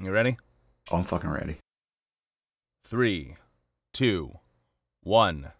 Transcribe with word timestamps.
You 0.00 0.10
ready? 0.10 0.36
Oh, 0.90 0.96
I'm 0.96 1.04
fucking 1.04 1.30
ready. 1.30 1.58
Three, 2.82 3.36
two, 3.92 4.32
one. 5.02 5.52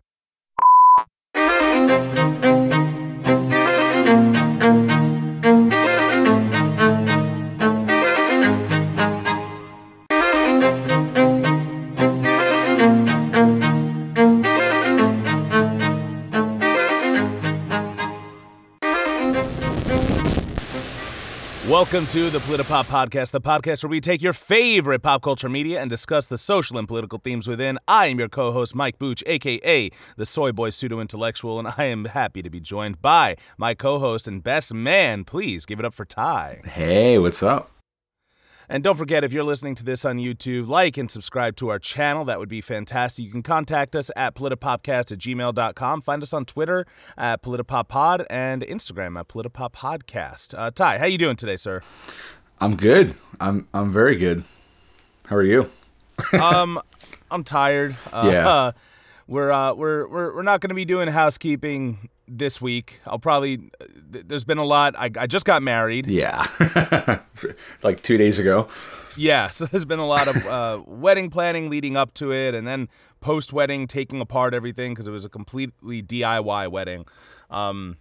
Welcome 21.93 22.09
to 22.12 22.30
the 22.30 22.38
Politipop 22.38 22.84
Podcast, 22.84 23.32
the 23.32 23.40
podcast 23.43 23.82
where 23.82 23.90
we 23.90 24.00
take 24.00 24.22
your 24.22 24.32
favorite 24.32 25.02
pop 25.02 25.20
culture 25.20 25.50
media 25.50 25.78
and 25.78 25.91
discuss 25.91 26.24
the 26.24 26.38
social 26.38 26.78
and 26.78 26.88
political 26.88 27.19
themes 27.19 27.46
within. 27.46 27.78
I 27.87 28.06
am 28.06 28.19
your 28.19 28.30
co-host, 28.30 28.74
Mike 28.74 28.98
Booch, 28.98 29.23
aka 29.27 29.91
the 30.16 30.24
Soy 30.24 30.52
Boy 30.52 30.70
Pseudo 30.70 31.00
Intellectual, 31.00 31.59
and 31.59 31.69
I 31.77 31.84
am 31.84 32.06
happy 32.06 32.41
to 32.41 32.48
be 32.48 32.60
joined 32.60 33.02
by 33.02 33.36
my 33.59 33.74
co-host 33.74 34.27
and 34.27 34.42
best 34.42 34.73
man. 34.73 35.24
Please 35.24 35.66
give 35.66 35.78
it 35.80 35.84
up 35.84 35.92
for 35.92 36.06
Ty. 36.06 36.62
Hey, 36.64 37.19
what's 37.19 37.42
up? 37.42 37.70
And 38.73 38.83
don't 38.83 38.97
forget, 38.97 39.23
if 39.23 39.35
you're 39.35 39.45
listening 39.45 39.75
to 39.75 39.85
this 39.85 40.03
on 40.07 40.17
YouTube, 40.17 40.67
like 40.67 40.97
and 40.97 41.11
subscribe 41.11 41.57
to 41.57 41.69
our 41.69 41.79
channel. 41.79 42.25
That 42.25 42.39
would 42.39 42.49
be 42.49 42.62
fantastic. 42.62 43.23
You 43.23 43.31
can 43.31 43.43
contact 43.43 43.95
us 43.95 44.11
at 44.17 44.35
politipopcast 44.35 45.12
at 45.12 45.19
gmail.com. 45.19 46.01
Find 46.01 46.23
us 46.23 46.33
on 46.33 46.47
Twitter 46.47 46.87
at 47.19 47.43
politipoppod 47.43 48.25
and 48.31 48.62
Instagram 48.62 49.21
at 49.21 49.29
politipoppodcast. 49.29 50.59
Uh, 50.59 50.71
Ty, 50.71 50.97
how 50.97 51.05
you 51.05 51.19
doing 51.19 51.37
today, 51.37 51.59
sir? 51.59 51.83
I'm 52.62 52.75
good. 52.75 53.15
I'm 53.39 53.69
I'm 53.75 53.93
very 53.93 54.17
good. 54.17 54.43
How 55.27 55.37
are 55.37 55.43
you? 55.43 55.69
um, 56.33 56.81
I'm 57.31 57.45
tired. 57.45 57.95
Uh, 58.11 58.31
Yeah. 58.33 58.70
we're 59.27 59.53
uh, 59.53 59.75
we're 59.75 60.09
we're 60.09 60.36
we're 60.36 60.42
not 60.42 60.62
going 60.62 60.70
to 60.70 60.75
be 60.75 60.86
doing 60.86 61.09
housekeeping 61.09 62.09
this 62.38 62.61
week. 62.61 63.00
I'll 63.06 63.19
probably. 63.19 63.58
th- 64.12 64.25
There's 64.27 64.44
been 64.44 64.58
a 64.58 64.64
lot. 64.64 64.94
I 64.98 65.11
I 65.16 65.27
just 65.27 65.44
got 65.44 65.62
married. 65.62 66.06
Yeah. 66.06 66.47
like 67.83 68.02
two 68.02 68.16
days 68.16 68.39
ago. 68.39 68.69
Yeah, 69.16 69.50
so 69.50 69.66
there's 69.66 69.84
been 69.84 69.98
a 69.98 70.06
lot 70.06 70.27
of 70.28 70.47
uh, 70.47 70.83
wedding 70.86 71.28
planning 71.30 71.69
leading 71.69 71.97
up 71.97 72.14
to 72.14 72.33
it, 72.33 72.55
and 72.55 72.66
then 72.66 72.89
post 73.20 73.52
wedding 73.52 73.86
taking 73.86 74.20
apart 74.20 74.55
everything 74.55 74.92
because 74.94 75.06
it 75.06 75.11
was 75.11 75.24
a 75.24 75.28
completely 75.28 76.02
DIY 76.02 76.70
wedding. 76.70 77.05
Um, 77.50 77.98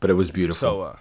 But 0.00 0.10
it 0.10 0.14
was 0.14 0.30
beautiful. 0.32 0.56
so 0.58 0.80
uh, 0.82 0.96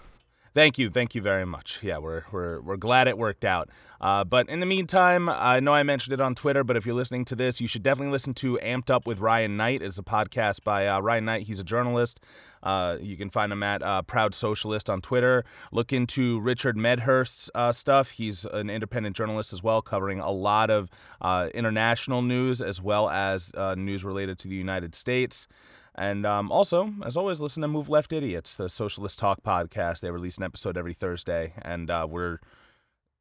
thank 0.53 0.77
you, 0.77 0.91
thank 0.91 1.15
you 1.15 1.21
very 1.23 1.45
much. 1.45 1.79
Yeah, 1.81 1.97
we're 1.97 2.23
we're 2.31 2.61
we're 2.61 2.77
glad 2.77 3.07
it 3.07 3.17
worked 3.17 3.43
out. 3.43 3.69
Uh, 4.01 4.23
but 4.23 4.47
in 4.47 4.59
the 4.59 4.65
meantime, 4.65 5.27
I 5.27 5.59
know 5.59 5.73
I 5.73 5.83
mentioned 5.83 6.13
it 6.13 6.21
on 6.21 6.35
Twitter, 6.35 6.63
but 6.63 6.77
if 6.77 6.85
you're 6.85 6.95
listening 6.95 7.25
to 7.25 7.35
this, 7.35 7.59
you 7.59 7.67
should 7.67 7.83
definitely 7.83 8.11
listen 8.11 8.33
to 8.35 8.57
Amped 8.63 8.89
Up 8.89 9.05
with 9.05 9.19
Ryan 9.19 9.57
Knight. 9.57 9.81
It's 9.81 9.97
a 9.97 10.03
podcast 10.03 10.63
by 10.63 10.87
uh, 10.87 10.99
Ryan 10.99 11.25
Knight. 11.25 11.43
He's 11.43 11.59
a 11.59 11.63
journalist. 11.63 12.19
Uh, 12.63 12.97
you 13.01 13.17
can 13.17 13.29
find 13.29 13.51
him 13.51 13.63
at 13.63 13.81
uh, 13.83 14.01
Proud 14.01 14.33
Socialist 14.33 14.89
on 14.89 15.01
Twitter. 15.01 15.43
Look 15.71 15.91
into 15.91 16.39
Richard 16.39 16.77
Medhurst's 16.77 17.49
uh, 17.55 17.71
stuff. 17.71 18.11
He's 18.11 18.45
an 18.45 18.69
independent 18.69 19.15
journalist 19.15 19.53
as 19.53 19.61
well, 19.63 19.81
covering 19.81 20.19
a 20.19 20.31
lot 20.31 20.69
of 20.69 20.89
uh, 21.21 21.49
international 21.53 22.21
news 22.21 22.61
as 22.61 22.81
well 22.81 23.09
as 23.09 23.51
uh, 23.55 23.75
news 23.75 24.03
related 24.03 24.39
to 24.39 24.47
the 24.47 24.55
United 24.55 24.95
States. 24.95 25.47
And 25.95 26.25
um, 26.25 26.51
also, 26.51 26.93
as 27.03 27.17
always, 27.17 27.41
listen 27.41 27.61
to 27.61 27.67
Move 27.67 27.89
Left 27.89 28.13
Idiots, 28.13 28.55
the 28.55 28.69
Socialist 28.69 29.19
Talk 29.19 29.43
podcast. 29.43 29.99
They 29.99 30.11
release 30.11 30.37
an 30.37 30.43
episode 30.43 30.77
every 30.77 30.93
Thursday, 30.93 31.53
and 31.61 31.91
uh, 31.91 32.07
we're 32.09 32.39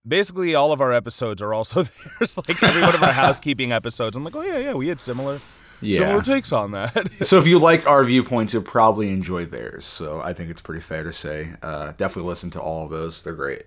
basically 0.08 0.54
all 0.54 0.72
of 0.72 0.80
our 0.80 0.92
episodes 0.92 1.42
are 1.42 1.54
also 1.54 1.82
theirs. 2.18 2.36
like 2.36 2.62
every 2.62 2.82
one 2.82 2.94
of 2.94 3.02
our 3.02 3.12
housekeeping 3.24 3.72
episodes. 3.72 4.16
I'm 4.16 4.24
like, 4.24 4.36
oh 4.36 4.42
yeah, 4.42 4.58
yeah, 4.58 4.74
we 4.74 4.88
had 4.88 5.00
similar 5.00 5.40
similar 5.80 6.22
takes 6.22 6.52
on 6.52 6.72
that. 6.72 7.08
So 7.24 7.38
if 7.38 7.46
you 7.46 7.58
like 7.58 7.86
our 7.86 8.02
viewpoints, 8.04 8.52
you'll 8.52 8.62
probably 8.62 9.10
enjoy 9.10 9.44
theirs. 9.44 9.84
So 9.84 10.20
I 10.20 10.32
think 10.32 10.50
it's 10.50 10.60
pretty 10.60 10.80
fair 10.80 11.02
to 11.02 11.12
say. 11.12 11.50
Uh, 11.62 11.92
definitely 11.96 12.28
listen 12.28 12.50
to 12.50 12.60
all 12.60 12.84
of 12.84 12.90
those. 12.90 13.22
They're 13.22 13.34
great. 13.34 13.64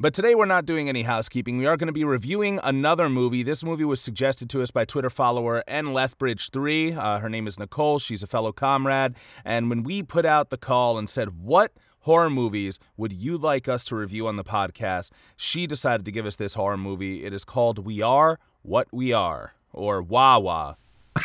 But 0.00 0.14
today 0.14 0.34
we're 0.34 0.46
not 0.46 0.66
doing 0.66 0.88
any 0.88 1.02
housekeeping. 1.02 1.58
We 1.58 1.66
are 1.66 1.76
going 1.76 1.86
to 1.86 1.92
be 1.92 2.04
reviewing 2.04 2.58
another 2.64 3.08
movie. 3.08 3.42
This 3.42 3.62
movie 3.62 3.84
was 3.84 4.00
suggested 4.00 4.50
to 4.50 4.62
us 4.62 4.70
by 4.70 4.84
Twitter 4.84 5.10
follower 5.10 5.62
N 5.68 5.86
Lethbridge3. 5.86 6.96
Uh, 6.96 7.18
her 7.20 7.28
name 7.28 7.46
is 7.46 7.58
Nicole. 7.58 7.98
She's 7.98 8.22
a 8.22 8.26
fellow 8.26 8.52
comrade. 8.52 9.14
And 9.44 9.68
when 9.70 9.82
we 9.82 10.02
put 10.02 10.24
out 10.24 10.50
the 10.50 10.58
call 10.58 10.98
and 10.98 11.08
said, 11.08 11.40
"What 11.40 11.72
horror 12.02 12.30
movies 12.30 12.78
would 12.96 13.12
you 13.12 13.36
like 13.36 13.68
us 13.68 13.84
to 13.86 13.96
review 13.96 14.26
on 14.28 14.36
the 14.36 14.44
podcast?" 14.44 15.10
she 15.36 15.66
decided 15.66 16.04
to 16.04 16.12
give 16.12 16.26
us 16.26 16.36
this 16.36 16.54
horror 16.54 16.76
movie. 16.76 17.24
It 17.24 17.32
is 17.32 17.44
called 17.44 17.84
We 17.84 18.00
Are 18.02 18.38
What 18.62 18.88
We 18.92 19.12
Are, 19.12 19.54
or 19.72 20.02
Wawa. 20.02 20.76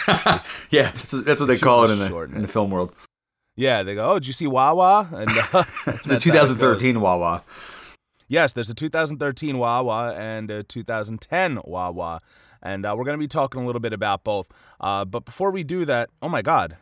Yeah, 0.69 0.91
that's, 0.91 1.11
that's 1.11 1.41
what 1.41 1.47
they 1.47 1.57
call 1.57 1.85
it 1.85 1.91
in 1.91 1.99
the 1.99 2.09
shorten 2.09 2.35
in 2.35 2.41
the 2.41 2.47
film 2.47 2.71
world. 2.71 2.93
Yeah, 3.55 3.83
they 3.83 3.95
go, 3.95 4.11
"Oh, 4.11 4.19
did 4.19 4.27
you 4.27 4.33
see 4.33 4.47
Wawa?" 4.47 5.07
And 5.11 5.29
uh, 5.29 5.63
The 5.85 5.99
that's 6.05 6.07
how 6.07 6.13
it 6.13 6.19
2013 6.21 6.99
Wawa. 7.01 7.43
Yes, 8.27 8.53
there's 8.53 8.69
a 8.69 8.75
2013 8.75 9.57
Wawa 9.57 10.13
and 10.15 10.51
a 10.51 10.63
2010 10.63 11.59
Wawa, 11.63 12.19
and 12.61 12.85
uh, 12.85 12.93
we're 12.97 13.05
going 13.05 13.17
to 13.17 13.23
be 13.23 13.27
talking 13.27 13.61
a 13.61 13.65
little 13.65 13.79
bit 13.79 13.93
about 13.93 14.23
both. 14.25 14.49
Uh, 14.81 15.05
but 15.05 15.23
before 15.23 15.51
we 15.51 15.63
do 15.63 15.85
that, 15.85 16.09
oh 16.21 16.29
my 16.29 16.41
God, 16.41 16.75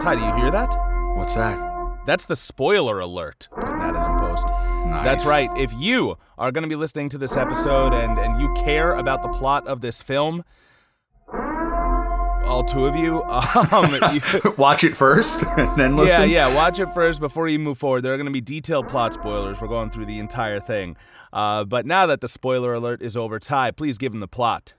Ty, 0.00 0.14
do 0.14 0.20
you 0.22 0.34
hear 0.36 0.50
that? 0.52 0.72
What's 1.16 1.34
that? 1.34 1.65
That's 2.06 2.24
the 2.26 2.36
spoiler 2.36 3.00
alert. 3.00 3.48
Putting 3.54 3.78
that 3.80 3.94
in 3.94 4.18
post. 4.18 4.46
Nice. 4.86 5.04
That's 5.04 5.26
right. 5.26 5.50
If 5.56 5.72
you 5.74 6.16
are 6.38 6.52
going 6.52 6.62
to 6.62 6.68
be 6.68 6.76
listening 6.76 7.08
to 7.10 7.18
this 7.18 7.36
episode 7.36 7.92
and 7.92 8.18
and 8.18 8.40
you 8.40 8.52
care 8.54 8.94
about 8.94 9.22
the 9.22 9.28
plot 9.28 9.66
of 9.66 9.80
this 9.80 10.02
film, 10.02 10.44
all 12.44 12.64
two 12.64 12.86
of 12.86 12.94
you, 12.94 13.22
um, 13.72 13.92
you 14.14 14.20
Watch 14.56 14.84
it 14.84 14.96
first 14.96 15.42
and 15.58 15.76
then 15.78 15.96
listen. 15.96 16.30
yeah. 16.30 16.48
Yeah, 16.48 16.54
watch 16.54 16.78
it 16.78 16.92
first 16.94 17.20
before 17.20 17.48
you 17.48 17.58
move 17.58 17.78
forward. 17.78 18.02
There 18.02 18.14
are 18.14 18.16
going 18.16 18.26
to 18.26 18.32
be 18.32 18.40
detailed 18.40 18.88
plot 18.88 19.12
spoilers. 19.12 19.60
We're 19.60 19.68
going 19.68 19.90
through 19.90 20.06
the 20.06 20.18
entire 20.18 20.60
thing. 20.60 20.96
Uh, 21.32 21.64
but 21.64 21.84
now 21.86 22.06
that 22.06 22.20
the 22.20 22.28
spoiler 22.28 22.74
alert 22.74 23.02
is 23.02 23.16
over, 23.16 23.38
Ty, 23.38 23.72
please 23.72 23.98
give 23.98 24.14
him 24.14 24.20
the 24.20 24.28
plot. 24.28 24.74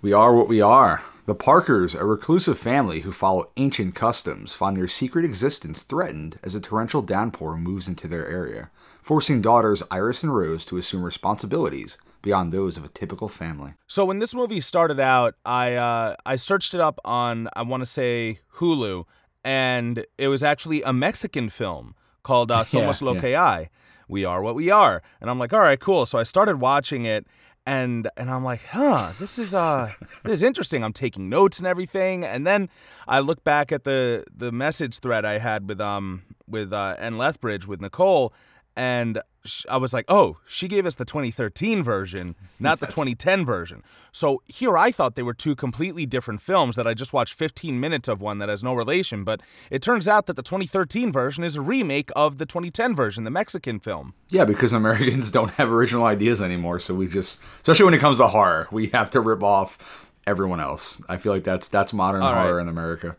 We 0.00 0.12
are 0.12 0.34
what 0.34 0.48
we 0.48 0.60
are. 0.62 1.02
The 1.28 1.34
Parkers, 1.34 1.94
a 1.94 2.06
reclusive 2.06 2.58
family 2.58 3.00
who 3.00 3.12
follow 3.12 3.50
ancient 3.58 3.94
customs, 3.94 4.54
find 4.54 4.74
their 4.74 4.88
secret 4.88 5.26
existence 5.26 5.82
threatened 5.82 6.38
as 6.42 6.54
a 6.54 6.60
torrential 6.60 7.02
downpour 7.02 7.58
moves 7.58 7.86
into 7.86 8.08
their 8.08 8.26
area, 8.26 8.70
forcing 9.02 9.42
daughters 9.42 9.82
Iris 9.90 10.22
and 10.22 10.34
Rose 10.34 10.64
to 10.64 10.78
assume 10.78 11.02
responsibilities 11.02 11.98
beyond 12.22 12.50
those 12.50 12.78
of 12.78 12.84
a 12.86 12.88
typical 12.88 13.28
family. 13.28 13.74
So 13.86 14.06
when 14.06 14.20
this 14.20 14.34
movie 14.34 14.62
started 14.62 14.98
out, 15.00 15.34
I 15.44 15.74
uh, 15.74 16.16
I 16.24 16.36
searched 16.36 16.72
it 16.72 16.80
up 16.80 16.98
on 17.04 17.50
I 17.54 17.60
want 17.60 17.82
to 17.82 17.86
say 17.86 18.40
Hulu, 18.54 19.04
and 19.44 20.06
it 20.16 20.28
was 20.28 20.42
actually 20.42 20.82
a 20.82 20.94
Mexican 20.94 21.50
film 21.50 21.94
called 22.22 22.50
uh, 22.50 22.60
Somos 22.64 23.02
Lo 23.02 23.12
yeah. 23.12 23.20
Que 23.20 23.34
Hay. 23.36 23.68
We 24.08 24.24
are 24.24 24.40
what 24.40 24.54
we 24.54 24.70
are, 24.70 25.02
and 25.20 25.28
I'm 25.28 25.38
like, 25.38 25.52
all 25.52 25.60
right, 25.60 25.78
cool. 25.78 26.06
So 26.06 26.18
I 26.18 26.22
started 26.22 26.58
watching 26.58 27.04
it, 27.04 27.26
and 27.68 28.08
and 28.16 28.30
I'm 28.30 28.44
like, 28.44 28.64
huh, 28.64 29.12
this 29.18 29.38
is 29.38 29.54
uh 29.54 29.92
this 30.24 30.32
is 30.32 30.42
interesting. 30.42 30.82
I'm 30.82 30.94
taking 30.94 31.28
notes 31.28 31.58
and 31.58 31.66
everything, 31.66 32.24
and 32.24 32.46
then 32.46 32.70
I 33.06 33.20
look 33.20 33.44
back 33.44 33.72
at 33.72 33.84
the 33.84 34.24
the 34.34 34.50
message 34.50 35.00
thread 35.00 35.26
I 35.26 35.36
had 35.36 35.68
with 35.68 35.80
um 35.80 36.22
with 36.48 36.72
uh, 36.72 36.96
N 36.98 37.18
Lethbridge 37.18 37.68
with 37.68 37.82
Nicole, 37.82 38.32
and 38.74 39.20
I 39.68 39.76
was 39.76 39.92
like, 39.92 40.04
oh, 40.08 40.38
she 40.46 40.68
gave 40.68 40.84
us 40.84 40.94
the 40.96 41.04
2013 41.04 41.82
version, 41.82 42.34
not 42.58 42.80
the 42.80 42.86
2010 42.86 43.44
version. 43.44 43.82
So 44.12 44.42
here 44.46 44.76
I 44.76 44.90
thought 44.90 45.14
they 45.14 45.22
were 45.22 45.34
two 45.34 45.54
completely 45.54 46.06
different 46.06 46.42
films 46.42 46.76
that 46.76 46.86
I 46.86 46.94
just 46.94 47.12
watched 47.12 47.34
15 47.34 47.78
minutes 47.78 48.08
of 48.08 48.20
one 48.20 48.38
that 48.38 48.48
has 48.48 48.64
no 48.64 48.74
relation, 48.74 49.24
but 49.24 49.40
it 49.70 49.80
turns 49.80 50.08
out 50.08 50.26
that 50.26 50.36
the 50.36 50.42
2013 50.42 51.12
version 51.12 51.44
is 51.44 51.56
a 51.56 51.60
remake 51.60 52.10
of 52.16 52.38
the 52.38 52.46
2010 52.46 52.94
version, 52.94 53.24
the 53.24 53.30
Mexican 53.30 53.78
film. 53.78 54.14
Yeah, 54.28 54.44
because 54.44 54.72
Americans 54.78 55.30
don't 55.30 55.50
have 55.52 55.70
original 55.70 56.04
ideas 56.04 56.42
anymore, 56.42 56.78
so 56.78 56.94
we 56.94 57.06
just, 57.06 57.40
especially 57.60 57.84
when 57.84 57.94
it 57.94 58.00
comes 58.00 58.18
to 58.18 58.28
horror, 58.28 58.68
we 58.70 58.88
have 58.88 59.10
to 59.12 59.20
rip 59.20 59.42
off 59.42 60.10
everyone 60.26 60.60
else. 60.60 61.00
I 61.08 61.16
feel 61.16 61.32
like 61.32 61.44
that's 61.44 61.68
that's 61.68 61.92
modern 61.92 62.22
All 62.22 62.32
right. 62.32 62.42
horror 62.42 62.60
in 62.60 62.68
America. 62.68 63.16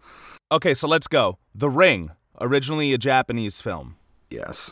Okay, 0.51 0.73
so 0.73 0.87
let's 0.87 1.07
go. 1.07 1.37
The 1.55 1.69
Ring, 1.69 2.11
originally 2.39 2.93
a 2.93 2.97
Japanese 2.97 3.61
film. 3.61 3.97
Yes. 4.29 4.71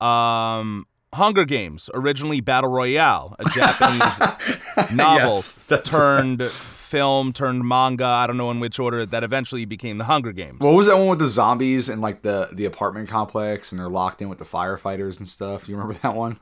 Um, 0.00 0.86
Hunger 1.12 1.44
Games, 1.44 1.90
originally 1.92 2.40
Battle 2.40 2.70
Royale, 2.70 3.34
a 3.38 3.44
Japanese 3.50 4.18
novel 4.92 5.34
Yes, 5.34 5.64
turned 5.84 6.48
film 6.50 7.32
turned 7.32 7.66
manga. 7.66 8.04
I 8.04 8.26
don't 8.28 8.36
know 8.36 8.50
in 8.50 8.60
which 8.60 8.78
order 8.78 9.04
that 9.06 9.24
eventually 9.24 9.64
became 9.64 9.98
the 9.98 10.04
Hunger 10.04 10.32
Games. 10.32 10.58
What 10.60 10.76
was 10.76 10.86
that 10.86 10.96
one 10.96 11.08
with 11.08 11.18
the 11.18 11.28
zombies 11.28 11.88
and 11.88 12.00
like 12.00 12.22
the 12.22 12.48
the 12.52 12.64
apartment 12.64 13.08
complex 13.08 13.72
and 13.72 13.78
they're 13.78 13.88
locked 13.88 14.22
in 14.22 14.28
with 14.28 14.38
the 14.38 14.44
firefighters 14.44 15.18
and 15.18 15.26
stuff? 15.26 15.66
Do 15.66 15.72
you 15.72 15.78
remember 15.78 15.98
that 16.02 16.14
one? 16.14 16.38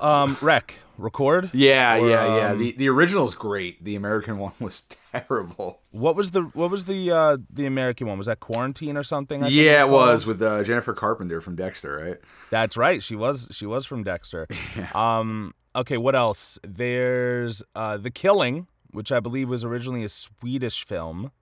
um, 0.00 0.36
Rec, 0.40 0.78
record. 0.98 1.50
Yeah, 1.54 1.96
Or, 1.98 2.08
yeah, 2.08 2.36
yeah. 2.36 2.50
um, 2.50 2.58
The 2.58 2.72
the 2.72 2.88
original 2.88 3.26
is 3.26 3.34
great. 3.34 3.82
The 3.84 3.96
American 3.96 4.38
one 4.46 4.52
was 4.60 4.82
terrible. 5.28 5.80
What 5.90 6.16
was 6.16 6.30
the 6.32 6.42
what 6.42 6.70
was 6.70 6.84
the 6.84 7.10
uh, 7.10 7.36
the 7.52 7.66
American 7.66 8.06
one? 8.06 8.18
Was 8.18 8.26
that 8.26 8.40
Quarantine 8.40 8.96
or 8.96 9.02
something? 9.02 9.42
I 9.42 9.46
think 9.46 9.54
yeah, 9.56 9.82
it 9.82 9.88
was 9.88 10.24
called? 10.24 10.38
with 10.38 10.42
uh, 10.46 10.62
Jennifer 10.64 10.92
Carpenter 10.94 11.40
from 11.40 11.54
Dexter, 11.56 11.96
right? 12.04 12.16
That's 12.50 12.76
right. 12.76 13.02
She 13.02 13.16
was 13.16 13.48
she 13.52 13.66
was 13.66 13.86
from 13.86 14.02
Dexter. 14.04 14.46
Um. 14.94 15.52
Okay. 15.76 15.96
What 15.96 16.14
else? 16.14 16.58
There's 16.66 17.62
uh, 17.74 17.96
The 17.96 18.10
Killing, 18.10 18.66
which 18.90 19.10
I 19.10 19.20
believe 19.20 19.48
was 19.48 19.64
originally 19.64 20.04
a 20.04 20.08
Swedish 20.08 20.84
film. 20.84 21.32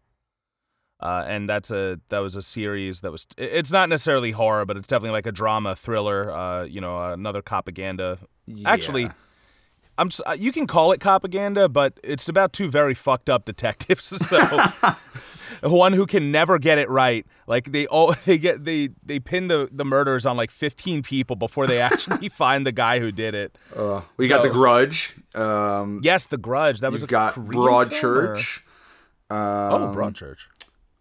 Uh, 1.01 1.25
and 1.27 1.49
that's 1.49 1.71
a 1.73 1.99
that 2.11 2.21
was 2.21 2.37
a 2.37 2.43
series 2.43 3.01
that 3.01 3.11
was. 3.11 3.27
It's 3.37 3.73
not 3.73 3.89
necessarily 3.89 4.31
horror, 4.31 4.65
but 4.65 4.77
it's 4.77 4.87
definitely 4.87 5.11
like 5.11 5.27
a 5.27 5.33
drama 5.33 5.75
thriller. 5.75 6.31
Uh, 6.31 6.63
you 6.65 6.81
know, 6.81 7.13
another 7.13 7.43
propaganda. 7.43 8.19
Actually, 8.65 9.03
Yeah. 9.03 9.13
I'm. 9.99 10.09
s- 10.09 10.21
uh, 10.27 10.37
You 10.39 10.53
can 10.53 10.67
call 10.67 10.93
it 10.93 11.01
propaganda, 11.01 11.69
but 11.69 11.99
it's 12.03 12.29
about 12.29 12.53
two 12.53 12.71
very 12.71 12.95
fucked 12.95 13.29
up 13.31 13.45
detectives. 13.45 14.09
So 15.63 15.69
one 15.71 15.93
who 15.93 16.07
can 16.07 16.33
never 16.33 16.59
get 16.59 16.79
it 16.79 16.89
right. 16.89 17.25
Like 17.47 17.71
they 17.71 17.87
all 17.87 18.13
they 18.25 18.37
get 18.39 18.65
they 18.65 18.89
they 19.05 19.21
pin 19.21 19.47
the 19.47 19.69
the 19.71 19.85
murders 19.85 20.27
on 20.27 20.37
like 20.37 20.51
15 20.51 21.03
people 21.03 21.37
before 21.37 21.67
they 21.69 21.81
actually 21.81 22.29
find 22.43 22.67
the 22.67 22.73
guy 22.73 22.99
who 22.99 23.13
did 23.13 23.35
it. 23.37 23.57
Uh, 23.77 24.01
we 24.17 24.27
got 24.27 24.43
The 24.43 24.49
Grudge. 24.51 25.15
Um, 25.37 26.01
Yes, 26.03 26.27
The 26.27 26.37
Grudge. 26.39 26.81
That 26.81 26.91
was 26.91 27.05
a 27.05 27.07
got 27.07 27.35
Korean 27.35 27.53
Broadchurch. 27.53 28.61
Um, 29.31 29.39
oh, 29.39 29.95
Broadchurch. 29.95 30.47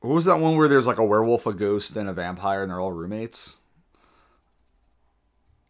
What 0.01 0.13
was 0.13 0.25
that 0.25 0.39
one 0.39 0.57
where 0.57 0.67
there's 0.67 0.85
like 0.85 0.99
a 0.99 1.05
werewolf, 1.05 1.47
a 1.47 1.53
ghost, 1.53 1.95
and 1.95 2.07
a 2.07 2.13
vampire, 2.13 2.61
and 2.61 2.69
they're 2.71 2.79
all 2.79 2.91
roommates? 2.91 3.55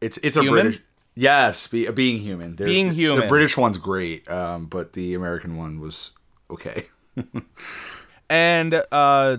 It's 0.01 0.17
it's 0.17 0.35
a 0.37 0.41
Human? 0.41 0.63
British. 0.63 0.81
Yes, 1.15 1.67
be, 1.67 1.89
being 1.89 2.19
human. 2.19 2.55
Being 2.55 2.91
human. 2.91 3.21
The 3.21 3.27
British 3.27 3.57
one's 3.57 3.77
great, 3.77 4.29
um, 4.29 4.65
but 4.67 4.93
the 4.93 5.13
American 5.13 5.57
one 5.57 5.79
was 5.79 6.13
okay. 6.49 6.85
And 8.29 8.81
uh, 8.93 9.37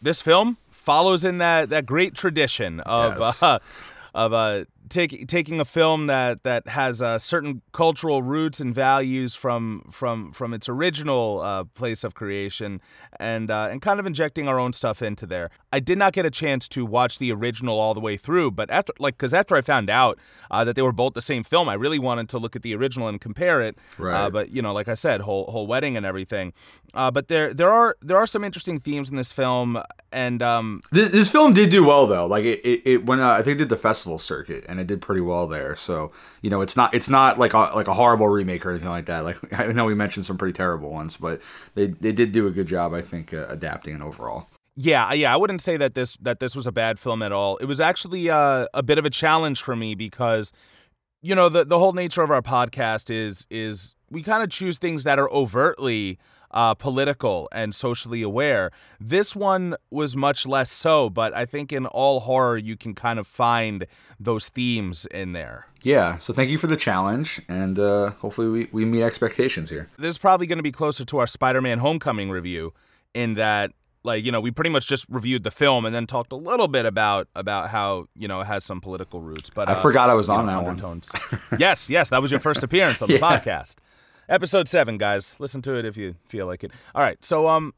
this 0.00 0.22
film 0.22 0.56
follows 0.70 1.24
in 1.24 1.38
that, 1.38 1.70
that 1.70 1.84
great 1.84 2.14
tradition 2.14 2.78
of 2.80 3.18
Yes. 3.18 3.42
uh, 3.42 3.58
of 4.14 4.32
uh, 4.32 4.64
taking 4.88 5.26
taking 5.26 5.60
a 5.60 5.64
film 5.64 6.06
that 6.06 6.42
that 6.44 6.68
has 6.68 7.00
uh, 7.02 7.18
certain 7.18 7.62
cultural 7.72 8.22
roots 8.22 8.60
and 8.60 8.74
values 8.74 9.34
from 9.34 9.82
from 9.90 10.32
from 10.32 10.54
its 10.54 10.68
original 10.68 11.40
uh, 11.40 11.64
place 11.64 12.04
of 12.04 12.14
creation, 12.14 12.80
and 13.18 13.50
uh, 13.50 13.68
and 13.70 13.82
kind 13.82 14.00
of 14.00 14.06
injecting 14.06 14.48
our 14.48 14.58
own 14.58 14.72
stuff 14.72 15.02
into 15.02 15.26
there. 15.26 15.50
I 15.72 15.80
did 15.80 15.98
not 15.98 16.12
get 16.12 16.24
a 16.26 16.30
chance 16.30 16.68
to 16.68 16.84
watch 16.86 17.18
the 17.18 17.32
original 17.32 17.78
all 17.78 17.94
the 17.94 18.00
way 18.00 18.16
through, 18.16 18.52
but 18.52 18.70
after 18.70 18.92
like 18.98 19.16
because 19.16 19.34
after 19.34 19.56
I 19.56 19.60
found 19.60 19.90
out 19.90 20.18
uh, 20.50 20.64
that 20.64 20.76
they 20.76 20.82
were 20.82 20.92
both 20.92 21.14
the 21.14 21.22
same 21.22 21.44
film, 21.44 21.68
I 21.68 21.74
really 21.74 21.98
wanted 21.98 22.28
to 22.30 22.38
look 22.38 22.56
at 22.56 22.62
the 22.62 22.74
original 22.74 23.08
and 23.08 23.20
compare 23.20 23.60
it. 23.60 23.76
Uh, 23.98 24.02
Right. 24.02 24.32
but 24.32 24.50
you 24.50 24.62
know, 24.62 24.72
like 24.72 24.88
I 24.88 24.94
said, 24.94 25.20
whole 25.22 25.44
whole 25.50 25.66
wedding 25.66 25.96
and 25.96 26.06
everything. 26.06 26.52
Uh, 26.94 27.10
but 27.10 27.28
there 27.28 27.52
there 27.52 27.70
are 27.70 27.96
there 28.00 28.16
are 28.16 28.26
some 28.26 28.42
interesting 28.44 28.80
themes 28.80 29.10
in 29.10 29.16
this 29.16 29.32
film, 29.32 29.78
and 30.10 30.42
um, 30.42 30.80
This, 30.90 31.10
this 31.12 31.28
film 31.30 31.52
did 31.52 31.68
do 31.70 31.84
well 31.84 32.06
though. 32.06 32.26
Like 32.26 32.44
it, 32.44 32.60
it, 32.64 32.82
it 32.86 33.06
went. 33.06 33.20
Uh, 33.20 33.30
I 33.30 33.42
think 33.42 33.56
it 33.56 33.58
did 33.58 33.68
the 33.68 33.76
festival 33.76 34.18
circuit, 34.18 34.64
and 34.68 34.77
it 34.80 34.86
did 34.86 35.00
pretty 35.00 35.20
well 35.20 35.46
there. 35.46 35.76
So 35.76 36.12
you 36.42 36.50
know, 36.50 36.60
it's 36.60 36.76
not 36.76 36.94
it's 36.94 37.08
not 37.08 37.38
like 37.38 37.54
a 37.54 37.70
like 37.74 37.88
a 37.88 37.94
horrible 37.94 38.28
remake 38.28 38.64
or 38.64 38.70
anything 38.70 38.88
like 38.88 39.06
that. 39.06 39.24
Like 39.24 39.52
I 39.58 39.66
know 39.72 39.84
we 39.84 39.94
mentioned 39.94 40.26
some 40.26 40.38
pretty 40.38 40.54
terrible 40.54 40.90
ones, 40.90 41.16
but 41.16 41.40
they 41.74 41.88
they 41.88 42.12
did 42.12 42.32
do 42.32 42.46
a 42.46 42.50
good 42.50 42.66
job. 42.66 42.94
I 42.94 43.02
think 43.02 43.32
uh, 43.32 43.46
adapting 43.48 43.94
it 43.94 44.02
overall. 44.02 44.48
Yeah, 44.80 45.12
yeah, 45.12 45.34
I 45.34 45.36
wouldn't 45.36 45.60
say 45.60 45.76
that 45.76 45.94
this 45.94 46.16
that 46.18 46.38
this 46.38 46.54
was 46.54 46.66
a 46.66 46.72
bad 46.72 47.00
film 47.00 47.22
at 47.22 47.32
all. 47.32 47.56
It 47.56 47.64
was 47.64 47.80
actually 47.80 48.30
uh, 48.30 48.66
a 48.72 48.82
bit 48.82 48.96
of 48.98 49.04
a 49.04 49.10
challenge 49.10 49.60
for 49.60 49.74
me 49.74 49.96
because 49.96 50.52
you 51.20 51.34
know 51.34 51.48
the 51.48 51.64
the 51.64 51.78
whole 51.78 51.92
nature 51.92 52.22
of 52.22 52.30
our 52.30 52.42
podcast 52.42 53.10
is 53.10 53.44
is 53.50 53.96
we 54.10 54.22
kind 54.22 54.42
of 54.42 54.50
choose 54.50 54.78
things 54.78 55.04
that 55.04 55.18
are 55.18 55.28
overtly 55.30 56.18
uh, 56.50 56.74
political 56.74 57.48
and 57.52 57.74
socially 57.74 58.22
aware. 58.22 58.70
This 59.00 59.36
one 59.36 59.76
was 59.90 60.16
much 60.16 60.46
less 60.46 60.70
so, 60.70 61.10
but 61.10 61.34
I 61.34 61.44
think 61.46 61.72
in 61.72 61.86
all 61.86 62.20
horror 62.20 62.56
you 62.56 62.76
can 62.76 62.94
kind 62.94 63.18
of 63.18 63.26
find 63.26 63.86
those 64.18 64.48
themes 64.48 65.06
in 65.06 65.32
there. 65.32 65.66
Yeah. 65.82 66.16
So 66.18 66.32
thank 66.32 66.50
you 66.50 66.58
for 66.58 66.66
the 66.66 66.76
challenge, 66.76 67.40
and 67.48 67.78
uh, 67.78 68.10
hopefully 68.12 68.48
we, 68.48 68.68
we 68.72 68.84
meet 68.84 69.02
expectations 69.02 69.70
here. 69.70 69.88
This 69.98 70.10
is 70.10 70.18
probably 70.18 70.46
going 70.46 70.58
to 70.58 70.62
be 70.62 70.72
closer 70.72 71.04
to 71.04 71.18
our 71.18 71.26
Spider-Man 71.26 71.78
Homecoming 71.78 72.30
review 72.30 72.72
in 73.14 73.34
that 73.34 73.72
like 74.04 74.24
you 74.24 74.30
know 74.32 74.40
we 74.40 74.50
pretty 74.50 74.70
much 74.70 74.86
just 74.86 75.06
reviewed 75.08 75.42
the 75.42 75.50
film 75.50 75.84
and 75.84 75.94
then 75.94 76.06
talked 76.06 76.32
a 76.32 76.36
little 76.36 76.68
bit 76.68 76.86
about 76.86 77.26
about 77.34 77.68
how 77.70 78.06
you 78.16 78.28
know 78.28 78.40
it 78.40 78.46
has 78.46 78.62
some 78.64 78.80
political 78.80 79.20
roots 79.20 79.50
but 79.50 79.68
I 79.68 79.72
uh, 79.72 79.74
forgot 79.74 80.08
I 80.08 80.14
was 80.14 80.28
on 80.28 80.46
know, 80.46 80.72
that 80.72 80.82
one. 80.82 81.02
yes 81.58 81.90
yes 81.90 82.10
that 82.10 82.22
was 82.22 82.30
your 82.30 82.38
first 82.40 82.62
appearance 82.62 83.02
on 83.02 83.08
the 83.08 83.14
Yeah. 83.18 83.20
podcast 83.40 83.74
episode 84.28 84.68
7 84.68 84.98
guys 84.98 85.36
listen 85.38 85.62
to 85.62 85.76
it 85.76 85.84
if 85.84 85.96
you 85.96 86.14
feel 86.26 86.46
like 86.46 86.64
it 86.64 86.72
all 86.94 87.02
right 87.02 87.24
so 87.24 87.48
um 87.48 87.72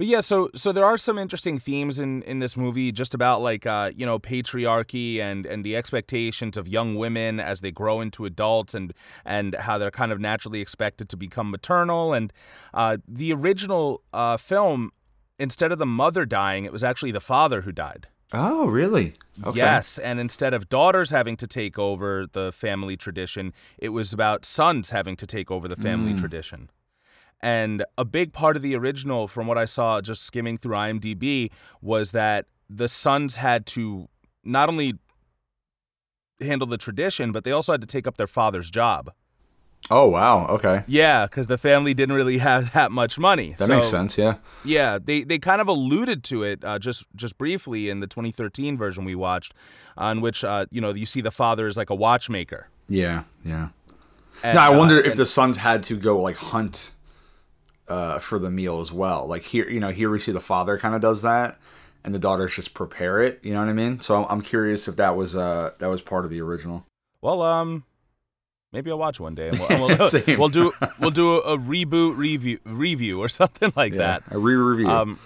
but 0.00 0.06
yeah, 0.06 0.22
so 0.22 0.48
so 0.54 0.72
there 0.72 0.86
are 0.86 0.96
some 0.96 1.18
interesting 1.18 1.58
themes 1.58 2.00
in, 2.00 2.22
in 2.22 2.38
this 2.38 2.56
movie, 2.56 2.90
just 2.90 3.12
about 3.12 3.42
like 3.42 3.66
uh, 3.66 3.90
you 3.94 4.06
know 4.06 4.18
patriarchy 4.18 5.18
and, 5.18 5.44
and 5.44 5.62
the 5.62 5.76
expectations 5.76 6.56
of 6.56 6.66
young 6.66 6.94
women 6.94 7.38
as 7.38 7.60
they 7.60 7.70
grow 7.70 8.00
into 8.00 8.24
adults, 8.24 8.72
and 8.72 8.94
and 9.26 9.54
how 9.56 9.76
they're 9.76 9.90
kind 9.90 10.10
of 10.10 10.18
naturally 10.18 10.62
expected 10.62 11.10
to 11.10 11.18
become 11.18 11.50
maternal. 11.50 12.14
And 12.14 12.32
uh, 12.72 12.96
the 13.06 13.34
original 13.34 14.00
uh, 14.14 14.38
film, 14.38 14.90
instead 15.38 15.70
of 15.70 15.78
the 15.78 15.84
mother 15.84 16.24
dying, 16.24 16.64
it 16.64 16.72
was 16.72 16.82
actually 16.82 17.10
the 17.10 17.20
father 17.20 17.60
who 17.60 17.70
died. 17.70 18.08
Oh, 18.32 18.68
really? 18.68 19.14
Okay. 19.44 19.58
Yes, 19.58 19.98
and 19.98 20.20
instead 20.20 20.54
of 20.54 20.68
daughters 20.68 21.10
having 21.10 21.36
to 21.38 21.46
take 21.46 21.78
over 21.78 22.26
the 22.30 22.52
family 22.52 22.96
tradition, 22.96 23.52
it 23.78 23.88
was 23.88 24.12
about 24.12 24.44
sons 24.44 24.90
having 24.90 25.16
to 25.16 25.26
take 25.26 25.50
over 25.50 25.66
the 25.66 25.76
family 25.76 26.12
hmm. 26.12 26.18
tradition. 26.18 26.70
And 27.40 27.84
a 27.96 28.04
big 28.04 28.32
part 28.32 28.56
of 28.56 28.62
the 28.62 28.76
original, 28.76 29.26
from 29.26 29.46
what 29.46 29.56
I 29.56 29.64
saw 29.64 30.00
just 30.00 30.22
skimming 30.22 30.58
through 30.58 30.76
IMDb, 30.76 31.50
was 31.80 32.12
that 32.12 32.46
the 32.68 32.88
sons 32.88 33.36
had 33.36 33.66
to 33.66 34.08
not 34.44 34.68
only 34.68 34.94
handle 36.40 36.68
the 36.68 36.78
tradition, 36.78 37.32
but 37.32 37.44
they 37.44 37.52
also 37.52 37.72
had 37.72 37.80
to 37.80 37.86
take 37.86 38.06
up 38.06 38.16
their 38.16 38.26
father's 38.26 38.70
job. 38.70 39.10
Oh, 39.88 40.08
wow. 40.08 40.46
Okay. 40.48 40.82
Yeah, 40.86 41.26
because 41.26 41.46
the 41.48 41.58
family 41.58 41.94
didn't 41.94 42.14
really 42.14 42.38
have 42.38 42.72
that 42.74 42.92
much 42.92 43.18
money. 43.18 43.54
That 43.58 43.66
So- 43.66 43.74
makes 43.76 43.88
sense. 43.88 44.16
Yeah. 44.18 44.36
yeah, 44.64 44.98
they 45.02 45.24
they 45.24 45.38
kind 45.38 45.60
of 45.60 45.68
alluded 45.68 46.22
to 46.24 46.42
it 46.44 46.64
uh, 46.64 46.78
just 46.78 47.06
just 47.16 47.38
briefly 47.38 47.88
in 47.88 48.00
the 48.00 48.06
2013 48.06 48.76
version 48.76 49.04
we 49.04 49.14
watched, 49.14 49.54
on 49.96 50.20
which 50.20 50.44
uh, 50.44 50.66
you 50.70 50.80
know 50.80 50.92
you 50.94 51.06
see 51.06 51.20
the 51.20 51.30
father 51.32 51.66
is 51.66 51.76
like 51.76 51.90
a 51.90 51.94
watchmaker. 51.94 52.68
Yeah. 52.88 53.22
Yeah. 53.44 53.68
And, 54.42 54.54
now 54.56 54.70
I 54.70 54.74
uh, 54.74 54.78
wonder 54.78 54.98
if 54.98 55.12
and- 55.12 55.16
the 55.20 55.26
sons 55.26 55.56
had 55.58 55.82
to 55.84 55.96
go 55.96 56.20
like 56.20 56.36
hunt 56.36 56.92
uh, 57.88 58.18
for 58.20 58.38
the 58.38 58.50
meal 58.50 58.80
as 58.80 58.92
well. 58.92 59.26
Like 59.26 59.42
here, 59.42 59.68
you 59.68 59.80
know, 59.80 59.90
here 59.90 60.10
we 60.10 60.18
see 60.18 60.32
the 60.32 60.40
father 60.40 60.78
kind 60.78 60.94
of 60.94 61.00
does 61.00 61.22
that, 61.22 61.58
and 62.04 62.14
the 62.14 62.18
daughters 62.20 62.54
just 62.54 62.72
prepare 62.74 63.20
it. 63.20 63.44
You 63.44 63.52
know 63.54 63.60
what 63.60 63.68
I 63.68 63.72
mean? 63.72 64.00
So 64.00 64.14
I'm, 64.14 64.26
I'm 64.30 64.40
curious 64.40 64.86
if 64.88 64.96
that 64.96 65.16
was 65.16 65.34
uh 65.34 65.72
that 65.78 65.88
was 65.88 66.00
part 66.00 66.24
of 66.24 66.30
the 66.30 66.40
original. 66.40 66.86
well, 67.22 67.42
um, 67.42 67.84
maybe 68.72 68.90
I'll 68.90 68.98
watch 68.98 69.20
one 69.20 69.34
day 69.34 69.48
and 69.48 69.58
we'll, 69.58 69.68
and 69.68 69.98
we'll, 69.98 70.06
Same. 70.06 70.38
we'll 70.38 70.48
do 70.48 70.72
we'll 70.98 71.10
do 71.10 71.36
a, 71.38 71.56
reboot 71.58 72.16
review 72.16 72.58
review 72.64 73.18
or 73.20 73.28
something 73.40 73.72
like 73.76 73.92
Yeah, 73.92 73.98
that. 73.98 74.22
a 74.30 74.38
re-review. 74.38 74.88
Um, 74.88 75.18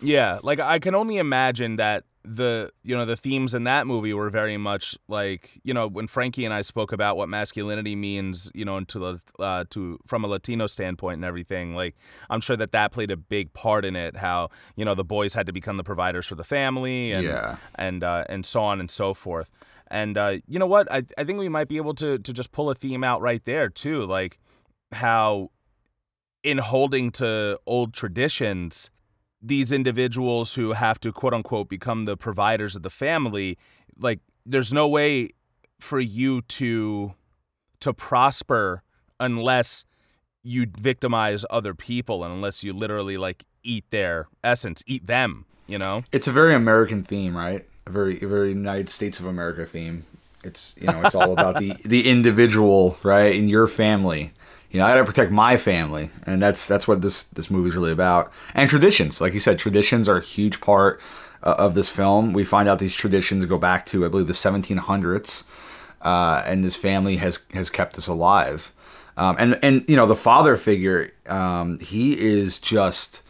yeah, 0.00 0.38
like 0.42 0.60
I 0.60 0.78
can 0.78 0.94
only 0.94 1.18
imagine 1.18 1.76
that 1.76 2.04
the 2.22 2.70
you 2.82 2.94
know 2.94 3.06
the 3.06 3.16
themes 3.16 3.54
in 3.54 3.64
that 3.64 3.86
movie 3.86 4.12
were 4.12 4.28
very 4.28 4.58
much 4.58 4.94
like 5.08 5.58
you 5.64 5.72
know 5.72 5.86
when 5.88 6.06
Frankie 6.06 6.44
and 6.44 6.52
I 6.52 6.60
spoke 6.60 6.92
about 6.92 7.16
what 7.16 7.30
masculinity 7.30 7.96
means 7.96 8.50
you 8.54 8.66
know 8.66 8.78
the 8.80 9.18
uh, 9.38 9.64
to 9.70 9.98
from 10.06 10.24
a 10.24 10.26
Latino 10.28 10.66
standpoint 10.66 11.14
and 11.16 11.24
everything 11.24 11.74
like 11.74 11.96
I'm 12.28 12.42
sure 12.42 12.58
that 12.58 12.72
that 12.72 12.92
played 12.92 13.10
a 13.10 13.16
big 13.16 13.54
part 13.54 13.86
in 13.86 13.96
it 13.96 14.16
how 14.16 14.50
you 14.76 14.84
know 14.84 14.94
the 14.94 15.04
boys 15.04 15.32
had 15.32 15.46
to 15.46 15.52
become 15.54 15.78
the 15.78 15.82
providers 15.84 16.26
for 16.26 16.34
the 16.34 16.44
family 16.44 17.10
and 17.12 17.24
Yeah. 17.24 17.56
and 17.76 18.04
uh, 18.04 18.24
and 18.28 18.44
so 18.44 18.60
on 18.62 18.80
and 18.80 18.90
so 18.90 19.14
forth 19.14 19.50
and 19.90 20.16
uh, 20.16 20.36
you 20.46 20.58
know 20.58 20.66
what 20.66 20.90
I 20.90 21.02
I 21.18 21.24
think 21.24 21.38
we 21.38 21.48
might 21.48 21.68
be 21.68 21.76
able 21.76 21.94
to 21.94 22.18
to 22.18 22.32
just 22.32 22.52
pull 22.52 22.70
a 22.70 22.74
theme 22.74 23.04
out 23.04 23.20
right 23.20 23.42
there 23.44 23.68
too 23.68 24.04
like 24.06 24.38
how 24.92 25.50
in 26.42 26.58
holding 26.58 27.10
to 27.12 27.58
old 27.66 27.92
traditions 27.92 28.90
these 29.42 29.72
individuals 29.72 30.54
who 30.54 30.72
have 30.72 31.00
to 31.00 31.12
quote 31.12 31.34
unquote 31.34 31.68
become 31.68 32.04
the 32.04 32.16
providers 32.16 32.76
of 32.76 32.82
the 32.82 32.90
family 32.90 33.58
like 33.98 34.20
there's 34.46 34.72
no 34.72 34.88
way 34.88 35.30
for 35.78 36.00
you 36.00 36.40
to 36.42 37.14
to 37.80 37.92
prosper 37.92 38.82
unless 39.18 39.84
you 40.42 40.66
victimize 40.78 41.44
other 41.50 41.74
people 41.74 42.24
and 42.24 42.32
unless 42.32 42.64
you 42.64 42.72
literally 42.72 43.16
like 43.16 43.44
eat 43.62 43.84
their 43.90 44.28
essence 44.42 44.82
eat 44.86 45.06
them 45.06 45.44
you 45.66 45.78
know 45.78 46.02
it's 46.12 46.26
a 46.26 46.32
very 46.32 46.54
American 46.54 47.04
theme, 47.04 47.36
right? 47.36 47.64
A 47.90 47.92
very 47.92 48.22
a 48.22 48.28
very 48.28 48.50
United 48.50 48.88
States 48.88 49.18
of 49.18 49.26
America 49.26 49.66
theme. 49.66 50.04
It's 50.44 50.76
you 50.80 50.86
know 50.86 51.02
it's 51.04 51.14
all 51.16 51.32
about 51.32 51.58
the 51.58 51.74
the 51.84 52.08
individual, 52.08 52.96
right? 53.02 53.34
In 53.34 53.48
your 53.48 53.66
family. 53.66 54.32
You 54.70 54.78
know, 54.78 54.86
I 54.86 54.90
gotta 54.94 55.04
protect 55.04 55.32
my 55.32 55.56
family, 55.56 56.10
and 56.24 56.40
that's 56.40 56.68
that's 56.68 56.86
what 56.86 57.02
this 57.02 57.24
this 57.24 57.50
movie's 57.50 57.74
really 57.74 57.90
about. 57.90 58.32
And 58.54 58.70
traditions, 58.70 59.20
like 59.20 59.34
you 59.34 59.40
said, 59.40 59.58
traditions 59.58 60.08
are 60.08 60.18
a 60.18 60.22
huge 60.22 60.60
part 60.60 61.00
uh, 61.42 61.56
of 61.58 61.74
this 61.74 61.90
film. 61.90 62.32
We 62.32 62.44
find 62.44 62.68
out 62.68 62.78
these 62.78 62.94
traditions 62.94 63.44
go 63.46 63.58
back 63.58 63.86
to 63.86 64.04
I 64.04 64.08
believe 64.08 64.28
the 64.28 64.32
1700s. 64.34 65.42
uh, 66.02 66.42
and 66.46 66.62
this 66.62 66.76
family 66.76 67.16
has 67.16 67.40
has 67.52 67.70
kept 67.70 67.98
us 67.98 68.06
alive. 68.06 68.72
Um, 69.16 69.36
and 69.38 69.58
and 69.64 69.84
you 69.88 69.96
know 69.96 70.06
the 70.06 70.16
father 70.16 70.56
figure, 70.56 71.10
um, 71.26 71.78
he 71.80 72.18
is 72.18 72.60
just 72.60 73.22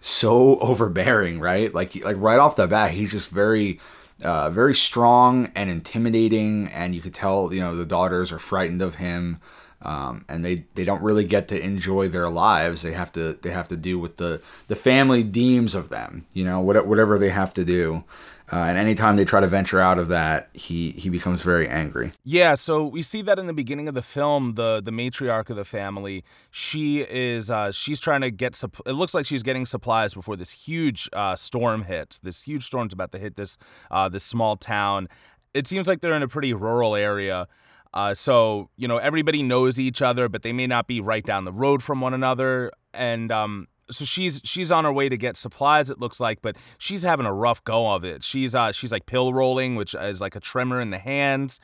so 0.00 0.58
overbearing, 0.60 1.40
right? 1.40 1.72
Like 1.74 1.94
like 2.02 2.16
right 2.18 2.38
off 2.38 2.56
the 2.56 2.66
bat, 2.66 2.92
he's 2.92 3.12
just 3.12 3.28
very 3.30 3.78
uh, 4.22 4.50
very 4.50 4.74
strong 4.74 5.50
and 5.54 5.70
intimidating, 5.70 6.68
and 6.68 6.94
you 6.94 7.00
could 7.00 7.14
tell 7.14 7.52
you 7.52 7.60
know 7.60 7.74
the 7.74 7.86
daughters 7.86 8.32
are 8.32 8.38
frightened 8.38 8.82
of 8.82 8.96
him. 8.96 9.40
Um, 9.80 10.24
and 10.28 10.44
they, 10.44 10.64
they 10.74 10.82
don't 10.82 11.02
really 11.04 11.24
get 11.24 11.46
to 11.48 11.62
enjoy 11.62 12.08
their 12.08 12.28
lives. 12.28 12.82
They 12.82 12.90
have 12.94 13.12
to 13.12 13.34
they 13.42 13.50
have 13.50 13.68
to 13.68 13.76
do 13.76 13.96
what 13.96 14.16
the 14.16 14.42
the 14.66 14.74
family 14.74 15.22
deems 15.22 15.72
of 15.74 15.88
them. 15.88 16.26
You 16.32 16.44
know, 16.44 16.58
whatever 16.60 17.16
they 17.16 17.30
have 17.30 17.54
to 17.54 17.64
do. 17.64 18.02
Uh, 18.50 18.56
and 18.60 18.78
anytime 18.78 19.16
they 19.16 19.24
try 19.24 19.40
to 19.40 19.46
venture 19.46 19.78
out 19.78 19.98
of 19.98 20.08
that, 20.08 20.48
he 20.54 20.92
he 20.92 21.10
becomes 21.10 21.42
very 21.42 21.68
angry. 21.68 22.12
Yeah, 22.24 22.54
so 22.54 22.86
we 22.86 23.02
see 23.02 23.20
that 23.22 23.38
in 23.38 23.46
the 23.46 23.52
beginning 23.52 23.88
of 23.88 23.94
the 23.94 24.02
film, 24.02 24.54
the 24.54 24.80
the 24.80 24.90
matriarch 24.90 25.50
of 25.50 25.56
the 25.56 25.66
family, 25.66 26.24
she 26.50 27.00
is 27.02 27.50
uh, 27.50 27.72
she's 27.72 28.00
trying 28.00 28.22
to 28.22 28.30
get. 28.30 28.54
Supp- 28.54 28.80
it 28.86 28.92
looks 28.92 29.12
like 29.14 29.26
she's 29.26 29.42
getting 29.42 29.66
supplies 29.66 30.14
before 30.14 30.36
this 30.36 30.50
huge 30.50 31.10
uh, 31.12 31.36
storm 31.36 31.82
hits. 31.82 32.18
This 32.20 32.42
huge 32.42 32.64
storm's 32.64 32.94
about 32.94 33.12
to 33.12 33.18
hit 33.18 33.36
this 33.36 33.58
uh, 33.90 34.08
this 34.08 34.24
small 34.24 34.56
town. 34.56 35.08
It 35.52 35.66
seems 35.66 35.86
like 35.86 36.00
they're 36.00 36.16
in 36.16 36.22
a 36.22 36.28
pretty 36.28 36.54
rural 36.54 36.94
area. 36.94 37.48
Uh, 37.92 38.14
so 38.14 38.70
you 38.76 38.88
know 38.88 38.96
everybody 38.96 39.42
knows 39.42 39.78
each 39.78 40.00
other, 40.00 40.28
but 40.28 40.42
they 40.42 40.54
may 40.54 40.66
not 40.66 40.86
be 40.86 41.00
right 41.00 41.24
down 41.24 41.44
the 41.44 41.52
road 41.52 41.82
from 41.82 42.00
one 42.00 42.14
another. 42.14 42.72
And 42.94 43.30
um, 43.30 43.68
so 43.90 44.04
she's 44.04 44.40
she's 44.44 44.70
on 44.70 44.84
her 44.84 44.92
way 44.92 45.08
to 45.08 45.16
get 45.16 45.36
supplies 45.36 45.90
it 45.90 45.98
looks 45.98 46.20
like 46.20 46.42
but 46.42 46.56
she's 46.78 47.02
having 47.02 47.26
a 47.26 47.32
rough 47.32 47.62
go 47.64 47.92
of 47.92 48.04
it. 48.04 48.22
She's 48.22 48.54
uh 48.54 48.72
she's 48.72 48.92
like 48.92 49.06
pill 49.06 49.32
rolling 49.32 49.76
which 49.76 49.94
is 49.94 50.20
like 50.20 50.36
a 50.36 50.40
tremor 50.40 50.80
in 50.80 50.90
the 50.90 50.98
hands 50.98 51.60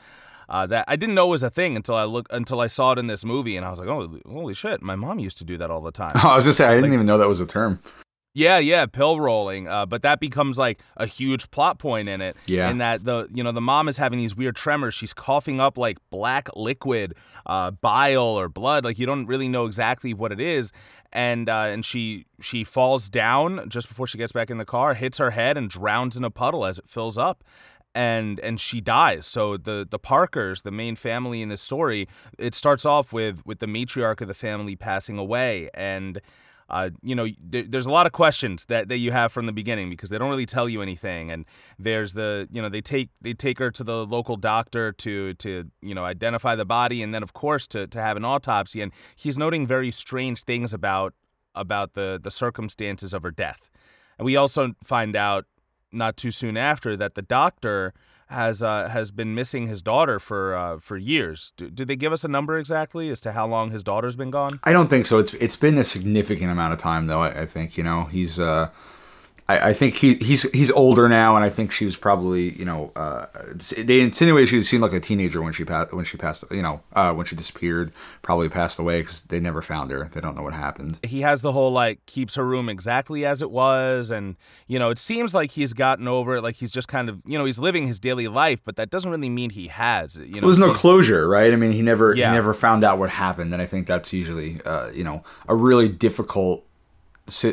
uh, 0.47 0.67
that 0.67 0.85
I 0.89 0.97
didn't 0.97 1.15
know 1.15 1.27
was 1.29 1.43
a 1.43 1.49
thing 1.49 1.75
until 1.75 1.95
I 1.95 2.05
look 2.05 2.27
until 2.31 2.61
I 2.61 2.67
saw 2.67 2.93
it 2.93 2.99
in 2.99 3.07
this 3.07 3.25
movie 3.25 3.57
and 3.57 3.65
I 3.65 3.71
was 3.71 3.79
like 3.79 3.89
oh 3.89 4.19
holy 4.27 4.55
shit 4.55 4.83
my 4.83 4.95
mom 4.95 5.19
used 5.19 5.39
to 5.39 5.45
do 5.45 5.57
that 5.59 5.71
all 5.71 5.81
the 5.81 5.93
time. 5.93 6.13
I 6.23 6.35
was 6.35 6.45
just 6.45 6.59
say 6.59 6.65
I 6.67 6.75
didn't 6.75 6.91
like, 6.91 6.95
even 6.95 7.07
know 7.07 7.19
that 7.19 7.29
was 7.29 7.41
a 7.41 7.47
term 7.47 7.81
yeah, 8.35 8.59
yeah, 8.59 8.87
pill 8.87 9.21
rolling. 9.21 9.69
Uh, 9.69 9.87
but 9.87 10.03
that 10.03 10.19
becomes 10.19 10.59
like 10.59 10.81
a 10.97 11.07
huge 11.07 11.51
plot 11.53 11.79
point 11.79 12.09
in 12.09 12.21
it. 12.21 12.37
Yeah. 12.47 12.69
In 12.69 12.79
that 12.79 13.05
the 13.05 13.29
you 13.33 13.45
know 13.45 13.53
the 13.53 13.61
mom 13.61 13.89
is 13.89 13.97
having 13.97 14.19
these 14.19 14.37
weird 14.37 14.57
tremors. 14.57 14.93
She's 14.93 15.15
coughing 15.15 15.61
up 15.61 15.79
like 15.79 15.99
black 16.11 16.49
liquid, 16.57 17.15
uh, 17.47 17.71
bile 17.71 18.23
or 18.23 18.49
blood. 18.49 18.85
Like 18.85 18.99
you 18.99 19.07
don't 19.07 19.27
really 19.27 19.49
know 19.49 19.67
exactly 19.67 20.13
what 20.13 20.33
it 20.33 20.41
is. 20.41 20.73
And 21.13 21.49
uh, 21.49 21.69
and 21.69 21.85
she 21.85 22.27
she 22.41 22.65
falls 22.65 23.09
down 23.09 23.69
just 23.69 23.87
before 23.87 24.09
she 24.09 24.19
gets 24.19 24.33
back 24.33 24.51
in 24.51 24.59
the 24.59 24.65
car, 24.65 24.95
hits 24.95 25.19
her 25.19 25.31
head 25.31 25.57
and 25.57 25.71
drowns 25.71 26.17
in 26.17 26.25
a 26.25 26.31
puddle 26.31 26.67
as 26.67 26.77
it 26.77 26.89
fills 26.89 27.17
up 27.17 27.45
and 27.95 28.41
and 28.41 28.59
she 28.59 28.81
dies. 28.81 29.27
So 29.27 29.57
the 29.57 29.87
the 29.89 29.99
Parkers, 30.01 30.63
the 30.63 30.73
main 30.73 30.97
family 30.97 31.41
in 31.41 31.51
this 31.51 31.63
story, 31.63 32.09
it 32.39 32.57
starts 32.57 32.85
off 32.85 33.13
with 33.13 33.47
with 33.47 33.61
the 33.61 33.67
matriarch 33.67 34.21
of 34.21 34.29
the 34.29 34.35
family 34.35 34.75
passing 34.75 35.19
away, 35.19 35.71
and 35.73 36.21
uh, 36.71 36.91
you 37.03 37.15
know, 37.15 37.27
th- 37.51 37.67
there's 37.69 37.87
a 37.87 37.91
lot 37.91 38.07
of 38.07 38.13
questions 38.13 38.67
that, 38.67 38.89
that 38.89 38.99
you 38.99 39.13
have 39.13 39.33
from 39.33 39.47
the 39.47 39.53
beginning 39.53 39.91
because 39.91 40.11
they 40.11 40.19
don't 40.19 40.31
really 40.31 40.47
tell 40.47 40.69
you 40.69 40.81
anything. 40.83 41.31
And 41.31 41.45
there's 41.79 42.15
the, 42.15 42.49
you 42.51 42.63
know, 42.63 42.69
they 42.69 42.81
take 42.81 43.11
they 43.21 43.35
take 43.35 43.59
her 43.59 43.71
to 43.71 43.85
the 43.85 44.07
local 44.07 44.37
doctor 44.37 44.93
to 44.93 45.35
to 45.35 45.71
you 45.83 45.95
know 45.95 46.05
identify 46.05 46.55
the 46.55 46.65
body, 46.65 47.03
and 47.03 47.15
then 47.15 47.23
of 47.23 47.33
course 47.33 47.67
to 47.69 47.87
to 47.87 48.01
have 48.01 48.17
an 48.17 48.25
autopsy. 48.25 48.81
And 48.81 48.93
he's 49.15 49.39
noting 49.39 49.67
very 49.67 49.91
strange 49.91 50.45
things 50.45 50.73
about 50.73 51.15
about 51.55 51.95
the 51.95 52.19
the 52.23 52.31
circumstances 52.31 53.13
of 53.13 53.23
her 53.23 53.31
death. 53.31 53.71
And 54.19 54.25
we 54.25 54.37
also 54.37 54.75
find 54.83 55.17
out 55.17 55.47
not 55.93 56.17
too 56.17 56.31
soon 56.31 56.57
after 56.57 56.97
that 56.97 57.15
the 57.15 57.23
doctor 57.23 57.93
has 58.35 58.63
uh, 58.63 58.89
has 58.89 59.11
been 59.11 59.35
missing 59.35 59.67
his 59.67 59.83
daughter 59.83 60.19
for 60.19 60.55
uh, 60.55 60.79
for 60.79 60.97
years. 60.97 61.53
Do, 61.57 61.71
do, 61.71 61.85
they 61.85 61.97
give 61.97 62.13
us 62.13 62.25
a 62.25 62.29
number 62.29 62.59
exactly 62.59 63.09
as 63.09 63.21
to 63.23 63.33
how 63.33 63.47
long 63.47 63.71
his 63.71 63.83
daughter's 63.83 64.17
been 64.17 64.31
gone? 64.31 64.61
I 64.65 64.73
don't 64.73 64.89
think 64.89 65.07
so. 65.07 65.19
It's 65.19 65.35
it's 65.35 65.57
been 65.57 65.79
a 65.79 65.85
significant 65.85 66.51
amount 66.51 66.73
of 66.73 66.79
time 66.79 67.07
though. 67.07 67.21
I, 67.21 67.43
I 67.43 67.47
think 67.47 67.77
you 67.77 67.85
know 67.85 68.05
he's 68.05 68.39
uh, 68.39 68.71
I, 69.47 69.71
I 69.71 69.73
think 69.75 69.95
he, 69.95 70.15
he's 70.15 70.51
he's 70.53 70.71
older 70.71 71.07
now, 71.07 71.37
and 71.37 71.45
I 71.45 71.51
think 71.51 71.71
she 71.71 71.85
was 71.85 71.97
probably 71.97 72.51
you 72.51 72.65
know 72.65 72.93
uh, 72.97 73.27
they 73.77 74.01
insinuated 74.01 74.49
she 74.49 74.63
seemed 74.63 74.83
like 74.83 74.95
a 74.95 75.01
teenager 75.01 75.43
when 75.43 75.53
she 75.53 75.65
passed 75.65 75.93
when 75.93 76.05
she 76.07 76.17
passed 76.17 76.45
you 76.51 76.63
know 76.63 76.81
uh, 76.95 77.13
when 77.13 77.27
she 77.27 77.37
disappeared, 77.37 77.93
probably 78.23 78.49
passed 78.49 78.79
away 78.79 79.03
because 79.03 79.23
they 79.23 79.41
never 79.41 79.61
found 79.61 79.91
her. 79.91 80.09
They 80.13 80.21
don't 80.21 80.35
know 80.35 80.43
what 80.43 80.55
happened. 80.55 80.99
He 81.03 81.21
has 81.21 81.43
the 81.43 81.53
whole 81.53 81.73
like 81.73 82.05
keeps 82.07 82.37
her 82.37 82.45
room 82.45 82.71
exactly 82.71 83.27
as 83.27 83.43
it 83.43 83.51
was, 83.51 84.11
and 84.11 84.37
you 84.67 84.79
know 84.79 84.89
it 84.89 84.99
seems 84.99 85.35
like 85.35 85.51
he's 85.51 85.75
gotten 85.75 86.09
over 86.09 86.37
it. 86.37 86.43
Like 86.43 86.57
he's 86.57 86.73
just 86.73 86.89
kind 86.89 87.11
of 87.11 87.23
you 87.27 87.37
know 87.37 87.45
he's 87.45 87.61
living 87.61 87.87
his 87.87 88.01
daily 88.01 88.29
life, 88.29 88.63
but 88.65 88.77
that 88.77 88.89
doesn't 88.89 89.11
really 89.11 89.29
mean 89.29 89.51
he 89.51 89.69
has. 89.69 90.17
You 90.17 90.25
know, 90.25 90.33
well, 90.41 90.49
there's 90.49 90.59
no 90.59 90.73
closure, 90.73 91.29
right? 91.29 91.53
I 91.53 91.57
mean, 91.57 91.73
he 91.73 91.83
never 91.83 92.15
yeah. 92.15 92.31
he 92.31 92.35
never 92.35 92.55
found 92.55 92.83
out 92.83 92.99
what 92.99 93.11
happened, 93.11 93.53
and 93.53 93.61
I 93.61 93.67
think 93.67 93.87
that's 93.87 94.11
usually 94.11 94.63
uh, 94.65 94.91
you 94.93 95.05
know 95.05 95.21
a 95.49 95.55
really 95.55 95.89
difficult 95.89 96.65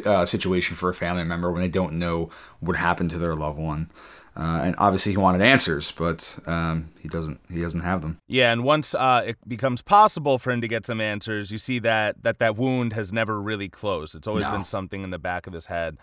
uh, 0.05 0.25
situation 0.25 0.75
for 0.75 0.89
a 0.89 0.93
family 0.93 1.23
member 1.23 1.51
when 1.51 1.61
they 1.61 1.69
don't 1.69 1.93
know 1.93 2.29
what 2.59 2.75
happened 2.75 3.09
to 3.11 3.17
their 3.17 3.35
loved 3.35 3.59
one. 3.59 3.89
Uh, 4.35 4.61
and 4.63 4.75
obviously, 4.77 5.11
he 5.11 5.17
wanted 5.17 5.41
answers, 5.41 5.91
but 5.91 6.39
um, 6.45 6.89
he 7.01 7.09
doesn't. 7.09 7.41
He 7.51 7.59
doesn't 7.59 7.81
have 7.81 8.01
them. 8.01 8.17
Yeah, 8.27 8.53
and 8.53 8.63
once 8.63 8.95
uh, 8.95 9.23
it 9.27 9.37
becomes 9.45 9.81
possible 9.81 10.37
for 10.37 10.51
him 10.51 10.61
to 10.61 10.69
get 10.69 10.85
some 10.85 11.01
answers, 11.01 11.51
you 11.51 11.57
see 11.57 11.79
that 11.79 12.23
that 12.23 12.39
that 12.39 12.55
wound 12.55 12.93
has 12.93 13.11
never 13.11 13.41
really 13.41 13.67
closed. 13.67 14.15
It's 14.15 14.27
always 14.27 14.45
no. 14.45 14.53
been 14.53 14.63
something 14.63 15.03
in 15.03 15.09
the 15.09 15.19
back 15.19 15.47
of 15.47 15.53
his 15.53 15.65
head 15.65 15.97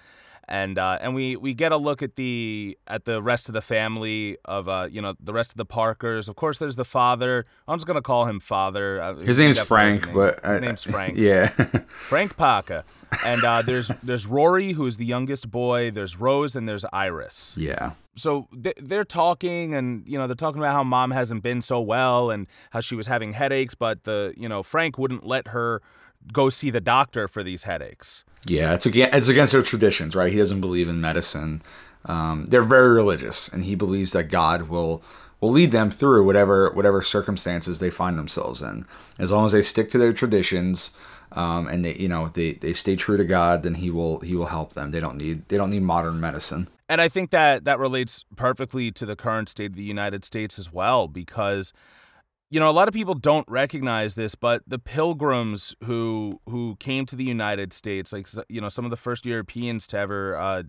and 0.48 0.78
uh, 0.78 0.98
and 1.00 1.14
we 1.14 1.36
we 1.36 1.54
get 1.54 1.72
a 1.72 1.76
look 1.76 2.02
at 2.02 2.16
the 2.16 2.78
at 2.86 3.04
the 3.04 3.20
rest 3.22 3.48
of 3.48 3.52
the 3.52 3.60
family 3.60 4.38
of 4.44 4.68
uh, 4.68 4.88
you 4.90 5.00
know 5.00 5.14
the 5.20 5.32
rest 5.32 5.52
of 5.52 5.56
the 5.56 5.64
Parkers. 5.64 6.28
Of 6.28 6.36
course, 6.36 6.58
there's 6.58 6.76
the 6.76 6.84
father. 6.84 7.44
I'm 7.66 7.78
just 7.78 7.86
gonna 7.86 8.02
call 8.02 8.26
him 8.26 8.40
father. 8.40 9.00
Uh, 9.00 9.14
his 9.16 9.38
name's 9.38 9.60
Frank, 9.60 9.96
his 9.96 10.06
name. 10.06 10.14
but 10.14 10.44
his 10.44 10.60
name's 10.60 10.82
Frank. 10.82 11.16
Yeah, 11.16 11.48
Frank 11.88 12.36
Parker. 12.36 12.84
And 13.24 13.44
uh, 13.44 13.62
there's 13.62 13.88
there's 14.02 14.26
Rory, 14.26 14.72
who's 14.72 14.96
the 14.96 15.06
youngest 15.06 15.50
boy. 15.50 15.90
There's 15.90 16.18
Rose, 16.18 16.56
and 16.56 16.68
there's 16.68 16.84
Iris. 16.92 17.54
Yeah. 17.58 17.92
So 18.16 18.48
they're 18.52 19.04
talking, 19.04 19.74
and 19.74 20.06
you 20.08 20.18
know 20.18 20.26
they're 20.26 20.34
talking 20.34 20.60
about 20.60 20.72
how 20.72 20.82
mom 20.82 21.10
hasn't 21.12 21.42
been 21.42 21.62
so 21.62 21.80
well, 21.80 22.30
and 22.30 22.46
how 22.70 22.80
she 22.80 22.94
was 22.94 23.06
having 23.06 23.32
headaches, 23.32 23.74
but 23.74 24.04
the 24.04 24.34
you 24.36 24.48
know 24.48 24.62
Frank 24.62 24.98
wouldn't 24.98 25.24
let 25.26 25.48
her 25.48 25.82
go 26.32 26.50
see 26.50 26.70
the 26.70 26.80
doctor 26.80 27.28
for 27.28 27.42
these 27.42 27.64
headaches. 27.64 28.24
Yeah, 28.44 28.74
it's 28.74 28.86
against 28.86 29.14
it's 29.14 29.28
against 29.28 29.52
their 29.52 29.62
traditions, 29.62 30.14
right? 30.14 30.32
He 30.32 30.38
doesn't 30.38 30.60
believe 30.60 30.88
in 30.88 31.00
medicine. 31.00 31.62
Um, 32.04 32.46
they're 32.46 32.62
very 32.62 32.90
religious, 32.90 33.48
and 33.48 33.64
he 33.64 33.74
believes 33.74 34.12
that 34.12 34.24
God 34.24 34.68
will 34.68 35.02
will 35.40 35.50
lead 35.50 35.72
them 35.72 35.90
through 35.90 36.24
whatever 36.24 36.70
whatever 36.72 37.02
circumstances 37.02 37.78
they 37.78 37.90
find 37.90 38.18
themselves 38.18 38.62
in, 38.62 38.86
as 39.18 39.30
long 39.30 39.46
as 39.46 39.52
they 39.52 39.62
stick 39.62 39.90
to 39.90 39.98
their 39.98 40.12
traditions. 40.12 40.90
Um, 41.32 41.68
and 41.68 41.84
they, 41.84 41.94
you 41.94 42.08
know, 42.08 42.28
they, 42.28 42.52
they 42.52 42.72
stay 42.72 42.96
true 42.96 43.18
to 43.18 43.24
God, 43.24 43.62
then 43.62 43.74
He 43.74 43.90
will 43.90 44.20
He 44.20 44.34
will 44.34 44.46
help 44.46 44.72
them. 44.72 44.92
They 44.92 45.00
don't 45.00 45.18
need 45.18 45.46
they 45.48 45.58
don't 45.58 45.70
need 45.70 45.82
modern 45.82 46.20
medicine. 46.20 46.68
And 46.88 47.02
I 47.02 47.08
think 47.08 47.30
that 47.30 47.64
that 47.64 47.78
relates 47.78 48.24
perfectly 48.34 48.90
to 48.92 49.04
the 49.04 49.14
current 49.14 49.50
state 49.50 49.72
of 49.72 49.76
the 49.76 49.82
United 49.82 50.24
States 50.24 50.58
as 50.58 50.72
well, 50.72 51.06
because 51.06 51.74
you 52.50 52.58
know, 52.58 52.68
a 52.68 52.72
lot 52.72 52.88
of 52.88 52.94
people 52.94 53.14
don't 53.14 53.46
recognize 53.48 54.14
this, 54.14 54.34
but 54.34 54.62
the 54.66 54.78
pilgrims 54.78 55.74
who 55.84 56.40
who 56.48 56.76
came 56.76 57.04
to 57.06 57.16
the 57.16 57.24
United 57.24 57.72
States, 57.72 58.12
like 58.12 58.26
you 58.48 58.60
know, 58.60 58.68
some 58.68 58.84
of 58.84 58.90
the 58.90 58.96
first 58.96 59.26
Europeans 59.26 59.86
to 59.88 59.98
ever, 59.98 60.36
uh, 60.36 60.62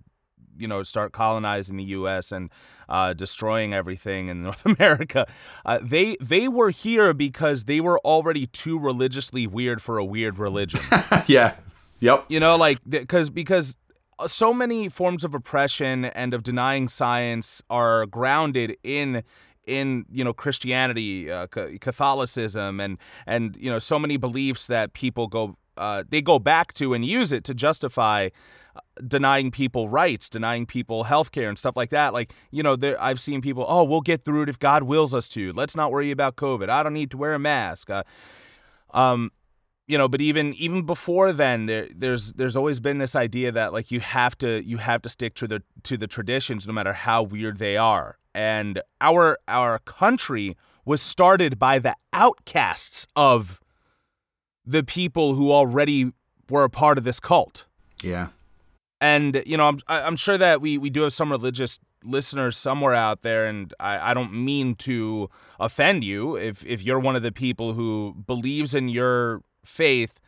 you 0.58 0.68
know, 0.68 0.84
start 0.84 1.14
colonizing 1.14 1.78
the 1.78 1.86
U.S. 1.86 2.32
and 2.34 2.52
uh, 2.90 3.14
destroying 3.14 3.74
everything 3.74 4.28
in 4.28 4.44
North 4.44 4.66
America, 4.66 5.26
uh, 5.66 5.80
they 5.82 6.18
they 6.20 6.48
were 6.50 6.70
here 6.70 7.14
because 7.14 7.66
they 7.66 7.80
were 7.80 8.00
already 8.00 8.46
too 8.46 8.78
religiously 8.78 9.48
weird 9.48 9.82
for 9.82 9.98
a 9.98 10.06
weird 10.06 10.38
religion. 10.38 10.82
yeah. 11.28 11.56
Yep. 12.02 12.26
You 12.30 12.40
know, 12.40 12.56
like 12.58 12.80
because 12.88 13.30
because 13.30 13.78
so 14.28 14.54
many 14.54 14.90
forms 14.90 15.24
of 15.24 15.34
oppression 15.34 16.06
and 16.06 16.34
of 16.34 16.44
denying 16.44 16.88
science 16.88 17.62
are 17.70 18.06
grounded 18.06 18.76
in 18.84 19.24
in 19.70 20.06
you 20.12 20.24
know 20.24 20.34
Christianity, 20.34 21.32
uh, 21.32 21.48
Catholicism, 21.48 22.80
and 22.80 22.98
and 23.26 23.56
you 23.60 23.70
know 23.70 23.80
so 23.80 24.00
many 24.00 24.18
beliefs 24.18 24.68
that 24.68 24.94
people 24.94 25.28
go 25.28 25.56
uh, 25.80 26.04
they 26.10 26.22
go 26.22 26.38
back 26.38 26.74
to 26.74 26.94
and 26.94 27.06
use 27.06 27.32
it 27.32 27.44
to 27.46 27.54
justify 27.54 28.30
uh, 28.76 28.82
denying 29.08 29.50
people 29.50 29.88
rights, 29.88 30.30
denying 30.30 30.66
people 30.66 31.06
health 31.06 31.32
care 31.32 31.48
and 31.48 31.58
stuff 31.58 31.78
like 31.78 31.90
that. 31.90 32.14
Like, 32.14 32.34
you 32.52 32.62
know, 32.62 32.76
there, 32.76 33.02
I've 33.02 33.20
seen 33.20 33.42
people, 33.42 33.66
oh, 33.68 33.86
we'll 33.86 34.02
get 34.02 34.26
through 34.26 34.44
it 34.44 34.50
if 34.50 34.60
God 34.60 34.84
wills 34.84 35.14
us 35.14 35.30
to. 35.30 35.54
Let's 35.54 35.76
not 35.76 35.92
worry 35.92 36.12
about 36.12 36.36
COVID. 36.36 36.70
I 36.70 36.84
don't 36.84 36.94
need 36.94 37.12
to 37.12 37.18
wear 37.18 37.34
a 37.34 37.40
mask. 37.40 37.90
Uh, 37.90 38.04
um, 38.94 39.32
you 39.90 39.98
know, 39.98 40.08
but 40.08 40.22
even 40.22 40.54
even 40.54 40.86
before 40.86 41.34
then, 41.34 41.66
there 41.66 41.90
there's 41.94 42.32
there's 42.34 42.56
always 42.56 42.80
been 42.80 43.00
this 43.00 43.16
idea 43.16 43.52
that 43.52 43.74
like 43.74 43.92
you 43.92 44.00
have 44.00 44.38
to 44.38 44.64
you 44.64 44.78
have 44.78 45.02
to 45.02 45.10
stick 45.10 45.34
to 45.36 45.48
the 45.48 45.64
to 45.84 45.98
the 45.98 46.08
traditions 46.08 46.66
no 46.66 46.74
matter 46.74 46.94
how 46.94 47.24
weird 47.24 47.58
they 47.58 47.76
are 47.76 48.20
and 48.34 48.82
our 49.02 49.38
our 49.48 49.80
country 49.80 50.56
was 50.86 51.02
started 51.02 51.60
by 51.60 51.80
the 51.80 51.96
outcasts 52.14 53.06
of 53.16 53.60
the 54.66 54.84
people 54.84 55.34
who 55.34 55.52
already 55.52 56.12
were 56.50 56.64
a 56.64 56.70
part 56.70 56.98
of 56.98 57.04
this 57.04 57.20
cult. 57.20 57.66
Yeah. 58.02 58.28
And 59.02 59.44
you 59.46 59.58
know, 59.58 59.68
I'm 59.68 59.80
I'm 59.88 60.16
sure 60.16 60.38
that 60.38 60.62
we 60.62 60.78
we 60.78 60.90
do 60.90 61.02
have 61.02 61.14
some 61.14 61.32
religious 61.32 61.80
listeners 62.04 62.58
somewhere 62.58 62.94
out 62.94 63.22
there, 63.22 63.46
and 63.46 63.74
I, 63.80 64.12
I 64.12 64.14
don't 64.14 64.34
mean 64.34 64.76
to 64.76 65.30
offend 65.60 66.04
you 66.04 66.36
if 66.36 66.66
if 66.66 66.84
you're 66.84 67.00
one 67.00 67.16
of 67.16 67.24
the 67.24 67.32
people 67.32 67.74
who 67.74 68.16
believes 68.26 68.74
in 68.74 68.90
your 68.90 69.42
faith 69.70 70.20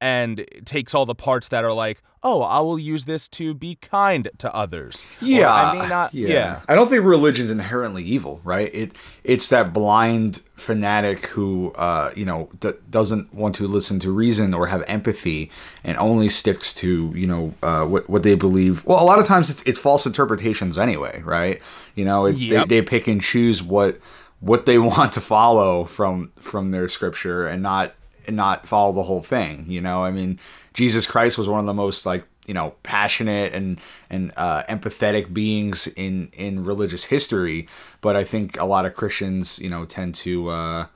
and 0.00 0.44
takes 0.64 0.94
all 0.94 1.06
the 1.06 1.14
parts 1.14 1.48
that 1.50 1.64
are 1.64 1.72
like, 1.72 2.02
oh, 2.24 2.42
I 2.42 2.58
will 2.60 2.78
use 2.78 3.04
this 3.04 3.28
to 3.28 3.54
be 3.54 3.76
kind 3.76 4.28
to 4.38 4.52
others. 4.52 5.04
Yeah, 5.20 5.44
Or 5.46 5.48
I 5.76 5.82
may 5.82 5.88
not. 5.88 6.12
Yeah. 6.14 6.28
Yeah. 6.28 6.60
I 6.68 6.74
don't 6.74 6.88
think 6.88 7.04
religion's 7.04 7.50
inherently 7.50 8.02
evil, 8.02 8.40
right? 8.42 8.68
It 8.74 8.96
it's 9.22 9.48
that 9.50 9.72
blind 9.72 10.42
fanatic 10.56 11.26
who, 11.26 11.70
uh, 11.76 12.12
you 12.16 12.24
know, 12.24 12.48
d- 12.58 12.72
doesn't 12.90 13.32
want 13.32 13.54
to 13.56 13.68
listen 13.68 14.00
to 14.00 14.10
reason 14.10 14.54
or 14.54 14.66
have 14.66 14.82
empathy, 14.88 15.50
and 15.84 15.96
only 15.98 16.28
sticks 16.28 16.74
to 16.74 17.12
you 17.14 17.26
know 17.28 17.54
uh, 17.62 17.84
what 17.86 18.08
what 18.10 18.24
they 18.24 18.34
believe. 18.34 18.84
Well, 18.84 19.00
a 19.00 19.06
lot 19.06 19.20
of 19.20 19.26
times 19.26 19.50
it's 19.50 19.62
it's 19.62 19.78
false 19.78 20.04
interpretations 20.04 20.78
anyway, 20.78 21.22
right? 21.24 21.60
You 21.94 22.04
know, 22.04 22.26
it, 22.26 22.34
Yep. 22.36 22.68
they 22.68 22.80
they 22.80 22.82
pick 22.86 23.06
and 23.06 23.20
choose 23.22 23.62
what 23.62 24.00
what 24.40 24.66
they 24.66 24.78
want 24.90 25.12
to 25.12 25.20
follow 25.20 25.84
from 25.84 26.32
from 26.40 26.72
their 26.72 26.88
scripture 26.88 27.46
and 27.46 27.62
not 27.62 27.94
and 28.26 28.36
not 28.36 28.66
follow 28.66 28.92
the 28.92 29.02
whole 29.02 29.22
thing. 29.22 29.64
You 29.68 29.80
know, 29.80 30.04
I 30.04 30.10
mean, 30.10 30.38
Jesus 30.74 31.06
Christ 31.06 31.38
was 31.38 31.48
one 31.48 31.60
of 31.60 31.66
the 31.66 31.74
most 31.74 32.06
like 32.06 32.24
you 32.46 32.54
know 32.54 32.74
passionate 32.82 33.54
and 33.54 33.80
and 34.10 34.32
uh, 34.36 34.64
empathetic 34.64 35.32
beings 35.32 35.86
in 35.96 36.30
in 36.32 36.64
religious 36.64 37.04
history. 37.04 37.68
But 38.00 38.16
I 38.16 38.24
think 38.24 38.58
a 38.58 38.64
lot 38.64 38.84
of 38.84 38.94
Christians, 38.94 39.58
you 39.58 39.68
know, 39.68 39.84
tend 39.84 40.14
to 40.16 40.48
uh, 40.48 40.86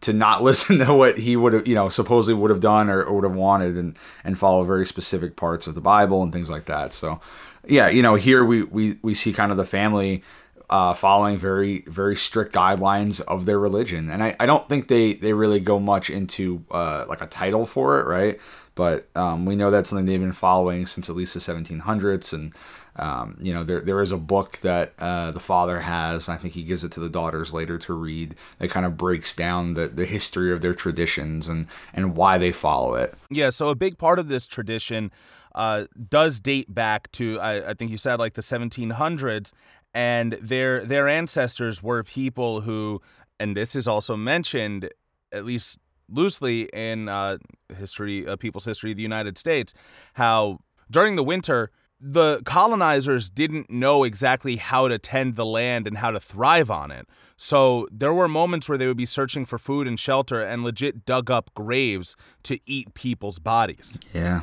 to 0.00 0.12
not 0.12 0.42
listen 0.48 0.78
to 0.78 0.94
what 0.94 1.18
he 1.18 1.36
would 1.36 1.52
have, 1.52 1.66
you 1.66 1.74
know, 1.74 1.88
supposedly 1.88 2.40
would 2.40 2.50
have 2.50 2.60
done 2.60 2.88
or, 2.88 3.02
or 3.02 3.16
would 3.16 3.24
have 3.24 3.34
wanted, 3.34 3.76
and 3.76 3.96
and 4.24 4.38
follow 4.38 4.64
very 4.64 4.84
specific 4.84 5.36
parts 5.36 5.66
of 5.66 5.74
the 5.74 5.80
Bible 5.80 6.22
and 6.22 6.32
things 6.32 6.50
like 6.50 6.66
that. 6.66 6.92
So, 6.92 7.20
yeah, 7.66 7.88
you 7.88 8.02
know, 8.02 8.14
here 8.14 8.44
we 8.44 8.62
we 8.62 8.98
we 9.02 9.14
see 9.14 9.32
kind 9.32 9.50
of 9.50 9.56
the 9.56 9.64
family 9.64 10.22
uh, 10.70 10.94
following 10.94 11.38
very 11.38 11.80
very 11.86 12.16
strict 12.16 12.54
guidelines 12.54 13.20
of 13.22 13.46
their 13.46 13.58
religion, 13.58 14.10
and 14.10 14.22
I, 14.22 14.36
I 14.38 14.46
don't 14.46 14.68
think 14.68 14.88
they 14.88 15.14
they 15.14 15.32
really 15.32 15.60
go 15.60 15.78
much 15.78 16.10
into 16.10 16.64
uh, 16.70 17.06
like 17.08 17.20
a 17.20 17.26
title 17.26 17.66
for 17.66 18.00
it, 18.00 18.06
right? 18.06 18.38
But 18.74 19.08
um, 19.16 19.44
we 19.44 19.56
know 19.56 19.72
that's 19.72 19.90
something 19.90 20.06
they've 20.06 20.20
been 20.20 20.30
following 20.32 20.86
since 20.86 21.08
at 21.10 21.16
least 21.16 21.34
the 21.34 21.40
1700s, 21.40 22.32
and 22.32 22.52
um, 22.96 23.36
you 23.40 23.52
know 23.52 23.64
there 23.64 23.80
there 23.80 24.00
is 24.02 24.12
a 24.12 24.18
book 24.18 24.58
that 24.58 24.92
uh, 24.98 25.30
the 25.30 25.40
father 25.40 25.80
has, 25.80 26.28
and 26.28 26.36
I 26.36 26.40
think 26.40 26.54
he 26.54 26.62
gives 26.62 26.84
it 26.84 26.92
to 26.92 27.00
the 27.00 27.08
daughters 27.08 27.54
later 27.54 27.78
to 27.78 27.94
read. 27.94 28.34
That 28.58 28.70
kind 28.70 28.84
of 28.84 28.96
breaks 28.96 29.34
down 29.34 29.74
the, 29.74 29.88
the 29.88 30.06
history 30.06 30.52
of 30.52 30.60
their 30.60 30.74
traditions 30.74 31.48
and 31.48 31.66
and 31.94 32.14
why 32.14 32.38
they 32.38 32.52
follow 32.52 32.94
it. 32.94 33.14
Yeah, 33.30 33.50
so 33.50 33.68
a 33.70 33.74
big 33.74 33.98
part 33.98 34.18
of 34.18 34.28
this 34.28 34.46
tradition 34.46 35.10
uh, 35.54 35.86
does 36.08 36.38
date 36.38 36.72
back 36.72 37.10
to 37.12 37.40
I, 37.40 37.70
I 37.70 37.74
think 37.74 37.90
you 37.90 37.96
said 37.96 38.20
like 38.20 38.34
the 38.34 38.42
1700s, 38.42 39.52
and 39.94 40.34
their 40.34 40.84
their 40.84 41.08
ancestors 41.08 41.82
were 41.82 42.02
people 42.02 42.62
who, 42.62 43.00
and 43.40 43.56
this 43.56 43.74
is 43.74 43.88
also 43.88 44.16
mentioned 44.16 44.90
at 45.32 45.44
least 45.44 45.78
loosely 46.10 46.62
in 46.72 47.08
uh, 47.08 47.38
history, 47.76 48.26
uh, 48.26 48.36
people's 48.36 48.64
history 48.64 48.90
of 48.90 48.96
the 48.96 49.02
United 49.02 49.36
States, 49.36 49.74
how 50.14 50.58
during 50.90 51.16
the 51.16 51.24
winter 51.24 51.70
the 52.00 52.40
colonizers 52.44 53.28
didn't 53.28 53.70
know 53.70 54.04
exactly 54.04 54.56
how 54.56 54.86
to 54.86 54.98
tend 54.98 55.34
the 55.34 55.44
land 55.44 55.86
and 55.86 55.98
how 55.98 56.12
to 56.12 56.20
thrive 56.20 56.70
on 56.70 56.92
it. 56.92 57.08
So 57.36 57.88
there 57.90 58.14
were 58.14 58.28
moments 58.28 58.68
where 58.68 58.78
they 58.78 58.86
would 58.86 58.96
be 58.96 59.04
searching 59.04 59.44
for 59.44 59.58
food 59.58 59.88
and 59.88 59.98
shelter 59.98 60.40
and 60.40 60.62
legit 60.62 61.04
dug 61.04 61.30
up 61.30 61.50
graves 61.54 62.14
to 62.44 62.60
eat 62.66 62.94
people's 62.94 63.38
bodies. 63.38 63.98
Yeah. 64.14 64.42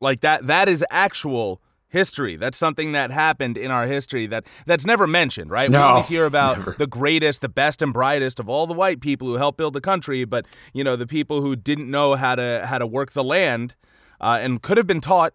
Like 0.00 0.20
that 0.20 0.46
that 0.46 0.68
is 0.68 0.84
actual 0.90 1.60
history. 1.88 2.36
That's 2.36 2.56
something 2.56 2.92
that 2.92 3.10
happened 3.10 3.56
in 3.56 3.70
our 3.70 3.86
history 3.86 4.26
that 4.26 4.46
that's 4.66 4.84
never 4.84 5.06
mentioned, 5.06 5.50
right? 5.50 5.70
No, 5.70 5.78
we 5.78 5.84
only 5.84 6.02
hear 6.02 6.26
about 6.26 6.58
never. 6.58 6.76
the 6.78 6.86
greatest, 6.86 7.40
the 7.40 7.48
best 7.48 7.82
and 7.82 7.92
brightest 7.92 8.38
of 8.38 8.48
all 8.48 8.66
the 8.66 8.74
white 8.74 9.00
people 9.00 9.26
who 9.26 9.34
helped 9.34 9.58
build 9.58 9.72
the 9.72 9.80
country, 9.80 10.24
but 10.24 10.46
you 10.72 10.84
know, 10.84 10.96
the 10.96 11.06
people 11.06 11.40
who 11.40 11.56
didn't 11.56 11.90
know 11.90 12.14
how 12.14 12.34
to 12.34 12.64
how 12.66 12.78
to 12.78 12.86
work 12.86 13.12
the 13.12 13.24
land 13.24 13.74
uh, 14.20 14.38
and 14.40 14.62
could 14.62 14.76
have 14.76 14.86
been 14.86 15.00
taught 15.00 15.32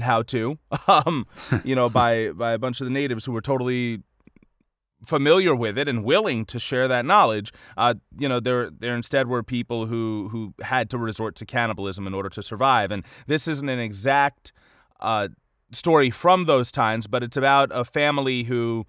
how 0.00 0.22
to, 0.22 0.58
um, 0.88 1.26
you 1.64 1.74
know, 1.74 1.88
by 1.88 2.30
by 2.34 2.52
a 2.52 2.58
bunch 2.58 2.80
of 2.80 2.86
the 2.86 2.92
natives 2.92 3.24
who 3.24 3.32
were 3.32 3.42
totally 3.42 4.00
familiar 5.04 5.54
with 5.54 5.76
it 5.76 5.86
and 5.86 6.02
willing 6.02 6.46
to 6.46 6.58
share 6.58 6.88
that 6.88 7.04
knowledge. 7.04 7.52
Uh, 7.76 7.94
you 8.18 8.28
know, 8.28 8.40
there 8.40 8.70
there 8.70 8.96
instead 8.96 9.28
were 9.28 9.42
people 9.42 9.86
who 9.86 10.28
who 10.30 10.54
had 10.62 10.90
to 10.90 10.98
resort 10.98 11.34
to 11.36 11.46
cannibalism 11.46 12.06
in 12.06 12.14
order 12.14 12.28
to 12.28 12.42
survive. 12.42 12.90
And 12.90 13.04
this 13.26 13.48
isn't 13.48 13.68
an 13.68 13.78
exact 13.78 14.52
uh, 15.00 15.28
story 15.72 16.10
from 16.10 16.44
those 16.44 16.70
times, 16.70 17.06
but 17.06 17.22
it's 17.22 17.36
about 17.36 17.70
a 17.72 17.84
family 17.84 18.44
who. 18.44 18.86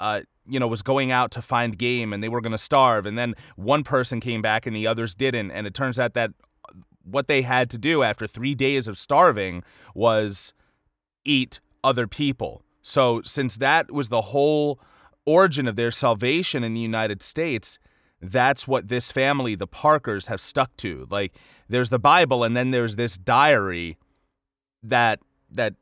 Uh, 0.00 0.22
you 0.44 0.58
know, 0.58 0.66
was 0.66 0.82
going 0.82 1.12
out 1.12 1.30
to 1.30 1.40
find 1.40 1.78
game 1.78 2.12
and 2.12 2.24
they 2.24 2.28
were 2.28 2.40
going 2.40 2.50
to 2.50 2.58
starve. 2.58 3.06
And 3.06 3.16
then 3.16 3.36
one 3.54 3.84
person 3.84 4.18
came 4.18 4.42
back 4.42 4.66
and 4.66 4.74
the 4.74 4.88
others 4.88 5.14
didn't. 5.14 5.52
And 5.52 5.64
it 5.64 5.74
turns 5.74 5.96
out 5.96 6.14
that 6.14 6.32
what 7.04 7.28
they 7.28 7.42
had 7.42 7.70
to 7.70 7.78
do 7.78 8.02
after 8.02 8.26
three 8.26 8.54
days 8.54 8.88
of 8.88 8.98
starving 8.98 9.62
was 9.94 10.52
eat 11.24 11.60
other 11.84 12.06
people. 12.06 12.62
So, 12.82 13.22
since 13.22 13.56
that 13.58 13.92
was 13.92 14.08
the 14.08 14.20
whole 14.20 14.80
origin 15.24 15.68
of 15.68 15.76
their 15.76 15.90
salvation 15.90 16.64
in 16.64 16.74
the 16.74 16.80
United 16.80 17.22
States, 17.22 17.78
that's 18.20 18.66
what 18.66 18.88
this 18.88 19.12
family, 19.12 19.54
the 19.54 19.66
Parkers, 19.66 20.26
have 20.26 20.40
stuck 20.40 20.76
to. 20.78 21.06
Like, 21.10 21.34
there's 21.68 21.90
the 21.90 21.98
Bible, 21.98 22.42
and 22.44 22.56
then 22.56 22.70
there's 22.70 22.96
this 22.96 23.16
diary 23.16 23.98
that 24.82 25.20
that 25.50 25.74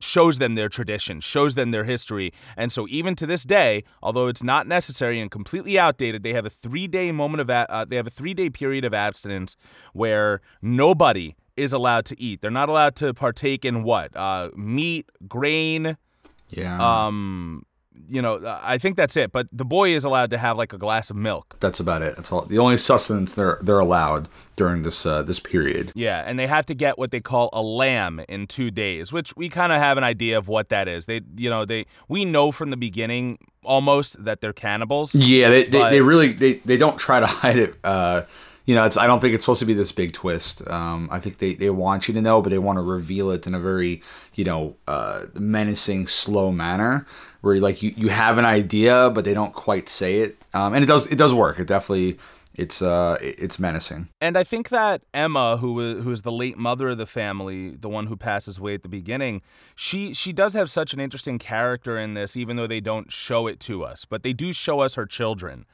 shows 0.00 0.38
them 0.38 0.54
their 0.54 0.68
tradition, 0.68 1.20
shows 1.20 1.54
them 1.54 1.70
their 1.70 1.84
history. 1.84 2.32
And 2.56 2.70
so 2.72 2.86
even 2.88 3.14
to 3.16 3.26
this 3.26 3.42
day, 3.44 3.84
although 4.02 4.26
it's 4.26 4.42
not 4.42 4.66
necessary 4.66 5.20
and 5.20 5.30
completely 5.30 5.78
outdated, 5.78 6.22
they 6.22 6.32
have 6.32 6.46
a 6.46 6.50
3-day 6.50 7.12
moment 7.12 7.40
of 7.40 7.50
uh, 7.50 7.84
they 7.88 7.96
have 7.96 8.06
a 8.06 8.10
3-day 8.10 8.50
period 8.50 8.84
of 8.84 8.92
abstinence 8.92 9.56
where 9.92 10.40
nobody 10.60 11.36
is 11.56 11.72
allowed 11.72 12.04
to 12.06 12.20
eat. 12.20 12.40
They're 12.40 12.50
not 12.50 12.68
allowed 12.68 12.96
to 12.96 13.14
partake 13.14 13.64
in 13.64 13.82
what? 13.84 14.14
Uh, 14.16 14.50
meat, 14.56 15.08
grain, 15.28 15.96
Yeah. 16.50 17.06
um 17.06 17.64
you 18.08 18.20
know, 18.20 18.40
I 18.62 18.78
think 18.78 18.96
that's 18.96 19.16
it, 19.16 19.32
but 19.32 19.48
the 19.52 19.64
boy 19.64 19.90
is 19.90 20.04
allowed 20.04 20.30
to 20.30 20.38
have 20.38 20.56
like 20.56 20.72
a 20.72 20.78
glass 20.78 21.10
of 21.10 21.16
milk. 21.16 21.56
That's 21.60 21.80
about 21.80 22.02
it. 22.02 22.16
That's 22.16 22.30
all. 22.32 22.42
The 22.42 22.58
only 22.58 22.76
sustenance 22.76 23.34
they're 23.34 23.58
they're 23.62 23.78
allowed 23.78 24.28
during 24.56 24.82
this 24.82 25.06
uh, 25.06 25.22
this 25.22 25.40
period. 25.40 25.92
Yeah, 25.94 26.22
and 26.26 26.38
they 26.38 26.46
have 26.46 26.66
to 26.66 26.74
get 26.74 26.98
what 26.98 27.10
they 27.10 27.20
call 27.20 27.50
a 27.52 27.62
lamb 27.62 28.20
in 28.28 28.46
2 28.46 28.70
days, 28.70 29.12
which 29.12 29.34
we 29.36 29.48
kind 29.48 29.72
of 29.72 29.80
have 29.80 29.96
an 29.98 30.04
idea 30.04 30.38
of 30.38 30.48
what 30.48 30.68
that 30.68 30.88
is. 30.88 31.06
They 31.06 31.20
you 31.36 31.50
know, 31.50 31.64
they 31.64 31.86
we 32.08 32.24
know 32.24 32.52
from 32.52 32.70
the 32.70 32.76
beginning 32.76 33.38
almost 33.64 34.22
that 34.24 34.40
they're 34.40 34.52
cannibals. 34.52 35.14
Yeah, 35.14 35.48
they, 35.48 35.64
they, 35.64 35.90
they 35.90 36.00
really 36.00 36.32
they, 36.32 36.54
they 36.54 36.76
don't 36.76 36.98
try 36.98 37.20
to 37.20 37.26
hide 37.42 37.58
it. 37.58 37.76
Uh, 37.84 38.22
you 38.66 38.74
know, 38.74 38.84
it's 38.84 38.96
I 38.96 39.06
don't 39.06 39.20
think 39.20 39.34
it's 39.34 39.44
supposed 39.44 39.60
to 39.60 39.66
be 39.66 39.74
this 39.74 39.92
big 39.92 40.12
twist. 40.12 40.66
Um, 40.68 41.08
I 41.12 41.20
think 41.20 41.38
they, 41.38 41.54
they 41.54 41.70
want 41.70 42.08
you 42.08 42.14
to 42.14 42.20
know, 42.20 42.40
but 42.40 42.50
they 42.50 42.58
want 42.58 42.78
to 42.78 42.82
reveal 42.82 43.30
it 43.30 43.46
in 43.46 43.54
a 43.54 43.60
very 43.60 44.02
you 44.34 44.44
know 44.44 44.76
uh, 44.88 45.26
menacing, 45.34 46.06
slow 46.06 46.50
manner 46.50 47.06
where 47.44 47.60
like 47.60 47.82
you, 47.82 47.92
you 47.96 48.08
have 48.08 48.38
an 48.38 48.44
idea, 48.44 49.10
but 49.10 49.24
they 49.24 49.34
don't 49.34 49.52
quite 49.52 49.88
say 49.88 50.20
it. 50.20 50.36
Um, 50.54 50.74
and 50.74 50.82
it 50.82 50.86
does 50.86 51.06
it 51.06 51.16
does 51.16 51.34
work. 51.34 51.58
It 51.58 51.66
definitely 51.66 52.18
it's 52.54 52.82
uh 52.82 53.18
it's 53.20 53.58
menacing. 53.58 54.08
And 54.20 54.36
I 54.38 54.44
think 54.44 54.68
that 54.70 55.02
Emma, 55.12 55.56
who 55.56 56.00
who 56.00 56.10
is 56.10 56.22
the 56.22 56.32
late 56.32 56.56
mother 56.56 56.90
of 56.90 56.98
the 56.98 57.06
family, 57.06 57.70
the 57.70 57.88
one 57.88 58.06
who 58.06 58.16
passes 58.16 58.58
away 58.58 58.74
at 58.74 58.82
the 58.82 58.88
beginning, 58.88 59.42
she 59.74 60.14
she 60.14 60.32
does 60.32 60.54
have 60.54 60.70
such 60.70 60.94
an 60.94 61.00
interesting 61.00 61.38
character 61.38 61.98
in 61.98 62.14
this, 62.14 62.36
even 62.36 62.56
though 62.56 62.66
they 62.66 62.80
don't 62.80 63.12
show 63.12 63.46
it 63.46 63.60
to 63.60 63.84
us, 63.84 64.04
but 64.04 64.22
they 64.22 64.32
do 64.32 64.52
show 64.52 64.80
us 64.80 64.94
her 64.94 65.06
children. 65.06 65.66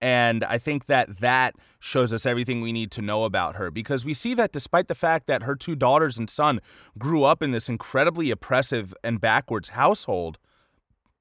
And 0.00 0.44
I 0.44 0.58
think 0.58 0.86
that 0.86 1.20
that 1.20 1.54
shows 1.80 2.12
us 2.12 2.26
everything 2.26 2.60
we 2.60 2.72
need 2.72 2.90
to 2.90 3.00
know 3.00 3.24
about 3.24 3.56
her 3.56 3.70
because 3.70 4.04
we 4.04 4.12
see 4.12 4.34
that 4.34 4.52
despite 4.52 4.88
the 4.88 4.94
fact 4.94 5.26
that 5.28 5.44
her 5.44 5.54
two 5.54 5.74
daughters 5.74 6.18
and 6.18 6.28
son 6.28 6.60
grew 6.98 7.24
up 7.24 7.42
in 7.42 7.52
this 7.52 7.70
incredibly 7.70 8.30
oppressive 8.30 8.92
and 9.02 9.18
backwards 9.18 9.70
household, 9.70 10.38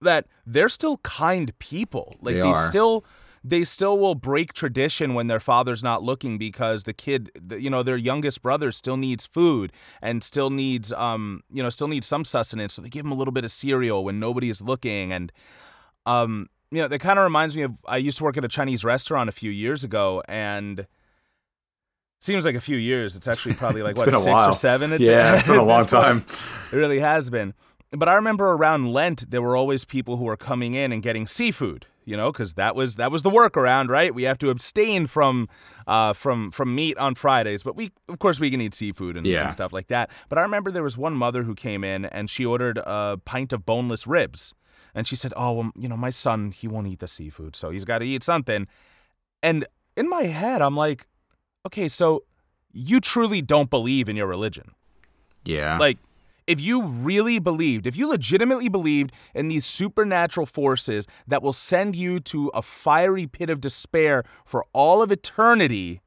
that 0.03 0.27
they're 0.45 0.69
still 0.69 0.97
kind 0.97 1.57
people. 1.59 2.17
Like 2.21 2.35
They 2.35 2.41
they, 2.41 2.53
still 2.53 3.05
they 3.43 3.63
still 3.63 3.99
will 3.99 4.15
break 4.15 4.53
tradition 4.53 5.13
when 5.15 5.27
their 5.27 5.39
father's 5.39 5.83
not 5.83 6.01
looking 6.01 6.37
because 6.37 6.83
the 6.83 6.93
kid 6.93 7.29
you 7.57 7.69
know 7.69 7.83
their 7.83 7.97
youngest 7.97 8.41
brother 8.41 8.71
still 8.71 8.95
needs 8.97 9.25
food 9.25 9.73
and 10.01 10.23
still 10.23 10.49
needs 10.49 10.93
um 10.93 11.41
you 11.51 11.61
know 11.61 11.69
still 11.69 11.89
needs 11.89 12.07
some 12.07 12.23
sustenance 12.23 12.73
so 12.73 12.81
they 12.81 12.87
give 12.89 13.05
him 13.05 13.11
a 13.11 13.15
little 13.15 13.33
bit 13.33 13.43
of 13.43 13.51
cereal 13.51 14.05
when 14.05 14.17
nobody 14.19 14.49
is 14.49 14.61
looking 14.61 15.11
and 15.11 15.31
um 16.05 16.47
you 16.71 16.81
know 16.81 16.87
that 16.87 16.99
kind 16.99 17.19
of 17.19 17.23
reminds 17.23 17.55
me 17.57 17.63
of 17.63 17.73
I 17.85 17.97
used 17.97 18.17
to 18.19 18.23
work 18.23 18.37
at 18.37 18.45
a 18.45 18.47
Chinese 18.47 18.85
restaurant 18.85 19.27
a 19.27 19.33
few 19.33 19.51
years 19.51 19.83
ago 19.83 20.23
and 20.29 20.87
seems 22.19 22.45
like 22.45 22.55
a 22.55 22.61
few 22.61 22.77
years 22.77 23.15
it's 23.17 23.27
actually 23.27 23.55
probably 23.55 23.83
like 23.83 23.91
It's 23.97 23.99
what 23.99 24.05
been 24.05 24.15
a 24.15 24.19
6 24.19 24.27
while. 24.31 24.49
or 24.51 24.53
7 24.53 24.93
at 24.93 24.99
Yeah, 25.01 25.35
it's 25.37 25.47
been 25.47 25.57
a 25.59 25.63
long 25.75 25.85
time. 25.85 26.25
It 26.71 26.75
really 26.77 26.99
has 27.01 27.29
been. 27.29 27.53
But 27.95 28.09
I 28.09 28.15
remember 28.15 28.51
around 28.53 28.91
Lent, 28.91 29.29
there 29.29 29.41
were 29.41 29.55
always 29.55 29.85
people 29.85 30.17
who 30.17 30.25
were 30.25 30.37
coming 30.37 30.73
in 30.73 30.91
and 30.91 31.01
getting 31.03 31.27
seafood. 31.27 31.85
You 32.05 32.17
know, 32.17 32.33
because 32.33 32.55
that 32.55 32.75
was 32.75 32.97
that 32.97 33.13
was 33.13 33.23
the 33.23 33.29
workaround, 33.29 33.87
right? 33.87 34.13
We 34.13 34.23
have 34.23 34.37
to 34.39 34.49
abstain 34.49 35.07
from 35.07 35.47
uh, 35.87 36.11
from 36.11 36.51
from 36.51 36.75
meat 36.75 36.97
on 36.97 37.15
Fridays, 37.15 37.63
but 37.63 37.77
we 37.77 37.91
of 38.09 38.19
course 38.19 38.41
we 38.41 38.51
can 38.51 38.59
eat 38.59 38.73
seafood 38.73 39.15
and, 39.15 39.25
Yeah. 39.25 39.43
and 39.43 39.53
stuff 39.53 39.71
like 39.71 39.87
that. 39.87 40.09
But 40.27 40.37
I 40.37 40.41
remember 40.41 40.69
there 40.69 40.83
was 40.83 40.97
one 40.97 41.13
mother 41.13 41.43
who 41.43 41.55
came 41.55 41.81
in 41.85 42.03
and 42.03 42.29
she 42.29 42.45
ordered 42.45 42.77
a 42.79 43.19
pint 43.23 43.53
of 43.53 43.65
boneless 43.65 44.05
ribs. 44.05 44.53
And 44.93 45.07
she 45.07 45.15
said, 45.15 45.31
"Oh, 45.37 45.53
well, 45.53 45.71
you 45.77 45.87
know, 45.87 45.95
my 45.95 46.09
son, 46.09 46.51
he 46.51 46.67
won't 46.67 46.87
eat 46.87 46.99
the 46.99 47.07
seafood, 47.07 47.55
so 47.55 47.69
he's 47.69 47.85
got 47.85 47.99
to 47.99 48.05
eat 48.05 48.21
something." 48.21 48.67
And 49.41 49.65
in 49.95 50.09
my 50.09 50.23
head, 50.23 50.61
I'm 50.61 50.75
like, 50.75 51.07
"Okay, 51.65 51.87
so 51.87 52.25
you 52.73 52.99
truly 52.99 53.41
don't 53.41 53.69
believe 53.69 54.09
in 54.09 54.17
your 54.17 54.27
religion." 54.27 54.71
Yeah. 55.45 55.77
Like, 55.77 55.99
if 56.47 56.59
you 56.59 56.83
really 56.83 57.39
believed, 57.39 57.87
if 57.87 57.95
you 57.95 58.07
legitimately 58.07 58.69
believed 58.69 59.11
in 59.33 59.47
these 59.47 59.65
supernatural 59.65 60.45
forces 60.45 61.07
that 61.27 61.41
will 61.41 61.53
send 61.53 61.95
you 61.95 62.19
to 62.21 62.49
a 62.53 62.61
fiery 62.61 63.27
pit 63.27 63.49
of 63.49 63.61
despair 63.61 64.23
for 64.45 64.63
all 64.73 65.01
of 65.01 65.11
eternity, 65.11 66.01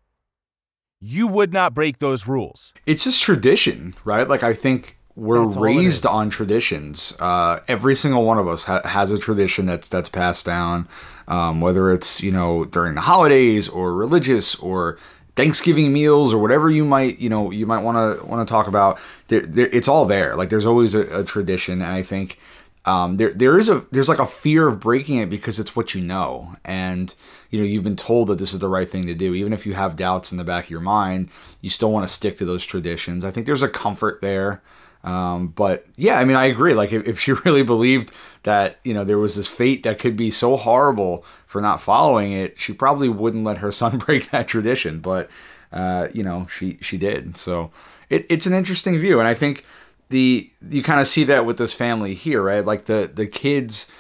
you 1.01 1.27
would 1.27 1.53
not 1.53 1.75
break 1.75 1.99
those 1.99 2.27
rules. 2.27 2.73
it's 2.87 3.05
just 3.05 3.23
tradition, 3.23 3.95
right? 4.05 4.29
Like 4.29 4.43
I 4.43 4.55
think 4.55 4.99
we're 5.15 5.45
That's 5.45 5.57
raised 5.57 6.05
on 6.05 6.29
traditions. 6.29 7.15
Uh, 7.19 7.61
every 7.69 7.95
single 7.95 8.25
one 8.25 8.39
of 8.39 8.47
us 8.47 8.65
ha- 8.65 8.87
has 8.87 9.11
a 9.11 9.19
tradition 9.19 9.65
that's 9.65 9.89
that's 9.89 10.11
passed 10.11 10.45
down, 10.45 10.89
um, 11.27 11.61
whether 11.63 11.93
it's 11.93 12.23
you 12.23 12.31
know 12.31 12.67
during 12.67 12.95
the 12.95 13.01
holidays 13.01 13.69
or 13.69 13.95
religious 13.95 14.55
or 14.57 14.99
Thanksgiving 15.37 15.93
meals 15.93 16.33
or 16.33 16.39
whatever 16.39 16.71
you 16.71 16.85
might 16.85 17.19
you 17.19 17.29
know 17.29 17.51
you 17.51 17.67
might 17.67 17.83
want 17.83 18.19
to 18.19 18.25
want 18.27 18.47
to 18.47 18.51
talk 18.51 18.67
about. 18.67 18.99
There, 19.29 19.41
there, 19.41 19.69
it's 19.71 19.89
all 19.89 20.07
there. 20.07 20.35
Like 20.35 20.49
there's 20.51 20.67
always 20.67 20.95
a, 20.95 21.21
a 21.21 21.25
tradition, 21.25 21.83
and 21.83 21.93
I 21.93 22.03
think 22.03 22.39
um, 22.87 23.17
there 23.17 23.33
there 23.35 23.59
is 23.59 23.69
a 23.69 23.85
there's 23.91 24.09
like 24.09 24.21
a 24.21 24.27
fear 24.27 24.67
of 24.67 24.81
breaking 24.81 25.19
it 25.19 25.29
because 25.29 25.59
it's 25.59 25.77
what 25.77 25.95
you 25.95 26.01
know, 26.01 26.57
and 26.65 27.15
you 27.51 27.59
know 27.59 27.67
you've 27.67 27.85
been 27.85 27.97
told 27.97 28.29
that 28.29 28.39
this 28.39 28.55
is 28.55 28.61
the 28.61 28.69
right 28.69 28.89
thing 28.89 29.07
to 29.07 29.15
do. 29.15 29.35
Even 29.35 29.53
if 29.53 29.67
you 29.67 29.75
have 29.75 29.97
doubts 29.97 30.33
in 30.33 30.39
the 30.39 30.45
back 30.45 30.65
of 30.65 30.71
your 30.71 30.81
mind, 30.81 31.29
you 31.61 31.69
still 31.69 31.93
want 31.93 32.07
to 32.07 32.13
stick 32.13 32.39
to 32.39 32.45
those 32.45 32.65
traditions. 32.65 33.25
I 33.25 33.31
think 33.31 33.47
there's 33.47 33.63
a 33.63 33.69
comfort 33.69 34.21
there. 34.21 34.63
Um, 35.03 35.49
but 35.49 35.87
yeah, 35.97 36.19
I 36.19 36.25
mean, 36.25 36.37
I 36.37 36.47
agree. 36.47 36.75
Like 36.75 36.93
if, 36.93 37.07
if 37.07 37.21
she 37.21 37.33
really 37.45 37.63
believed 37.63 38.13
that 38.47 38.79
you 38.85 38.95
know 38.95 39.03
there 39.03 39.19
was 39.19 39.35
this 39.35 39.49
fate 39.49 39.83
that 39.83 39.99
could 39.99 40.17
be 40.17 40.31
so 40.31 40.57
horrible 40.57 41.25
for 41.47 41.61
not 41.61 41.81
following 41.81 42.33
it, 42.33 42.59
she 42.61 42.73
probably 42.73 43.09
wouldn't 43.09 43.43
let 43.43 43.59
her 43.59 43.73
son 43.73 43.99
break 43.99 44.31
that 44.31 44.47
tradition. 44.47 45.01
But 45.01 45.29
uh, 45.73 46.09
you 46.15 46.23
know, 46.23 46.47
she 46.47 46.79
she 46.81 46.97
did. 46.97 47.37
So 47.37 47.73
it, 48.09 48.25
it's 48.31 48.47
an 48.47 48.55
interesting 48.55 48.99
view, 48.99 49.19
and 49.19 49.27
I 49.29 49.35
think 49.35 49.65
the 50.11 50.49
you 50.71 50.83
kind 50.85 51.01
of 51.01 51.09
see 51.09 51.25
that 51.25 51.45
with 51.45 51.59
this 51.59 51.75
family 51.75 52.15
here, 52.15 52.41
right? 52.41 52.65
Like 52.65 52.87
the 52.87 53.11
the 53.13 53.27
kids 53.27 53.91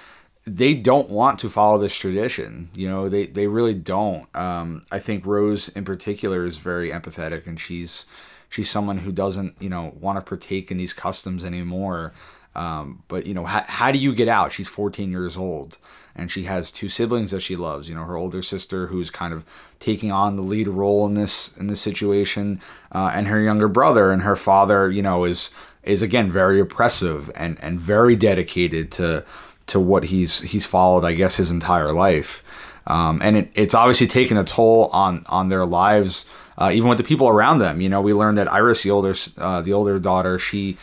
they 0.47 0.75
don't 0.75 1.11
want 1.11 1.41
to 1.41 1.49
follow 1.49 1.77
this 1.77 1.97
tradition. 1.97 2.71
You 2.77 2.89
know, 2.89 3.09
they 3.09 3.27
they 3.27 3.49
really 3.49 3.75
don't. 3.75 4.29
Um, 4.37 4.83
I 4.93 5.01
think 5.01 5.27
Rose 5.27 5.71
in 5.71 5.85
particular 5.85 6.45
is 6.45 6.57
very 6.57 6.91
empathetic, 6.91 7.49
and 7.49 7.59
she's 7.59 8.07
she's 8.49 8.71
someone 8.71 8.99
who 8.99 9.11
doesn't 9.11 9.57
you 9.59 9.69
know 9.69 9.93
want 10.01 10.19
to 10.19 10.23
partake 10.23 10.71
in 10.71 10.77
these 10.77 10.93
customs 10.93 11.45
anymore. 11.45 12.13
Um, 12.57 13.03
but 13.07 13.27
you 13.27 13.35
know, 13.35 13.45
how, 13.45 13.65
how 13.67 13.93
do 13.93 13.99
you 13.99 14.15
get 14.15 14.29
out? 14.29 14.51
She's 14.51 14.69
14 14.69 15.11
years 15.11 15.37
old, 15.37 15.77
and 16.15 16.31
she 16.31 16.45
has 16.45 16.73
two 16.73 16.89
siblings 16.89 17.31
that 17.31 17.41
she 17.41 17.55
loves. 17.55 17.89
You 17.89 17.95
know, 17.95 18.05
her 18.05 18.17
older 18.17 18.41
sister 18.41 18.87
who's 18.87 19.11
kind 19.11 19.35
of 19.35 19.45
taking 19.79 20.11
on 20.11 20.37
the 20.37 20.43
lead 20.43 20.67
role 20.67 21.07
in 21.07 21.15
this 21.15 21.55
in 21.59 21.67
this 21.67 21.83
situation, 21.83 22.61
uh, 22.93 23.11
and 23.15 23.27
her 23.27 23.41
younger 23.41 23.69
brother, 23.69 24.11
and 24.11 24.23
her 24.23 24.37
father. 24.37 24.91
You 24.91 25.03
know, 25.03 25.25
is 25.25 25.51
is 25.83 26.01
again 26.03 26.31
very 26.31 26.59
oppressive 26.59 27.31
and 27.37 27.59
and 27.63 27.79
very 27.79 28.17
dedicated 28.17 28.91
to 28.93 29.23
to 29.67 29.79
what 29.79 30.05
he's 30.05 30.41
he's 30.41 30.65
followed, 30.65 31.05
I 31.05 31.13
guess, 31.13 31.37
his 31.37 31.51
entire 31.51 31.93
life. 31.93 32.43
Um, 32.87 33.21
and 33.23 33.37
it, 33.37 33.51
it's 33.55 33.75
obviously 33.75 34.07
taken 34.07 34.39
a 34.39 34.45
toll 34.45 34.87
on 34.95 35.25
on 35.27 35.51
their 35.51 35.67
lives, 35.67 36.25
uh, 36.57 36.71
even 36.73 36.89
with 36.89 36.97
the 36.97 37.05
people 37.05 37.29
around 37.29 37.59
them. 37.59 37.83
You 37.83 37.91
know, 37.91 38.01
we 38.01 38.15
learned 38.15 38.39
that 38.39 38.51
Iris, 38.51 38.83
the 38.83 38.93
older 38.93 39.15
uh, 39.37 39.61
the 39.61 39.75
older 39.75 39.99
daughter, 39.99 40.39
she 40.39 40.79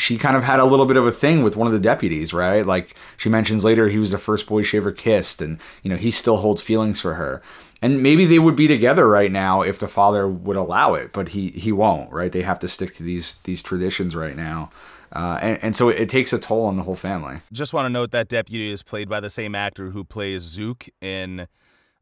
she 0.00 0.16
kind 0.18 0.36
of 0.36 0.42
had 0.42 0.58
a 0.60 0.64
little 0.64 0.86
bit 0.86 0.96
of 0.96 1.06
a 1.06 1.12
thing 1.12 1.42
with 1.42 1.56
one 1.56 1.66
of 1.66 1.72
the 1.72 1.78
deputies, 1.80 2.32
right? 2.32 2.64
Like 2.66 2.94
she 3.16 3.28
mentions 3.28 3.64
later, 3.64 3.88
he 3.88 3.98
was 3.98 4.10
the 4.10 4.18
first 4.18 4.46
boy 4.46 4.62
she 4.62 4.76
ever 4.76 4.92
kissed, 4.92 5.40
and 5.42 5.58
you 5.82 5.90
know 5.90 5.96
he 5.96 6.10
still 6.10 6.38
holds 6.38 6.62
feelings 6.62 7.00
for 7.00 7.14
her. 7.14 7.42
And 7.82 8.02
maybe 8.02 8.26
they 8.26 8.38
would 8.38 8.56
be 8.56 8.66
together 8.68 9.08
right 9.08 9.32
now 9.32 9.62
if 9.62 9.78
the 9.78 9.88
father 9.88 10.28
would 10.28 10.56
allow 10.56 10.94
it, 10.94 11.12
but 11.12 11.28
he 11.30 11.48
he 11.48 11.72
won't, 11.72 12.12
right? 12.12 12.30
They 12.32 12.42
have 12.42 12.58
to 12.60 12.68
stick 12.68 12.94
to 12.96 13.02
these 13.02 13.36
these 13.44 13.62
traditions 13.62 14.14
right 14.16 14.36
now. 14.36 14.70
Uh, 15.12 15.38
and, 15.42 15.64
and 15.64 15.76
so 15.76 15.88
it, 15.88 15.98
it 16.02 16.08
takes 16.08 16.32
a 16.32 16.38
toll 16.38 16.66
on 16.66 16.76
the 16.76 16.84
whole 16.84 16.94
family. 16.94 17.36
Just 17.52 17.74
want 17.74 17.86
to 17.86 17.90
note 17.90 18.12
that 18.12 18.28
deputy 18.28 18.70
is 18.70 18.82
played 18.84 19.08
by 19.08 19.18
the 19.18 19.30
same 19.30 19.54
actor 19.56 19.90
who 19.90 20.04
plays 20.04 20.42
Zook 20.42 20.88
in 21.00 21.48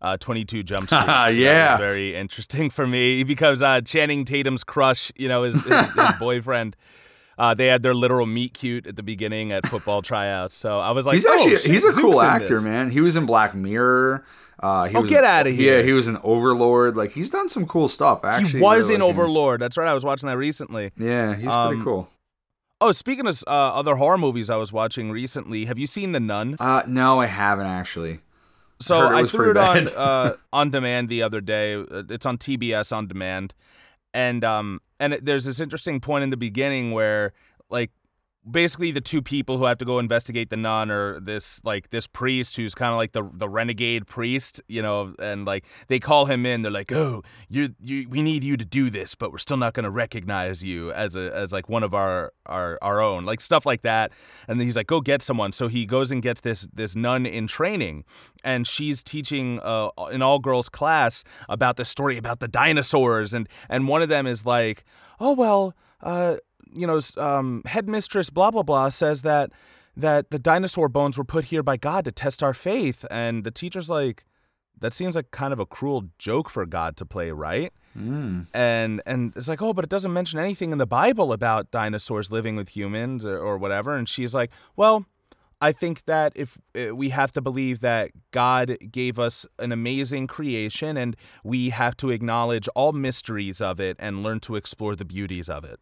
uh, 0.03 0.19
22 0.19 0.63
Jump 0.63 0.89
Street. 0.91 1.01
So 1.07 1.29
Yeah. 1.31 1.79
very 1.79 2.15
interesting 2.15 2.69
for 2.69 2.87
me 2.87 3.25
because 3.25 3.63
uh, 3.63 3.81
Channing 3.81 4.27
Tatum's 4.27 4.63
crush, 4.63 5.11
you 5.17 5.27
know, 5.27 5.45
his, 5.45 5.55
his, 5.65 5.91
his 5.91 6.13
boyfriend. 6.19 6.77
Uh, 7.39 7.55
they 7.55 7.67
had 7.69 7.83
their 7.83 7.95
literal 7.95 8.27
meet 8.27 8.53
cute 8.53 8.87
at 8.87 8.97
the 8.97 9.03
beginning 9.03 9.53
at 9.53 9.65
football 9.67 10.03
tryouts, 10.11 10.55
so 10.57 10.81
I 10.81 10.91
was 10.91 11.07
like, 11.07 11.15
he's 11.15 11.25
oh, 11.27 11.35
actually 11.35 11.57
shit, 11.57 11.71
he's 11.71 11.85
a 11.85 11.93
cool 12.01 12.21
actor, 12.21 12.49
this. 12.55 12.65
man. 12.67 12.91
He 12.91 13.01
was 13.01 13.15
in 13.17 13.27
Black 13.27 13.55
Mirror. 13.55 14.25
Uh, 14.61 14.87
he 14.89 14.97
Oh, 14.97 15.03
was 15.03 15.11
get 15.11 15.23
outta 15.23 15.51
here. 15.51 15.77
Yeah, 15.79 15.83
he 15.85 15.93
was 15.93 16.09
an 16.09 16.19
Overlord. 16.25 16.97
Like 16.97 17.13
he's 17.13 17.31
done 17.31 17.49
some 17.49 17.65
cool 17.65 17.87
stuff. 17.87 18.25
I 18.25 18.41
He 18.41 18.45
Actually, 18.45 18.61
was 18.63 18.91
in 18.91 19.01
like 19.01 19.09
him. 19.11 19.17
Overlord. 19.17 19.61
That's 19.61 19.77
right. 19.79 19.87
I 19.87 19.95
was 19.95 20.05
watching 20.05 20.27
that 20.29 20.37
recently. 20.37 20.91
Yeah, 20.97 21.37
he's 21.37 21.47
Um, 21.47 21.69
pretty 21.69 21.85
cool. 21.85 22.09
Oh, 22.81 22.91
speaking 22.91 23.27
of 23.29 23.41
uh, 23.47 23.51
other 23.51 23.95
horror 23.97 24.19
movies 24.19 24.51
I 24.51 24.57
was 24.57 24.73
watching 24.73 25.13
recently, 25.13 25.65
have 25.67 25.79
you 25.79 25.87
seen 25.87 26.11
The 26.13 26.19
Nun? 26.21 26.57
Uh, 26.59 26.83
no, 26.89 27.21
I 27.21 27.27
haven't 27.27 27.67
actually. 27.67 28.21
So 28.81 28.97
I 28.99 29.21
was 29.23 29.31
threw 29.31 29.51
it 29.53 29.57
on 29.57 29.87
uh, 29.89 30.35
on 30.53 30.71
demand 30.71 31.09
the 31.09 31.23
other 31.23 31.41
day. 31.41 31.75
Uh, 31.75 32.03
It's 32.11 32.27
on 32.27 32.37
TBS 32.37 32.97
on 32.97 33.07
demand, 33.07 33.55
and 34.13 34.43
um 34.45 34.81
and 35.01 35.15
it, 35.15 35.25
there's 35.25 35.45
this 35.45 35.61
interesting 35.61 36.01
point 36.01 36.25
in 36.25 36.31
the 36.31 36.37
beginning 36.37 36.93
where 36.93 37.33
like 37.71 37.91
basically 38.51 38.91
the 38.91 39.01
two 39.01 39.23
people 39.23 39.59
who 39.59 39.65
have 39.65 39.79
to 39.79 39.85
go 39.85 39.99
investigate 39.99 40.51
the 40.51 40.57
nun 40.57 40.91
are 40.91 41.21
this 41.21 41.63
like 41.65 41.91
this 41.91 42.07
priest 42.07 42.57
who's 42.57 42.75
kind 42.75 42.93
of 42.93 42.97
like 42.97 43.13
the 43.13 43.29
the 43.35 43.49
renegade 43.49 44.07
priest, 44.07 44.61
you 44.69 44.83
know, 44.83 45.15
and 45.19 45.45
like 45.45 45.65
they 45.89 45.99
call 45.99 46.27
him 46.27 46.47
in. 46.47 46.63
They're 46.63 46.73
like, 46.73 46.93
"Oh, 46.93 47.23
you 47.49 47.75
you 47.83 48.09
we 48.09 48.23
need 48.23 48.45
you 48.45 48.57
to 48.57 48.65
do 48.65 48.91
this, 48.91 49.15
but 49.15 49.33
we're 49.33 49.39
still 49.39 49.57
not 49.57 49.75
going 49.75 49.85
to 49.85 49.91
recognize 49.91 50.63
you 50.63 50.93
as 50.93 51.17
a 51.17 51.35
as 51.35 51.53
like 51.53 51.69
one 51.69 51.83
of 51.83 51.95
our 51.95 52.33
our 52.47 52.79
our 52.83 53.01
own, 53.01 53.25
like 53.25 53.41
stuff 53.41 53.67
like 53.67 53.83
that." 53.83 54.13
And 54.47 54.61
he's 54.61 54.77
like, 54.77 54.87
"Go 54.87 55.01
get 55.01 55.23
someone." 55.23 55.53
So 55.53 55.69
he 55.69 55.87
goes 55.87 56.11
and 56.11 56.23
gets 56.23 56.41
this 56.41 56.69
this 56.73 56.97
nun 56.97 57.27
in 57.27 57.47
training, 57.47 58.05
and 58.45 58.67
she's 58.67 59.03
teaching 59.03 59.61
uh, 59.63 59.91
an 59.99 60.23
all 60.23 60.39
girls 60.39 60.69
class 60.69 61.25
about 61.49 61.77
the 61.77 61.85
story 61.85 62.17
about 62.17 62.41
the 62.41 62.49
dinosaurs, 62.49 63.35
and 63.35 63.49
and 63.69 63.89
one 63.89 64.03
of 64.03 64.09
them 64.09 64.27
is 64.27 64.47
like, 64.47 64.85
"Oh 65.21 65.35
well." 65.35 65.75
Uh, 66.01 66.37
you 66.75 66.87
know, 66.87 67.01
um, 67.17 67.63
headmistress 67.67 68.31
blah 68.31 68.51
blah 68.51 68.63
blah 68.63 68.89
says 68.89 69.23
that 69.23 69.51
that 69.97 70.31
the 70.31 70.39
dinosaur 70.39 70.89
bones 70.89 71.19
were 71.19 71.25
put 71.25 71.47
here 71.47 71.63
by 71.63 71.77
God 71.77 72.05
to 72.05 72.13
test 72.13 72.43
our 72.43 72.55
faith, 72.55 73.05
and 73.11 73.45
the 73.45 73.51
teacher's 73.51 73.91
like, 73.91 74.25
that 74.81 74.93
seems 74.93 75.17
like 75.17 75.33
kind 75.33 75.53
of 75.53 75.59
a 75.59 75.67
cruel 75.67 76.05
joke 76.19 76.49
for 76.49 76.65
God 76.65 76.97
to 76.99 77.05
play, 77.05 77.33
right? 77.33 77.73
Mm. 77.99 78.47
And 78.55 79.03
and 79.07 79.33
it's 79.37 79.49
like, 79.49 79.61
oh, 79.61 79.73
but 79.73 79.85
it 79.85 79.91
doesn't 79.91 80.13
mention 80.13 80.39
anything 80.39 80.71
in 80.71 80.79
the 80.79 80.87
Bible 80.87 81.33
about 81.33 81.71
dinosaurs 81.73 82.31
living 82.31 82.55
with 82.55 82.69
humans 82.77 83.27
or, 83.27 83.39
or 83.39 83.59
whatever. 83.59 83.97
And 83.97 84.09
she's 84.09 84.35
like, 84.35 84.51
well. 84.77 85.05
I 85.61 85.73
think 85.73 86.05
that 86.05 86.33
if 86.37 86.57
uh, 86.77 86.95
we 86.95 87.09
have 87.09 87.33
to 87.33 87.41
believe 87.41 87.81
that 87.81 88.13
God 88.31 88.77
gave 88.93 89.19
us 89.19 89.45
an 89.59 89.73
amazing 89.73 90.29
creation 90.29 90.97
and 90.97 91.17
we 91.43 91.71
have 91.71 91.97
to 91.97 92.11
acknowledge 92.11 92.69
all 92.77 92.93
mysteries 92.93 93.61
of 93.61 93.81
it 93.81 93.97
and 93.99 94.23
learn 94.23 94.39
to 94.41 94.55
explore 94.55 94.95
the 94.95 95.05
beauties 95.05 95.49
of 95.49 95.65
it 95.65 95.81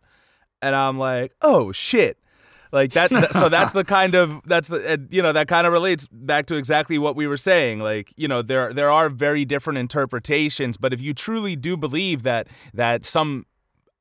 and 0.63 0.75
I'm 0.75 0.99
like, 0.99 1.33
oh 1.43 1.73
shit. 1.73 2.19
Like 2.73 2.93
that, 2.93 3.11
that- 3.11 3.35
so 3.35 3.49
that's 3.49 3.73
the 3.73 3.85
kind 3.85 4.15
of 4.15 4.41
that's 4.47 4.69
the 4.69 4.87
and, 4.93 5.09
you 5.13 5.23
know 5.23 5.33
that 5.33 5.49
kind 5.49 5.67
of 5.67 5.73
relates 5.73 6.07
back 6.11 6.47
to 6.47 6.57
exactly 6.57 6.99
what 6.99 7.15
we 7.17 7.27
were 7.27 7.37
saying. 7.37 7.79
Like 7.81 8.13
you 8.17 8.29
know 8.29 8.43
there 8.43 8.73
there 8.73 8.91
are 8.91 9.09
very 9.09 9.45
different 9.45 9.79
interpretations, 9.79 10.77
but 10.77 10.93
if 10.93 11.01
you 11.01 11.15
truly 11.15 11.57
do 11.57 11.77
believe 11.77 12.23
that 12.25 12.49
that 12.75 13.07
some 13.07 13.47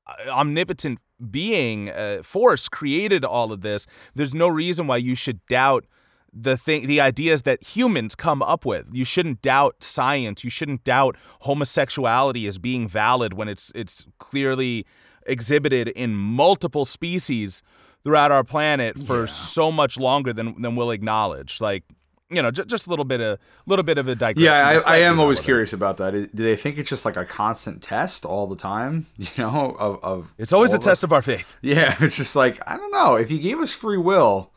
uh, 0.08 0.30
omnipotent 0.32 1.00
being 1.32 1.90
uh, 1.92 2.22
force 2.24 2.68
created 2.68 3.24
all 3.24 3.52
of 3.54 3.62
this, 3.62 3.86
there's 4.16 4.34
no 4.36 4.48
reason 4.48 4.88
why 4.88 4.98
you 4.98 5.16
should 5.16 5.46
doubt 5.46 5.86
the 6.34 6.58
thing 6.58 6.88
the 6.88 7.00
ideas 7.00 7.44
that 7.44 7.64
humans 7.64 8.16
come 8.16 8.42
up 8.42 8.66
with. 8.66 8.88
You 8.92 9.06
shouldn't 9.06 9.42
doubt 9.44 9.84
science. 9.84 10.44
You 10.44 10.50
shouldn't 10.50 10.84
doubt 10.84 11.16
homosexuality 11.42 12.48
as 12.48 12.58
being 12.58 12.88
valid 12.90 13.34
when 13.34 13.48
it's 13.48 13.72
it's 13.76 14.06
clearly 14.18 14.86
exhibited 15.26 15.88
in 15.90 16.16
multiple 16.16 16.86
species 16.86 17.62
throughout 18.04 18.32
our 18.32 18.44
planet 18.44 18.98
for 19.06 19.22
Yeah. 19.22 19.26
so 19.26 19.72
much 19.72 19.98
longer 19.98 20.32
than 20.34 20.62
than 20.62 20.76
we'll 20.76 20.92
acknowledge. 20.92 21.60
Like 21.62 21.84
you 22.32 22.42
know, 22.42 22.50
just, 22.50 22.68
just 22.68 22.88
a 22.88 22.90
little 22.90 23.06
bit 23.06 23.22
of 23.22 23.38
little 23.68 23.84
bit 23.84 23.98
of 24.00 24.08
a 24.08 24.16
digression. 24.16 24.44
Yeah, 24.44 24.80
I, 24.88 24.96
I 24.96 24.98
am 25.02 25.20
always 25.20 25.40
curious 25.40 25.74
about 25.74 25.98
that. 25.98 26.12
Do 26.12 26.44
they 26.44 26.56
think 26.56 26.80
it's 26.80 26.90
just 26.90 27.06
like 27.06 27.18
a 27.18 27.24
constant 27.26 27.84
test 27.84 28.26
all 28.26 28.48
the 28.48 28.56
time? 28.56 29.06
You 29.18 29.28
know, 29.38 29.76
of, 29.80 30.04
of 30.04 30.34
It's 30.40 30.52
always 30.52 30.74
a 30.74 30.80
test 30.80 31.00
us? 31.00 31.04
of 31.04 31.14
our 31.14 31.22
faith. 31.22 31.56
Yeah, 31.62 31.96
it's 32.00 32.18
just 32.18 32.36
like 32.36 32.60
I 32.68 32.78
don't 32.78 32.92
know. 32.92 33.16
If 33.16 33.30
he 33.30 33.38
gave 33.40 33.60
us 33.60 33.72
free 33.74 33.98
will, 33.98 34.52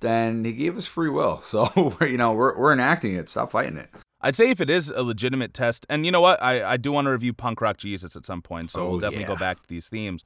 then 0.00 0.44
he 0.44 0.52
gave 0.52 0.76
us 0.76 0.86
free 0.86 1.08
will. 1.10 1.40
So 1.42 1.96
you 2.00 2.16
know, 2.16 2.32
we're 2.32 2.56
we're 2.58 2.72
enacting 2.72 3.14
it. 3.14 3.28
Stop 3.28 3.50
fighting 3.50 3.76
it. 3.76 3.88
I'd 4.24 4.34
say 4.34 4.50
if 4.50 4.60
it 4.60 4.70
is 4.70 4.90
a 4.90 5.02
legitimate 5.02 5.54
test, 5.54 5.86
and 5.88 6.04
you 6.04 6.10
know 6.10 6.20
what, 6.20 6.42
I, 6.42 6.72
I 6.72 6.76
do 6.76 6.90
want 6.92 7.04
to 7.06 7.10
review 7.10 7.32
Punk 7.32 7.60
Rock 7.60 7.76
Jesus 7.76 8.16
at 8.16 8.24
some 8.26 8.42
point, 8.42 8.70
so 8.72 8.80
Oh, 8.80 8.90
we'll 8.90 9.00
definitely 9.00 9.26
go 9.26 9.36
back 9.36 9.60
to 9.62 9.68
these 9.68 9.88
themes. 9.88 10.24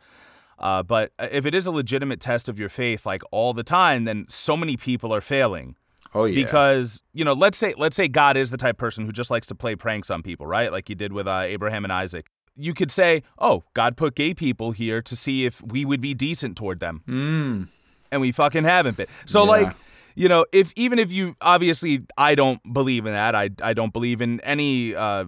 Uh, 0.58 0.82
but 0.82 1.12
if 1.18 1.46
it 1.46 1.54
is 1.54 1.66
a 1.66 1.70
legitimate 1.72 2.20
test 2.20 2.48
of 2.48 2.58
your 2.58 2.68
faith, 2.68 3.04
like 3.06 3.22
all 3.30 3.52
the 3.52 3.62
time, 3.62 4.04
then 4.04 4.24
so 4.28 4.56
many 4.56 4.76
people 4.76 5.12
are 5.14 5.20
failing. 5.20 5.76
Oh 6.14 6.24
yeah. 6.24 6.42
because 6.42 7.02
you 7.12 7.22
know 7.24 7.34
let's 7.34 7.58
say 7.58 7.74
let's 7.76 7.94
say 7.94 8.08
god 8.08 8.38
is 8.38 8.50
the 8.50 8.56
type 8.56 8.76
of 8.76 8.78
person 8.78 9.04
who 9.04 9.12
just 9.12 9.30
likes 9.30 9.46
to 9.48 9.54
play 9.54 9.76
pranks 9.76 10.08
on 10.10 10.22
people 10.22 10.46
right 10.46 10.72
like 10.72 10.88
he 10.88 10.94
did 10.94 11.12
with 11.12 11.28
uh, 11.28 11.40
abraham 11.44 11.84
and 11.84 11.92
isaac 11.92 12.24
you 12.56 12.72
could 12.72 12.90
say 12.90 13.22
oh 13.38 13.62
god 13.74 13.94
put 13.94 14.14
gay 14.14 14.32
people 14.32 14.70
here 14.72 15.02
to 15.02 15.14
see 15.14 15.44
if 15.44 15.62
we 15.70 15.84
would 15.84 16.00
be 16.00 16.14
decent 16.14 16.56
toward 16.56 16.80
them 16.80 17.02
Mm. 17.06 17.68
and 18.10 18.20
we 18.22 18.32
fucking 18.32 18.64
haven't 18.64 18.96
been 18.96 19.06
so 19.26 19.44
Yeah. 19.44 19.50
like 19.50 19.72
you 20.18 20.28
know 20.28 20.44
if 20.52 20.72
even 20.74 20.98
if 20.98 21.12
you 21.12 21.36
obviously 21.40 22.02
i 22.18 22.34
don't 22.34 22.60
believe 22.72 23.06
in 23.06 23.12
that. 23.12 23.34
I, 23.34 23.50
I 23.62 23.72
don't 23.72 23.92
believe 23.92 24.20
in 24.20 24.40
any 24.40 24.94
uh, 24.94 25.26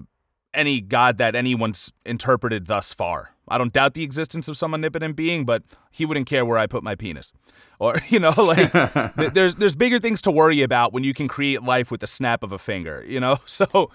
any 0.52 0.80
god 0.80 1.18
that 1.18 1.36
anyone's 1.36 1.92
interpreted 2.04 2.66
thus 2.66 2.92
far. 2.92 3.30
I 3.48 3.58
don't 3.58 3.72
doubt 3.72 3.94
the 3.94 4.02
existence 4.02 4.48
of 4.48 4.56
some 4.56 4.74
omnipotent 4.74 5.16
being 5.16 5.44
but 5.44 5.62
he 5.92 6.04
wouldn't 6.04 6.26
care 6.26 6.44
where 6.44 6.58
i 6.58 6.66
put 6.66 6.82
my 6.82 6.96
penis. 6.96 7.32
Or 7.78 7.96
you 8.08 8.18
know 8.18 8.30
like 8.36 8.72
th- 8.72 9.32
there's 9.32 9.56
there's 9.56 9.76
bigger 9.76 10.00
things 10.00 10.20
to 10.22 10.30
worry 10.30 10.62
about 10.62 10.92
when 10.92 11.04
you 11.04 11.14
can 11.14 11.28
create 11.28 11.62
life 11.62 11.90
with 11.90 12.00
the 12.00 12.08
snap 12.08 12.42
of 12.42 12.52
a 12.52 12.58
finger 12.58 13.04
you 13.06 13.20
know? 13.20 13.38
So 13.46 13.90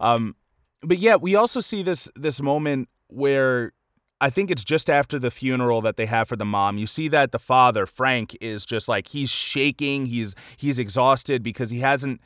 um 0.00 0.34
but 0.82 0.98
yeah 0.98 1.14
we 1.14 1.36
also 1.36 1.60
see 1.60 1.82
this 1.84 2.10
this 2.16 2.42
moment 2.42 2.88
where 3.08 3.72
I 4.20 4.30
think 4.30 4.50
it's 4.50 4.64
just 4.64 4.90
after 4.90 5.18
the 5.18 5.30
funeral 5.30 5.80
that 5.82 5.96
they 5.96 6.06
have 6.06 6.28
for 6.28 6.36
the 6.36 6.44
mom. 6.44 6.76
You 6.78 6.86
see 6.86 7.08
that 7.08 7.32
the 7.32 7.38
father, 7.38 7.86
Frank, 7.86 8.36
is 8.40 8.66
just 8.66 8.88
like 8.88 9.08
he's 9.08 9.30
shaking, 9.30 10.06
he's 10.06 10.34
he's 10.56 10.78
exhausted 10.78 11.42
because 11.42 11.70
he 11.70 11.80
hasn't 11.80 12.20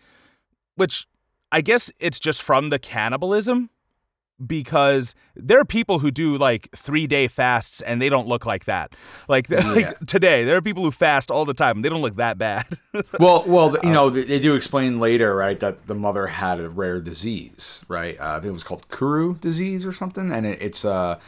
which 0.76 1.06
I 1.52 1.60
guess 1.60 1.92
it's 2.00 2.18
just 2.18 2.42
from 2.42 2.70
the 2.70 2.78
cannibalism 2.80 3.70
because 4.44 5.14
there 5.36 5.60
are 5.60 5.64
people 5.64 6.00
who 6.00 6.10
do 6.10 6.36
like 6.36 6.68
3-day 6.72 7.28
fasts 7.28 7.80
and 7.82 8.02
they 8.02 8.08
don't 8.08 8.26
look 8.26 8.44
like 8.44 8.64
that. 8.64 8.92
Like, 9.28 9.48
Yeah. 9.50 9.60
like 9.70 9.98
today, 10.06 10.42
there 10.44 10.56
are 10.56 10.60
people 10.62 10.82
who 10.82 10.90
fast 10.90 11.30
all 11.30 11.44
the 11.44 11.54
time. 11.54 11.82
They 11.82 11.88
don't 11.88 12.02
look 12.02 12.16
that 12.16 12.36
bad. 12.38 12.66
Well, 13.20 13.44
well, 13.46 13.76
you 13.84 13.90
know, 13.92 14.10
they 14.10 14.24
they 14.24 14.40
do 14.40 14.56
explain 14.56 14.98
later, 14.98 15.34
right, 15.36 15.58
that 15.60 15.86
the 15.86 15.94
mother 15.94 16.26
had 16.26 16.58
a 16.58 16.68
rare 16.68 17.00
disease, 17.00 17.82
right? 17.88 18.18
Uh, 18.20 18.32
I 18.36 18.40
think 18.40 18.46
it 18.46 18.52
was 18.52 18.64
called 18.64 18.88
Kuru 18.88 19.36
disease 19.36 19.86
or 19.86 19.92
something, 19.92 20.32
and 20.32 20.44
it, 20.46 20.60
it's 20.60 20.84
uh, 20.84 21.18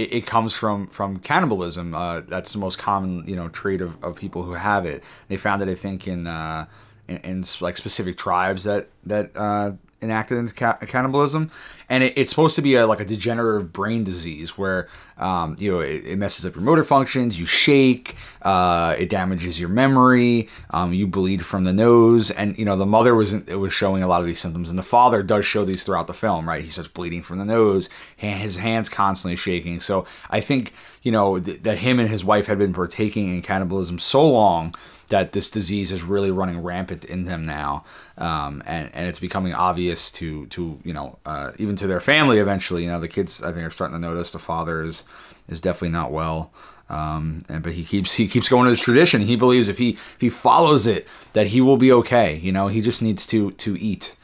it, 0.00 0.12
it 0.12 0.26
comes 0.26 0.54
from 0.54 0.86
from 0.88 1.18
cannibalism. 1.18 1.94
Uh, 1.94 2.20
that's 2.20 2.52
the 2.52 2.58
most 2.58 2.78
common, 2.78 3.24
you 3.26 3.36
know, 3.36 3.48
trait 3.48 3.80
of, 3.80 4.02
of 4.02 4.16
people 4.16 4.42
who 4.42 4.54
have 4.54 4.86
it. 4.86 5.02
They 5.28 5.36
found 5.36 5.62
it, 5.62 5.68
I 5.68 5.74
think, 5.74 6.08
in 6.08 6.26
uh, 6.26 6.66
in, 7.08 7.16
in 7.18 7.44
like 7.60 7.76
specific 7.76 8.16
tribes 8.16 8.64
that 8.64 8.88
that 9.04 9.30
uh, 9.34 9.72
enacted 10.02 10.38
into 10.38 10.54
ca- 10.54 10.76
cannibalism, 10.78 11.50
and 11.88 12.04
it, 12.04 12.16
it's 12.16 12.30
supposed 12.30 12.56
to 12.56 12.62
be 12.62 12.74
a, 12.74 12.86
like 12.86 13.00
a 13.00 13.04
degenerative 13.04 13.72
brain 13.72 14.04
disease 14.04 14.56
where 14.56 14.88
um, 15.18 15.56
you 15.58 15.70
know 15.70 15.80
it, 15.80 16.06
it 16.06 16.16
messes 16.16 16.46
up 16.46 16.54
your 16.54 16.64
motor 16.64 16.84
functions, 16.84 17.38
you 17.38 17.46
shake, 17.46 18.16
uh, 18.42 18.94
it 18.98 19.08
damages 19.08 19.60
your 19.60 19.68
memory, 19.68 20.48
um, 20.70 20.94
you 20.94 21.06
bleed 21.06 21.44
from 21.44 21.64
the 21.64 21.72
nose, 21.72 22.30
and 22.30 22.58
you 22.58 22.64
know 22.64 22.76
the 22.76 22.86
mother 22.86 23.14
was 23.14 23.32
it 23.32 23.58
was 23.58 23.72
showing 23.72 24.02
a 24.02 24.08
lot 24.08 24.20
of 24.20 24.26
these 24.26 24.40
symptoms, 24.40 24.70
and 24.70 24.78
the 24.78 24.82
father 24.82 25.22
does 25.22 25.44
show 25.44 25.64
these 25.64 25.84
throughout 25.84 26.06
the 26.06 26.14
film, 26.14 26.48
right? 26.48 26.62
He 26.62 26.68
starts 26.70 26.88
bleeding 26.88 27.22
from 27.22 27.38
the 27.38 27.44
nose, 27.44 27.88
his 28.16 28.56
hands 28.56 28.88
constantly 28.88 29.36
shaking. 29.36 29.80
So 29.80 30.06
I 30.30 30.40
think 30.40 30.72
you 31.02 31.12
know 31.12 31.38
th- 31.38 31.62
that 31.62 31.78
him 31.78 32.00
and 32.00 32.08
his 32.08 32.24
wife 32.24 32.46
had 32.46 32.58
been 32.58 32.72
partaking 32.72 33.28
in 33.28 33.42
cannibalism 33.42 33.98
so 33.98 34.26
long 34.26 34.74
that 35.10 35.32
this 35.32 35.50
disease 35.50 35.92
is 35.92 36.02
really 36.02 36.30
running 36.30 36.62
rampant 36.62 37.04
in 37.04 37.26
them 37.26 37.44
now, 37.44 37.84
um, 38.16 38.62
and 38.64 38.90
and 38.94 39.06
it's 39.06 39.20
becoming 39.20 39.52
obvious 39.52 40.10
to 40.12 40.46
to 40.46 40.80
you 40.82 40.94
know 40.94 41.18
uh, 41.26 41.52
even 41.58 41.76
to 41.76 41.86
their 41.86 42.00
family 42.00 42.38
eventually. 42.38 42.84
You 42.84 42.90
know 42.90 43.00
the 43.00 43.08
kids 43.08 43.42
I 43.42 43.52
think 43.52 43.66
are 43.66 43.70
starting 43.70 43.96
to 43.96 44.00
notice 44.00 44.32
the 44.32 44.38
father 44.38 44.82
is 44.82 45.04
is 45.48 45.60
definitely 45.60 45.90
not 45.90 46.10
well. 46.10 46.52
Um, 46.88 47.42
and 47.48 47.62
but 47.62 47.74
he 47.74 47.84
keeps 47.84 48.14
he 48.14 48.26
keeps 48.26 48.48
going 48.48 48.64
to 48.64 48.70
his 48.70 48.80
tradition. 48.80 49.20
He 49.20 49.36
believes 49.36 49.68
if 49.68 49.78
he 49.78 49.90
if 49.90 50.20
he 50.20 50.30
follows 50.30 50.86
it 50.86 51.06
that 51.34 51.48
he 51.48 51.60
will 51.60 51.76
be 51.76 51.92
okay. 51.92 52.36
You 52.36 52.52
know 52.52 52.68
he 52.68 52.80
just 52.80 53.02
needs 53.02 53.26
to 53.28 53.50
to 53.52 53.78
eat. 53.78 54.16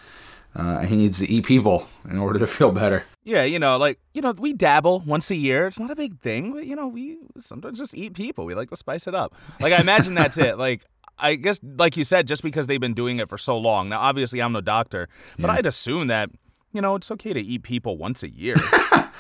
Uh, 0.54 0.80
he 0.80 0.96
needs 0.96 1.18
to 1.18 1.28
eat 1.30 1.44
people 1.44 1.86
in 2.08 2.18
order 2.18 2.38
to 2.38 2.46
feel 2.46 2.72
better. 2.72 3.04
Yeah, 3.26 3.42
you 3.42 3.58
know, 3.58 3.76
like 3.76 3.98
you 4.14 4.22
know, 4.22 4.32
we 4.38 4.52
dabble 4.52 5.00
once 5.00 5.32
a 5.32 5.34
year. 5.34 5.66
It's 5.66 5.80
not 5.80 5.90
a 5.90 5.96
big 5.96 6.20
thing, 6.20 6.52
but 6.52 6.64
you 6.64 6.76
know, 6.76 6.86
we 6.86 7.18
sometimes 7.36 7.76
just 7.76 7.92
eat 7.92 8.14
people. 8.14 8.44
We 8.44 8.54
like 8.54 8.70
to 8.70 8.76
spice 8.76 9.08
it 9.08 9.16
up. 9.16 9.34
Like 9.60 9.72
I 9.72 9.80
imagine 9.80 10.14
that's 10.14 10.38
it. 10.38 10.56
Like 10.66 10.84
I 11.18 11.34
guess, 11.34 11.58
like 11.62 11.96
you 11.96 12.04
said, 12.04 12.28
just 12.28 12.42
because 12.42 12.66
they've 12.66 12.80
been 12.80 12.94
doing 12.94 13.18
it 13.18 13.28
for 13.28 13.36
so 13.36 13.58
long. 13.58 13.88
Now, 13.88 14.00
obviously, 14.00 14.40
I'm 14.40 14.52
no 14.52 14.60
doctor, 14.60 15.08
but 15.38 15.50
I'd 15.50 15.66
assume 15.66 16.06
that 16.06 16.30
you 16.72 16.80
know 16.80 16.94
it's 16.94 17.10
okay 17.10 17.32
to 17.32 17.40
eat 17.40 17.62
people 17.62 17.96
once 17.96 18.22
a 18.22 18.28
year. 18.28 18.56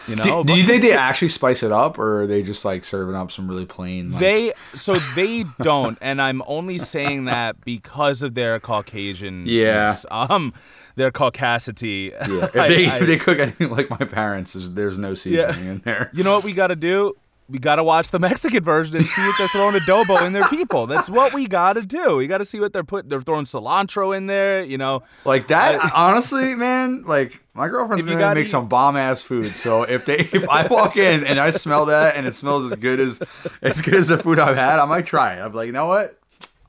You 0.06 0.14
know, 0.14 0.44
Do, 0.44 0.52
do 0.52 0.54
you 0.54 0.64
think 0.64 0.82
they 0.82 0.92
actually 0.96 1.28
spice 1.28 1.64
it 1.64 1.72
up, 1.72 1.98
or 1.98 2.22
are 2.22 2.26
they 2.28 2.42
just 2.42 2.64
like 2.64 2.84
serving 2.84 3.16
up 3.16 3.32
some 3.32 3.48
really 3.48 3.64
plain? 3.64 4.12
Like, 4.12 4.20
they 4.20 4.52
so 4.74 4.94
they 5.16 5.44
don't, 5.62 5.98
and 6.00 6.22
I'm 6.22 6.42
only 6.46 6.78
saying 6.78 7.24
that 7.24 7.60
because 7.64 8.22
of 8.22 8.34
their 8.34 8.60
Caucasian. 8.60 9.44
Yeah. 9.46 9.92
Um, 10.12 10.52
their 10.94 11.10
caucasity. 11.10 12.10
yeah, 12.12 12.44
if 12.44 12.52
they 12.52 12.86
I- 12.88 12.98
if 12.98 13.06
they 13.06 13.16
cook 13.16 13.38
anything 13.40 13.70
like 13.70 13.90
my 13.90 13.96
parents, 13.96 14.52
there's, 14.52 14.70
there's 14.72 14.98
no 14.98 15.14
seasoning 15.14 15.66
in 15.66 15.78
there. 15.84 16.10
You 16.12 16.22
know 16.22 16.34
what 16.36 16.44
we 16.44 16.52
got 16.52 16.68
to 16.68 16.76
do? 16.76 17.14
We 17.48 17.58
got 17.60 17.76
to 17.76 17.84
watch 17.84 18.10
the 18.10 18.18
Mexican 18.18 18.64
version 18.64 18.96
and 18.96 19.06
see 19.06 19.22
if 19.22 19.38
they're 19.38 19.46
throwing 19.48 19.76
adobo 19.76 20.26
in 20.26 20.32
their 20.32 20.48
people. 20.48 20.86
That's 20.88 21.08
what 21.08 21.32
we 21.32 21.46
got 21.46 21.74
to 21.74 21.82
do. 21.82 22.16
We 22.16 22.26
got 22.26 22.38
to 22.38 22.44
see 22.44 22.58
what 22.58 22.72
they're 22.72 22.82
putting. 22.82 23.08
They're 23.08 23.20
throwing 23.20 23.44
cilantro 23.44 24.16
in 24.16 24.26
there. 24.26 24.62
You 24.62 24.78
know, 24.78 25.04
Like 25.24 25.46
that, 25.48 25.92
honestly, 25.96 26.54
man. 26.56 27.04
Like 27.04 27.40
my 27.54 27.68
girlfriend's 27.68 28.04
gonna 28.04 28.34
make 28.34 28.46
eat- 28.46 28.50
some 28.50 28.68
bomb 28.68 28.96
ass 28.96 29.22
food. 29.22 29.46
So 29.46 29.84
if 29.84 30.04
they 30.06 30.16
if 30.18 30.48
I 30.48 30.66
walk 30.66 30.96
in 30.96 31.24
and 31.24 31.38
I 31.38 31.50
smell 31.50 31.86
that 31.86 32.16
and 32.16 32.26
it 32.26 32.34
smells 32.34 32.70
as 32.70 32.76
good 32.78 32.98
as 32.98 33.22
as 33.62 33.80
good 33.80 33.94
as 33.94 34.08
the 34.08 34.18
food 34.18 34.38
I've 34.40 34.56
had, 34.56 34.78
I 34.80 34.84
might 34.84 35.06
try 35.06 35.34
it. 35.36 35.40
I'm 35.42 35.52
like, 35.52 35.66
you 35.66 35.72
know 35.72 35.86
what? 35.86 36.18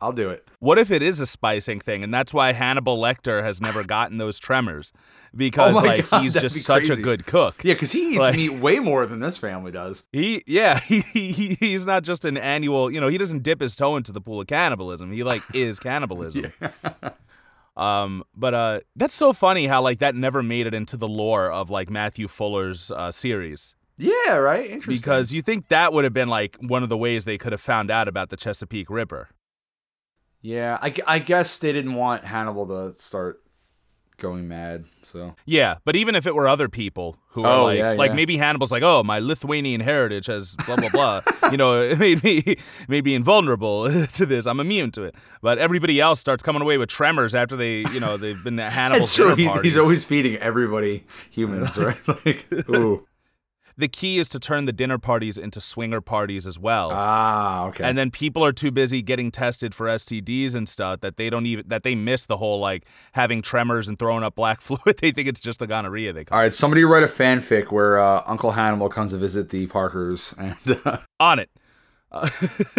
I'll 0.02 0.12
do 0.14 0.30
it. 0.30 0.48
what 0.60 0.78
if 0.80 0.92
it 0.92 1.02
is 1.02 1.20
a 1.20 1.26
spicing 1.26 1.80
thing, 1.80 2.04
and 2.04 2.14
that's 2.14 2.34
why 2.34 2.52
Hannibal 2.54 2.98
Lecter 3.00 3.44
has 3.44 3.60
never 3.62 3.84
gotten 3.84 4.18
those 4.18 4.40
tremors 4.40 4.94
because 5.36 5.76
Oh 5.76 5.80
like 5.80 6.10
God, 6.10 6.22
he's 6.24 6.34
just 6.34 6.58
such 6.62 6.90
a 6.90 6.96
good 6.96 7.26
cook. 7.26 7.64
Yeah, 7.64 7.74
because 7.74 7.92
he 7.92 8.10
eats 8.12 8.20
Like- 8.20 8.36
meat 8.36 8.60
way 8.62 8.80
more 8.80 9.06
than 9.06 9.20
this 9.20 9.38
family 9.38 9.72
does. 9.72 10.04
He, 10.12 10.44
yeah, 10.48 10.80
he, 10.88 11.00
he 11.02 11.56
he's 11.60 11.86
not 11.86 12.04
just 12.04 12.26
an 12.26 12.38
annual. 12.38 12.92
You 12.92 13.02
know, 13.02 13.08
he 13.08 13.18
doesn't 13.18 13.44
dip 13.44 13.60
his 13.62 13.76
toe 13.76 13.96
into 13.98 14.12
the 14.12 14.22
pool 14.22 14.42
of 14.42 14.48
cannibalism. 14.48 15.12
He 15.12 15.24
like 15.24 15.44
is 15.54 15.80
cannibalism. 15.82 16.52
Um, 17.76 18.24
but 18.36 18.54
uh, 18.56 18.80
that's 18.96 19.14
so 19.14 19.34
funny 19.34 19.68
how 19.68 19.84
like 19.84 20.00
that 20.00 20.16
never 20.16 20.42
made 20.42 20.66
it 20.66 20.74
into 20.74 20.98
the 20.98 21.08
lore 21.08 21.52
of 21.52 21.70
like 21.70 21.92
Matthew 21.92 22.28
Fuller's 22.28 22.90
uh, 22.90 23.12
series 23.12 23.76
Yeah, 23.98 24.38
right. 24.38 24.68
Interesting. 24.68 24.96
because 24.96 25.32
you 25.32 25.44
think 25.44 25.68
that 25.68 25.94
would 25.94 26.04
have 26.04 26.14
been 26.14 26.28
like 26.28 26.58
one 26.60 26.82
of 26.82 26.90
the 26.90 26.98
ways 26.98 27.26
they 27.26 27.38
could 27.38 27.52
have 27.52 27.62
found 27.62 27.92
out 27.92 28.08
about 28.08 28.30
the 28.30 28.36
Chesapeake 28.36 28.90
Ripper. 28.90 29.30
Yeah, 30.42 30.78
I, 30.82 30.94
I 31.08 31.20
guess 31.20 31.60
they 31.60 31.74
didn't 31.74 31.94
want 31.96 32.24
Hannibal 32.24 32.68
to 32.68 32.94
start 33.00 33.42
going 34.18 34.48
mad. 34.48 34.86
So 35.04 35.36
Yeah, 35.46 35.76
but 35.86 35.96
even 35.96 36.16
if 36.16 36.26
it 36.26 36.34
were 36.34 36.48
other 36.48 36.68
people 36.68 37.18
who 37.30 37.44
are 37.44 37.60
Oh, 37.60 37.64
like, 37.66 37.78
yeah, 37.78 37.92
like 37.92 38.10
yeah. 38.10 38.16
maybe 38.16 38.38
Hannibal's 38.38 38.72
like, 38.72 38.82
oh, 38.82 39.04
my 39.04 39.20
Lithuanian 39.20 39.80
heritage 39.82 40.26
has 40.26 40.56
blah 40.66 40.76
blah 40.76 40.90
blah. 40.90 41.22
you 41.52 41.58
know, 41.58 41.80
it 41.82 42.00
made 42.00 42.24
me 42.24 42.58
made 42.88 43.06
me 43.06 43.14
invulnerable 43.14 43.88
to 44.14 44.26
this. 44.26 44.48
I'm 44.48 44.60
immune 44.60 44.90
to 44.94 45.04
it. 45.04 45.14
But 45.44 45.60
everybody 45.60 46.00
else 46.02 46.20
starts 46.20 46.42
coming 46.42 46.64
away 46.64 46.78
with 46.80 46.90
tremors 46.90 47.36
after 47.36 47.56
they, 47.56 47.80
you 47.94 48.00
know, 48.00 48.18
they've 48.18 48.44
been 48.44 48.60
at 48.60 48.72
Hannibal's 48.74 49.14
true. 49.14 49.26
dinner 49.26 49.36
He, 49.36 49.48
parties. 49.48 49.74
he's 49.74 49.82
always 49.82 50.04
feeding 50.04 50.36
everybody 50.38 51.06
humans, 51.30 51.78
right? 51.78 51.98
like, 52.26 52.48
ooh, 52.70 53.06
the 53.78 53.88
key 53.88 54.18
is 54.18 54.28
to 54.30 54.40
turn 54.40 54.66
the 54.66 54.74
dinner 54.74 54.98
parties 54.98 55.38
into 55.38 55.62
swinger 55.62 56.02
parties 56.02 56.48
as 56.48 56.58
well. 56.58 56.90
ah, 56.92 57.68
okay. 57.68 57.84
and 57.84 57.98
then 57.98 58.12
people 58.12 58.44
are 58.44 58.52
too 58.52 58.72
busy 58.72 59.02
getting 59.02 59.32
tested 59.32 59.76
for 59.76 59.88
STDs 59.88 60.56
and 60.56 60.68
stuff 60.68 61.02
that 61.02 61.18
they 61.18 61.30
don't 61.30 61.46
even 61.46 61.68
that 61.68 61.84
they 61.84 61.96
miss 61.96 62.26
the 62.26 62.38
whole 62.38 62.60
like 62.60 62.86
having 63.14 63.42
tremors 63.42 63.88
and 63.88 64.00
throwing 64.00 64.24
up 64.24 64.36
black 64.36 64.62
fluid. 64.68 64.98
They 65.00 65.12
think 65.12 65.28
it's 65.28 65.40
just 65.40 65.60
the 65.60 65.68
gonorrhea 65.68 66.14
they 66.14 66.26
All 66.32 66.40
right, 66.40 66.54
somebody 66.54 66.84
write 66.84 67.04
a 67.04 67.08
fanfic 67.08 67.72
where 67.72 68.00
uh, 68.00 68.24
Uncle 68.26 68.52
Hannibal 68.52 68.90
comes 68.90 69.12
to 69.12 69.18
visit 69.18 69.50
the 69.50 69.68
Parkers, 69.68 70.34
and 70.38 70.56
uh, 70.86 71.00
on 71.20 71.40
it. 71.40 71.50
Uh, 72.12 72.30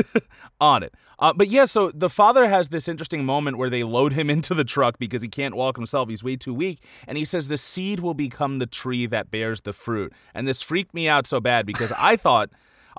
on 0.60 0.82
it. 0.82 0.94
Uh, 1.18 1.32
but 1.32 1.48
yeah, 1.48 1.64
so 1.64 1.90
the 1.92 2.08
father 2.08 2.48
has 2.48 2.68
this 2.68 2.88
interesting 2.88 3.24
moment 3.24 3.58
where 3.58 3.68
they 3.70 3.82
load 3.84 4.12
him 4.12 4.30
into 4.36 4.54
the 4.54 4.64
truck 4.64 4.98
because 4.98 5.22
he 5.22 5.28
can't 5.28 5.54
walk 5.54 5.76
himself. 5.76 6.08
He's 6.08 6.24
way 6.24 6.36
too 6.36 6.54
weak. 6.54 6.82
And 7.06 7.18
he 7.18 7.24
says, 7.24 7.48
The 7.48 7.56
seed 7.58 8.00
will 8.00 8.14
become 8.14 8.58
the 8.58 8.66
tree 8.66 9.06
that 9.06 9.30
bears 9.30 9.60
the 9.62 9.72
fruit. 9.72 10.12
And 10.34 10.46
this 10.46 10.62
freaked 10.62 10.94
me 10.94 11.08
out 11.08 11.26
so 11.26 11.40
bad 11.40 11.66
because 11.66 11.92
I 11.92 12.16
thought. 12.24 12.50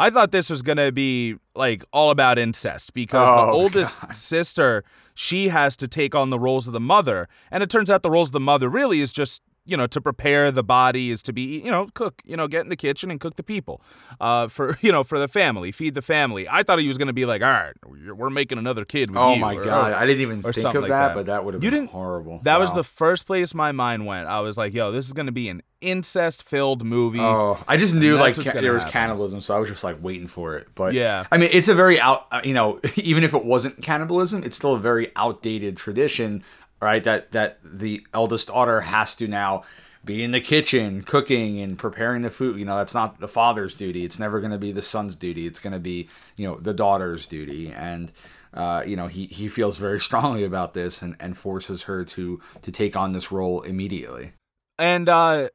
I 0.02 0.10
thought 0.10 0.32
this 0.32 0.50
was 0.50 0.62
gonna 0.62 0.94
be 0.94 1.36
like 1.56 1.84
all 1.92 2.10
about 2.10 2.40
incest 2.40 2.94
because 2.94 3.30
the 3.32 3.52
Oh, 3.52 3.52
oldest 3.52 4.16
sister, 4.16 4.86
she 5.14 5.50
has 5.50 5.76
to 5.76 5.90
take 5.90 6.16
on 6.16 6.30
the 6.30 6.40
roles 6.40 6.68
of 6.68 6.74
the 6.74 6.80
mother, 6.80 7.28
and 7.52 7.62
it 7.62 7.70
turns 7.70 7.92
out 7.92 8.02
the 8.02 8.10
roles 8.10 8.30
of 8.30 8.32
the 8.32 8.40
mother 8.40 8.70
really 8.70 9.02
is 9.02 9.12
just 9.12 9.42
you 9.70 9.78
know 9.78 9.88
to 9.88 10.02
prepare 10.02 10.52
the 10.52 10.64
body 10.64 11.12
is 11.12 11.22
to 11.24 11.32
be 11.34 11.62
you 11.62 11.70
know 11.72 11.88
cook 11.94 12.22
you 12.26 12.36
know 12.36 12.48
get 12.48 12.62
in 12.62 12.70
the 12.70 12.76
kitchen 12.76 13.12
and 13.12 13.20
cook 13.20 13.36
the 13.36 13.44
people 13.44 13.82
uh, 14.20 14.48
for 14.48 14.78
you 14.82 14.92
know 14.92 15.04
for 15.04 15.20
the 15.20 15.28
family 15.28 15.72
feed 15.72 15.94
the 15.94 16.02
family 16.02 16.48
i 16.50 16.64
thought 16.64 16.80
he 16.80 16.88
was 16.88 16.98
going 16.98 17.08
to 17.08 17.14
be 17.14 17.26
like 17.26 17.42
all 17.42 17.48
right 17.52 17.74
we're 18.16 18.30
making 18.30 18.58
another 18.58 18.86
kid 18.86 19.10
with 19.12 19.18
Oh 19.20 19.34
you," 19.36 19.40
my 19.42 19.56
or- 19.56 19.64
god, 19.64 19.92
or- 19.92 19.96
I 19.96 20.06
didn't 20.06 20.22
even 20.22 20.42
think 20.42 20.58
of 20.58 20.82
like 20.84 20.90
that, 20.90 21.08
that. 21.10 21.14
but 21.16 21.26
that 21.28 21.46
would 21.46 21.54
have 21.54 21.62
been 21.62 21.72
didn't- 21.72 21.90
horrible. 21.90 22.40
that 22.44 22.60
was 22.60 22.74
the 22.74 22.84
first 22.84 23.26
place 23.28 23.54
my 23.54 23.72
mind 23.72 24.06
went 24.06 24.28
i 24.28 24.40
was 24.40 24.58
like 24.58 24.74
yo 24.74 24.92
this 24.92 25.06
is 25.06 25.14
going 25.14 25.26
to 25.28 25.32
be 25.32 25.50
an 25.50 25.62
incest 25.82 26.44
filled 26.44 26.84
movie 26.84 27.20
Oh, 27.22 27.58
I 27.66 27.78
just 27.78 27.96
knew 27.96 28.16
like 28.18 28.36
ca- 28.36 28.60
there 28.60 28.74
was 28.74 28.84
happen. 28.84 28.92
cannibalism, 29.00 29.40
so 29.40 29.56
I 29.56 29.60
was 29.60 29.70
just 29.70 29.82
like 29.82 29.96
waiting 30.02 30.28
for 30.28 30.58
it. 30.58 30.68
But 30.76 30.94
Yeah. 30.94 31.24
I 31.32 31.38
mean, 31.38 31.50
it's 31.54 31.70
a 31.70 31.74
very 31.74 31.98
out. 32.02 32.28
uh, 32.34 32.42
You 32.44 32.54
know, 32.54 32.82
even 32.98 33.24
if 33.24 33.34
it 33.34 33.46
wasn't 33.46 33.82
cannibalism, 33.82 34.44
it's 34.44 34.58
still 34.58 34.74
a 34.76 34.80
very 34.80 35.10
outdated 35.16 35.78
tradition, 35.78 36.44
right? 36.82 37.04
That 37.04 37.32
that 37.32 37.60
the 37.64 38.06
eldest 38.14 38.48
daughter 38.48 38.82
has 38.82 39.16
to 39.18 39.28
now 39.28 39.64
be 40.06 40.24
in 40.24 40.32
the 40.32 40.42
kitchen 40.42 41.04
cooking 41.04 41.60
and 41.60 41.78
preparing 41.78 42.22
the 42.22 42.30
food. 42.30 42.58
You 42.58 42.66
know, 42.66 42.78
that's 42.78 42.94
not 42.94 43.20
the 43.20 43.28
father's 43.28 43.74
duty. 43.74 44.06
It's 44.06 44.20
never 44.20 44.40
going 44.40 44.52
to 44.52 44.58
be 44.58 44.72
the 44.72 44.82
son's 44.82 45.16
duty. 45.16 45.46
It's 45.46 45.60
going 45.60 45.74
to 45.74 45.80
be 45.80 46.10
you 46.36 46.48
know 46.48 46.58
the 46.60 46.74
daughter's 46.74 47.28
duty, 47.28 47.72
and 47.72 48.12
uh, 48.54 48.84
you 48.86 48.96
know 48.96 49.08
he 49.08 49.26
he 49.26 49.48
feels 49.48 49.78
very 49.78 50.00
strongly 50.10 50.44
about 50.44 50.74
this 50.74 51.02
and 51.02 51.16
and 51.20 51.38
forces 51.38 51.84
her 51.84 52.04
to 52.06 52.40
to 52.62 52.72
take 52.72 52.96
on 52.96 53.12
this 53.12 53.32
role 53.32 53.62
immediately. 53.62 54.34
And 54.78 55.10
uh, 55.10 55.50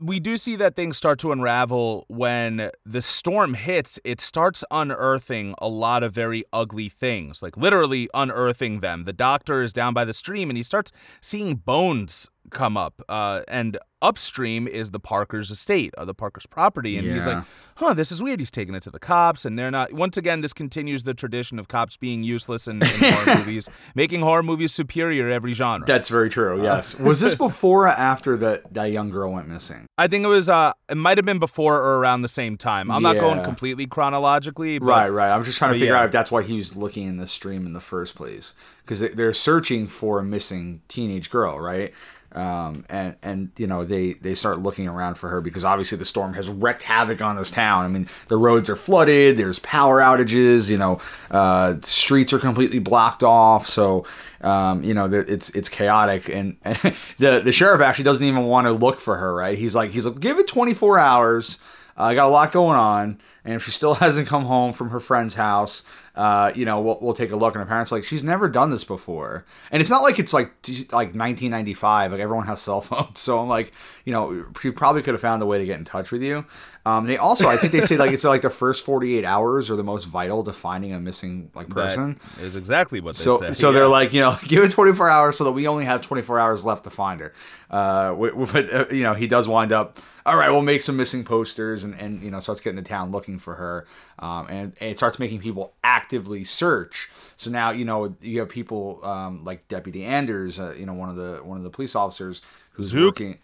we 0.00 0.20
do 0.20 0.36
see 0.36 0.56
that 0.56 0.76
things 0.76 0.96
start 0.96 1.18
to 1.20 1.32
unravel 1.32 2.04
when 2.08 2.70
the 2.84 3.02
storm 3.02 3.54
hits. 3.54 3.98
It 4.04 4.20
starts 4.20 4.64
unearthing 4.70 5.54
a 5.58 5.68
lot 5.68 6.02
of 6.02 6.14
very 6.14 6.44
ugly 6.52 6.88
things, 6.88 7.42
like 7.42 7.56
literally 7.56 8.08
unearthing 8.14 8.80
them. 8.80 9.04
The 9.04 9.12
doctor 9.12 9.62
is 9.62 9.72
down 9.72 9.94
by 9.94 10.04
the 10.04 10.12
stream 10.12 10.50
and 10.50 10.56
he 10.56 10.62
starts 10.62 10.92
seeing 11.20 11.56
bones 11.56 12.28
come 12.48 12.76
up. 12.76 13.02
Uh, 13.08 13.42
and 13.48 13.78
upstream 14.00 14.68
is 14.68 14.90
the 14.90 15.00
Parker's 15.00 15.50
estate, 15.50 15.94
or 15.98 16.04
the 16.04 16.14
Parker's 16.14 16.46
property. 16.46 16.96
And 16.96 17.06
he's 17.06 17.26
like, 17.26 17.44
huh, 17.76 17.94
this 17.94 18.12
is 18.12 18.22
weird. 18.22 18.40
He's 18.40 18.50
taking 18.50 18.74
it 18.74 18.82
to 18.84 18.90
the 18.90 18.98
cops, 18.98 19.44
and 19.44 19.58
they're 19.58 19.70
not. 19.70 19.92
Once 19.92 20.16
again, 20.16 20.40
this 20.40 20.52
continues 20.52 21.02
the 21.02 21.14
tradition 21.14 21.58
of 21.58 21.68
cops 21.68 21.96
being 21.96 22.22
useless 22.22 22.68
in, 22.68 22.82
in 22.82 22.88
horror 22.88 23.36
movies, 23.38 23.68
making 23.94 24.20
horror 24.20 24.42
movies 24.42 24.72
superior 24.72 25.28
to 25.28 25.34
every 25.34 25.52
genre. 25.52 25.86
That's 25.86 26.08
very 26.08 26.30
true. 26.30 26.62
Yes. 26.62 26.94
was 27.00 27.20
this 27.20 27.34
before 27.34 27.84
or 27.84 27.88
after 27.88 28.36
that 28.36 28.72
that 28.74 28.86
young 28.86 29.10
girl 29.10 29.32
went 29.32 29.48
missing? 29.48 29.86
I 29.96 30.06
think 30.08 30.24
it 30.24 30.28
was 30.28 30.48
uh 30.48 30.72
it 30.88 30.96
might 30.96 31.18
have 31.18 31.24
been 31.24 31.38
before 31.38 31.76
or 31.76 31.98
around 31.98 32.22
the 32.22 32.28
same 32.28 32.56
time. 32.56 32.90
I'm 32.90 33.02
not 33.02 33.16
going 33.16 33.42
completely 33.42 33.86
chronologically, 33.86 34.78
but 34.78 34.86
Right, 34.86 35.08
right. 35.08 35.30
I'm 35.30 35.44
just 35.44 35.58
trying 35.58 35.72
to 35.72 35.78
figure 35.78 35.94
yeah. 35.94 36.00
out 36.00 36.06
if 36.06 36.12
that's 36.12 36.30
why 36.30 36.42
he 36.42 36.56
was 36.56 36.76
looking 36.76 37.06
in 37.06 37.16
the 37.16 37.26
stream 37.26 37.66
in 37.66 37.72
the 37.72 37.80
first 37.80 38.14
place, 38.14 38.54
because 38.82 39.00
they're 39.00 39.32
searching 39.32 39.86
for 39.86 40.18
a 40.18 40.24
missing 40.24 40.82
teenage 40.88 41.30
girl, 41.30 41.58
right? 41.58 41.92
Um, 42.32 42.84
and 42.90 43.16
and 43.22 43.50
you 43.56 43.66
know 43.66 43.84
they 43.84 44.12
they 44.12 44.34
start 44.34 44.58
looking 44.58 44.86
around 44.86 45.14
for 45.14 45.30
her 45.30 45.40
because 45.40 45.64
obviously 45.64 45.96
the 45.96 46.04
storm 46.04 46.34
has 46.34 46.50
wreaked 46.50 46.82
havoc 46.82 47.22
on 47.22 47.36
this 47.36 47.50
town. 47.50 47.86
I 47.86 47.88
mean 47.88 48.06
the 48.28 48.36
roads 48.36 48.68
are 48.68 48.76
flooded, 48.76 49.38
there's 49.38 49.58
power 49.60 50.00
outages, 50.00 50.68
you 50.68 50.76
know, 50.76 51.00
uh, 51.30 51.76
streets 51.82 52.34
are 52.34 52.38
completely 52.38 52.80
blocked 52.80 53.22
off. 53.22 53.66
So 53.66 54.04
um, 54.42 54.84
you 54.84 54.92
know 54.92 55.06
it's 55.06 55.48
it's 55.50 55.70
chaotic, 55.70 56.28
and, 56.28 56.56
and 56.64 56.94
the 57.16 57.40
the 57.40 57.52
sheriff 57.52 57.80
actually 57.80 58.04
doesn't 58.04 58.26
even 58.26 58.44
want 58.44 58.66
to 58.66 58.72
look 58.72 59.00
for 59.00 59.16
her, 59.16 59.34
right? 59.34 59.56
He's 59.56 59.74
like 59.74 59.90
he's 59.90 60.04
like 60.04 60.20
give 60.20 60.38
it 60.38 60.46
24 60.46 60.98
hours. 60.98 61.58
I 61.96 62.14
got 62.14 62.26
a 62.26 62.30
lot 62.30 62.52
going 62.52 62.78
on, 62.78 63.18
and 63.44 63.54
if 63.54 63.64
she 63.64 63.70
still 63.70 63.94
hasn't 63.94 64.28
come 64.28 64.44
home 64.44 64.72
from 64.74 64.90
her 64.90 65.00
friend's 65.00 65.34
house, 65.34 65.82
uh, 66.18 66.52
you 66.54 66.64
know, 66.64 66.80
we'll, 66.80 66.98
we'll 67.00 67.14
take 67.14 67.30
a 67.30 67.36
look. 67.36 67.54
And 67.54 67.62
her 67.62 67.68
parents 67.68 67.92
are 67.92 67.94
like, 67.94 68.04
she's 68.04 68.24
never 68.24 68.48
done 68.48 68.70
this 68.70 68.82
before, 68.82 69.44
and 69.70 69.80
it's 69.80 69.88
not 69.88 70.02
like 70.02 70.18
it's 70.18 70.32
like 70.32 70.48
like 70.90 71.14
1995, 71.14 72.10
like 72.10 72.20
everyone 72.20 72.46
has 72.46 72.60
cell 72.60 72.80
phones. 72.82 73.20
So 73.20 73.38
I'm 73.38 73.48
like, 73.48 73.72
you 74.04 74.12
know, 74.12 74.44
she 74.60 74.72
probably 74.72 75.02
could 75.02 75.14
have 75.14 75.20
found 75.20 75.42
a 75.42 75.46
way 75.46 75.58
to 75.58 75.64
get 75.64 75.78
in 75.78 75.84
touch 75.84 76.10
with 76.10 76.22
you. 76.22 76.44
Um, 76.88 77.06
they 77.06 77.16
also, 77.18 77.46
I 77.48 77.56
think 77.56 77.72
they 77.72 77.80
say 77.82 77.96
like 77.96 78.12
it's 78.12 78.24
like 78.24 78.42
the 78.42 78.50
first 78.50 78.84
48 78.84 79.24
hours 79.24 79.70
are 79.70 79.76
the 79.76 79.82
most 79.84 80.04
vital 80.04 80.42
to 80.44 80.52
finding 80.52 80.92
a 80.92 81.00
missing 81.00 81.50
like 81.54 81.68
person. 81.68 82.18
is 82.40 82.56
exactly 82.56 83.00
what 83.00 83.16
they 83.16 83.24
So, 83.24 83.38
say. 83.38 83.52
so 83.52 83.68
Yeah. 83.68 83.74
they're 83.74 83.88
like, 83.88 84.12
you 84.14 84.20
know, 84.20 84.38
give 84.46 84.62
it 84.64 84.70
24 84.70 85.10
hours 85.10 85.36
so 85.36 85.44
that 85.44 85.52
we 85.52 85.66
only 85.68 85.84
have 85.84 86.00
24 86.00 86.38
hours 86.38 86.64
left 86.64 86.84
to 86.84 86.90
find 86.90 87.20
her. 87.20 87.32
Uh, 87.70 88.08
wi- 88.10 88.30
wi- 88.30 88.52
but 88.52 88.72
uh, 88.72 88.94
you 88.94 89.02
know, 89.02 89.14
he 89.14 89.26
does 89.26 89.46
wind 89.48 89.72
up. 89.72 89.98
All 90.24 90.36
right, 90.36 90.50
we'll 90.50 90.62
make 90.62 90.82
some 90.82 90.96
missing 90.96 91.24
posters, 91.24 91.84
and 91.84 91.94
and 91.94 92.22
you 92.22 92.30
know, 92.30 92.38
starts 92.40 92.60
getting 92.60 92.76
to 92.76 92.88
town 92.88 93.12
looking 93.12 93.38
for 93.38 93.54
her, 93.54 93.86
um, 94.18 94.46
and, 94.48 94.72
and 94.80 94.90
it 94.90 94.98
starts 94.98 95.18
making 95.18 95.40
people 95.40 95.72
actively 95.82 96.44
search. 96.44 97.08
So 97.38 97.50
now, 97.50 97.70
you 97.70 97.86
know, 97.86 98.14
you 98.20 98.40
have 98.40 98.50
people 98.50 99.00
um, 99.04 99.42
like 99.44 99.66
Deputy 99.68 100.04
Anders, 100.04 100.60
uh, 100.60 100.74
you 100.78 100.84
know, 100.84 100.92
one 100.92 101.08
of 101.08 101.16
the 101.16 101.40
one 101.42 101.56
of 101.56 101.64
the 101.64 101.70
police 101.70 101.94
officers 101.96 102.42
who's 102.72 102.88
Zook. 102.88 103.14
working. 103.20 103.38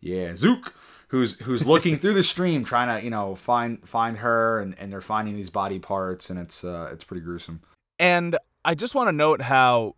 Yeah, 0.00 0.34
Zook, 0.34 0.74
who's 1.08 1.34
who's 1.40 1.66
looking 1.66 1.98
through 1.98 2.14
the 2.14 2.22
stream, 2.22 2.64
trying 2.64 2.98
to 2.98 3.04
you 3.04 3.10
know 3.10 3.34
find 3.34 3.86
find 3.88 4.18
her, 4.18 4.60
and, 4.60 4.78
and 4.78 4.92
they're 4.92 5.00
finding 5.00 5.36
these 5.36 5.50
body 5.50 5.78
parts, 5.78 6.30
and 6.30 6.38
it's 6.38 6.64
uh, 6.64 6.90
it's 6.92 7.04
pretty 7.04 7.22
gruesome. 7.22 7.62
And 7.98 8.36
I 8.64 8.74
just 8.74 8.94
want 8.94 9.08
to 9.08 9.12
note 9.12 9.42
how 9.42 9.96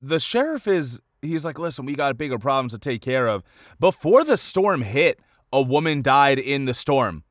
the 0.00 0.18
sheriff 0.18 0.66
is 0.66 1.00
he's 1.20 1.44
like, 1.44 1.58
"Listen, 1.58 1.84
we 1.84 1.94
got 1.94 2.16
bigger 2.16 2.38
problems 2.38 2.72
to 2.72 2.78
take 2.78 3.02
care 3.02 3.28
of." 3.28 3.42
Before 3.78 4.24
the 4.24 4.36
storm 4.36 4.82
hit, 4.82 5.20
a 5.52 5.62
woman 5.62 6.02
died 6.02 6.38
in 6.38 6.64
the 6.64 6.74
storm. 6.74 7.24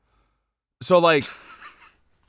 So 0.81 0.99
like 0.99 1.25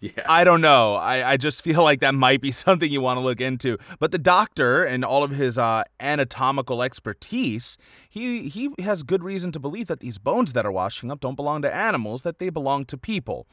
Yeah. 0.03 0.11
I 0.27 0.43
don't 0.43 0.61
know. 0.61 0.97
I, 0.97 1.33
I 1.33 1.37
just 1.37 1.63
feel 1.63 1.85
like 1.85 2.01
that 2.01 2.13
might 2.13 2.41
be 2.41 2.51
something 2.65 2.91
you 2.91 3.01
want 3.01 3.19
to 3.19 3.21
look 3.21 3.41
into. 3.41 3.79
But 4.01 4.11
the 4.11 4.19
doctor 4.19 4.83
and 4.83 5.05
all 5.05 5.23
of 5.23 5.31
his 5.31 5.57
uh, 5.57 5.85
anatomical 6.01 6.83
expertise, 6.83 7.79
he 8.11 8.49
he 8.49 8.71
has 8.81 9.05
good 9.05 9.23
reason 9.23 9.53
to 9.53 9.61
believe 9.61 9.87
that 9.87 10.01
these 10.01 10.19
bones 10.19 10.55
that 10.55 10.67
are 10.67 10.73
washing 10.73 11.13
up 11.13 11.21
don't 11.21 11.37
belong 11.37 11.63
to 11.63 11.73
animals; 11.73 12.23
that 12.23 12.41
they 12.41 12.51
belong 12.51 12.85
to 12.87 12.99
people. 12.99 13.47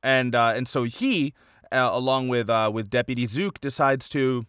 And 0.00 0.36
uh, 0.36 0.52
and 0.54 0.68
so 0.68 0.84
he, 0.84 1.34
uh, 1.72 1.90
along 1.92 2.28
with 2.28 2.48
uh, 2.48 2.70
with 2.72 2.90
Deputy 2.90 3.26
Zook, 3.26 3.60
decides 3.60 4.08
to 4.10 4.46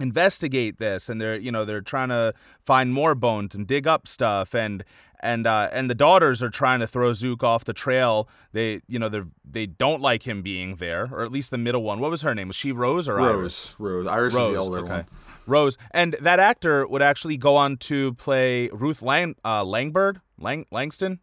investigate 0.00 0.78
this 0.78 1.08
and 1.08 1.20
they're 1.20 1.36
you 1.36 1.52
know 1.52 1.64
they're 1.64 1.80
trying 1.80 2.08
to 2.08 2.32
find 2.64 2.92
more 2.92 3.14
bones 3.14 3.54
and 3.54 3.66
dig 3.66 3.86
up 3.86 4.08
stuff 4.08 4.54
and 4.54 4.82
and 5.24 5.46
uh, 5.46 5.68
and 5.72 5.88
the 5.88 5.94
daughters 5.94 6.42
are 6.42 6.50
trying 6.50 6.80
to 6.80 6.86
throw 6.88 7.12
Zook 7.12 7.44
off 7.44 7.62
the 7.64 7.72
trail. 7.72 8.28
They 8.52 8.80
you 8.88 8.98
know 8.98 9.08
they 9.08 9.20
they 9.48 9.66
don't 9.66 10.00
like 10.02 10.24
him 10.26 10.42
being 10.42 10.76
there, 10.76 11.08
or 11.12 11.22
at 11.22 11.30
least 11.30 11.52
the 11.52 11.58
middle 11.58 11.84
one. 11.84 12.00
What 12.00 12.10
was 12.10 12.22
her 12.22 12.34
name? 12.34 12.48
Was 12.48 12.56
she 12.56 12.72
Rose 12.72 13.08
or 13.08 13.20
Iris? 13.20 13.76
Rose, 13.78 14.06
Rose, 14.06 14.26
is 14.26 14.32
the 14.32 14.38
Rose. 14.40 14.56
older 14.66 14.78
Okay. 14.80 14.90
one. 14.92 15.06
Rose. 15.46 15.78
And 15.92 16.16
that 16.20 16.40
actor 16.40 16.84
would 16.88 17.02
actually 17.02 17.36
go 17.36 17.54
on 17.54 17.76
to 17.76 18.14
play 18.14 18.68
Ruth 18.72 19.00
Lang 19.00 19.36
uh, 19.44 19.62
Langbird 19.64 20.20
Lang 20.40 20.66
Langston 20.72 21.20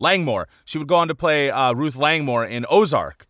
Langmore. 0.00 0.48
She 0.64 0.78
would 0.78 0.88
go 0.88 0.96
on 0.96 1.06
to 1.08 1.14
play 1.14 1.50
uh, 1.50 1.72
Ruth 1.72 1.94
Langmore 1.96 2.44
in 2.44 2.66
Ozark, 2.68 3.26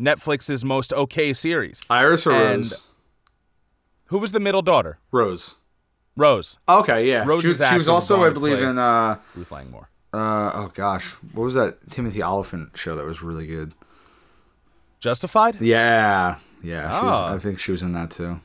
Netflix's 0.00 0.64
most 0.64 0.92
okay 0.92 1.32
series. 1.32 1.82
Iris 1.88 2.26
or 2.26 2.32
And- 2.32 2.62
Rose? 2.64 2.82
Who 4.10 4.18
was 4.18 4.30
the 4.32 4.40
middle 4.40 4.62
daughter? 4.62 4.98
Rose. 5.10 5.56
Rose. 6.16 6.58
Okay, 6.68 7.08
yeah. 7.08 7.24
Rose. 7.24 7.42
she, 7.42 7.48
was- 7.48 7.62
she 7.68 7.76
was 7.78 7.88
also, 7.88 8.22
I 8.22 8.30
believe, 8.30 8.58
in 8.60 8.78
uh, 8.78 9.16
Ruth 9.34 9.50
Langmore. 9.50 9.88
uh, 10.12 10.50
oh 10.54 10.70
gosh, 10.74 11.06
what 11.32 11.44
was 11.44 11.54
that 11.54 11.90
Timothy 11.90 12.22
Olyphant 12.22 12.76
show 12.76 12.94
that 12.94 13.04
was 13.04 13.22
really 13.22 13.46
good? 13.46 13.72
Justified? 15.00 15.60
Yeah, 15.60 16.36
yeah. 16.62 16.98
She 17.00 17.06
was, 17.06 17.20
Oh. 17.20 17.34
I 17.34 17.38
think 17.38 17.58
she 17.58 17.70
was 17.70 17.82
in 17.82 17.92
that 17.92 18.10
too. 18.10 18.40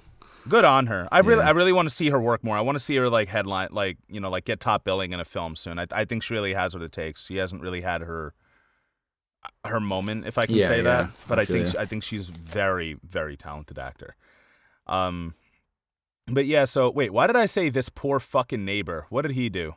Good 0.47 0.63
on 0.63 0.85
her. 0.87 1.07
I 1.11 1.19
really, 1.19 1.41
Yeah. 1.41 1.47
I 1.47 1.51
really 1.51 1.73
want 1.73 1.89
to 1.89 1.93
see 1.93 2.11
her 2.11 2.21
work 2.21 2.43
more. 2.43 2.55
I 2.55 2.61
want 2.61 2.75
to 2.77 2.83
see 2.83 2.95
her 2.97 3.09
like 3.09 3.27
headline, 3.29 3.69
like 3.71 3.97
you 4.07 4.19
know, 4.19 4.29
like 4.29 4.45
get 4.45 4.59
top 4.59 4.83
billing 4.83 5.11
in 5.11 5.19
a 5.19 5.25
film 5.25 5.55
soon. 5.55 5.79
I, 5.79 5.87
I 5.91 6.05
think 6.05 6.21
she 6.23 6.33
really 6.35 6.53
has 6.53 6.73
what 6.75 6.83
it 6.83 6.91
takes. 6.91 7.25
She 7.25 7.37
hasn't 7.37 7.61
really 7.61 7.81
had 7.81 8.01
her, 8.01 8.33
her 9.65 9.79
moment, 9.79 10.27
if 10.27 10.37
I 10.37 10.45
can 10.45 10.55
Yeah, 10.55 10.67
say 10.67 10.77
yeah. 10.77 10.83
that. 10.83 11.09
But 11.27 11.39
I 11.39 11.41
I, 11.41 11.45
think, 11.45 11.75
I 11.75 11.85
think 11.85 12.03
she's 12.03 12.27
very, 12.27 12.97
very 13.03 13.35
talented 13.35 13.79
actor. 13.79 14.15
Um, 14.87 15.33
but 16.27 16.45
yeah. 16.45 16.65
So 16.65 16.89
wait, 16.89 17.11
why 17.11 17.27
did 17.27 17.35
I 17.35 17.45
say 17.45 17.69
this 17.69 17.89
poor 17.89 18.19
fucking 18.19 18.63
neighbor? 18.65 19.05
What 19.09 19.23
did 19.23 19.31
he 19.31 19.49
do? 19.49 19.75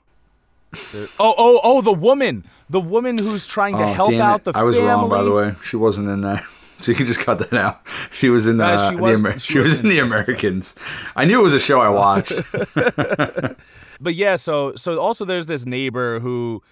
Oh, 1.18 1.34
oh, 1.38 1.60
oh! 1.64 1.80
The 1.80 1.92
woman, 1.92 2.44
the 2.68 2.80
woman 2.80 3.16
who's 3.18 3.46
trying 3.46 3.76
to 3.78 3.84
oh, 3.84 3.92
help 3.94 4.12
out 4.14 4.44
the 4.44 4.52
I 4.54 4.62
was 4.64 4.76
family. 4.76 4.90
wrong, 4.90 5.08
by 5.08 5.22
the 5.22 5.32
way. 5.32 5.52
She 5.64 5.76
wasn't 5.76 6.08
in 6.08 6.20
that. 6.22 6.42
So 6.80 6.92
you 6.92 6.96
can 6.96 7.06
just 7.06 7.18
cut 7.18 7.40
that 7.40 7.52
out. 7.54 7.80
She 8.12 8.28
was 8.28 8.46
in 8.46 8.58
the, 8.58 8.64
Uh, 8.64 8.90
she 8.90 8.94
the 8.96 9.02
was- 9.02 9.18
Amer- 9.18 9.38
she 9.40 9.52
she, 9.54 9.58
was 9.58 9.66
was 9.72 9.78
in 9.82 9.88
the 9.88 9.98
Americans. 9.98 10.76
I 11.16 11.24
knew 11.24 11.40
it 11.40 11.42
was 11.42 11.52
a 11.52 11.58
show 11.58 11.80
I 11.80 11.88
watched. 11.88 12.30
But 14.00 14.14
yeah, 14.14 14.36
so 14.36 14.76
so 14.76 15.00
also 15.00 15.24
there's 15.24 15.46
this 15.46 15.66
neighbor 15.66 16.20
who 16.20 16.62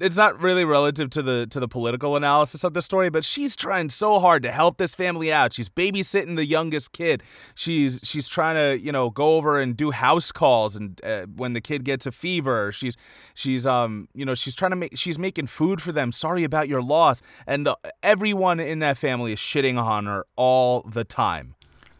it's 0.00 0.16
not 0.16 0.40
really 0.40 0.64
relative 0.64 1.10
to 1.10 1.22
the 1.22 1.46
to 1.48 1.60
the 1.60 1.68
political 1.68 2.16
analysis 2.16 2.64
of 2.64 2.74
the 2.74 2.82
story, 2.82 3.10
but 3.10 3.24
she's 3.24 3.56
trying 3.56 3.90
so 3.90 4.18
hard 4.18 4.42
to 4.42 4.52
help 4.52 4.78
this 4.78 4.94
family 4.94 5.32
out. 5.32 5.52
She's 5.52 5.68
babysitting 5.68 6.36
the 6.36 6.44
youngest 6.44 6.92
kid. 6.92 7.22
She's 7.54 8.00
she's 8.02 8.28
trying 8.28 8.56
to 8.56 8.82
you 8.82 8.92
know 8.92 9.10
go 9.10 9.36
over 9.36 9.60
and 9.60 9.76
do 9.76 9.90
house 9.90 10.32
calls 10.32 10.76
and 10.76 11.00
uh, 11.04 11.26
when 11.36 11.52
the 11.52 11.60
kid 11.60 11.84
gets 11.84 12.06
a 12.06 12.12
fever, 12.12 12.72
she's 12.72 12.96
she's 13.34 13.66
um 13.66 14.08
you 14.14 14.24
know 14.24 14.34
she's 14.34 14.54
trying 14.54 14.70
to 14.70 14.76
make 14.76 14.96
she's 14.96 15.18
making 15.18 15.46
food 15.46 15.80
for 15.80 15.92
them. 15.92 16.12
Sorry 16.12 16.44
about 16.44 16.68
your 16.68 16.82
loss, 16.82 17.22
and 17.46 17.66
the, 17.66 17.76
everyone 18.02 18.60
in 18.60 18.80
that 18.80 18.98
family 18.98 19.32
is 19.32 19.38
shitting 19.38 19.80
on 19.82 20.06
her 20.06 20.26
all 20.36 20.82
the 20.82 21.04
time. 21.04 21.54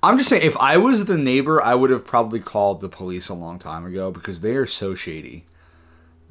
I'm 0.04 0.18
just 0.18 0.30
saying, 0.30 0.42
if 0.42 0.56
I 0.56 0.78
was 0.78 1.04
the 1.04 1.16
neighbor, 1.16 1.62
I 1.62 1.76
would 1.76 1.90
have 1.90 2.04
probably 2.04 2.40
called 2.40 2.80
the 2.80 2.88
police 2.88 3.28
a 3.28 3.34
long 3.34 3.60
time 3.60 3.86
ago 3.86 4.10
because 4.10 4.40
they 4.40 4.56
are 4.56 4.66
so 4.66 4.96
shady. 4.96 5.44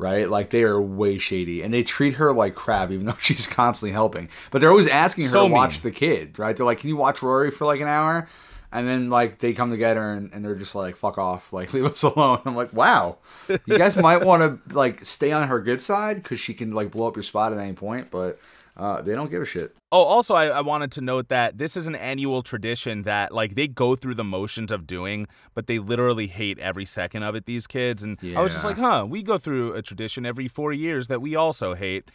Right? 0.02 0.28
Like 0.30 0.50
they 0.50 0.64
are 0.64 0.82
way 0.82 1.20
shady, 1.20 1.62
and 1.62 1.72
they 1.74 1.84
treat 1.84 2.16
her 2.16 2.34
like 2.34 2.56
crap, 2.56 2.92
even 2.92 3.06
though 3.06 3.16
she's 3.20 3.48
constantly 3.48 3.94
helping. 3.94 4.28
But 4.50 4.60
they're 4.60 4.72
always 4.72 4.88
asking 4.88 5.26
her 5.26 5.30
So 5.30 5.48
to 5.48 5.54
watch 5.54 5.82
the 5.82 5.92
kid, 5.92 6.40
right? 6.40 6.58
They're 6.58 6.66
like, 6.66 6.80
"Can 6.80 6.90
you 6.90 6.98
watch 6.98 7.22
Rory 7.22 7.52
for 7.52 7.66
like 7.66 7.80
an 7.80 7.88
hour?" 7.88 8.28
And 8.74 8.88
then 8.88 9.10
like 9.10 9.40
they 9.40 9.54
come 9.54 9.70
together 9.70 10.12
and, 10.12 10.32
and 10.34 10.44
they're 10.44 10.56
just 10.56 10.76
like, 10.76 10.96
"Fuck 10.96 11.18
off, 11.18 11.54
like 11.54 11.72
leave 11.74 11.86
us 11.86 12.04
alone." 12.04 12.42
I'm 12.46 12.56
like, 12.56 12.74
"Wow, 12.74 13.20
you 13.48 13.78
guys 13.78 13.96
might 13.96 14.26
want 14.26 14.42
to 14.68 14.76
like 14.76 15.06
stay 15.06 15.32
on 15.32 15.48
her 15.48 15.60
good 15.60 15.82
side 15.82 16.18
because 16.18 16.40
she 16.40 16.54
can 16.54 16.72
like 16.72 16.92
blow 16.92 17.08
up 17.08 17.16
your 17.16 17.24
spot 17.24 17.54
at 17.54 17.60
any 17.60 17.74
point, 17.74 18.10
but 18.10 18.40
uh, 18.78 19.02
they 19.02 19.14
don't 19.14 19.30
give 19.30 19.42
a 19.42 19.46
shit." 19.46 19.76
Oh, 19.92 20.04
also, 20.04 20.36
I, 20.36 20.48
I 20.48 20.62
wanted 20.62 20.92
to 20.94 21.02
note 21.02 21.28
that 21.28 21.58
this 21.58 21.76
is 21.76 21.86
an 21.88 21.96
annual 21.96 22.42
tradition 22.44 23.02
that, 23.04 23.34
like, 23.34 23.56
they 23.56 23.68
go 23.68 23.96
through 23.96 24.16
the 24.16 24.24
motions 24.24 24.72
of 24.72 24.88
doing, 24.88 25.28
but 25.54 25.68
they 25.68 25.80
literally 25.80 26.28
hate 26.28 26.58
every 26.60 26.86
second 26.86 27.24
of 27.24 27.36
it, 27.36 27.46
these 27.46 27.68
kids. 27.68 28.02
And 28.02 28.18
I 28.36 28.42
was 28.42 28.54
just 28.54 28.64
like, 28.64 28.78
huh, 28.78 29.06
we 29.08 29.22
go 29.22 29.38
through 29.38 29.74
a 29.74 29.82
tradition 29.82 30.26
every 30.26 30.48
four 30.48 30.72
years 30.72 31.10
that 31.10 31.22
we 31.22 31.36
also 31.36 31.74
hate. 31.74 32.10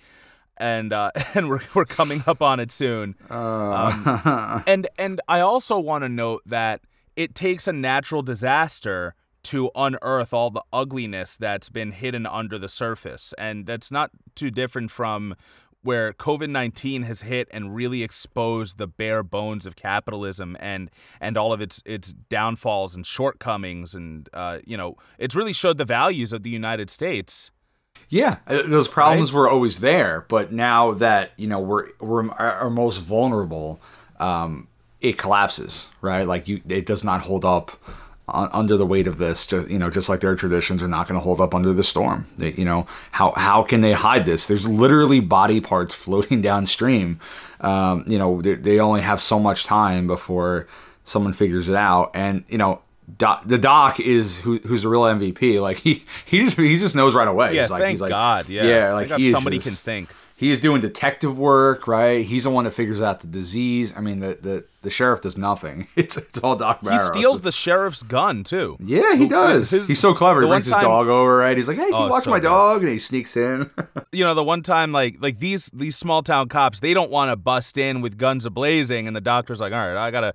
And 0.57 0.91
uh, 0.93 1.11
and 1.35 1.51
we're, 1.51 1.61
we're 1.75 1.85
coming 1.85 2.23
up 2.27 2.41
on 2.41 2.61
it 2.61 2.71
soon. 2.71 3.15
Uh, 3.29 4.63
And 4.67 4.89
and 4.97 5.21
I 5.29 5.41
also 5.41 5.79
want 5.79 6.03
to 6.03 6.09
note 6.09 6.43
that 6.47 6.81
it 7.15 7.35
takes 7.35 7.69
a 7.69 7.73
natural 7.75 8.23
disaster 8.23 9.15
to 9.45 9.71
unearth 9.77 10.33
all 10.33 10.51
the 10.51 10.63
ugliness 10.73 11.37
that's 11.37 11.69
been 11.69 11.93
hidden 11.93 12.27
under 12.27 12.59
the 12.59 12.69
surface. 12.69 13.33
And 13.39 13.65
that's 13.67 13.93
not 13.93 14.11
too 14.35 14.51
different 14.51 14.91
from 14.91 15.37
where 15.87 16.12
COVID-19 16.12 17.05
has 17.05 17.22
hit 17.22 17.49
and 17.53 17.74
really 17.74 18.03
exposed 18.03 18.76
the 18.76 18.89
bare 18.89 19.22
bones 19.22 19.66
of 19.66 19.76
capitalism 19.76 20.57
and 20.59 20.91
and 21.20 21.37
all 21.37 21.53
of 21.53 21.61
its 21.61 21.82
its 21.87 22.12
downfalls 22.12 22.97
and 22.97 23.07
shortcomings 23.07 23.95
and 23.95 24.28
uh, 24.34 24.59
you 24.66 24.76
know 24.76 24.97
it's 25.18 25.37
really 25.37 25.53
showed 25.53 25.78
the 25.78 25.84
values 25.84 26.32
of 26.32 26.43
the 26.43 26.51
United 26.51 26.91
States. 26.91 27.53
Yeah, 28.09 28.37
uh, 28.47 28.62
those 28.66 28.89
problems 28.89 29.32
were 29.32 29.49
always 29.49 29.80
there, 29.80 30.26
but 30.28 30.53
now 30.53 30.93
that 30.93 31.30
you 31.37 31.47
know 31.47 31.61
we're 31.61 31.89
we're 32.01 32.28
our 32.32 32.68
most 32.68 32.99
vulnerable, 32.99 33.80
um, 34.18 34.68
it 35.01 35.16
collapses, 35.18 35.89
right? 36.01 36.26
Like 36.26 36.49
you, 36.49 36.61
it 36.68 36.84
does 36.84 37.05
not 37.05 37.22
hold 37.22 37.45
up 37.45 37.80
under 38.29 38.77
the 38.77 38.87
weight 38.87 39.07
of 39.07 39.18
this. 39.18 39.47
Just 39.47 39.68
you 39.68 39.79
know, 39.79 39.91
just 39.91 40.09
like 40.09 40.20
their 40.20 40.35
traditions 40.35 40.83
are 40.83 40.89
not 40.89 41.07
going 41.09 41.18
to 41.18 41.22
hold 41.22 41.41
up 41.41 41.55
under 41.55 41.72
the 41.72 41.85
storm. 41.85 42.27
They, 42.37 42.53
you 42.53 42.64
know, 42.64 42.87
how 43.12 43.33
how 43.33 43.62
can 43.62 43.81
they 43.81 43.93
hide 43.93 44.27
this? 44.27 44.47
There's 44.47 44.68
literally 44.68 45.20
body 45.20 45.61
parts 45.61 45.95
floating 46.05 46.43
downstream. 46.43 47.20
Um, 47.61 48.05
you 48.07 48.18
know, 48.18 48.43
they, 48.43 48.55
they 48.55 48.81
only 48.81 49.01
have 49.01 49.20
so 49.20 49.39
much 49.39 49.64
time 49.64 50.07
before 50.07 50.66
someone 51.05 51.33
figures 51.33 51.68
it 51.68 51.77
out, 51.77 52.11
and 52.14 52.45
you 52.49 52.59
know. 52.59 52.83
Doc, 53.18 53.45
the 53.47 53.57
doc 53.57 54.01
is 54.01 54.39
who, 54.39 54.59
who's 54.59 54.83
the 54.83 54.89
real 54.89 55.03
MVP. 55.03 55.61
Like 55.62 55.79
he, 55.79 56.05
he 56.24 56.41
just 56.41 56.57
he 56.57 56.77
just 56.77 56.97
knows 56.97 57.14
right 57.14 57.29
away. 57.29 57.55
Yeah, 57.55 57.61
he's 57.62 57.70
like, 57.70 57.81
thank 57.83 57.91
he's 57.93 58.01
like, 58.01 58.11
God. 58.11 58.49
Yeah, 58.49 58.64
yeah. 58.64 58.95
Like 58.95 59.09
somebody 59.09 59.59
just- 59.59 59.68
can 59.68 59.74
think. 59.77 60.11
He 60.37 60.51
is 60.51 60.61
doing 60.61 60.81
detective 60.81 61.39
work, 61.39 61.87
right? 61.87 62.27
He's 62.27 62.45
the 62.45 62.51
one 62.51 62.64
that 62.64 62.72
figures 62.72 63.01
out 63.01 63.20
the 63.20 63.29
disease. 63.29 63.95
I 63.97 64.01
mean, 64.01 64.18
the 64.18 64.35
the, 64.35 64.64
the 64.87 64.91
sheriff 64.91 65.20
does 65.20 65.37
nothing. 65.37 65.89
It's 65.97 66.16
it's 66.16 66.39
all 66.39 66.57
Doc 66.57 66.80
Barrow. 66.80 66.97
He 66.97 67.03
steals 67.03 67.41
the 67.43 67.51
sheriff's 67.53 68.03
gun 68.03 68.45
too. 68.45 68.76
Yeah, 68.80 69.16
he 69.16 69.26
does. 69.26 69.68
his- 69.70 69.89
He's 69.89 69.99
so 69.99 70.14
clever. 70.14 70.41
He 70.41 70.45
the 70.45 70.49
one 70.49 70.55
brings 70.57 70.66
his 70.66 70.74
time- 70.74 70.82
dog 70.82 71.09
over, 71.09 71.37
right? 71.37 71.57
He's 71.57 71.68
like, 71.68 71.76
"Hey, 71.78 71.84
can 71.87 71.95
Oh, 71.95 72.05
you 72.07 72.11
watch 72.11 72.24
so 72.24 72.30
my 72.30 72.39
good. 72.39 72.47
dog?" 72.49 72.82
And 72.82 72.93
he 72.93 72.99
sneaks 72.99 73.37
in. 73.37 73.68
you 74.12 74.24
know 74.24 74.34
the 74.34 74.45
one 74.45 74.62
time 74.62 74.93
like 74.93 75.16
like 75.20 75.39
these 75.41 75.70
these 75.74 75.97
small 75.97 76.22
town 76.22 76.49
cops 76.49 76.80
they 76.80 76.95
don't 76.95 77.11
want 77.11 77.30
to 77.32 77.37
bust 77.37 77.76
in 77.76 78.01
with 78.01 78.16
guns 78.16 78.47
ablazing 78.47 79.07
and 79.07 79.14
the 79.16 79.20
doctor's 79.20 79.61
like 79.61 79.72
all 79.72 79.78
right 79.78 79.97
i 79.97 80.11
gotta 80.11 80.32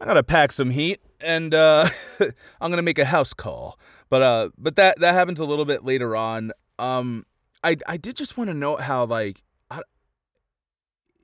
i 0.00 0.04
gotta 0.04 0.22
pack 0.24 0.50
some 0.52 0.70
heat 0.70 1.00
and 1.20 1.54
uh 1.54 1.86
i'm 2.60 2.70
gonna 2.70 2.82
make 2.82 2.98
a 2.98 3.04
house 3.04 3.32
call 3.32 3.78
but 4.10 4.20
uh 4.22 4.48
but 4.58 4.74
that 4.76 4.98
that 5.00 5.14
happens 5.14 5.38
a 5.40 5.44
little 5.44 5.64
bit 5.64 5.84
later 5.84 6.16
on 6.16 6.50
um 6.80 7.24
i 7.62 7.76
i 7.86 7.96
did 7.96 8.16
just 8.16 8.36
want 8.36 8.50
to 8.50 8.54
note 8.54 8.80
how 8.80 9.04
like 9.06 9.42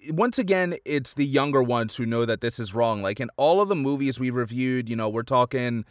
once 0.09 0.39
again 0.39 0.77
it's 0.85 1.15
the 1.15 1.27
younger 1.27 1.63
ones 1.63 1.97
who 1.97 2.07
know 2.07 2.25
that 2.25 2.41
this 2.41 2.59
is 2.59 2.75
wrong 2.75 3.03
like 3.03 3.21
in 3.21 3.29
all 3.37 3.61
of 3.61 3.69
the 3.69 3.77
movies 3.77 4.19
we've 4.19 4.35
reviewed 4.35 4.89
you 4.89 4.97
know 4.97 5.09
we're 5.09 5.23
talking 5.23 5.85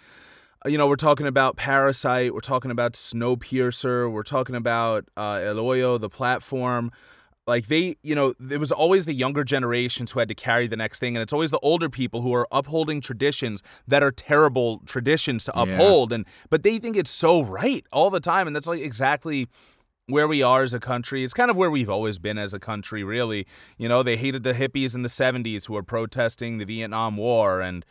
you 0.66 0.78
know, 0.78 0.88
we're 0.88 0.98
talking 0.98 1.28
about 1.28 1.56
Parasite, 1.56 2.34
we're 2.34 2.42
talking 2.42 2.72
about 2.72 2.94
Snowpiercer, 2.94 4.12
we're 4.12 4.24
talking 4.24 4.56
about 4.56 5.06
uh, 5.16 5.40
El 5.44 5.56
Hoyo, 5.56 6.00
the 6.00 6.10
platform. 6.10 6.92
Like 7.48 7.68
they, 7.68 7.96
you 8.04 8.14
know, 8.14 8.34
it 8.52 8.60
was 8.60 8.72
always 8.72 9.06
the 9.06 9.14
younger 9.14 9.44
generations 9.44 10.12
who 10.12 10.20
had 10.20 10.28
to 10.28 10.36
carry 10.36 10.68
the 10.68 10.76
next 10.76 11.00
thing, 11.00 11.16
and 11.16 11.24
it's 11.24 11.34
always 11.34 11.50
the 11.50 11.60
older 11.60 11.90
people 11.90 12.22
who 12.22 12.34
are 12.36 12.48
upholding 12.52 13.02
traditions 13.02 13.64
that 13.88 14.04
are 14.04 14.12
terrible 14.12 14.82
traditions 14.86 15.46
to 15.46 15.60
uphold, 15.60 16.14
and 16.14 16.28
but 16.52 16.62
they 16.62 16.78
think 16.78 16.96
it's 16.96 17.10
so 17.10 17.42
right 17.42 17.88
all 17.92 18.12
the 18.12 18.20
time, 18.20 18.46
and 18.46 18.56
that's 18.56 18.68
like 18.68 18.82
exactly 18.82 19.48
where 20.10 20.28
we 20.28 20.42
are 20.42 20.64
as 20.64 20.74
a 20.74 20.80
country. 20.80 21.24
It's 21.24 21.34
kind 21.34 21.52
of 21.52 21.58
where 21.58 21.72
we've 21.72 21.90
always 21.90 22.20
been 22.20 22.38
as 22.38 22.54
a 22.54 22.60
country, 22.60 23.04
really. 23.04 23.48
You 23.78 23.88
know, 23.88 24.04
they 24.04 24.18
hated 24.18 24.44
the 24.44 24.54
hippies 24.54 24.96
in 24.96 25.04
the 25.04 25.10
70s 25.10 25.68
who 25.68 25.74
were 25.74 25.84
protesting 25.84 26.58
the 26.58 26.66
Vietnam 26.66 27.18
War 27.18 27.62
and 27.62 27.86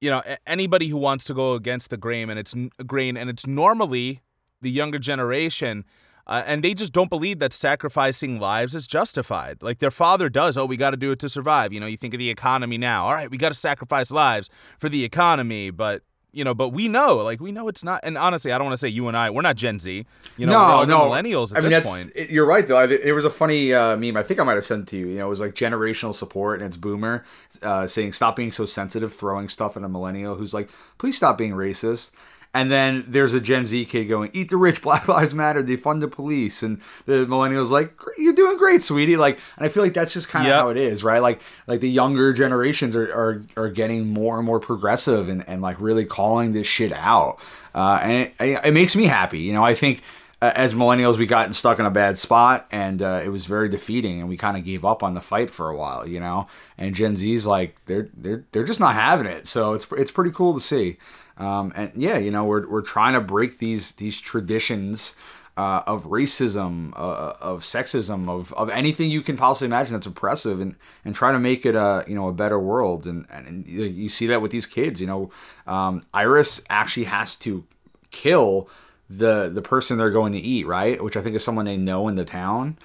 you 0.00 0.10
know, 0.10 0.20
anybody 0.48 0.88
who 0.88 0.96
wants 0.96 1.22
to 1.26 1.34
go 1.34 1.54
against 1.54 1.90
the 1.90 1.96
grain 1.96 2.28
and 2.28 2.36
it's 2.36 2.56
grain 2.84 3.16
and 3.16 3.30
it's 3.30 3.46
normally 3.46 4.20
the 4.60 4.70
younger 4.70 4.98
generation 4.98 5.84
uh, 6.26 6.42
and 6.46 6.62
they 6.62 6.74
just 6.74 6.92
don't 6.92 7.10
believe 7.10 7.38
that 7.40 7.52
sacrificing 7.52 8.38
lives 8.38 8.74
is 8.74 8.86
justified. 8.86 9.62
Like 9.62 9.78
their 9.78 9.90
father 9.90 10.28
does, 10.28 10.56
oh, 10.56 10.66
we 10.66 10.76
got 10.76 10.90
to 10.90 10.96
do 10.96 11.10
it 11.10 11.18
to 11.20 11.28
survive. 11.28 11.72
You 11.72 11.80
know, 11.80 11.86
you 11.86 11.96
think 11.96 12.14
of 12.14 12.18
the 12.18 12.30
economy 12.30 12.78
now. 12.78 13.06
All 13.06 13.14
right, 13.14 13.30
we 13.30 13.38
got 13.38 13.48
to 13.48 13.58
sacrifice 13.58 14.10
lives 14.10 14.48
for 14.78 14.88
the 14.88 15.04
economy, 15.04 15.70
but 15.70 16.02
you 16.32 16.44
know, 16.44 16.54
but 16.54 16.70
we 16.70 16.88
know, 16.88 17.16
like 17.16 17.40
we 17.40 17.52
know 17.52 17.68
it's 17.68 17.84
not. 17.84 18.00
And 18.02 18.16
honestly, 18.16 18.52
I 18.52 18.58
don't 18.58 18.66
want 18.66 18.74
to 18.74 18.78
say 18.78 18.88
you 18.88 19.08
and 19.08 19.16
I, 19.16 19.30
we're 19.30 19.42
not 19.42 19.56
Gen 19.56 19.78
Z. 19.80 20.06
You 20.36 20.46
know, 20.46 20.52
we're 20.52 20.58
all 20.58 20.86
no, 20.86 21.00
millennials 21.10 21.52
at 21.52 21.58
I 21.58 21.60
mean, 21.60 21.70
this 21.70 21.86
point. 21.86 22.12
it- 22.14 22.30
you're 22.30 22.46
right 22.46 22.66
though. 22.66 22.78
I, 22.78 22.86
there 22.86 23.14
was 23.14 23.24
a 23.24 23.30
funny 23.30 23.72
uh, 23.74 23.96
meme. 23.96 24.16
I 24.16 24.22
think 24.22 24.40
I 24.40 24.44
might 24.44 24.54
have 24.54 24.64
sent 24.64 24.82
it 24.82 24.88
to 24.90 24.96
you. 24.96 25.08
You 25.08 25.18
know, 25.18 25.26
it 25.26 25.30
was 25.30 25.40
like 25.40 25.54
generational 25.54 26.14
support, 26.14 26.60
and 26.60 26.66
it's 26.66 26.76
Boomer 26.76 27.24
uh, 27.62 27.86
saying, 27.86 28.12
"Stop 28.14 28.36
being 28.36 28.50
so 28.52 28.66
sensitive," 28.66 29.12
throwing 29.14 29.48
stuff 29.48 29.76
at 29.76 29.82
a 29.82 29.88
millennial 29.88 30.34
who's 30.36 30.54
like, 30.54 30.70
"Please 30.98 31.16
stop 31.16 31.36
being 31.38 31.52
racist." 31.52 32.12
And 32.54 32.70
then 32.70 33.06
there's 33.08 33.32
a 33.32 33.40
Gen 33.40 33.64
Z 33.64 33.86
kid 33.86 34.04
going, 34.04 34.30
"Eat 34.34 34.50
the 34.50 34.58
rich, 34.58 34.82
Black 34.82 35.08
Lives 35.08 35.34
Matter, 35.34 35.62
defund 35.62 36.00
the 36.00 36.08
police," 36.08 36.62
and 36.62 36.80
the 37.06 37.24
millennials 37.26 37.70
like, 37.70 37.98
"You're 38.18 38.34
doing 38.34 38.58
great, 38.58 38.82
sweetie." 38.82 39.16
Like, 39.16 39.38
and 39.56 39.64
I 39.64 39.70
feel 39.70 39.82
like 39.82 39.94
that's 39.94 40.12
just 40.12 40.28
kind 40.28 40.46
of 40.46 40.50
Yep. 40.50 40.60
how 40.60 40.68
it 40.68 40.76
is, 40.76 41.02
right? 41.02 41.20
Like, 41.20 41.40
like 41.66 41.80
the 41.80 41.88
younger 41.88 42.32
generations 42.34 42.94
are 42.94 43.10
are, 43.12 43.42
are 43.56 43.70
getting 43.70 44.08
more 44.08 44.36
and 44.36 44.44
more 44.44 44.60
progressive 44.60 45.30
and, 45.30 45.48
and 45.48 45.62
like 45.62 45.80
really 45.80 46.04
calling 46.04 46.52
this 46.52 46.66
shit 46.66 46.92
out, 46.92 47.38
uh, 47.74 48.00
and 48.02 48.30
it, 48.38 48.60
it, 48.66 48.74
makes 48.74 48.94
me 48.94 49.04
happy. 49.04 49.38
You 49.38 49.54
know, 49.54 49.64
I 49.64 49.74
think 49.74 50.02
uh, 50.42 50.52
as 50.56 50.74
millennials 50.74 51.16
we 51.16 51.24
got 51.24 51.54
stuck 51.54 51.78
in 51.78 51.86
a 51.86 51.90
bad 51.90 52.18
spot 52.18 52.66
and 52.72 53.00
uh, 53.00 53.22
it 53.24 53.28
was 53.28 53.46
very 53.46 53.68
defeating 53.68 54.18
and 54.18 54.28
we 54.28 54.36
kind 54.36 54.56
of 54.56 54.64
gave 54.64 54.84
up 54.84 55.02
on 55.04 55.14
the 55.14 55.20
fight 55.20 55.48
for 55.48 55.68
a 55.68 55.76
while 55.76 56.06
you 56.06 56.18
know 56.18 56.48
and 56.76 56.96
gen 56.96 57.14
z's 57.14 57.46
like 57.46 57.76
they're 57.86 58.08
they're 58.16 58.44
they're 58.50 58.64
just 58.64 58.80
not 58.80 58.94
having 58.94 59.26
it 59.26 59.46
so 59.46 59.72
it's 59.72 59.86
it's 59.92 60.10
pretty 60.10 60.32
cool 60.32 60.52
to 60.52 60.58
see 60.58 60.98
um, 61.38 61.72
and 61.76 61.92
yeah 61.96 62.18
you 62.18 62.30
know 62.30 62.44
we're, 62.44 62.68
we're 62.68 62.82
trying 62.82 63.14
to 63.14 63.20
break 63.20 63.58
these 63.58 63.92
these 63.92 64.20
traditions 64.20 65.14
uh, 65.56 65.82
of 65.86 66.04
racism, 66.04 66.92
uh, 66.96 67.34
of 67.40 67.60
sexism, 67.60 68.28
of, 68.28 68.52
of 68.54 68.70
anything 68.70 69.10
you 69.10 69.20
can 69.20 69.36
possibly 69.36 69.66
imagine 69.66 69.92
that's 69.92 70.06
oppressive, 70.06 70.60
and, 70.60 70.76
and 71.04 71.14
try 71.14 71.30
to 71.30 71.38
make 71.38 71.66
it 71.66 71.74
a 71.74 72.04
you 72.08 72.14
know 72.14 72.28
a 72.28 72.32
better 72.32 72.58
world. 72.58 73.06
And, 73.06 73.26
and, 73.30 73.46
and 73.46 73.68
you 73.68 74.08
see 74.08 74.26
that 74.28 74.40
with 74.40 74.50
these 74.50 74.66
kids. 74.66 75.00
You 75.00 75.06
know, 75.06 75.30
um, 75.66 76.02
Iris 76.14 76.62
actually 76.70 77.04
has 77.04 77.36
to 77.38 77.64
kill 78.10 78.68
the 79.10 79.50
the 79.50 79.62
person 79.62 79.98
they're 79.98 80.10
going 80.10 80.32
to 80.32 80.38
eat, 80.38 80.66
right? 80.66 81.02
Which 81.02 81.16
I 81.16 81.20
think 81.20 81.36
is 81.36 81.44
someone 81.44 81.66
they 81.66 81.76
know 81.76 82.08
in 82.08 82.14
the 82.14 82.24
town. 82.24 82.78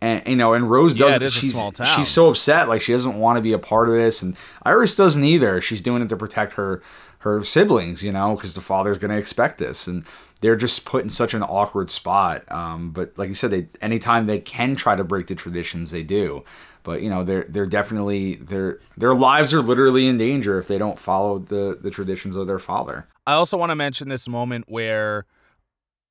And 0.00 0.26
you 0.26 0.36
know, 0.36 0.54
and 0.54 0.70
Rose 0.70 0.94
Yeah, 0.94 1.06
does. 1.06 1.16
it 1.16 1.22
is 1.22 1.36
a 1.36 1.40
she's, 1.40 1.52
small 1.52 1.72
town. 1.72 1.86
She's 1.86 2.08
so 2.08 2.28
upset, 2.28 2.68
like 2.68 2.80
she 2.80 2.92
doesn't 2.92 3.18
want 3.18 3.36
to 3.36 3.42
be 3.42 3.52
a 3.52 3.58
part 3.58 3.88
of 3.88 3.94
this, 3.94 4.22
and 4.22 4.36
Iris 4.62 4.96
doesn't 4.96 5.24
either. 5.24 5.60
She's 5.60 5.80
doing 5.80 6.02
it 6.02 6.08
to 6.08 6.16
protect 6.16 6.54
her 6.54 6.82
her 7.24 7.42
siblings, 7.44 8.02
you 8.02 8.12
know, 8.12 8.36
because 8.36 8.54
the 8.54 8.60
father's 8.60 8.98
going 8.98 9.10
to 9.10 9.16
expect 9.18 9.58
this, 9.58 9.86
and 9.86 10.04
they're 10.40 10.56
just 10.56 10.84
put 10.84 11.02
in 11.02 11.10
such 11.10 11.34
an 11.34 11.42
awkward 11.42 11.90
spot. 11.90 12.44
Um, 12.50 12.90
but 12.92 13.16
like 13.18 13.28
you 13.28 13.34
said, 13.34 13.50
they 13.50 13.68
anytime 13.80 14.26
they 14.26 14.38
can 14.38 14.76
try 14.76 14.94
to 14.94 15.04
break 15.04 15.26
the 15.26 15.34
traditions, 15.34 15.90
they 15.90 16.02
do. 16.02 16.44
But 16.82 17.00
you 17.02 17.08
know, 17.10 17.24
they're 17.24 17.44
they're 17.48 17.66
definitely 17.66 18.34
their 18.36 18.78
their 18.96 19.14
lives 19.14 19.54
are 19.54 19.62
literally 19.62 20.06
in 20.06 20.18
danger 20.18 20.58
if 20.58 20.68
they 20.68 20.76
don't 20.78 20.98
follow 20.98 21.38
the 21.38 21.78
the 21.80 21.90
traditions 21.90 22.36
of 22.36 22.46
their 22.46 22.58
father. 22.58 23.06
I 23.26 23.32
also 23.32 23.56
want 23.56 23.70
to 23.70 23.74
mention 23.76 24.08
this 24.10 24.28
moment 24.28 24.66
where 24.68 25.24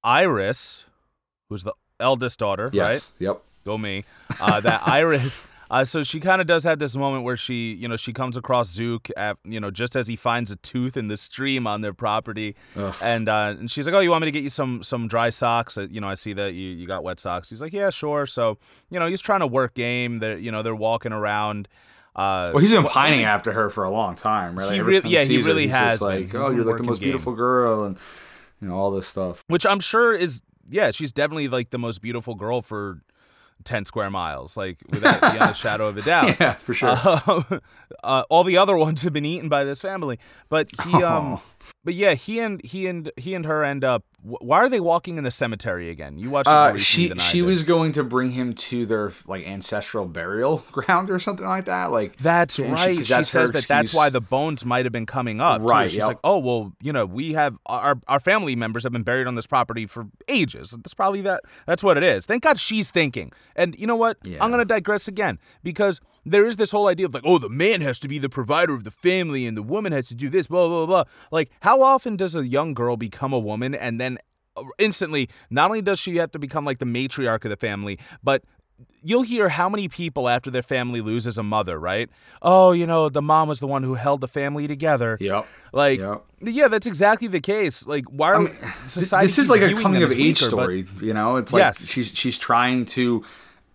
Iris, 0.03 0.85
who's 1.49 1.63
the 1.63 1.73
eldest 1.99 2.39
daughter, 2.39 2.69
Yes. 2.73 2.91
right? 2.91 3.11
Yep. 3.19 3.41
Go 3.65 3.77
me. 3.77 4.03
Uh, 4.41 4.59
that 4.61 4.81
Iris. 4.87 5.47
Uh, 5.73 5.83
so 5.83 6.03
she 6.03 6.19
kind 6.19 6.39
of 6.39 6.45
does 6.45 6.63
have 6.63 6.77
this 6.77 6.95
moment 6.95 7.23
where 7.23 7.35
she, 7.35 7.73
you 7.73 7.87
know, 7.87 7.95
she 7.95 8.13
comes 8.13 8.37
across 8.37 8.69
Zook, 8.71 9.07
at, 9.17 9.37
you 9.43 9.59
know, 9.59 9.71
just 9.71 9.95
as 9.95 10.05
he 10.07 10.15
finds 10.15 10.51
a 10.51 10.55
tooth 10.57 10.95
in 10.97 11.07
the 11.07 11.17
stream 11.17 11.65
on 11.65 11.81
their 11.81 11.93
property, 11.93 12.55
Ugh. 12.75 12.95
and 13.01 13.27
uh, 13.27 13.55
and 13.57 13.71
she's 13.71 13.87
like, 13.87 13.95
"Oh, 13.95 13.99
you 13.99 14.11
want 14.11 14.21
me 14.21 14.27
to 14.27 14.31
get 14.31 14.43
you 14.43 14.49
some 14.49 14.83
some 14.83 15.07
dry 15.07 15.31
socks? 15.31 15.75
Uh, 15.77 15.87
you 15.89 15.99
know, 15.99 16.07
I 16.07 16.13
see 16.13 16.33
that 16.33 16.53
you, 16.53 16.69
you 16.69 16.85
got 16.85 17.03
wet 17.03 17.19
socks." 17.19 17.49
He's 17.49 17.59
like, 17.61 17.73
"Yeah, 17.73 17.89
sure." 17.89 18.27
So 18.27 18.59
you 18.91 18.99
know, 18.99 19.07
he's 19.07 19.19
trying 19.21 19.39
to 19.39 19.47
work 19.47 19.73
game. 19.73 20.17
They're 20.17 20.37
you 20.37 20.51
know 20.51 20.61
they're 20.61 20.75
walking 20.75 21.11
around. 21.11 21.67
Uh, 22.15 22.51
Well, 22.53 22.59
he's 22.61 22.71
been 22.71 22.83
pining 22.83 23.23
after 23.23 23.51
her 23.53 23.71
for 23.71 23.83
a 23.83 23.89
long 23.89 24.13
time, 24.13 24.57
right? 24.59 24.79
Really- 24.79 25.01
time 25.01 25.09
yeah, 25.11 25.23
he 25.23 25.41
her, 25.41 25.47
really 25.47 25.63
he's 25.63 25.71
has 25.71 25.93
Just 25.93 26.01
like, 26.03 26.35
oh, 26.35 26.51
you're 26.51 26.63
like 26.63 26.77
the 26.77 26.83
most 26.83 26.99
game. 26.99 27.07
beautiful 27.07 27.33
girl, 27.33 27.85
and 27.85 27.97
you 28.61 28.67
know 28.67 28.75
all 28.75 28.91
this 28.91 29.07
stuff. 29.07 29.43
which 29.47 29.65
I'm 29.65 29.79
sure 29.79 30.13
is 30.13 30.43
yeah, 30.69 30.91
she's 30.91 31.11
definitely 31.11 31.47
like 31.47 31.71
the 31.71 31.79
most 31.79 31.99
beautiful 32.03 32.35
girl 32.35 32.61
for 32.61 33.01
10 33.63 33.85
square 33.85 34.09
miles, 34.09 34.55
like 34.57 34.77
without 34.89 35.21
beyond 35.21 35.51
a 35.51 35.53
shadow 35.55 35.87
of 35.87 35.97
a 35.97 36.01
doubt. 36.01 36.39
Yeah, 36.39 36.53
for 36.53 36.73
sure. 36.73 36.89
Uh, 36.95 37.59
uh, 38.03 38.23
all 38.29 38.43
the 38.43 38.57
other 38.57 38.77
ones 38.77 39.03
have 39.03 39.13
been 39.13 39.25
eaten 39.25 39.49
by 39.49 39.63
this 39.63 39.81
family, 39.81 40.19
but 40.49 40.69
he, 40.85 40.93
um, 41.03 41.33
Oh. 41.33 41.41
But 41.83 41.93
yeah, 41.93 42.13
he 42.13 42.39
and 42.39 42.63
he 42.63 42.87
and 42.87 43.11
he 43.17 43.33
and 43.33 43.45
her 43.45 43.63
end 43.63 43.83
up. 43.83 44.03
Why 44.25 44.59
are 44.59 44.69
they 44.69 44.79
walking 44.79 45.17
in 45.17 45.25
the 45.25 45.31
cemetery 45.31 45.89
again? 45.89 46.17
You 46.17 46.29
watched 46.29 46.47
Uh, 46.47 46.77
she 46.77 47.09
she 47.19 47.39
did. 47.39 47.45
was 47.45 47.63
going 47.63 47.91
to 47.91 48.05
bring 48.05 48.31
him 48.31 48.53
to 48.53 48.85
their 48.85 49.11
like 49.27 49.45
ancestral 49.45 50.07
burial 50.07 50.63
ground 50.71 51.09
or 51.09 51.19
something 51.19 51.45
like 51.45 51.65
that. 51.65 51.91
Like 51.91 52.15
That's 52.17 52.57
right. 52.57 52.91
she-. 52.91 52.97
'cause 52.97 53.07
She, 53.07 53.23
says 53.25 53.51
that 53.51 53.67
that's 53.67 53.93
why 53.93 54.09
the 54.09 54.21
bones 54.21 54.65
might 54.65 54.85
have 54.85 54.93
been 54.93 55.05
coming 55.05 55.41
up. 55.41 55.59
too. 55.59 55.65
Right, 55.65 55.89
She's 55.89 55.97
yep. 55.97 56.07
like, 56.07 56.19
oh 56.23 56.39
well, 56.39 56.71
you 56.81 56.93
know, 56.93 57.05
we 57.05 57.33
have 57.33 57.57
our 57.65 57.99
our 58.07 58.21
family 58.21 58.55
members 58.55 58.83
have 58.83 58.93
been 58.93 59.03
buried 59.03 59.27
on 59.27 59.35
this 59.35 59.45
property 59.47 59.85
for 59.85 60.05
ages. 60.29 60.71
That's 60.71 60.93
probably 60.93 61.19
that. 61.21 61.41
That's 61.65 61.83
what 61.83 61.97
it 61.97 62.03
is. 62.03 62.25
Thank 62.25 62.43
God 62.43 62.57
she's 62.57 62.91
thinking. 62.91 63.33
And 63.57 63.77
you 63.77 63.87
know 63.87 63.97
what? 63.97 64.17
Yeah. 64.23 64.41
I'm 64.41 64.51
gonna 64.51 64.63
digress 64.63 65.09
again 65.09 65.37
because 65.63 65.99
there 66.25 66.45
is 66.45 66.55
this 66.57 66.71
whole 66.71 66.87
idea 66.87 67.05
of 67.05 67.13
like, 67.13 67.23
oh, 67.25 67.37
the 67.37 67.49
man 67.49 67.81
has 67.81 67.99
to 68.01 68.07
be 68.07 68.17
the 68.19 68.29
provider 68.29 68.73
of 68.73 68.83
the 68.83 68.91
family 68.91 69.45
and 69.47 69.57
the 69.57 69.63
woman 69.63 69.91
has 69.91 70.07
to 70.07 70.15
do 70.15 70.29
this. 70.29 70.47
Blah 70.47 70.67
blah 70.67 70.85
blah. 70.85 71.03
Like, 71.31 71.51
how 71.61 71.81
often 71.81 72.15
does 72.15 72.35
a 72.35 72.47
young 72.47 72.73
girl 72.73 72.97
become 72.97 73.33
a 73.33 73.39
woman 73.39 73.75
and 73.75 73.99
then 73.99 74.17
uh, 74.55 74.63
instantly 74.77 75.29
not 75.49 75.65
only 75.69 75.81
does 75.81 75.99
she 75.99 76.17
have 76.17 76.31
to 76.31 76.39
become 76.39 76.63
like 76.65 76.77
the 76.79 76.85
matriarch 76.85 77.43
of 77.45 77.49
the 77.49 77.57
family, 77.57 77.99
but 78.23 78.43
you'll 79.03 79.21
hear 79.21 79.49
how 79.49 79.69
many 79.69 79.87
people 79.87 80.27
after 80.27 80.49
their 80.49 80.61
family 80.63 80.99
loses 80.99 81.37
a 81.37 81.43
mother, 81.43 81.79
right? 81.79 82.09
Oh, 82.41 82.71
you 82.71 82.85
know, 82.87 83.07
the 83.09 83.21
mom 83.21 83.47
was 83.47 83.59
the 83.59 83.67
one 83.67 83.83
who 83.83 83.93
held 83.95 84.19
the 84.21 84.27
family 84.27 84.67
together. 84.67 85.17
Yep. 85.21 85.45
Like, 85.71 85.99
Yep. 85.99 86.23
yeah, 86.41 86.67
that's 86.67 86.87
exactly 86.87 87.27
the 87.27 87.39
case. 87.39 87.85
Like, 87.87 88.05
why 88.05 88.33
are 88.33 88.47
Th- 88.47 88.59
society? 88.87 89.27
this 89.27 89.37
is 89.39 89.49
like 89.49 89.61
a 89.61 89.73
coming 89.75 90.03
of 90.03 90.11
age 90.11 90.41
weaker, 90.41 90.55
but- 90.55 90.63
story. 90.63 90.85
You 91.01 91.13
know, 91.13 91.37
it's 91.37 91.53
like 91.53 91.59
Yes. 91.61 91.87
she's 91.87 92.07
she's 92.07 92.37
trying 92.37 92.85
to, 92.97 93.23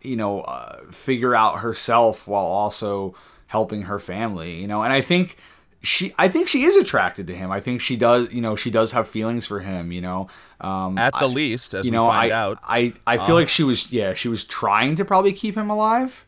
you 0.02 0.16
know, 0.16 0.40
uh, 0.40 0.78
figure 0.90 1.34
out 1.34 1.60
herself 1.60 2.26
while 2.28 2.44
also 2.44 3.14
helping 3.46 3.82
her 3.82 3.98
family. 3.98 4.54
You 4.60 4.66
know, 4.68 4.82
and 4.82 4.92
I 4.92 5.00
think 5.00 5.36
she 5.82 6.12
I 6.18 6.28
think 6.28 6.48
she 6.48 6.64
is 6.64 6.76
attracted 6.76 7.26
to 7.28 7.34
him. 7.34 7.50
I 7.50 7.60
think 7.60 7.80
she 7.80 7.96
does. 7.96 8.32
You 8.32 8.40
know, 8.40 8.56
she 8.56 8.70
does 8.70 8.92
have 8.92 9.08
feelings 9.08 9.46
for 9.46 9.60
him. 9.60 9.92
You 9.92 10.00
know, 10.00 10.28
um, 10.60 10.98
At 10.98 11.12
the 11.12 11.20
I- 11.20 11.26
least, 11.26 11.74
as 11.74 11.86
you 11.86 11.92
we 11.92 11.96
know, 11.96 12.06
find 12.08 12.32
I, 12.32 12.36
out. 12.36 12.56
Uh. 12.58 12.60
I 12.68 12.92
I 13.06 13.18
feel 13.18 13.34
like 13.34 13.48
she 13.48 13.62
was 13.62 13.92
yeah 13.92 14.14
she 14.14 14.28
was 14.28 14.44
trying 14.44 14.96
to 14.96 15.04
probably 15.04 15.32
keep 15.32 15.56
him 15.56 15.70
alive. 15.70 16.24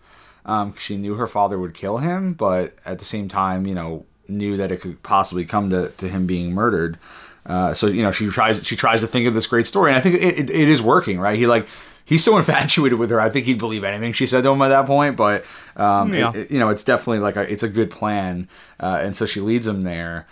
Um, 0.46 0.72
'cause 0.72 0.80
she 0.82 0.96
knew 0.96 1.14
her 1.16 1.26
father 1.26 1.58
would 1.58 1.74
kill 1.74 1.98
him, 1.98 2.32
but 2.32 2.74
at 2.86 2.98
the 2.98 3.04
same 3.04 3.28
time, 3.28 3.66
you 3.66 3.74
know, 3.74 4.06
knew 4.26 4.56
that 4.56 4.72
it 4.72 4.80
could 4.80 5.02
possibly 5.02 5.44
come 5.44 5.68
to, 5.68 5.90
to 5.98 6.08
him 6.08 6.26
being 6.26 6.54
murdered. 6.54 6.96
Uh, 7.44 7.74
so 7.74 7.86
you 7.88 8.02
know, 8.02 8.10
she 8.10 8.26
tries 8.30 8.64
she 8.66 8.74
tries 8.74 9.00
to 9.00 9.06
think 9.06 9.26
of 9.26 9.34
this 9.34 9.46
great 9.46 9.66
story, 9.66 9.90
and 9.90 9.98
I 9.98 10.00
think 10.00 10.14
it, 10.16 10.38
it, 10.38 10.50
it 10.50 10.68
is 10.68 10.80
working, 10.80 11.20
right? 11.20 11.38
He 11.38 11.46
like 11.46 11.66
he's 12.10 12.22
so 12.22 12.36
infatuated 12.42 12.98
with 12.98 13.08
her. 13.08 13.18
I 13.18 13.30
think 13.30 13.46
he'd 13.46 13.58
believe 13.58 13.84
anything 13.84 14.12
she 14.12 14.26
said 14.26 14.42
to 14.44 14.50
him 14.50 14.60
at 14.60 14.68
that 14.68 14.84
point. 14.84 15.16
But 15.16 15.46
um, 15.76 16.12
Yeah. 16.12 16.32
it- 16.34 16.50
you 16.50 16.58
know, 16.58 16.68
it's 16.68 16.84
definitely 16.84 17.20
like 17.20 17.36
a, 17.36 17.50
it's 17.50 17.62
a 17.62 17.68
good 17.68 17.90
plan, 17.90 18.48
uh, 18.78 18.98
and 19.00 19.16
so 19.16 19.24
she 19.24 19.40
leads 19.40 19.66
him 19.66 19.80
there. 19.82 20.26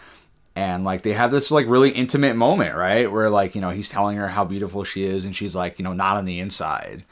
And 0.56 0.82
like 0.84 1.02
they 1.02 1.12
have 1.12 1.30
this 1.30 1.50
like 1.52 1.66
really 1.68 1.90
intimate 1.90 2.34
moment, 2.34 2.74
right? 2.74 3.10
Where 3.10 3.30
like 3.30 3.54
you 3.54 3.60
know 3.60 3.70
he's 3.70 3.88
telling 3.88 4.16
her 4.18 4.26
how 4.28 4.44
beautiful 4.44 4.82
she 4.84 5.04
is, 5.04 5.24
and 5.24 5.34
she's 5.34 5.54
like 5.54 5.78
you 5.78 5.84
know 5.84 5.92
not 5.92 6.16
on 6.16 6.24
the 6.24 6.40
inside, 6.40 7.04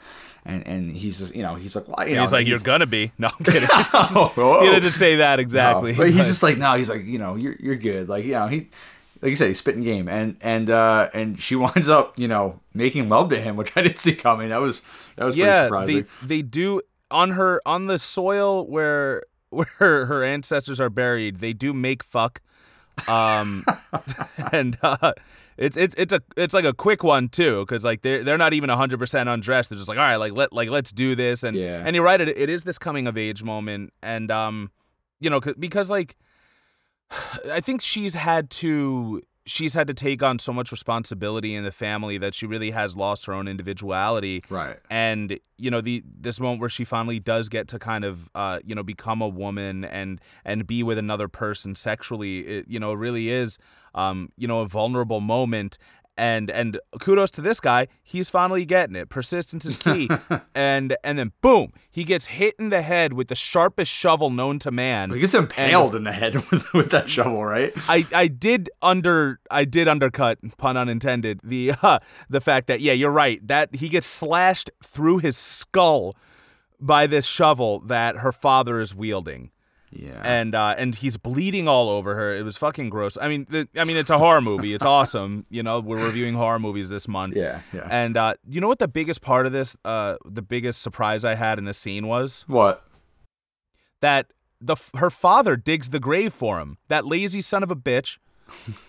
and 0.43 0.67
and 0.67 0.91
he's 0.91 1.17
just 1.19 1.33
you 1.33 1.43
know 1.43 1.55
he's 1.55 1.73
like 1.73 1.87
well, 1.87 2.05
you 2.05 2.15
know 2.15 2.21
He's 2.21 2.33
like, 2.33 2.43
he- 2.43 2.49
"You're 2.49 2.59
gonna 2.59 2.85
be." 2.85 3.13
No, 3.17 3.29
I'm 3.39 3.45
kidding. 3.45 3.69
Oh, 3.93 4.59
he 4.65 4.69
didn't 4.69 4.91
say 4.93 5.15
that 5.17 5.39
exactly. 5.39 5.93
No, 5.93 5.97
but 5.99 6.09
he's 6.09 6.27
just 6.27 6.43
like, 6.43 6.57
no, 6.57 6.73
he's 6.75 6.89
like, 6.89 7.05
you 7.05 7.19
know, 7.19 7.35
you're 7.35 7.55
you're 7.57 7.77
good. 7.77 8.09
Like, 8.09 8.25
you 8.25 8.31
know, 8.31 8.47
he 8.49 8.67
like 9.21 9.29
you 9.29 9.35
said, 9.35 9.47
he's 9.47 9.57
spitting 9.59 9.83
game. 9.83 10.07
And 10.07 10.37
and 10.41 10.69
uh 10.69 11.09
and 11.13 11.39
she 11.39 11.55
winds 11.63 11.89
up, 11.89 12.17
you 12.17 12.27
know, 12.27 12.59
making 12.73 13.09
love 13.09 13.29
to 13.29 13.39
him, 13.41 13.55
which 13.55 13.75
I 13.75 13.81
didn't 13.83 13.99
see 13.99 14.15
coming. 14.15 14.49
That 14.49 14.61
was 14.61 14.81
that 15.15 15.25
was 15.25 15.35
yeah, 15.35 15.67
pretty 15.69 15.85
they 15.85 15.99
surprising. 15.99 16.27
they 16.27 16.41
do 16.41 16.81
on 17.09 17.31
her 17.31 17.61
on 17.65 17.87
the 17.87 17.99
soil 17.99 18.65
where 18.67 19.23
where 19.49 19.67
her 20.05 20.23
ancestors 20.23 20.79
are 20.79 20.89
buried. 20.89 21.39
They 21.39 21.53
do 21.53 21.73
make 21.73 22.03
fuck, 22.03 22.41
um, 23.07 23.65
and 24.51 24.77
uh, 24.81 25.13
it's 25.57 25.77
it's 25.77 25.95
it's 25.97 26.11
a 26.13 26.21
it's 26.35 26.53
like 26.53 26.65
a 26.65 26.73
quick 26.73 27.03
one 27.03 27.29
too, 27.29 27.61
because 27.65 27.85
like 27.85 28.01
they're 28.01 28.23
they're 28.23 28.37
not 28.37 28.53
even 28.53 28.69
hundred 28.69 28.99
percent 28.99 29.29
undressed. 29.29 29.69
They're 29.69 29.77
just 29.77 29.89
like 29.89 29.97
all 29.97 30.03
right, 30.03 30.17
like 30.17 30.33
let 30.33 30.51
like 30.53 30.69
let's 30.69 30.91
do 30.91 31.15
this, 31.15 31.43
and 31.43 31.55
Yeah. 31.55 31.81
and 31.85 31.95
you're 31.95 32.03
right. 32.03 32.19
It, 32.19 32.29
it 32.37 32.49
is 32.49 32.63
this 32.63 32.77
coming 32.77 33.07
of 33.07 33.17
age 33.17 33.43
moment, 33.43 33.93
and 34.03 34.29
um, 34.31 34.71
you 35.19 35.29
know, 35.29 35.39
'cause- 35.39 35.55
because 35.57 35.89
like 35.89 36.15
I 37.51 37.61
think 37.61 37.81
she's 37.81 38.15
had 38.15 38.49
to 38.51 39.21
she's 39.47 39.73
had 39.73 39.87
to 39.87 39.93
take 39.93 40.21
on 40.21 40.37
so 40.37 40.51
much 40.51 40.71
responsibility 40.71 41.55
in 41.55 41.63
the 41.63 41.71
family 41.71 42.17
that 42.17 42.35
she 42.35 42.45
really 42.45 42.71
has 42.71 42.97
lost 42.97 43.25
her 43.25 43.33
own 43.33 43.47
individuality 43.47 44.43
right. 44.49 44.77
and 44.89 45.39
you 45.57 45.71
know 45.71 45.79
the 45.79 46.03
this 46.05 46.39
moment 46.39 46.59
where 46.59 46.69
she 46.69 46.83
finally 46.83 47.19
does 47.19 47.47
get 47.47 47.67
to 47.69 47.79
kind 47.79 48.03
of 48.03 48.29
uh 48.35 48.59
you 48.65 48.75
know 48.75 48.83
become 48.83 49.21
a 49.21 49.27
woman 49.27 49.85
and 49.85 50.19
and 50.43 50.67
be 50.67 50.83
with 50.83 50.97
another 50.97 51.27
person 51.27 51.75
sexually 51.75 52.39
it, 52.39 52.65
you 52.67 52.79
know 52.79 52.93
really 52.93 53.29
is 53.29 53.57
um 53.95 54.29
you 54.37 54.47
know 54.47 54.59
a 54.59 54.67
vulnerable 54.67 55.21
moment 55.21 55.77
and 56.17 56.49
and 56.49 56.79
kudos 56.99 57.31
to 57.31 57.41
this 57.41 57.59
guy. 57.59 57.87
He's 58.03 58.29
finally 58.29 58.65
getting 58.65 58.95
it. 58.95 59.09
Persistence 59.09 59.65
is 59.65 59.77
key. 59.77 60.09
And 60.55 60.97
and 61.03 61.19
then 61.19 61.33
boom 61.41 61.71
he 61.89 62.03
gets 62.03 62.27
hit 62.27 62.55
in 62.57 62.69
the 62.69 62.81
head 62.81 63.13
with 63.13 63.27
the 63.27 63.35
sharpest 63.35 63.91
shovel 63.91 64.29
known 64.29 64.59
to 64.59 64.71
man. 64.71 65.11
He 65.11 65.19
gets 65.19 65.33
impaled 65.33 65.95
in 65.95 66.03
the 66.03 66.11
head 66.11 66.35
with, 66.51 66.73
with 66.73 66.89
that 66.91 67.07
shovel, 67.07 67.45
right? 67.45 67.73
I, 67.87 68.05
I 68.13 68.27
did 68.27 68.69
under 68.81 69.39
I 69.51 69.65
did 69.65 69.87
undercut 69.87 70.39
pun 70.57 70.77
unintended 70.77 71.41
the 71.43 71.73
uh, 71.81 71.99
the 72.29 72.41
fact 72.41 72.67
that 72.67 72.81
yeah 72.81 72.93
you're 72.93 73.11
right 73.11 73.45
that 73.47 73.75
he 73.75 73.89
gets 73.89 74.07
slashed 74.07 74.71
through 74.83 75.19
his 75.19 75.37
skull 75.37 76.15
by 76.79 77.07
this 77.07 77.25
shovel 77.25 77.79
that 77.81 78.17
her 78.17 78.31
father 78.31 78.79
is 78.79 78.93
wielding 78.93 79.51
Yeah. 79.99 80.21
and 80.23 80.53
uh, 80.53 80.75
and 80.77 80.93
he's 80.93 81.17
bleeding 81.17 81.67
all 81.67 81.89
over 81.89 82.13
her 82.13 82.35
it 82.35 82.43
was 82.43 82.55
fucking 82.55 82.91
gross 82.91 83.17
I 83.19 83.27
mean 83.27 83.47
the, 83.49 83.67
I 83.75 83.83
mean 83.83 83.97
it's 83.97 84.11
a 84.11 84.19
horror 84.19 84.41
movie 84.41 84.73
it's 84.73 84.85
awesome 84.85 85.43
you 85.49 85.63
know 85.63 85.79
we're 85.79 86.03
reviewing 86.03 86.35
horror 86.35 86.59
movies 86.59 86.89
this 86.89 87.07
month 87.07 87.35
yeah, 87.35 87.61
yeah. 87.73 87.87
and 87.89 88.15
uh, 88.15 88.35
you 88.47 88.61
know 88.61 88.67
what 88.67 88.77
the 88.77 88.87
biggest 88.87 89.21
part 89.21 89.47
of 89.47 89.53
this 89.53 89.75
uh, 89.85 90.17
the 90.23 90.43
biggest 90.43 90.83
surprise 90.83 91.25
I 91.25 91.33
had 91.33 91.57
in 91.57 91.65
this 91.65 91.79
scene 91.79 92.05
was 92.05 92.45
what? 92.47 92.83
that 94.01 94.31
the 94.61 94.75
her 94.95 95.09
father 95.09 95.55
digs 95.55 95.89
the 95.89 95.99
grave 95.99 96.33
for 96.33 96.59
him. 96.59 96.77
That 96.87 97.05
lazy 97.05 97.41
son 97.41 97.63
of 97.63 97.71
a 97.71 97.75
bitch, 97.75 98.17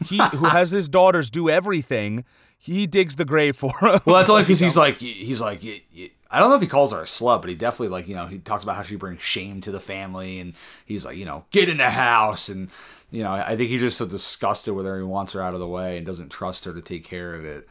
he 0.07 0.19
who 0.19 0.47
has 0.47 0.71
his 0.71 0.89
daughters 0.89 1.31
do 1.31 1.49
everything, 1.49 2.25
he 2.59 2.87
digs 2.87 3.17
the 3.17 3.25
grave 3.25 3.57
for 3.57 3.71
him. 3.81 4.01
Well, 4.05 4.17
that's 4.17 4.29
only 4.31 4.43
because 4.43 4.61
he's 4.61 4.77
like 4.77 4.99
he's 4.99 5.41
like 5.41 5.63
y- 5.63 5.81
y- 5.97 6.11
I 6.31 6.39
don't 6.41 6.51
know 6.51 6.57
if 6.57 6.61
he 6.63 6.67
calls 6.69 6.93
her 6.93 7.01
a 7.01 7.05
slut, 7.05 7.41
but 7.41 7.49
he 7.49 7.57
definitely 7.57 7.89
like 7.89 8.09
you 8.09 8.15
know 8.15 8.27
he 8.27 8.39
talks 8.39 8.63
about 8.63 8.77
how 8.77 8.83
she 8.83 8.97
brings 8.97 9.21
shame 9.23 9.61
to 9.63 9.71
the 9.71 9.81
family, 9.81 10.41
and 10.41 10.53
he's 10.85 11.05
like 11.05 11.17
you 11.17 11.25
know 11.25 11.45
get 11.51 11.69
in 11.69 11.79
the 11.79 11.91
house, 11.91 12.49
and 12.49 12.69
you 13.11 13.23
know 13.23 13.33
I 13.33 13.57
think 13.57 13.71
he's 13.71 13.81
just 13.81 13.97
so 13.97 14.07
disgusted 14.07 14.75
with 14.75 14.85
her, 14.87 14.99
he 14.99 15.05
wants 15.05 15.33
her 15.33 15.43
out 15.43 15.55
of 15.55 15.61
the 15.61 15.69
way, 15.69 15.97
and 15.97 16.05
doesn't 16.07 16.31
trust 16.31 16.65
her 16.67 16.75
to 16.75 16.83
take 16.83 17.05
care 17.05 17.33
of 17.35 17.45
it. 17.45 17.67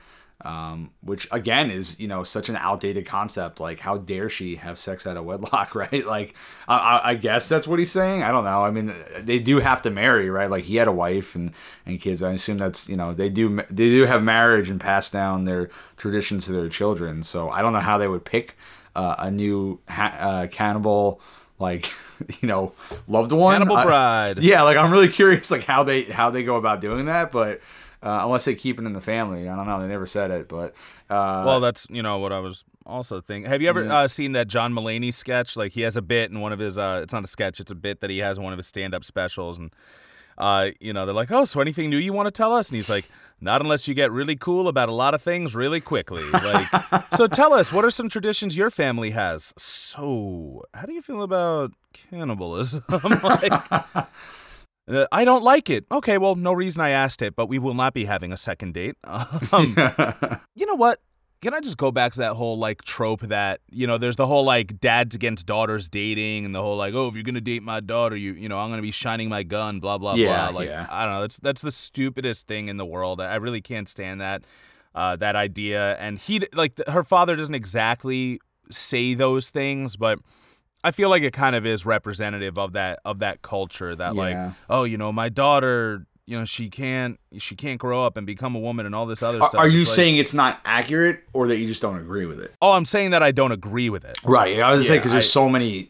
Um, 0.46 0.92
which 1.02 1.28
again 1.32 1.72
is 1.72 2.00
you 2.00 2.08
know 2.08 2.24
such 2.24 2.48
an 2.48 2.56
outdated 2.58 3.08
concept. 3.08 3.60
Like 3.60 3.80
how 3.80 3.98
dare 3.98 4.30
she 4.30 4.58
have 4.58 4.78
sex 4.78 5.08
out 5.08 5.18
of 5.18 5.26
wedlock, 5.26 5.74
right? 5.84 6.06
Like 6.06 6.36
I, 6.68 6.78
I, 6.78 7.10
I 7.10 7.16
guess 7.16 7.50
that's 7.50 7.66
what 7.68 7.80
he's 7.80 7.92
saying. 7.92 8.22
I 8.22 8.32
don't 8.32 8.44
know. 8.44 8.64
I 8.64 8.70
mean 8.70 8.94
they 9.20 9.40
do 9.40 9.60
have 9.60 9.82
to 9.82 9.90
marry, 9.90 10.30
right? 10.30 10.50
Like 10.50 10.66
he 10.66 10.76
had 10.76 10.88
a 10.88 10.92
wife 10.92 11.34
and 11.36 11.52
and 11.88 12.00
kids. 12.00 12.22
I 12.22 12.34
assume 12.34 12.60
that's 12.60 12.88
you 12.88 12.96
know 12.96 13.14
they 13.16 13.30
do 13.30 13.50
they 13.72 13.90
do 13.90 14.06
have 14.06 14.22
marriage 14.24 14.70
and 14.70 14.80
pass 14.80 15.10
down 15.10 15.46
their 15.46 15.72
traditions 15.98 16.46
to 16.46 16.52
their 16.52 16.70
children. 16.70 17.24
So 17.24 17.50
I 17.50 17.64
don't 17.64 17.74
know 17.74 17.80
how 17.80 17.98
they 17.98 18.08
would 18.08 18.24
pick 18.24 18.56
uh, 18.96 19.16
a 19.18 19.32
new 19.32 19.80
ha- 19.90 20.18
uh, 20.20 20.48
cannibal 20.48 21.20
like 21.58 21.92
you 22.42 22.48
know 22.48 22.74
loved 23.08 23.32
one. 23.32 23.54
Hannibal 23.54 23.78
I- 23.78 23.84
Bride. 23.86 24.38
yeah, 24.44 24.62
like 24.62 24.78
I'm 24.78 24.92
really 24.92 25.08
curious 25.10 25.50
like 25.50 25.64
how 25.64 25.84
they 25.84 26.04
how 26.04 26.30
they 26.30 26.44
go 26.44 26.58
about 26.58 26.80
doing 26.80 27.08
that, 27.08 27.32
but. 27.32 27.60
Uh, 28.08 28.22
unless 28.26 28.46
they 28.46 28.56
keep 28.56 28.80
it 28.80 28.86
in 28.86 28.94
the 28.94 29.02
family, 29.02 29.50
I 29.50 29.56
don't 29.56 29.68
know. 29.68 29.82
They 29.82 29.88
never 29.88 30.06
said 30.08 30.32
it, 30.32 30.48
but 30.48 30.74
uh, 31.10 31.44
well, 31.46 31.60
that's 31.60 31.90
you 31.90 32.02
know 32.02 32.20
what 32.20 32.32
I 32.32 32.40
was 32.40 32.64
also 32.86 33.20
thinking. 33.20 33.52
Have 33.52 33.62
you 33.62 33.68
ever 33.68 33.84
Yeah. 33.84 33.98
uh, 34.00 34.08
seen 34.08 34.32
that 34.32 34.48
John 34.48 34.74
Mulaney 34.74 35.14
sketch? 35.14 35.58
Like 35.58 35.74
he 35.74 35.82
has 35.82 35.98
a 35.98 36.02
bit 36.02 36.32
in 36.32 36.40
one 36.40 36.54
of 36.54 36.60
his. 36.60 36.78
Uh, 36.78 37.02
it's 37.04 37.12
not 37.14 37.24
a 37.24 37.28
sketch. 37.28 37.60
It's 37.60 37.72
a 37.72 37.76
bit 37.76 38.00
that 38.00 38.10
he 38.10 38.20
has 38.20 38.38
in 38.38 38.44
one 38.46 38.54
of 38.54 38.58
his 38.58 38.68
stand-up 38.68 39.04
specials, 39.04 39.58
and 39.58 39.72
uh, 40.38 40.70
you 40.80 40.94
know 40.94 41.06
they're 41.06 41.14
like, 41.16 41.32
"Oh, 41.32 41.44
so 41.46 41.60
anything 41.60 41.90
new 41.90 41.98
you 41.98 42.14
want 42.14 42.28
to 42.28 42.32
tell 42.32 42.54
us?" 42.54 42.70
And 42.70 42.76
he's 42.78 42.90
like, 42.90 43.06
"Not 43.42 43.62
unless 43.62 43.88
you 43.88 43.94
get 43.94 44.12
really 44.12 44.36
cool 44.38 44.68
about 44.70 44.88
a 44.90 44.94
lot 44.94 45.14
of 45.14 45.22
things 45.22 45.54
really 45.56 45.82
quickly." 45.82 46.24
Like, 46.32 46.68
so 47.16 47.28
tell 47.28 47.54
us, 47.54 47.74
what 47.74 47.84
are 47.84 47.92
some 47.92 48.08
traditions 48.10 48.56
your 48.56 48.70
family 48.70 49.12
has? 49.12 49.54
So, 49.58 50.64
how 50.74 50.86
do 50.86 50.94
you 50.94 51.02
feel 51.02 51.24
about 51.24 51.74
cannibalism? 51.94 52.84
like, 53.24 53.52
Uh, 54.90 55.06
I 55.12 55.26
don't 55.26 55.44
like 55.44 55.70
it. 55.70 55.86
Okay, 55.92 56.18
well, 56.18 56.36
no 56.36 56.54
reason 56.54 56.82
I 56.82 56.92
asked 56.92 57.22
it, 57.22 57.36
but 57.36 57.48
we 57.48 57.60
will 57.60 57.74
not 57.74 57.94
be 57.94 58.06
having 58.06 58.32
a 58.32 58.38
second 58.38 58.74
date. 58.74 58.96
Um, 59.52 59.76
you 60.56 60.66
know 60.66 60.76
what? 60.76 61.00
Can 61.42 61.54
I 61.54 61.60
just 61.60 61.78
go 61.78 61.92
back 61.92 62.14
to 62.14 62.20
that 62.20 62.34
whole 62.34 62.58
like 62.58 62.82
trope 62.84 63.22
that 63.22 63.60
you 63.70 63.86
know, 63.86 63.98
there's 64.00 64.16
the 64.16 64.26
whole 64.26 64.44
like 64.44 64.80
dads 64.80 65.14
against 65.16 65.46
daughters 65.46 65.88
dating, 65.88 66.46
and 66.46 66.56
the 66.56 66.62
whole 66.62 66.76
like, 66.78 66.94
oh, 66.96 67.08
if 67.08 67.14
you're 67.16 67.24
gonna 67.24 67.42
date 67.42 67.62
my 67.62 67.80
daughter, 67.80 68.16
you 68.16 68.34
you 68.34 68.50
know, 68.50 68.58
I'm 68.58 68.70
gonna 68.72 68.82
be 68.82 68.92
shining 68.92 69.30
my 69.30 69.44
gun, 69.44 69.80
blah 69.80 69.98
blah 70.00 70.16
Yeah, 70.16 70.50
blah. 70.50 70.60
Like 70.62 70.70
yeah. 70.70 70.88
I 70.90 71.06
don't 71.06 71.14
know, 71.16 71.22
that's 71.22 71.38
that's 71.40 71.62
the 71.62 71.70
stupidest 71.72 72.48
thing 72.48 72.70
in 72.70 72.78
the 72.78 72.86
world. 72.86 73.22
I 73.22 73.36
really 73.36 73.62
can't 73.62 73.88
stand 73.88 74.20
that. 74.22 74.44
uh, 74.96 75.16
that 75.18 75.36
idea, 75.36 75.96
and 76.00 76.18
he 76.18 76.42
like 76.54 76.80
her 76.88 77.04
father 77.04 77.36
doesn't 77.36 77.54
exactly 77.54 78.40
say 78.72 79.14
those 79.14 79.52
things, 79.52 79.96
but 79.96 80.18
I 80.88 80.92
feel 80.92 81.10
like 81.10 81.24
it 81.24 81.34
kind 81.34 81.56
of 81.56 81.66
is 81.66 81.86
representative 81.86 82.58
of 82.58 82.74
that 82.74 83.00
of 83.06 83.20
that 83.20 83.42
culture 83.42 83.96
that 83.96 84.16
Yeah. 84.16 84.22
like 84.22 84.54
oh 84.70 84.84
you 84.84 84.98
know 84.98 85.12
my 85.12 85.30
daughter 85.30 86.06
you 86.26 86.38
know 86.38 86.46
she 86.46 86.70
can't 86.70 87.20
she 87.38 87.56
can't 87.56 87.80
grow 87.80 88.06
up 88.06 88.18
and 88.18 88.26
become 88.28 88.56
a 88.56 88.60
woman 88.60 88.86
and 88.86 88.94
all 88.96 89.06
this 89.06 89.22
other 89.24 89.42
Are, 89.42 89.48
stuff. 89.48 89.60
are 89.62 89.68
you 89.68 89.80
It's 89.82 89.90
like- 89.90 89.96
saying 89.96 90.18
it's 90.18 90.34
not 90.34 90.60
accurate, 90.66 91.24
or 91.34 91.48
that 91.48 91.58
you 91.58 91.68
just 91.68 91.82
don't 91.82 91.98
agree 92.00 92.26
with 92.26 92.40
it? 92.40 92.54
Oh, 92.62 92.72
I'm 92.72 92.86
saying 92.86 93.12
that 93.12 93.24
I 93.24 93.32
don't 93.32 93.52
agree 93.54 93.90
with 93.90 94.04
it. 94.06 94.18
Right. 94.24 94.60
I 94.60 94.72
was 94.72 94.84
Yeah, 94.84 94.88
saying 94.90 95.00
because 95.00 95.12
there's 95.14 95.32
so 95.32 95.48
many 95.50 95.90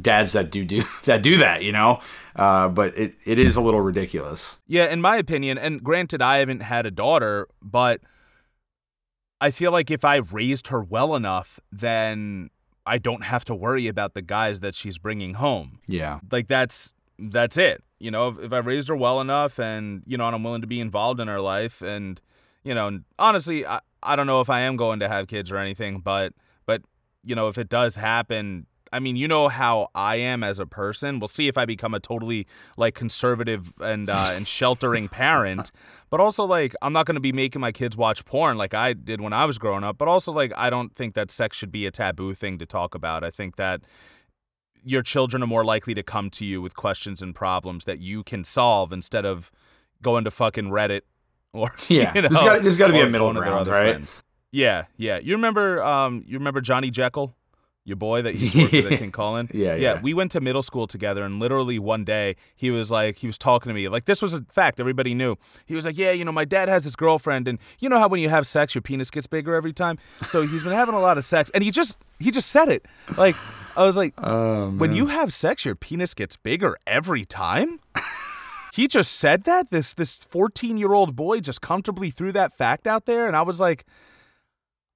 dads 0.00 0.32
that 0.34 0.50
do 0.50 0.64
do 0.64 0.82
that 1.04 1.22
do 1.22 1.36
that, 1.38 1.62
you 1.64 1.72
know. 1.72 2.00
Uh, 2.36 2.68
but 2.68 2.96
it, 2.96 3.14
it 3.26 3.38
is 3.38 3.56
a 3.56 3.60
little 3.60 3.80
ridiculous. 3.80 4.58
Yeah, 4.68 4.86
in 4.86 5.00
my 5.00 5.16
opinion, 5.18 5.58
and 5.58 5.82
granted, 5.82 6.22
I 6.22 6.38
haven't 6.38 6.62
had 6.62 6.86
a 6.86 6.90
daughter, 6.90 7.46
but 7.60 8.00
I 9.40 9.50
feel 9.50 9.72
like 9.72 9.90
if 9.90 10.04
I 10.04 10.16
raised 10.16 10.68
her 10.68 10.82
well 10.82 11.16
enough, 11.16 11.58
then 11.72 12.50
I 12.86 12.98
don't 12.98 13.24
have 13.24 13.44
to 13.46 13.54
worry 13.54 13.86
about 13.86 14.14
the 14.14 14.22
guys 14.22 14.60
that 14.60 14.74
she's 14.74 14.98
bringing 14.98 15.34
home. 15.34 15.80
Yeah. 15.86 16.20
Like 16.30 16.48
that's 16.48 16.94
that's 17.18 17.56
it. 17.56 17.82
You 17.98 18.10
know, 18.10 18.28
if, 18.28 18.38
if 18.38 18.52
I 18.52 18.58
raised 18.58 18.88
her 18.88 18.96
well 18.96 19.20
enough, 19.20 19.60
and 19.60 20.02
you 20.06 20.16
know, 20.16 20.26
and 20.26 20.34
I'm 20.34 20.42
willing 20.42 20.62
to 20.62 20.66
be 20.66 20.80
involved 20.80 21.20
in 21.20 21.28
her 21.28 21.40
life, 21.40 21.82
and 21.82 22.20
you 22.64 22.74
know, 22.74 22.88
and 22.88 23.04
honestly, 23.18 23.64
I 23.66 23.80
I 24.02 24.16
don't 24.16 24.26
know 24.26 24.40
if 24.40 24.50
I 24.50 24.60
am 24.60 24.76
going 24.76 25.00
to 25.00 25.08
have 25.08 25.28
kids 25.28 25.52
or 25.52 25.58
anything, 25.58 26.00
but 26.00 26.32
but 26.66 26.82
you 27.24 27.34
know, 27.34 27.48
if 27.48 27.58
it 27.58 27.68
does 27.68 27.96
happen. 27.96 28.66
I 28.92 29.00
mean, 29.00 29.16
you 29.16 29.26
know 29.26 29.48
how 29.48 29.88
I 29.94 30.16
am 30.16 30.44
as 30.44 30.58
a 30.58 30.66
person. 30.66 31.18
We'll 31.18 31.28
see 31.28 31.48
if 31.48 31.56
I 31.56 31.64
become 31.64 31.94
a 31.94 32.00
totally 32.00 32.46
like 32.76 32.94
conservative 32.94 33.72
and 33.80 34.10
uh, 34.10 34.30
and 34.32 34.46
sheltering 34.46 35.08
parent, 35.08 35.70
but 36.10 36.20
also 36.20 36.44
like 36.44 36.74
I'm 36.82 36.92
not 36.92 37.06
going 37.06 37.14
to 37.14 37.20
be 37.20 37.32
making 37.32 37.60
my 37.60 37.72
kids 37.72 37.96
watch 37.96 38.24
porn 38.24 38.56
like 38.58 38.74
I 38.74 38.92
did 38.92 39.20
when 39.20 39.32
I 39.32 39.44
was 39.46 39.58
growing 39.58 39.82
up. 39.84 39.96
But 39.98 40.08
also 40.08 40.30
like 40.32 40.52
I 40.56 40.68
don't 40.70 40.94
think 40.94 41.14
that 41.14 41.30
sex 41.30 41.56
should 41.56 41.72
be 41.72 41.86
a 41.86 41.90
taboo 41.90 42.34
thing 42.34 42.58
to 42.58 42.66
talk 42.66 42.94
about. 42.94 43.24
I 43.24 43.30
think 43.30 43.56
that 43.56 43.80
your 44.84 45.02
children 45.02 45.42
are 45.42 45.46
more 45.46 45.64
likely 45.64 45.94
to 45.94 46.02
come 46.02 46.28
to 46.30 46.44
you 46.44 46.60
with 46.60 46.74
questions 46.76 47.22
and 47.22 47.34
problems 47.34 47.84
that 47.84 48.00
you 48.00 48.22
can 48.24 48.42
solve 48.44 48.92
instead 48.92 49.24
of 49.24 49.50
going 50.02 50.24
to 50.24 50.30
fucking 50.30 50.70
Reddit 50.70 51.02
or 51.52 51.70
Yeah. 51.88 52.12
you 52.14 52.22
know, 52.22 52.28
There's 52.60 52.76
gotta- 52.76 52.92
be 52.92 53.00
a 53.00 53.08
middle 53.08 53.32
ground, 53.32 53.68
right? 53.68 53.92
friends. 53.94 54.22
Yeah, 54.50 54.84
yeah. 54.96 55.18
You 55.18 55.34
remember 55.34 55.82
um 55.82 56.24
you 56.26 56.36
remember 56.38 56.60
Johnny 56.60 56.90
Jekyll? 56.90 57.34
Your 57.84 57.96
boy 57.96 58.22
that 58.22 58.36
used 58.36 58.52
to 58.52 58.62
work 58.62 58.72
with 58.72 58.92
at 58.92 58.98
King 58.98 59.10
Cullen? 59.10 59.48
Yeah, 59.52 59.74
yeah. 59.74 59.94
yeah. 59.94 60.00
We 60.00 60.14
went 60.14 60.30
to 60.32 60.40
middle 60.40 60.62
school 60.62 60.86
together 60.86 61.24
and 61.24 61.40
literally 61.40 61.78
one 61.78 62.04
day 62.04 62.36
he 62.54 62.70
was 62.70 62.90
like 62.90 63.16
he 63.18 63.26
was 63.26 63.38
talking 63.38 63.70
to 63.70 63.74
me. 63.74 63.88
Like 63.88 64.04
this 64.04 64.22
was 64.22 64.34
a 64.34 64.42
fact, 64.42 64.78
everybody 64.78 65.14
knew. 65.14 65.36
He 65.66 65.74
was 65.74 65.84
like, 65.84 65.98
Yeah, 65.98 66.12
you 66.12 66.24
know, 66.24 66.32
my 66.32 66.44
dad 66.44 66.68
has 66.68 66.84
this 66.84 66.94
girlfriend 66.94 67.48
and 67.48 67.58
you 67.80 67.88
know 67.88 67.98
how 67.98 68.08
when 68.08 68.20
you 68.20 68.28
have 68.28 68.46
sex 68.46 68.74
your 68.74 68.82
penis 68.82 69.10
gets 69.10 69.26
bigger 69.26 69.54
every 69.54 69.72
time? 69.72 69.98
So 70.28 70.42
he's 70.42 70.62
been 70.62 70.72
having 70.72 70.94
a 70.94 71.00
lot 71.00 71.18
of 71.18 71.24
sex 71.24 71.50
and 71.54 71.64
he 71.64 71.70
just 71.70 71.98
he 72.20 72.30
just 72.30 72.50
said 72.50 72.68
it. 72.68 72.86
Like 73.16 73.34
I 73.76 73.82
was 73.84 73.96
like, 73.96 74.14
Um, 74.22 74.78
when 74.78 74.92
you 74.92 75.06
have 75.06 75.32
sex, 75.32 75.64
your 75.64 75.74
penis 75.74 76.14
gets 76.14 76.36
bigger 76.36 76.76
every 76.86 77.24
time. 77.24 77.80
he 78.74 78.86
just 78.86 79.12
said 79.12 79.44
that. 79.44 79.70
This 79.70 79.94
this 79.94 80.22
fourteen 80.22 80.76
year 80.76 80.92
old 80.92 81.16
boy 81.16 81.40
just 81.40 81.60
comfortably 81.60 82.10
threw 82.10 82.32
that 82.32 82.56
fact 82.56 82.86
out 82.86 83.06
there, 83.06 83.26
and 83.26 83.34
I 83.34 83.42
was 83.42 83.60
like, 83.60 83.84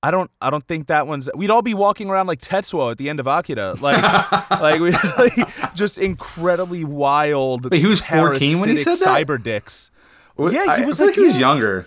I 0.07 0.11
don't 0.11 0.31
I 0.41 0.51
don't 0.51 0.63
think 0.67 0.87
that 0.87 1.07
one's. 1.07 1.29
We'd 1.35 1.51
all 1.51 1.63
be 1.63 1.75
walking 1.75 2.09
around 2.11 2.27
like 2.29 2.41
Tetsuo 2.41 2.91
at 2.93 2.99
the 2.99 3.09
end 3.09 3.19
of 3.19 3.27
Akira, 3.27 3.75
like 3.81 4.03
like, 4.51 4.81
we, 4.81 4.91
like 4.93 5.75
just 5.75 5.99
incredibly 5.99 6.85
wild. 6.85 7.71
Wait, 7.71 7.81
he 7.81 7.87
was 7.87 8.01
14 8.03 8.61
when 8.61 8.69
he 8.69 8.75
parasitic 8.77 8.95
said 8.99 9.07
that? 9.07 9.27
Cyber 9.27 9.43
dicks. 9.43 9.91
What- 10.37 10.53
Yeah, 10.53 10.65
he 10.65 10.69
I- 10.71 10.83
I 10.83 10.87
was 10.87 11.01
like, 11.01 11.15
he 11.15 11.23
was 11.23 11.35
yeah. 11.35 11.41
younger. 11.41 11.87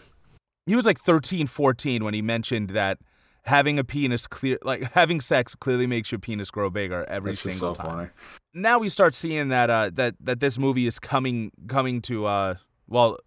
He 0.66 0.76
was 0.76 0.86
like 0.86 1.00
13, 1.00 1.48
14 1.48 2.04
when 2.04 2.14
he 2.14 2.22
mentioned 2.22 2.72
that 2.72 2.98
having 3.44 3.80
a 3.80 3.84
penis 3.84 4.28
clear 4.28 4.60
like 4.64 4.92
having 4.94 5.22
sex 5.22 5.56
clearly 5.56 5.88
makes 5.88 6.12
your 6.12 6.20
penis 6.20 6.52
grow 6.52 6.70
bigger 6.70 7.06
every 7.08 7.32
That's 7.32 7.44
just 7.44 7.58
single 7.58 7.74
so 7.74 7.82
time 7.82 7.98
funny. 7.98 8.10
now 8.54 8.78
we 8.80 8.90
start 8.90 9.16
seeing 9.16 9.48
that 9.48 9.70
uh 9.72 9.90
that 9.94 10.14
that 10.20 10.40
this 10.40 10.60
movie 10.60 10.86
is 10.86 11.00
coming 11.00 11.52
coming 11.68 12.02
to 12.02 12.26
uh 12.28 12.56
well 12.88 13.18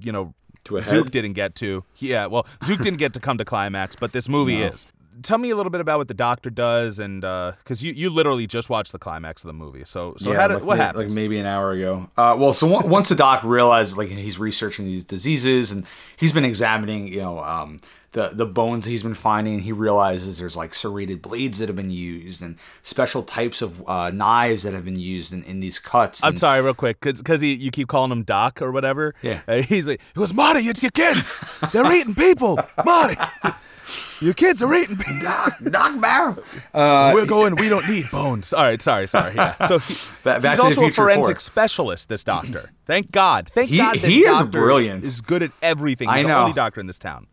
you 0.00 0.10
know 0.12 0.32
To 0.64 0.76
a 0.76 0.82
Zook 0.82 1.06
head. 1.06 1.12
didn't 1.12 1.32
get 1.34 1.54
to 1.56 1.84
yeah 1.98 2.26
well 2.26 2.46
Zook 2.64 2.80
didn't 2.80 2.98
get 2.98 3.12
to 3.14 3.20
come 3.20 3.38
to 3.38 3.44
climax 3.44 3.96
but 3.96 4.12
this 4.12 4.28
movie 4.28 4.58
No. 4.60 4.66
is 4.68 4.86
tell 5.22 5.36
me 5.38 5.50
a 5.50 5.56
little 5.56 5.70
bit 5.70 5.80
about 5.82 5.98
what 5.98 6.08
the 6.08 6.14
doctor 6.14 6.48
does 6.50 6.98
and 6.98 7.24
uh 7.24 7.52
because 7.58 7.82
you 7.82 7.92
you 7.92 8.08
literally 8.10 8.46
just 8.46 8.70
watched 8.70 8.92
the 8.92 8.98
climax 8.98 9.42
of 9.44 9.48
the 9.48 9.52
movie 9.52 9.84
so 9.84 10.14
so 10.18 10.32
how 10.32 10.48
did, 10.48 10.54
like, 10.54 10.64
what 10.64 10.76
happened? 10.78 11.06
Like 11.08 11.14
maybe 11.14 11.38
an 11.38 11.46
hour 11.46 11.72
ago. 11.72 12.08
Uh, 12.16 12.34
well, 12.38 12.52
so 12.52 12.66
once 12.66 13.08
the 13.10 13.14
doc 13.14 13.42
realizes, 13.44 13.98
like, 13.98 14.08
he's 14.08 14.38
researching 14.38 14.84
these 14.86 15.04
diseases 15.04 15.70
and 15.72 15.84
he's 16.16 16.32
been 16.32 16.44
examining, 16.44 17.08
you 17.08 17.20
know, 17.20 17.38
um, 17.40 17.80
the 18.12 18.28
the 18.32 18.46
bones 18.46 18.84
he's 18.84 19.02
been 19.02 19.14
finding. 19.14 19.60
He 19.60 19.72
realizes 19.72 20.38
there's 20.38 20.56
like 20.56 20.74
serrated 20.74 21.22
blades 21.22 21.58
that 21.58 21.68
have 21.68 21.76
been 21.76 21.90
used 21.90 22.42
and 22.42 22.56
special 22.82 23.22
types 23.22 23.62
of 23.62 23.86
uh, 23.88 24.10
knives 24.10 24.62
that 24.64 24.72
have 24.74 24.84
been 24.84 24.98
used 24.98 25.32
in, 25.32 25.42
in 25.44 25.60
these 25.60 25.78
cuts. 25.78 26.22
I'm 26.22 26.30
and- 26.30 26.38
sorry, 26.38 26.60
real 26.62 26.74
quick, 26.74 27.00
because 27.00 27.42
you 27.42 27.70
keep 27.70 27.88
calling 27.88 28.12
him 28.12 28.22
Doc 28.22 28.60
or 28.62 28.70
whatever. 28.70 29.14
Yeah. 29.22 29.40
Uh, 29.48 29.62
he's 29.62 29.88
like, 29.88 30.00
he 30.14 30.18
goes, 30.20 30.32
Marty, 30.34 30.60
it's 30.60 30.82
your 30.82 30.90
kids. 30.92 31.32
They're 31.72 31.90
eating 31.98 32.14
people. 32.14 32.58
Marty, 32.84 33.16
your 34.20 34.34
kids 34.34 34.62
are 34.62 34.72
eating 34.74 34.96
people. 34.96 35.14
Doc, 35.22 35.54
Doc 35.70 36.00
Barrow. 36.00 36.42
Uh, 36.74 37.10
We're 37.14 37.26
going. 37.26 37.56
We 37.56 37.68
don't 37.68 37.88
need 37.88 38.04
bones. 38.12 38.52
All 38.52 38.62
right, 38.62 38.80
sorry, 38.80 39.08
sorry. 39.08 39.34
Yeah. 39.34 39.54
So 39.68 39.78
he, 39.78 39.94
Ba- 40.22 40.38
Back 40.40 40.52
he's 40.52 40.60
also 40.60 40.84
a 40.84 40.90
forensic 40.90 41.36
four. 41.36 41.40
specialist. 41.40 42.08
This 42.08 42.24
doctor. 42.24 42.70
Thank 42.84 43.10
God. 43.10 43.48
Thank 43.48 43.70
He- 43.70 43.78
God. 43.78 43.94
This 43.94 44.04
he 44.04 44.20
is 44.20 44.42
brilliant. 44.48 45.02
Is 45.04 45.20
good 45.22 45.42
at 45.42 45.50
everything. 45.62 46.08
I 46.08 46.18
He's 46.18 46.24
the 46.26 46.28
know. 46.28 46.40
only 46.40 46.52
doctor 46.52 46.80
in 46.80 46.86
this 46.86 46.98
town. 46.98 47.26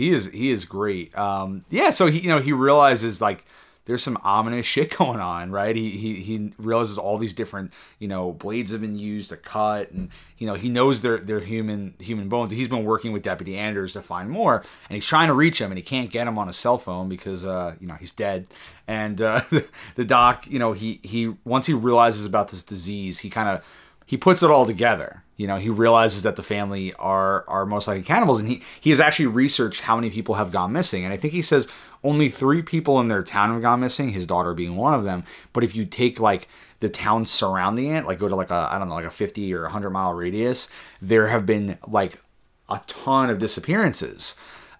He 0.00 0.12
is 0.12 0.30
he 0.32 0.50
is 0.50 0.64
great. 0.64 1.16
Um, 1.16 1.60
yeah, 1.68 1.90
so 1.90 2.06
he 2.06 2.20
you 2.20 2.30
know 2.30 2.38
he 2.38 2.54
realizes 2.54 3.20
like 3.20 3.44
there's 3.84 4.02
some 4.02 4.16
ominous 4.22 4.64
shit 4.74 4.96
going 4.96 5.20
on, 5.20 5.50
right? 5.50 5.76
He 5.76 5.90
he 5.90 6.14
he 6.14 6.52
realizes 6.56 6.96
all 6.96 7.18
these 7.18 7.34
different 7.34 7.74
you 7.98 8.08
know 8.08 8.32
blades 8.32 8.72
have 8.72 8.80
been 8.80 8.98
used 8.98 9.28
to 9.28 9.36
cut, 9.36 9.90
and 9.90 10.08
you 10.38 10.46
know 10.46 10.54
he 10.54 10.70
knows 10.70 11.02
they're 11.02 11.18
they're 11.18 11.40
human 11.40 11.92
human 11.98 12.30
bones. 12.30 12.50
He's 12.50 12.66
been 12.66 12.86
working 12.86 13.12
with 13.12 13.22
Deputy 13.24 13.58
Anders 13.58 13.92
to 13.92 14.00
find 14.00 14.30
more, 14.30 14.64
and 14.88 14.94
he's 14.96 15.04
trying 15.04 15.28
to 15.28 15.34
reach 15.34 15.60
him, 15.60 15.70
and 15.70 15.76
he 15.76 15.84
can't 15.84 16.10
get 16.10 16.26
him 16.26 16.38
on 16.38 16.48
a 16.48 16.54
cell 16.54 16.78
phone 16.78 17.10
because 17.10 17.44
uh 17.44 17.74
you 17.78 17.86
know 17.86 17.94
he's 17.96 18.12
dead. 18.12 18.46
And 18.88 19.20
uh, 19.20 19.42
the 19.96 20.04
doc, 20.06 20.46
you 20.46 20.58
know 20.58 20.72
he 20.72 21.00
he 21.02 21.34
once 21.44 21.66
he 21.66 21.74
realizes 21.74 22.24
about 22.24 22.48
this 22.48 22.62
disease, 22.62 23.18
he 23.18 23.28
kind 23.28 23.50
of 23.50 23.62
he 24.06 24.16
puts 24.16 24.42
it 24.42 24.50
all 24.50 24.64
together. 24.64 25.24
You 25.40 25.46
know, 25.46 25.56
he 25.56 25.70
realizes 25.70 26.22
that 26.24 26.36
the 26.36 26.42
family 26.42 26.92
are 26.98 27.46
are 27.48 27.64
most 27.64 27.88
likely 27.88 28.02
cannibals, 28.02 28.40
and 28.40 28.48
he 28.50 28.62
he 28.78 28.90
has 28.90 29.00
actually 29.00 29.28
researched 29.28 29.80
how 29.80 29.96
many 29.96 30.10
people 30.10 30.34
have 30.34 30.52
gone 30.52 30.70
missing, 30.70 31.02
and 31.02 31.14
I 31.14 31.16
think 31.16 31.32
he 31.32 31.40
says 31.40 31.66
only 32.04 32.28
three 32.28 32.60
people 32.60 33.00
in 33.00 33.08
their 33.08 33.22
town 33.22 33.50
have 33.52 33.62
gone 33.62 33.80
missing, 33.80 34.10
his 34.10 34.26
daughter 34.26 34.52
being 34.52 34.76
one 34.76 34.92
of 34.92 35.04
them. 35.04 35.24
But 35.54 35.64
if 35.64 35.74
you 35.74 35.86
take 35.86 36.20
like 36.20 36.46
the 36.80 36.90
town 36.90 37.24
surrounding 37.24 37.90
it, 37.90 38.04
like 38.04 38.18
go 38.18 38.28
to 38.28 38.36
like 38.36 38.50
a 38.50 38.68
I 38.70 38.78
don't 38.78 38.90
know 38.90 38.94
like 38.94 39.06
a 39.06 39.10
fifty 39.10 39.54
or 39.54 39.64
hundred 39.68 39.90
mile 39.90 40.12
radius, 40.12 40.68
there 41.00 41.28
have 41.28 41.46
been 41.46 41.78
like 41.88 42.18
a 42.68 42.82
ton 42.86 43.30
of 43.30 43.38
disappearances 43.38 44.36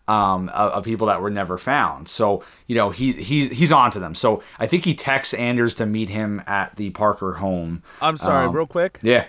um, 0.09 0.51
of, 0.51 0.73
of 0.73 0.85
people 0.85 1.07
that 1.07 1.23
were 1.23 1.31
never 1.31 1.57
found. 1.57 2.07
So 2.07 2.45
you 2.67 2.77
know 2.77 2.91
he 2.91 3.13
he's 3.13 3.51
he's 3.51 3.73
on 3.73 3.91
to 3.93 3.99
them. 3.99 4.15
So 4.15 4.43
I 4.59 4.67
think 4.67 4.85
he 4.85 4.95
texts 4.95 5.33
Anders 5.33 5.75
to 5.77 5.87
meet 5.87 6.11
him 6.11 6.43
at 6.47 6.77
the 6.77 6.91
Parker 6.91 7.33
home. 7.35 7.83
I'm 8.03 8.19
sorry, 8.19 8.47
Um, 8.47 8.55
real 8.55 8.67
quick. 8.67 8.99
Yeah, 9.03 9.25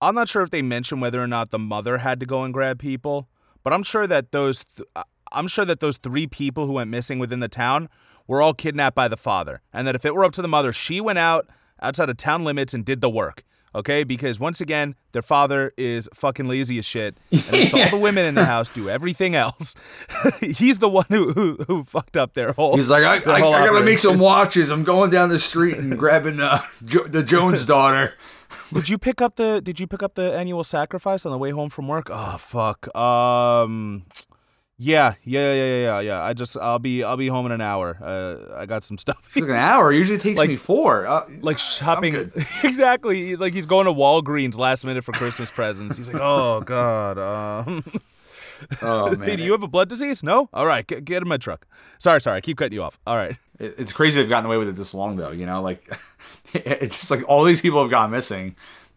I'm 0.00 0.14
not 0.14 0.28
sure 0.28 0.42
if 0.42 0.50
they 0.50 0.62
mentioned 0.62 1.00
whether 1.00 1.22
or 1.22 1.26
not 1.26 1.50
the 1.50 1.58
mother 1.58 1.98
had 1.98 2.20
to 2.20 2.26
go 2.26 2.44
and 2.44 2.54
grab 2.54 2.78
people, 2.78 3.28
but 3.64 3.72
I'm 3.72 3.82
sure 3.82 4.06
that 4.06 4.30
those 4.32 4.64
th- 4.64 4.88
uh, 4.94 5.02
I'm 5.32 5.48
sure 5.48 5.64
that 5.64 5.80
those 5.80 5.98
three 5.98 6.26
people 6.26 6.66
who 6.66 6.74
went 6.74 6.90
missing 6.90 7.18
within 7.18 7.40
the 7.40 7.48
town 7.48 7.88
were 8.26 8.40
all 8.40 8.54
kidnapped 8.54 8.94
by 8.96 9.08
the 9.08 9.16
father, 9.16 9.60
and 9.72 9.86
that 9.86 9.94
if 9.94 10.04
it 10.04 10.14
were 10.14 10.24
up 10.24 10.32
to 10.32 10.42
the 10.42 10.48
mother, 10.48 10.72
she 10.72 11.00
went 11.00 11.18
out 11.18 11.48
outside 11.82 12.08
of 12.08 12.16
town 12.16 12.44
limits 12.44 12.74
and 12.74 12.84
did 12.84 13.00
the 13.00 13.10
work. 13.10 13.44
Okay, 13.74 14.02
because 14.02 14.40
once 14.40 14.62
again, 14.62 14.94
their 15.12 15.20
father 15.20 15.72
is 15.76 16.08
fucking 16.14 16.46
lazy 16.48 16.78
as 16.78 16.86
shit, 16.86 17.18
and 17.30 17.52
makes 17.52 17.74
all 17.74 17.90
the 17.90 17.98
women 17.98 18.24
in 18.24 18.34
the 18.34 18.46
house 18.46 18.70
do 18.70 18.88
everything 18.88 19.34
else. 19.34 19.74
He's 20.40 20.78
the 20.78 20.88
one 20.88 21.04
who, 21.10 21.32
who 21.32 21.56
who 21.66 21.84
fucked 21.84 22.16
up 22.16 22.32
their 22.32 22.52
whole. 22.52 22.76
He's 22.76 22.88
like, 22.88 23.04
I, 23.04 23.30
I, 23.30 23.36
I 23.36 23.66
gotta 23.66 23.84
make 23.84 23.98
some 23.98 24.18
watches. 24.18 24.70
I'm 24.70 24.84
going 24.84 25.10
down 25.10 25.28
the 25.28 25.38
street 25.38 25.76
and 25.76 25.98
grabbing 25.98 26.40
uh, 26.40 26.62
jo- 26.84 27.04
the 27.06 27.22
Jones 27.22 27.66
daughter. 27.66 28.14
Did 28.72 28.88
you 28.88 28.98
pick 28.98 29.20
up 29.20 29.36
the 29.36 29.60
Did 29.60 29.80
you 29.80 29.86
pick 29.86 30.02
up 30.02 30.14
the 30.14 30.32
annual 30.34 30.64
sacrifice 30.64 31.24
on 31.26 31.32
the 31.32 31.38
way 31.38 31.50
home 31.50 31.70
from 31.70 31.88
work? 31.88 32.08
Oh 32.10 32.36
fuck. 32.38 32.94
Um. 32.96 34.04
Yeah, 34.80 35.14
yeah, 35.24 35.52
yeah, 35.54 35.64
yeah, 35.64 35.82
yeah, 35.82 36.00
yeah. 36.00 36.22
I 36.22 36.34
just 36.34 36.56
I'll 36.56 36.78
be 36.78 37.02
I'll 37.02 37.16
be 37.16 37.26
home 37.26 37.46
in 37.46 37.50
an 37.52 37.60
hour. 37.60 37.98
Uh, 38.00 38.60
I 38.60 38.64
got 38.64 38.84
some 38.84 38.96
stuff. 38.96 39.18
It's 39.26 39.36
like 39.36 39.50
an 39.50 39.56
hour. 39.56 39.92
It 39.92 39.96
usually 39.98 40.18
takes 40.18 40.38
Like- 40.38 40.48
me 40.48 40.54
four. 40.56 41.04
Uh, 41.04 41.28
like 41.40 41.58
shopping 41.58 42.14
exactly 42.62 43.34
like 43.34 43.54
he's 43.54 43.66
going 43.66 43.86
to 43.86 43.92
Walgreens 43.92 44.56
last 44.56 44.84
minute 44.84 45.02
for 45.02 45.10
Christmas 45.10 45.50
presents. 45.50 45.98
He's 45.98 46.12
like, 46.12 46.22
"Oh 46.22 46.60
god, 46.60 47.18
um 47.18 47.82
oh 48.82 49.14
man, 49.16 49.38
do 49.38 49.42
you 49.44 49.52
have 49.52 49.62
a 49.62 49.68
blood 49.68 49.88
disease? 49.88 50.22
No? 50.22 50.48
All 50.52 50.66
right, 50.66 50.86
get, 50.86 51.04
get 51.04 51.22
in 51.22 51.28
my 51.28 51.36
truck." 51.36 51.66
Sorry, 51.98 52.20
sorry. 52.20 52.38
I 52.38 52.40
keep 52.40 52.56
cutting 52.58 52.72
you 52.74 52.82
off. 52.82 52.98
All 53.06 53.16
right. 53.16 53.36
It- 53.58 53.74
it's 53.76 53.92
crazy 53.92 54.20
they've 54.20 54.28
gotten 54.28 54.46
away 54.46 54.56
with 54.56 54.68
it 54.68 54.76
this 54.76 54.94
long 54.94 55.16
though. 55.16 55.32
You 55.32 55.44
know, 55.46 55.60
like 55.62 55.82
it's 56.54 56.96
just 56.96 57.10
like 57.10 57.28
all 57.28 57.42
these 57.44 57.60
people 57.60 57.80
have 57.82 57.90
gone 57.90 58.10
missing, 58.12 58.54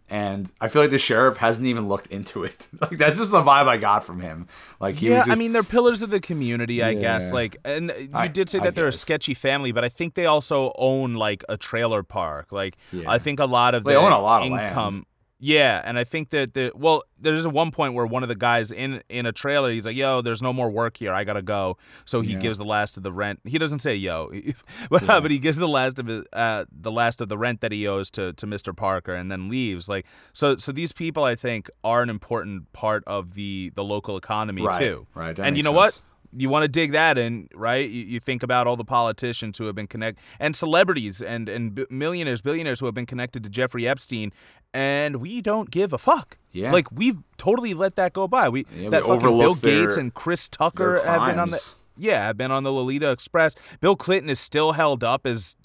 and 0.08 0.52
I 0.62 0.68
feel 0.68 0.84
like 0.84 0.92
the 0.92 1.00
sheriff 1.00 1.38
hasn't 1.38 1.66
even 1.66 1.88
looked 1.88 2.08
into 2.08 2.44
it. 2.44 2.68
like 2.80 2.98
that's 3.00 3.18
just 3.18 3.32
the 3.32 3.42
vibe 3.42 3.68
I 3.68 3.78
got 3.78 4.04
from 4.04 4.20
him. 4.22 4.48
Like 4.80 4.96
he 4.96 5.08
yeah, 5.10 5.18
was 5.18 5.26
just, 5.26 5.32
I 5.32 5.36
mean 5.36 5.54
they're 5.54 5.64
pillars 5.64 6.02
of 6.04 6.12
the 6.12 6.20
community, 6.20 6.84
I 6.84 6.94
guess. 6.94 7.32
Like, 7.32 7.58
and 7.66 7.92
you 7.98 8.10
I- 8.14 8.28
did 8.28 8.50
say 8.50 8.60
I 8.60 8.66
that 8.66 8.76
they're 8.76 8.88
a 8.88 8.92
sketchy 8.94 9.34
family, 9.34 9.72
but 9.72 9.84
I 9.84 9.90
think 9.90 10.14
they 10.14 10.28
also 10.28 10.74
own 10.78 11.16
like 11.16 11.44
a 11.50 11.58
trailer 11.58 12.04
park. 12.04 12.52
Like, 12.52 12.78
Yeah. 12.92 13.10
I 13.10 13.18
think 13.18 13.40
a 13.40 13.46
lot 13.46 13.74
of 13.74 13.84
They 13.84 13.96
own 13.96 14.12
a 14.12 14.20
lot 14.22 14.44
of 14.46 14.52
land. 14.52 15.06
Yeah, 15.44 15.82
and 15.84 15.98
I 15.98 16.04
think 16.04 16.30
that 16.30 16.54
the 16.54 16.72
well, 16.76 17.02
there's 17.20 17.48
one 17.48 17.72
point 17.72 17.96
where 17.96 18.06
one 18.06 18.22
of 18.22 18.30
the 18.30 18.36
guys 18.36 18.72
in 18.72 19.02
in 19.10 19.26
a 19.26 19.32
trailer, 19.32 19.72
he's 19.72 19.88
like, 19.88 19.96
"Yo, 19.96 20.22
there's 20.22 20.44
no 20.44 20.54
more 20.54 20.70
work 20.70 20.98
here. 20.98 21.12
I 21.12 21.24
gotta 21.24 21.42
go." 21.42 21.78
So 22.06 22.22
he 22.22 22.34
Yeah. 22.34 22.38
gives 22.40 22.60
the 22.60 22.64
last 22.64 22.96
of 22.96 23.02
the 23.02 23.12
rent. 23.12 23.40
He 23.44 23.58
doesn't 23.58 23.80
say 23.80 23.96
"yo," 23.96 24.30
but, 24.92 25.02
but 25.08 25.32
he 25.32 25.40
gives 25.40 25.58
the 25.58 25.68
last 25.68 25.98
of 25.98 26.06
his, 26.06 26.26
uh, 26.32 26.66
the 26.72 26.92
last 26.92 27.22
of 27.22 27.30
the 27.30 27.40
rent 27.40 27.62
that 27.62 27.72
he 27.72 27.88
owes 27.88 28.12
to 28.12 28.34
to 28.34 28.46
Mr. 28.46 28.76
Parker, 28.78 29.16
and 29.16 29.32
then 29.32 29.50
leaves. 29.50 29.90
Like, 29.90 30.06
so 30.32 30.58
so 30.58 30.72
these 30.72 30.92
people, 30.94 31.24
I 31.24 31.34
think, 31.36 31.72
are 31.84 32.04
an 32.04 32.10
important 32.12 32.72
part 32.72 33.04
of 33.08 33.34
the 33.34 33.72
the 33.74 33.84
local 33.84 34.18
economy 34.18 34.62
Right, 34.62 34.78
too. 34.80 35.08
right, 35.16 35.36
that 35.36 35.44
and 35.44 35.58
you 35.58 35.64
know 35.64 35.72
what? 35.72 36.00
You 36.36 36.50
want 36.50 36.64
to 36.64 36.68
dig 36.68 36.94
that 36.94 37.18
in, 37.18 37.50
right? 37.54 37.90
You, 37.90 38.04
you 38.04 38.20
think 38.20 38.42
about 38.44 38.66
all 38.68 38.78
the 38.78 38.86
politicians 38.86 39.58
who 39.58 39.66
have 39.66 39.76
been 39.76 39.88
connected, 39.88 40.24
and 40.40 40.56
celebrities, 40.56 41.22
and 41.22 41.50
and 41.50 41.76
b- 41.76 41.86
millionaires, 41.90 42.42
billionaires 42.42 42.80
who 42.80 42.86
have 42.86 42.96
been 42.96 43.06
connected 43.06 43.44
to 43.44 43.50
Jeffrey 43.50 43.88
Epstein, 43.88 44.32
and 44.74 45.18
we 45.18 45.42
don't 45.42 45.70
give 45.72 45.92
a 45.94 45.98
fuck. 45.98 46.38
Yeah. 46.54 46.72
like 46.72 46.92
we've 46.92 47.18
totally 47.38 47.74
let 47.74 47.96
that 47.96 48.14
go 48.14 48.28
by. 48.28 48.50
We 48.50 48.66
Yeah, 48.76 48.84
we 48.84 48.90
that 48.90 49.04
fucking 49.04 49.20
Bill 49.38 49.56
their- 49.56 49.82
Gates 49.84 49.98
and 49.98 50.14
Chris 50.14 50.48
Tucker 50.50 51.02
have 51.06 51.30
been 51.30 51.40
on 51.40 51.50
the 51.52 51.62
yeah 51.98 52.26
have 52.28 52.38
been 52.38 52.52
on 52.52 52.64
the 52.64 52.72
Lolita 52.72 53.10
Express. 53.12 53.56
Bill 53.80 53.96
Clinton 53.96 54.30
is 54.30 54.40
still 54.40 54.72
held 54.74 55.04
up 55.04 55.26
as 55.26 55.56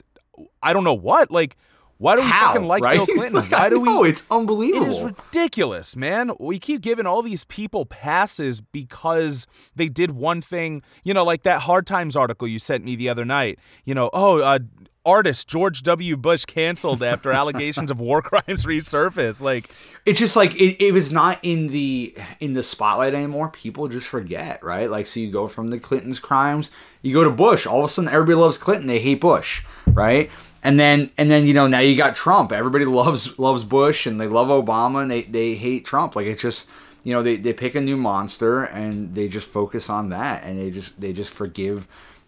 I 0.63 0.73
don't 0.73 0.85
know 0.85 0.95
what 0.95 1.31
like. 1.31 1.57
Why 1.99 2.17
do 2.17 2.23
we 2.23 2.29
how 2.29 2.53
fucking 2.53 2.69
like 2.69 2.83
right? 2.83 2.97
Bill 2.97 3.07
Clinton? 3.17 3.35
Like, 3.41 3.51
Why 3.51 3.59
I 3.67 3.71
do 3.71 3.81
we? 3.81 3.89
know, 3.89 4.05
it's 4.05 4.21
It 4.23 4.27
unbelievable. 4.31 4.91
is 4.91 5.03
ridiculous, 5.03 5.97
man. 5.97 6.31
We 6.39 6.59
keep 6.59 6.81
giving 6.83 7.07
all 7.07 7.23
these 7.23 7.45
people 7.45 7.87
passes 7.87 8.61
because 8.61 9.47
they 9.75 9.89
did 9.89 10.11
one 10.13 10.41
thing, 10.43 10.83
you 11.05 11.15
know, 11.15 11.25
like 11.25 11.43
that 11.45 11.61
Hard 11.63 11.87
Times 11.87 12.17
article 12.17 12.47
you 12.47 12.59
sent 12.59 12.85
me 12.85 12.97
the 12.97 13.09
other 13.09 13.25
night. 13.25 13.59
You 13.85 13.95
know, 13.95 14.11
oh, 14.13 14.41
uh, 14.41 14.59
artist 15.07 15.49
George 15.49 15.83
W. 15.85 16.17
Bush 16.17 16.45
canceled 16.45 17.01
after 17.03 17.31
allegations 17.41 17.91
of 17.91 18.01
war 18.01 18.21
crimes 18.21 18.67
resurface. 18.67 19.41
Like, 19.41 19.71
it's 20.05 20.19
just 20.19 20.35
like 20.37 20.55
it, 20.61 20.85
it 20.85 20.93
was 20.93 21.13
not 21.13 21.39
in 21.43 21.69
the 21.69 22.15
in 22.41 22.53
the 22.55 22.63
spotlight 22.63 23.15
anymore 23.15 23.49
people 23.49 23.89
just 23.89 24.07
forget 24.09 24.63
right 24.65 24.91
like 24.91 25.07
so 25.07 25.21
you 25.21 25.31
go 25.31 25.47
from 25.49 25.71
the 25.71 25.79
clinton's 25.79 26.19
crimes 26.19 26.71
you 27.03 27.13
go 27.15 27.25
to 27.25 27.31
bush 27.31 27.67
all 27.67 27.81
of 27.81 27.85
a 27.85 27.89
sudden 27.89 28.09
everybody 28.11 28.35
loves 28.35 28.59
clinton 28.59 28.87
they 28.87 28.99
hate 29.01 29.21
bush 29.21 29.63
right 29.93 30.31
and 30.67 30.81
then 30.81 31.11
and 31.17 31.31
then 31.31 31.47
you 31.47 31.55
know 31.55 31.69
now 31.69 31.79
you 31.79 31.97
got 31.97 32.17
trump. 32.17 32.51
Everybody 32.51 32.85
loves 32.85 33.39
loves 33.39 33.63
bush 33.63 34.05
and 34.05 34.21
they 34.21 34.27
love 34.27 34.49
obama 34.49 35.03
and 35.03 35.11
they, 35.11 35.23
they 35.23 35.55
hate 35.55 35.85
trump. 35.85 36.17
Like 36.17 36.27
it's 36.27 36.43
just 36.43 36.69
you 37.05 37.15
know 37.15 37.23
they, 37.23 37.37
they 37.37 37.53
pick 37.53 37.77
a 37.77 37.81
new 37.81 37.97
monster 37.97 38.65
and 38.65 39.15
they 39.15 39.29
just 39.29 39.49
focus 39.49 39.89
on 39.89 40.09
that 40.09 40.43
and 40.43 40.59
they 40.59 40.71
just 40.73 41.01
they 41.01 41.13
just 41.13 41.31
forgive 41.31 41.87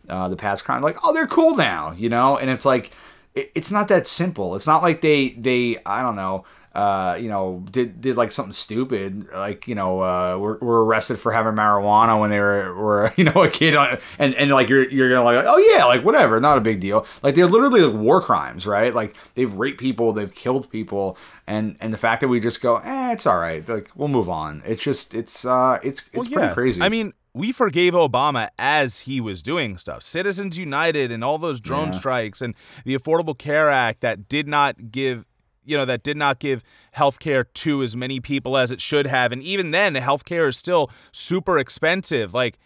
uh, 0.09 0.29
the 0.29 0.37
past 0.37 0.65
crime. 0.65 0.83
Like 0.83 0.99
oh 1.03 1.13
they're 1.13 1.27
cool 1.27 1.57
now 1.57 1.91
you 1.91 2.09
know? 2.09 2.39
And 2.39 2.49
it's 2.49 2.65
like 2.65 2.93
it, 3.35 3.51
it's 3.57 3.73
not 3.73 3.89
that 3.89 4.07
simple. 4.07 4.55
It's 4.55 4.69
not 4.69 4.83
like 4.83 5.01
they 5.01 5.31
they 5.31 5.79
i 5.85 6.01
don't 6.01 6.17
know 6.17 6.45
uh, 6.79 7.17
you 7.17 7.29
know, 7.29 7.65
did 7.73 8.01
did 8.01 8.17
like 8.17 8.31
something 8.31 8.53
stupid, 8.53 9.27
like 9.33 9.67
you 9.67 9.75
know, 9.75 10.01
uh, 10.01 10.39
were, 10.39 10.59
were 10.59 10.85
arrested 10.85 11.19
for 11.19 11.33
having 11.33 11.55
marijuana 11.55 12.21
when 12.21 12.31
they 12.31 12.39
were 12.39 12.73
were 12.73 13.13
you 13.17 13.25
know 13.25 13.43
a 13.43 13.51
kid, 13.51 13.75
on, 13.75 13.99
and 14.21 14.33
and 14.37 14.53
like 14.53 14.69
you're 14.69 14.89
you're 14.89 15.11
gonna 15.11 15.25
like 15.25 15.45
oh 15.49 15.59
yeah, 15.59 15.87
like 15.87 16.05
whatever, 16.05 16.39
not 16.41 16.57
a 16.57 16.61
big 16.61 16.79
deal. 16.79 17.05
Like 17.21 17.35
they're 17.35 17.49
literally 17.49 17.81
like 17.81 18.01
war 18.01 18.21
crimes, 18.23 18.65
right? 18.65 18.95
Like 18.95 19.17
they've 19.35 19.53
raped 19.53 19.81
people, 19.81 20.13
they've 20.13 20.33
killed 20.33 20.71
people, 20.71 21.19
and 21.49 21.77
and 21.81 21.93
the 21.93 21.99
fact 21.99 22.21
that 22.21 22.29
we 22.29 22.39
just 22.39 22.61
go, 22.61 22.77
eh, 22.77 23.13
it's 23.13 23.27
all 23.27 23.39
right, 23.39 23.69
like 23.69 23.91
we'll 23.97 24.07
move 24.07 24.29
on. 24.29 24.63
It's 24.65 24.83
just 24.83 25.15
it's 25.17 25.45
uh 25.45 25.81
it's 25.83 26.03
it's 26.03 26.15
well, 26.15 26.25
pretty 26.27 26.47
yeah. 26.47 26.55
crazy. 26.55 26.81
I 26.81 26.89
mean, 26.89 27.13
we 27.35 27.51
forgave 27.51 27.95
Obama 27.95 28.51
as 28.57 29.01
he 29.01 29.21
was 29.21 29.43
doing 29.43 29.79
stuff. 29.79 30.05
Citizens 30.05 30.59
United 30.59 31.11
and 31.11 31.25
all 31.25 31.39
those 31.39 31.61
drone 31.61 31.89
Yeah. 31.89 31.93
strikes 31.93 32.41
and 32.41 32.55
the 32.85 32.97
Affordable 32.97 33.37
Care 33.37 33.69
Act 33.69 34.01
that 34.01 34.29
did 34.29 34.47
not 34.47 34.93
give 34.93 35.25
you 35.69 35.77
know 35.77 35.85
that 35.85 36.03
did 36.03 36.17
not 36.17 36.39
give 36.39 36.63
health 36.93 37.19
care 37.19 37.45
to 37.45 37.83
as 37.83 37.95
many 37.97 38.21
people 38.21 38.57
as 38.57 38.73
it 38.73 38.81
should 38.81 39.07
have 39.07 39.33
and 39.33 39.43
even 39.43 39.71
then 39.71 39.95
health 39.95 40.25
care 40.25 40.47
is 40.49 40.57
still 40.57 40.91
super 41.13 41.59
expensive 41.59 42.33
like 42.35 42.59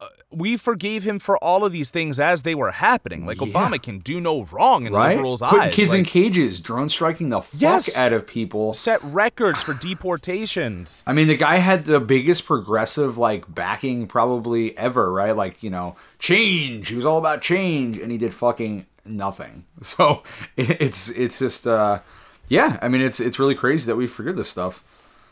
uh, 0.00 0.06
we 0.30 0.56
forgave 0.56 1.02
him 1.02 1.18
for 1.18 1.36
all 1.44 1.62
of 1.62 1.70
these 1.70 1.90
things 1.90 2.18
as 2.18 2.42
they 2.44 2.54
were 2.54 2.70
happening 2.70 3.26
like 3.26 3.40
Yeah. 3.42 3.48
obama 3.48 3.82
can 3.82 3.98
do 3.98 4.20
no 4.22 4.44
wrong 4.44 4.86
in 4.86 4.92
right? 4.94 5.16
liberals 5.16 5.42
Putting 5.42 5.60
eyes 5.60 5.74
kids 5.74 5.92
in 5.92 6.04
cages, 6.04 6.60
drone 6.60 6.88
striking 6.88 7.28
the 7.28 7.42
fuck 7.42 7.60
Yes. 7.60 7.96
out 7.98 8.14
of 8.14 8.26
people. 8.26 8.72
set 8.72 9.04
records 9.04 9.62
for 9.62 9.74
deportations 9.74 11.04
I 11.06 11.12
mean, 11.12 11.28
the 11.28 11.36
guy 11.36 11.56
had 11.58 11.84
the 11.84 12.00
biggest 12.00 12.46
progressive 12.46 13.18
like 13.18 13.52
backing 13.54 14.06
probably 14.06 14.76
ever, 14.78 15.12
right? 15.12 15.36
Like 15.36 15.62
you 15.62 15.70
know, 15.70 15.96
change. 16.18 16.88
He 16.88 16.96
was 16.96 17.04
all 17.06 17.18
about 17.18 17.42
change, 17.42 17.98
and 17.98 18.10
he 18.10 18.18
did 18.18 18.32
fucking 18.34 18.86
nothing. 19.04 19.64
So 19.82 20.22
it, 20.56 20.80
it's 20.80 21.08
it's 21.10 21.38
just 21.38 21.66
uh, 21.66 22.00
yeah. 22.48 22.78
I 22.82 22.88
mean, 22.88 23.00
it's 23.02 23.20
it's 23.20 23.38
really 23.38 23.54
crazy 23.54 23.86
that 23.86 23.96
we 23.96 24.06
forget 24.06 24.36
this 24.36 24.48
stuff. 24.48 24.82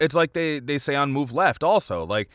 it's 0.00 0.14
like 0.14 0.32
they 0.32 0.58
they 0.58 0.78
say 0.78 0.94
on 0.94 1.12
move 1.12 1.32
left 1.32 1.62
also 1.62 2.04
like 2.04 2.28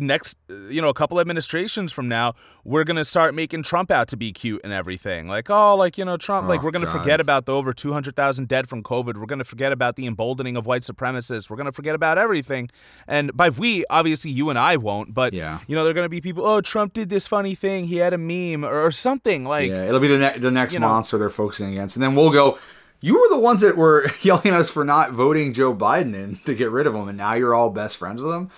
next 0.00 0.36
you 0.48 0.82
know 0.82 0.88
a 0.88 0.94
couple 0.94 1.20
administrations 1.20 1.92
from 1.92 2.08
now 2.08 2.34
we're 2.64 2.82
gonna 2.82 3.04
start 3.04 3.32
making 3.32 3.62
trump 3.62 3.92
out 3.92 4.08
to 4.08 4.16
be 4.16 4.32
cute 4.32 4.60
and 4.64 4.72
everything 4.72 5.28
like 5.28 5.48
oh 5.48 5.76
like 5.76 5.96
you 5.96 6.04
know 6.04 6.16
trump 6.16 6.48
like 6.48 6.58
Oh, 6.60 6.64
we're 6.64 6.72
gonna 6.72 6.90
forget 6.90 7.20
about 7.20 7.46
the 7.46 7.52
over 7.54 7.72
200000 7.72 8.48
dead 8.48 8.68
from 8.68 8.82
covid 8.82 9.16
we're 9.16 9.26
gonna 9.26 9.44
forget 9.44 9.70
about 9.70 9.94
the 9.94 10.06
emboldening 10.06 10.56
of 10.56 10.66
white 10.66 10.82
supremacists 10.82 11.48
we're 11.48 11.56
gonna 11.56 11.70
forget 11.70 11.94
about 11.94 12.18
everything 12.18 12.68
and 13.06 13.32
by 13.36 13.50
we 13.50 13.84
obviously 13.88 14.32
you 14.32 14.50
and 14.50 14.58
i 14.58 14.76
won't 14.76 15.14
but 15.14 15.32
Yeah. 15.32 15.60
you 15.68 15.76
know 15.76 15.84
they're 15.84 15.94
gonna 15.94 16.08
be 16.08 16.20
people 16.20 16.44
oh 16.44 16.60
trump 16.60 16.92
did 16.94 17.08
this 17.08 17.28
funny 17.28 17.54
thing 17.54 17.86
he 17.86 17.98
had 17.98 18.12
a 18.12 18.18
meme 18.18 18.64
or, 18.64 18.86
or 18.86 18.90
something 18.90 19.44
like 19.44 19.70
yeah, 19.70 19.84
it'll 19.86 20.00
be 20.00 20.08
the 20.08 20.18
ne- 20.18 20.38
the 20.38 20.50
next 20.50 20.72
you 20.72 20.80
know- 20.80 20.88
monster 20.88 21.18
they're 21.18 21.30
focusing 21.30 21.70
against, 21.70 21.94
and 21.94 22.02
then 22.02 22.16
we'll 22.16 22.30
go. 22.32 22.58
You 23.04 23.20
were 23.20 23.28
the 23.28 23.38
ones 23.38 23.60
that 23.60 23.76
were 23.76 24.06
yelling 24.22 24.46
at 24.46 24.54
us 24.54 24.70
for 24.70 24.84
not 24.84 25.10
voting 25.12 25.52
Joe 25.52 25.74
Biden 25.74 26.14
in 26.14 26.36
to 26.46 26.54
get 26.54 26.70
rid 26.70 26.86
of 26.86 26.94
him, 26.94 27.06
and 27.08 27.18
now 27.18 27.34
you're 27.34 27.54
all 27.54 27.68
best 27.70 27.98
friends 27.98 28.22
with 28.22 28.34
him. 28.34 28.50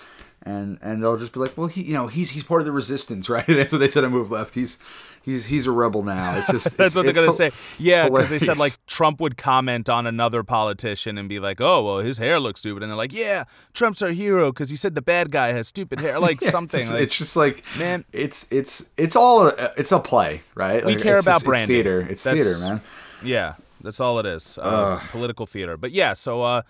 And 0.43 0.77
and 0.81 1.03
they'll 1.03 1.17
just 1.17 1.33
be 1.33 1.41
like, 1.41 1.57
well, 1.57 1.67
he, 1.67 1.81
you 1.83 1.93
know, 1.93 2.07
he's 2.07 2.29
he's 2.29 2.43
part 2.43 2.61
of 2.61 2.65
the 2.65 2.71
resistance, 2.71 3.27
right? 3.35 3.45
That's 3.45 3.73
what 3.73 3.79
they 3.79 3.89
said. 3.89 4.05
on 4.05 4.11
Move 4.11 4.31
left. 4.31 4.55
He's 4.55 4.77
he's 5.21 5.47
he's 5.47 5.67
a 5.67 5.71
rebel 5.71 6.03
now. 6.03 6.37
It's 6.37 6.47
just 6.49 6.63
That's 6.77 6.95
it's- 6.95 6.95
what 6.95 7.03
they're 7.05 7.13
gonna 7.13 7.33
say. 7.33 7.51
Yeah, 7.77 8.07
because 8.07 8.29
they 8.29 8.39
said 8.39 8.57
like. 8.57 8.71
Trump 8.87 9.19
would 9.19 9.35
comment 9.37 9.89
on 9.89 10.07
another 10.07 10.43
politician 10.43 11.17
and 11.17 11.27
be 11.27 11.39
like, 11.39 11.59
"Oh, 11.59 11.83
well, 11.83 11.97
his 11.97 12.17
hair 12.17 12.39
looks 12.39 12.61
stupid," 12.61 12.83
and 12.83 12.89
they're 12.89 12.97
like, 12.97 13.11
"Yeah, 13.13 13.43
Trump's 13.73 14.01
our 14.01 14.11
hero 14.11 14.53
because 14.53 14.69
he 14.69 14.77
said 14.77 14.95
the 14.95 15.01
bad 15.01 15.29
guy 15.31 15.51
has 15.51 15.67
stupid 15.67 15.99
hair," 15.99 16.17
like 16.19 16.41
Yeah, 16.41 16.49
something. 16.51 16.79
It's, 16.79 16.91
like, 16.91 17.01
it's 17.01 17.17
just 17.17 17.35
like 17.35 17.63
Man. 17.77 18.05
it's 18.13 18.47
it's 18.49 18.85
it's 18.95 19.17
all 19.17 19.47
a, 19.49 19.73
it's 19.77 19.91
a 19.91 19.99
play, 19.99 20.39
right? 20.55 20.85
We 20.85 20.93
Like, 20.95 21.03
care 21.03 21.15
it's 21.17 21.25
about 21.25 21.33
just- 21.41 21.45
branding. 21.45 21.75
It's 21.77 21.83
theater. 21.83 22.07
It's 22.09 22.23
That's- 22.23 22.45
theater, 22.45 22.59
man. 22.73 22.81
yeah, 23.21 23.53
that's 23.81 23.99
all 23.99 24.19
it 24.19 24.25
is. 24.25 24.57
Uh, 24.61 24.99
political 25.11 25.45
theater. 25.45 25.77
But 25.77 25.91
yeah, 25.91 26.13
so 26.13 26.43
uh, 26.43 26.61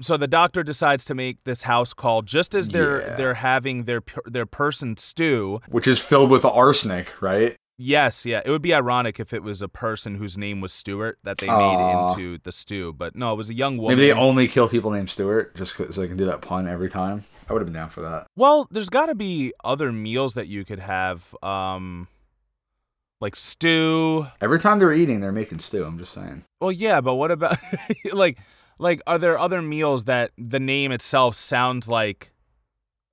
so 0.00 0.16
the 0.16 0.28
doctor 0.28 0.62
decides 0.62 1.04
to 1.06 1.14
make 1.14 1.42
this 1.44 1.62
house 1.62 1.92
call 1.92 2.22
just 2.22 2.54
as 2.54 2.68
they're 2.68 3.00
Yeah. 3.00 3.14
they're 3.16 3.34
having 3.34 3.84
their 3.84 4.02
their 4.26 4.46
person 4.46 4.96
stew. 4.96 5.60
Which 5.68 5.86
is 5.88 6.00
filled 6.00 6.30
with 6.30 6.44
arsenic, 6.44 7.20
right? 7.20 7.56
Yes, 7.80 8.26
yeah. 8.26 8.42
It 8.44 8.50
would 8.50 8.60
be 8.62 8.74
ironic 8.74 9.20
if 9.20 9.32
it 9.32 9.44
was 9.44 9.62
a 9.62 9.68
person 9.68 10.16
whose 10.16 10.36
name 10.36 10.60
was 10.60 10.72
Stewart 10.72 11.16
that 11.22 11.38
they 11.38 11.46
made 11.46 12.08
into 12.10 12.38
the 12.42 12.50
stew, 12.50 12.92
but 12.92 13.14
no, 13.14 13.32
it 13.32 13.36
was 13.36 13.50
a 13.50 13.54
young 13.54 13.78
woman. 13.78 13.96
Maybe 13.96 14.08
they 14.08 14.12
only 14.12 14.48
kill 14.48 14.68
people 14.68 14.90
named 14.90 15.08
Stewart 15.10 15.54
just 15.54 15.76
so 15.76 15.84
they 15.84 16.08
can 16.08 16.16
do 16.16 16.24
that 16.24 16.40
pun 16.42 16.66
every 16.66 16.90
time. 16.90 17.22
I 17.48 17.52
would 17.52 17.60
have 17.62 17.66
been 17.66 17.74
down 17.80 17.88
for 17.88 18.00
that. 18.00 18.26
Well, 18.34 18.66
there's 18.72 18.90
got 18.90 19.06
to 19.06 19.14
be 19.14 19.52
other 19.62 19.92
meals 19.92 20.34
that 20.34 20.48
you 20.48 20.64
could 20.64 20.80
have, 20.80 21.32
um, 21.40 22.08
like 23.20 23.34
stew. 23.36 24.26
Every 24.40 24.58
time 24.60 24.78
they're 24.78 24.92
eating, 24.92 25.20
they're 25.20 25.32
making 25.32 25.58
stew. 25.58 25.84
I'm 25.84 25.98
just 25.98 26.12
saying. 26.12 26.44
Well, 26.60 26.72
yeah, 26.72 27.00
but 27.00 27.14
what 27.16 27.30
about 27.30 27.56
like, 28.12 28.38
like, 28.78 29.00
are 29.06 29.18
there 29.18 29.38
other 29.38 29.60
meals 29.62 30.04
that 30.04 30.30
the 30.38 30.60
name 30.60 30.92
itself 30.92 31.34
sounds 31.34 31.88
like 31.88 32.30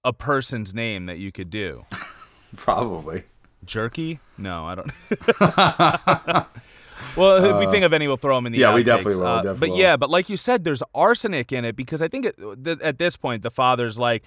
a 0.03 0.13
person's 0.13 0.73
name 0.73 1.07
that 1.07 1.17
you 1.17 1.31
could 1.31 1.49
do? 1.49 1.85
Probably. 2.55 3.23
Jerky? 3.65 4.19
No, 4.37 4.65
I 4.65 4.75
don't. 4.75 4.91
well, 7.17 7.43
if 7.45 7.59
we 7.59 7.71
think 7.71 7.83
of 7.83 7.93
any, 7.93 8.07
we'll 8.07 8.17
throw 8.17 8.35
them 8.35 8.45
in 8.45 8.51
the 8.51 8.63
Uh, 8.63 8.69
yeah, 8.69 8.75
we 8.75 8.83
definitely 8.83 9.19
will, 9.19 9.25
Uh, 9.27 9.35
definitely 9.41 9.59
but 9.69 9.73
will. 9.73 9.79
yeah, 9.81 9.97
but 9.97 10.09
like 10.09 10.29
you 10.29 10.37
said, 10.37 10.63
there's 10.63 10.83
arsenic 10.93 11.51
in 11.51 11.65
it 11.65 11.75
because 11.75 12.01
I 12.01 12.07
think 12.07 12.25
it, 12.25 12.35
th- 12.63 12.79
at 12.81 12.97
this 12.99 13.17
point 13.17 13.41
the 13.41 13.51
father's 13.51 13.97
like, 13.97 14.23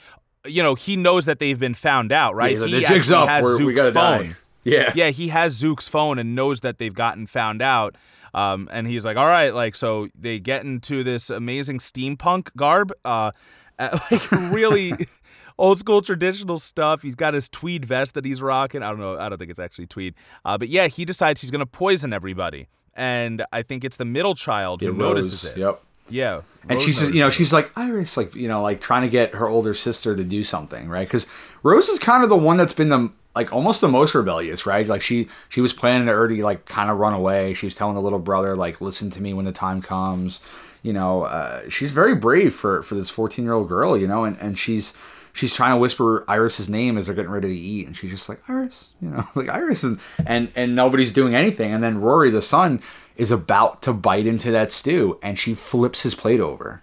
you 0.46 0.62
know, 0.62 0.74
he 0.74 0.96
knows 0.96 1.26
that 1.26 1.38
they've 1.38 1.58
been 1.58 1.74
found 1.74 2.12
out, 2.12 2.34
right? 2.34 2.58
Yeah, 2.58 2.66
he 2.66 2.72
the 2.72 2.80
jig's 2.82 3.10
up. 3.10 3.28
has 3.28 3.44
We're, 3.44 3.64
we 3.64 3.74
gotta 3.74 3.92
phone. 3.92 4.26
die. 4.28 4.32
Yeah. 4.70 4.92
yeah, 4.94 5.10
he 5.10 5.28
has 5.28 5.60
Zook's 5.60 5.88
phone 5.88 6.18
and 6.18 6.34
knows 6.34 6.60
that 6.62 6.78
they've 6.78 6.94
gotten 6.94 7.26
found 7.26 7.62
out. 7.62 7.96
Um, 8.34 8.68
and 8.72 8.86
he's 8.86 9.04
like, 9.04 9.16
all 9.16 9.26
right, 9.26 9.54
like, 9.54 9.74
so 9.74 10.08
they 10.18 10.38
get 10.38 10.62
into 10.64 11.02
this 11.02 11.30
amazing 11.30 11.78
steampunk 11.78 12.48
garb, 12.56 12.92
uh, 13.04 13.30
like 13.78 14.30
really 14.32 14.92
old 15.58 15.78
school 15.78 16.02
traditional 16.02 16.58
stuff. 16.58 17.02
He's 17.02 17.14
got 17.14 17.34
his 17.34 17.48
tweed 17.48 17.84
vest 17.84 18.14
that 18.14 18.24
he's 18.24 18.42
rocking. 18.42 18.82
I 18.82 18.90
don't 18.90 19.00
know. 19.00 19.18
I 19.18 19.28
don't 19.28 19.38
think 19.38 19.50
it's 19.50 19.58
actually 19.58 19.86
tweed. 19.86 20.14
Uh, 20.44 20.58
but 20.58 20.68
yeah, 20.68 20.88
he 20.88 21.04
decides 21.04 21.40
he's 21.40 21.50
going 21.50 21.60
to 21.60 21.66
poison 21.66 22.12
everybody. 22.12 22.68
And 22.94 23.44
I 23.52 23.62
think 23.62 23.84
it's 23.84 23.96
the 23.96 24.04
middle 24.04 24.34
child 24.34 24.80
who 24.82 24.88
It 24.90 24.96
notices 24.96 25.44
rose. 25.44 25.52
it. 25.56 25.60
Yep. 25.60 25.82
Yeah. 26.10 26.40
and 26.68 26.80
she's 26.80 26.98
just, 27.00 27.12
you 27.12 27.20
know 27.20 27.28
she's 27.28 27.52
like 27.52 27.70
Iris, 27.76 28.16
like 28.16 28.34
you 28.34 28.48
know, 28.48 28.62
like 28.62 28.80
trying 28.80 29.02
to 29.02 29.08
get 29.10 29.34
her 29.34 29.46
older 29.46 29.74
sister 29.74 30.16
to 30.16 30.24
do 30.24 30.42
something, 30.42 30.88
right? 30.88 31.06
Because 31.06 31.26
Rose 31.62 31.88
is 31.90 31.98
kind 31.98 32.22
of 32.24 32.30
the 32.30 32.36
one 32.36 32.56
that's 32.56 32.72
been 32.72 32.88
the 32.88 33.10
like 33.38 33.52
almost 33.52 33.80
the 33.80 33.88
most 33.88 34.16
rebellious, 34.16 34.66
right? 34.66 34.84
Like 34.84 35.00
she 35.00 35.28
she 35.48 35.60
was 35.60 35.72
planning 35.72 36.08
to 36.08 36.12
already 36.12 36.42
like 36.42 36.64
kind 36.64 36.90
of 36.90 36.98
run 36.98 37.14
away. 37.14 37.54
She 37.54 37.66
was 37.66 37.76
telling 37.76 37.94
the 37.94 38.02
little 38.02 38.18
brother 38.18 38.56
like, 38.56 38.80
listen 38.80 39.10
to 39.10 39.22
me 39.22 39.32
when 39.32 39.44
the 39.44 39.52
time 39.52 39.80
comes. 39.80 40.40
You 40.82 40.92
know, 40.92 41.22
uh, 41.22 41.68
she's 41.68 41.92
very 41.92 42.16
brave 42.16 42.52
for 42.52 42.82
for 42.82 42.96
this 42.96 43.10
fourteen 43.10 43.44
year 43.44 43.54
old 43.54 43.68
girl, 43.68 43.96
you 43.96 44.08
know, 44.08 44.24
and 44.24 44.36
and 44.40 44.58
she's. 44.58 44.92
She's 45.34 45.54
trying 45.54 45.70
to 45.70 45.76
whisper 45.76 46.24
Iris's 46.26 46.68
name 46.68 46.98
as 46.98 47.06
they're 47.06 47.14
getting 47.14 47.30
ready 47.30 47.46
to 47.46 47.54
eat, 47.54 47.86
and 47.86 47.96
she's 47.96 48.10
just 48.10 48.28
like 48.28 48.40
Iris, 48.50 48.88
you 49.00 49.08
know, 49.08 49.28
like 49.36 49.48
Iris, 49.48 49.84
and 49.84 50.00
and 50.26 50.50
and 50.56 50.74
nobody's 50.74 51.12
doing 51.12 51.36
anything. 51.36 51.72
And 51.72 51.80
then 51.80 52.00
Rory, 52.00 52.30
the 52.30 52.42
son, 52.42 52.80
is 53.14 53.30
about 53.30 53.80
to 53.82 53.92
bite 53.92 54.26
into 54.26 54.50
that 54.50 54.72
stew, 54.72 55.16
and 55.22 55.38
she 55.38 55.54
flips 55.54 56.02
his 56.02 56.16
plate 56.16 56.40
over 56.40 56.82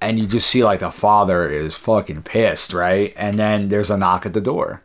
and 0.00 0.20
you 0.20 0.26
just 0.26 0.48
see 0.48 0.62
like 0.62 0.80
the 0.80 0.90
father 0.92 1.48
is 1.48 1.74
fucking 1.74 2.22
pissed, 2.22 2.72
right? 2.72 3.12
And 3.16 3.40
then 3.40 3.70
there's 3.70 3.90
a 3.90 3.96
knock 3.96 4.24
at 4.24 4.34
the 4.34 4.40
door, 4.40 4.83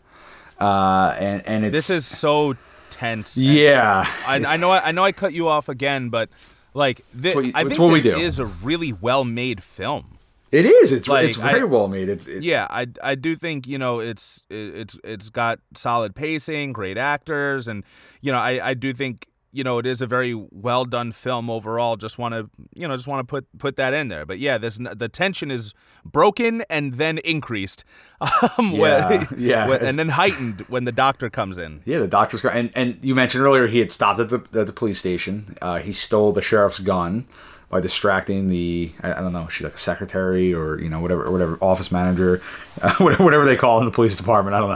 uh, 0.59 1.15
and 1.19 1.41
and 1.47 1.65
it's 1.65 1.73
This 1.73 1.89
is 1.89 2.05
so 2.05 2.55
tense. 2.89 3.37
yeah, 3.37 4.05
I, 4.27 4.35
I 4.45 4.57
know. 4.57 4.71
I, 4.71 4.91
know. 4.91 5.03
I 5.03 5.11
cut 5.11 5.33
you 5.33 5.47
off 5.47 5.69
again, 5.69 6.09
but 6.09 6.29
like, 6.73 7.01
thi- 7.19 7.33
what 7.33 7.45
I 7.55 7.63
think 7.63 7.77
this 7.93 8.05
is 8.05 8.39
a 8.39 8.45
really 8.45 8.91
well-made 8.93 9.63
film. 9.63 10.17
it 10.51 10.65
is. 10.65 10.91
It's 10.91 11.07
Like, 11.07 11.27
it's 11.27 11.35
very 11.37 11.61
I- 11.61 11.63
well 11.65 11.87
made. 11.87 12.09
It's 12.09 12.27
it, 12.27 12.43
Yeah, 12.43 12.67
I, 12.69 12.87
I 13.03 13.15
do 13.15 13.35
think 13.35 13.67
you 13.67 13.77
know 13.77 13.99
it's 13.99 14.43
it- 14.49 14.75
it's 14.75 14.99
it's 15.03 15.29
got 15.29 15.59
solid 15.75 16.13
pacing, 16.15 16.73
great 16.73 16.97
actors, 16.97 17.67
and 17.67 17.83
you 18.21 18.31
know 18.31 18.37
I, 18.39 18.69
I 18.69 18.73
do 18.73 18.93
think 18.93 19.27
you 19.51 19.63
know 19.63 19.77
it 19.79 19.85
is 19.85 20.01
a 20.01 20.07
very 20.07 20.33
well 20.51 20.85
done 20.85 21.11
film 21.11 21.49
overall. 21.49 21.95
Just 21.95 22.17
want 22.17 22.33
to 22.35 22.49
you 22.75 22.87
know 22.87 22.95
just 22.95 23.07
want 23.07 23.19
to 23.27 23.29
put 23.29 23.45
put 23.57 23.75
that 23.77 23.93
in 23.93 24.07
there. 24.09 24.25
But 24.25 24.39
yeah, 24.39 24.57
this 24.57 24.77
the 24.79 25.09
tension 25.09 25.51
is 25.51 25.73
broken 26.05 26.63
and 26.69 26.93
then 26.95 27.17
increased, 27.19 27.83
um, 28.21 28.71
Yeah, 28.73 29.09
when- 29.09 29.27
yeah, 29.37 29.67
when- 29.67 29.85
and 29.85 29.97
then 29.99 30.09
heightened 30.09 30.61
when 30.69 30.85
the 30.85 30.91
doctor 30.91 31.29
comes 31.29 31.57
in. 31.57 31.81
Yeah, 31.85 31.99
the 31.99 32.07
doctor's 32.07 32.41
got, 32.41 32.55
and 32.55 32.71
and 32.75 32.97
you 33.03 33.15
mentioned 33.15 33.43
earlier 33.43 33.67
he 33.67 33.79
had 33.79 33.91
stopped 33.91 34.19
at 34.19 34.29
the 34.29 34.39
at 34.59 34.67
the 34.67 34.73
police 34.73 34.99
station. 34.99 35.57
Uh, 35.61 35.79
he 35.79 35.93
stole 35.93 36.31
the 36.31 36.41
sheriff's 36.41 36.79
gun 36.79 37.25
by 37.69 37.79
distracting 37.79 38.47
the 38.47 38.91
I, 39.03 39.11
I 39.13 39.19
don't 39.21 39.31
know 39.31 39.47
she's 39.47 39.63
like 39.63 39.75
a 39.75 39.77
secretary 39.77 40.51
or 40.53 40.79
you 40.79 40.89
know 40.89 40.99
whatever 40.99 41.23
or 41.25 41.31
whatever 41.31 41.57
office 41.61 41.91
manager, 41.91 42.41
uh, 42.81 42.95
whatever, 42.95 43.45
they 43.45 43.55
call 43.55 43.79
in 43.79 43.85
the 43.85 43.91
police 43.91 44.17
department. 44.17 44.55
I 44.55 44.59
don't 44.59 44.69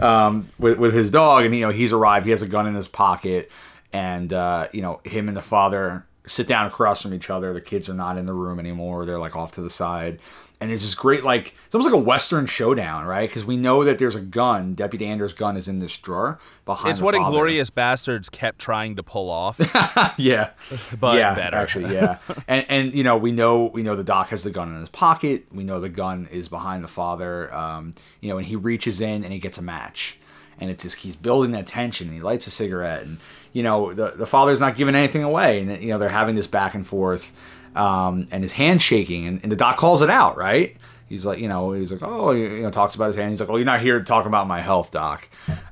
know. 0.00 0.06
Um, 0.06 0.46
with 0.58 0.78
with 0.78 0.94
his 0.94 1.10
dog, 1.10 1.44
and 1.44 1.54
you 1.54 1.62
know 1.66 1.70
he's 1.72 1.92
arrived. 1.92 2.24
He 2.24 2.30
has 2.30 2.40
a 2.42 2.48
gun 2.48 2.66
in 2.66 2.74
his 2.74 2.88
pocket, 2.88 3.50
and 3.92 4.32
uh, 4.32 4.68
you 4.72 4.82
know 4.82 5.00
him 5.04 5.28
and 5.28 5.36
the 5.36 5.42
father 5.42 6.04
sit 6.28 6.46
down 6.46 6.66
across 6.66 7.02
from 7.02 7.14
each 7.14 7.30
other. 7.30 7.52
The 7.52 7.60
kids 7.60 7.88
are 7.88 7.94
not 7.94 8.16
in 8.16 8.26
the 8.26 8.34
room 8.34 8.58
anymore. 8.58 9.04
They're 9.04 9.18
like 9.18 9.36
off 9.36 9.52
to 9.52 9.60
the 9.60 9.70
side. 9.70 10.20
And 10.60 10.72
it's 10.72 10.82
just 10.82 10.96
great, 10.96 11.22
like 11.22 11.54
it's 11.66 11.74
almost 11.76 11.92
like 11.92 12.00
a 12.00 12.04
Western 12.04 12.46
showdown, 12.46 13.06
right? 13.06 13.28
Because 13.28 13.44
we 13.44 13.56
know 13.56 13.84
that 13.84 14.00
there's 14.00 14.16
a 14.16 14.20
gun. 14.20 14.74
Deputy 14.74 15.06
Anders' 15.06 15.32
gun 15.32 15.56
is 15.56 15.68
in 15.68 15.78
this 15.78 15.96
drawer 15.96 16.40
behind. 16.64 16.90
It's 16.90 17.00
what 17.00 17.14
father. 17.14 17.36
Inglourious 17.36 17.70
Basterds 17.70 18.28
kept 18.28 18.58
trying 18.58 18.96
to 18.96 19.04
pull 19.04 19.30
off. 19.30 19.60
yeah, 20.16 20.50
but 20.98 21.16
yeah, 21.16 21.36
better. 21.36 21.56
actually, 21.56 21.94
yeah. 21.94 22.18
and 22.48 22.66
and 22.68 22.92
you 22.92 23.04
know 23.04 23.16
we 23.16 23.30
know 23.30 23.66
we 23.66 23.84
know 23.84 23.94
the 23.94 24.02
doc 24.02 24.30
has 24.30 24.42
the 24.42 24.50
gun 24.50 24.74
in 24.74 24.80
his 24.80 24.88
pocket. 24.88 25.46
We 25.52 25.62
know 25.62 25.78
the 25.78 25.88
gun 25.88 26.26
is 26.32 26.48
behind 26.48 26.82
the 26.82 26.88
father. 26.88 27.54
Um, 27.54 27.94
you 28.20 28.28
know, 28.28 28.38
and 28.38 28.46
he 28.46 28.56
reaches 28.56 29.00
in 29.00 29.22
and 29.22 29.32
he 29.32 29.38
gets 29.38 29.58
a 29.58 29.62
match, 29.62 30.17
and 30.60 30.70
it's 30.70 30.82
just 30.82 30.96
he's 30.96 31.16
building 31.16 31.52
that 31.52 31.66
tension. 31.66 32.08
And 32.08 32.16
he 32.16 32.22
lights 32.22 32.46
a 32.46 32.50
cigarette, 32.50 33.02
and 33.02 33.18
you 33.52 33.62
know 33.62 33.92
the 33.92 34.10
the 34.10 34.26
father's 34.26 34.60
not 34.60 34.76
giving 34.76 34.94
anything 34.94 35.22
away, 35.22 35.60
and 35.60 35.82
you 35.82 35.88
know 35.90 35.98
they're 35.98 36.08
having 36.08 36.34
this 36.34 36.46
back 36.46 36.74
and 36.74 36.86
forth, 36.86 37.32
um, 37.74 38.26
and 38.30 38.42
his 38.42 38.52
hand's 38.52 38.82
shaking, 38.82 39.26
and, 39.26 39.40
and 39.42 39.52
the 39.52 39.56
doc 39.56 39.76
calls 39.76 40.02
it 40.02 40.10
out, 40.10 40.36
right? 40.36 40.76
He's 41.08 41.24
like, 41.24 41.38
you 41.38 41.48
know, 41.48 41.72
he's 41.72 41.90
like, 41.90 42.02
oh, 42.02 42.32
you 42.32 42.60
know, 42.60 42.70
talks 42.70 42.94
about 42.94 43.06
his 43.06 43.16
hand. 43.16 43.30
He's 43.30 43.40
like, 43.40 43.48
oh, 43.48 43.56
you're 43.56 43.64
not 43.64 43.80
here 43.80 43.98
to 43.98 44.04
talk 44.04 44.26
about 44.26 44.46
my 44.46 44.60
health, 44.60 44.90
doc. 44.90 45.26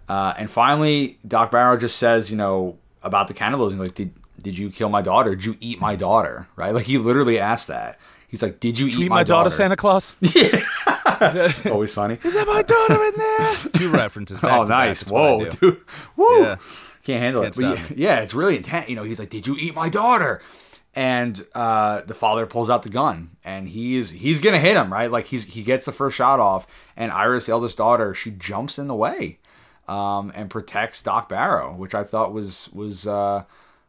Uh, 0.09 0.33
and 0.39 0.51
finally, 0.51 1.19
Doc 1.29 1.51
Barrow 1.51 1.77
just 1.77 1.99
says, 1.99 2.31
you 2.31 2.39
know, 2.39 2.79
about 3.03 3.29
the 3.29 3.35
cannibalism. 3.35 3.79
He's 3.79 3.89
like, 3.89 3.95
did 3.95 4.15
did 4.43 4.57
you 4.57 4.71
kill 4.71 4.89
my 4.89 5.03
daughter? 5.03 5.35
Did 5.35 5.45
you 5.45 5.57
eat 5.61 5.81
my 5.81 5.97
daughter? 5.97 6.47
Right? 6.57 6.71
Like 6.75 6.87
he 6.87 6.97
literally 6.99 7.39
asked 7.39 7.69
that. 7.69 7.99
He's 8.29 8.43
like, 8.43 8.61
did 8.61 8.79
you, 8.79 8.87
Did 8.87 8.95
you 8.95 9.01
eat 9.03 9.07
eat 9.07 9.11
my 9.11 9.23
daughter, 9.25 9.45
daughter? 9.45 9.51
Santa 9.51 9.77
Claus? 9.77 10.17
Always 11.71 11.93
sunny. 11.93 12.19
Is 12.23 12.35
that 12.35 12.47
my 12.47 12.63
daughter 12.63 13.03
in 13.03 13.15
there? 13.17 13.55
Two 13.73 13.91
references. 13.91 14.41
Back 14.41 14.53
Oh, 14.53 14.65
nice. 14.65 15.03
Whoa, 15.03 15.45
dude. 15.47 15.81
Woo. 16.17 16.43
Yeah. 16.43 16.57
Can't 17.05 17.21
handle 17.21 17.43
Can't 17.43 17.57
it. 17.59 17.61
But 17.63 17.79
yeah, 17.97 18.17
yeah, 18.17 18.21
it's 18.21 18.35
really 18.35 18.57
intense. 18.57 18.89
You 18.89 18.97
know, 18.97 19.05
he's 19.05 19.19
like, 19.21 19.31
"Did 19.31 19.47
you 19.47 19.57
eat 19.59 19.75
my 19.75 19.89
daughter?" 19.89 20.43
And 20.95 21.47
uh, 21.55 22.01
the 22.01 22.15
father 22.15 22.47
pulls 22.47 22.71
out 22.71 22.83
the 22.83 22.89
gun, 22.89 23.31
and 23.45 23.69
he's 23.69 24.11
he's 24.11 24.41
gonna 24.41 24.59
hit 24.59 24.77
him, 24.77 24.93
right? 24.93 25.11
Like 25.11 25.27
he's 25.27 25.45
he 25.45 25.63
gets 25.63 25.85
the 25.87 25.93
first 25.93 26.17
shot 26.17 26.41
off, 26.41 26.67
and 26.97 27.13
Iris, 27.13 27.49
eldest 27.49 27.77
daughter, 27.77 28.13
she 28.15 28.31
jumps 28.33 28.79
in 28.79 28.89
the 28.89 28.95
way, 28.95 29.39
um, 29.89 30.33
and 30.35 30.49
protects 30.51 31.03
Doc 31.03 31.29
Barrow, 31.29 31.75
which 31.75 31.95
I 31.95 32.03
thought 32.03 32.33
was 32.33 32.71
was 32.73 33.07
uh, 33.07 33.45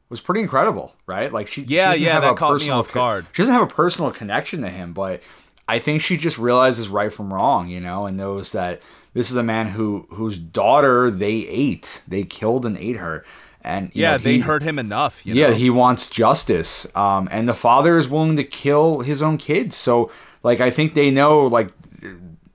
was 0.10 0.20
pretty 0.22 0.42
incredible, 0.42 0.96
right? 1.08 1.32
Like 1.32 1.48
she, 1.48 1.66
she 1.66 1.76
Yeah, 1.76 1.88
doesn't 1.88 2.04
yeah, 2.04 2.14
have 2.14 2.22
that 2.24 2.32
a 2.34 2.36
caught 2.36 2.60
me 2.62 2.70
off 2.70 2.92
guard. 2.92 3.26
she 3.32 3.42
doesn't 3.42 3.54
have 3.54 3.64
a 3.64 3.68
personal 3.74 4.12
connection 4.12 4.62
to 4.62 4.70
him, 4.70 4.92
but 4.94 5.24
I 5.68 5.80
think 5.80 6.02
she 6.02 6.18
just 6.18 6.38
realizes 6.38 6.90
right 6.90 7.12
from 7.12 7.34
wrong, 7.34 7.68
you 7.68 7.80
know, 7.80 8.06
and 8.06 8.16
knows 8.18 8.52
that 8.54 8.82
this 9.14 9.30
is 9.32 9.38
a 9.38 9.44
man 9.44 9.68
who 9.68 10.06
whose 10.12 10.38
daughter 10.38 11.10
they 11.12 11.46
ate, 11.48 12.02
they 12.08 12.24
killed 12.24 12.66
and 12.66 12.78
ate 12.78 12.98
her, 12.98 13.26
and 13.64 13.94
you 13.96 14.04
Yeah, 14.04 14.12
know, 14.14 14.18
they 14.20 14.34
he- 14.36 14.40
hurt 14.40 14.64
him 14.64 14.80
enough. 14.80 15.26
You 15.26 15.34
yeah, 15.36 15.48
know? 15.48 15.54
he 15.56 15.70
wants 15.70 16.08
justice, 16.10 16.88
um, 16.96 17.28
and 17.32 17.48
the 17.48 17.54
father 17.54 17.98
is 17.98 18.08
willing 18.08 18.36
to 18.38 18.44
kill 18.44 19.02
his 19.02 19.22
own 19.22 19.38
kids. 19.38 19.76
So, 19.76 20.12
like, 20.44 20.62
I 20.62 20.72
think 20.72 20.94
they 20.94 21.12
know, 21.12 21.46
like, 21.48 21.72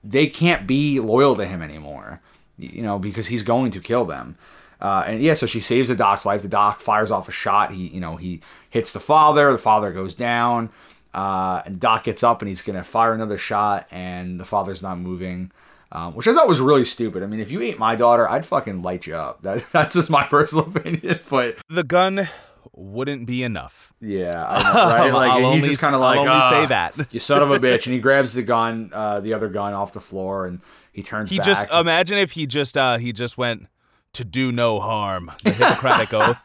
they 0.03 0.27
can't 0.27 0.65
be 0.67 0.99
loyal 0.99 1.35
to 1.35 1.45
him 1.45 1.61
anymore, 1.61 2.19
you 2.57 2.81
know, 2.81 2.97
because 2.99 3.27
he's 3.27 3.43
going 3.43 3.71
to 3.71 3.79
kill 3.79 4.05
them. 4.05 4.37
Uh, 4.81 5.03
and 5.07 5.21
yeah, 5.21 5.33
so 5.33 5.45
she 5.45 5.61
saves 5.61 5.87
the 5.87 5.95
doc's 5.95 6.25
life. 6.25 6.41
The 6.41 6.47
doc 6.49 6.81
fires 6.81 7.09
off 7.09 7.29
a 7.29 7.31
shot. 7.31 7.71
He, 7.71 7.87
you 7.87 8.01
know, 8.01 8.17
he 8.17 8.41
hits 8.69 8.91
the 8.91 8.99
father. 8.99 9.51
The 9.51 9.57
father 9.57 9.93
goes 9.93 10.13
down. 10.13 10.69
Uh, 11.13 11.61
and 11.65 11.79
Doc 11.79 12.03
gets 12.05 12.23
up 12.23 12.41
and 12.41 12.49
he's 12.49 12.61
gonna 12.61 12.83
fire 12.83 13.13
another 13.13 13.37
shot, 13.37 13.87
and 13.91 14.39
the 14.39 14.45
father's 14.45 14.81
not 14.81 14.97
moving, 14.97 15.51
um, 15.91 16.15
which 16.15 16.27
I 16.27 16.33
thought 16.33 16.47
was 16.47 16.59
really 16.59 16.85
stupid. 16.85 17.21
I 17.23 17.27
mean, 17.27 17.39
if 17.39 17.51
you 17.51 17.61
ate 17.61 17.77
my 17.77 17.95
daughter, 17.95 18.27
I'd 18.29 18.45
fucking 18.45 18.81
light 18.81 19.05
you 19.05 19.15
up. 19.15 19.39
That, 19.43 19.63
that's 19.71 19.93
just 19.95 20.09
my 20.09 20.23
personal 20.25 20.65
opinion. 20.75 21.19
But 21.29 21.57
the 21.69 21.83
gun 21.83 22.27
wouldn't 22.75 23.27
be 23.27 23.43
enough. 23.43 23.93
yeah, 24.01 24.43
I 24.47 24.63
know, 24.63 24.73
right? 24.73 25.07
I'll 25.07 25.13
Like 25.13 25.43
only 25.43 25.59
he's 25.59 25.67
just 25.69 25.81
kind 25.81 25.93
of 25.93 26.01
like, 26.01 26.17
I'll 26.17 26.21
only 26.21 26.31
"Ah, 26.33 26.49
say 26.49 26.65
that." 26.67 27.13
you 27.13 27.19
son 27.19 27.43
of 27.43 27.51
a 27.51 27.59
bitch, 27.59 27.85
and 27.85 27.93
he 27.93 27.99
grabs 27.99 28.33
the 28.33 28.41
gun, 28.41 28.89
uh, 28.93 29.19
the 29.19 29.33
other 29.33 29.49
gun 29.49 29.73
off 29.73 29.93
the 29.93 30.01
floor, 30.01 30.47
and 30.47 30.61
he 30.91 31.03
turns. 31.03 31.29
He 31.29 31.37
just 31.39 31.69
imagine 31.71 32.17
if 32.17 32.31
he 32.31 32.47
just 32.47 32.75
uh 32.77 32.97
he 32.97 33.11
just 33.13 33.37
went 33.37 33.67
to 34.13 34.23
do 34.25 34.51
no 34.51 34.79
harm. 34.79 35.31
The 35.43 35.51
Hippocratic 35.51 36.13
oath. 36.13 36.39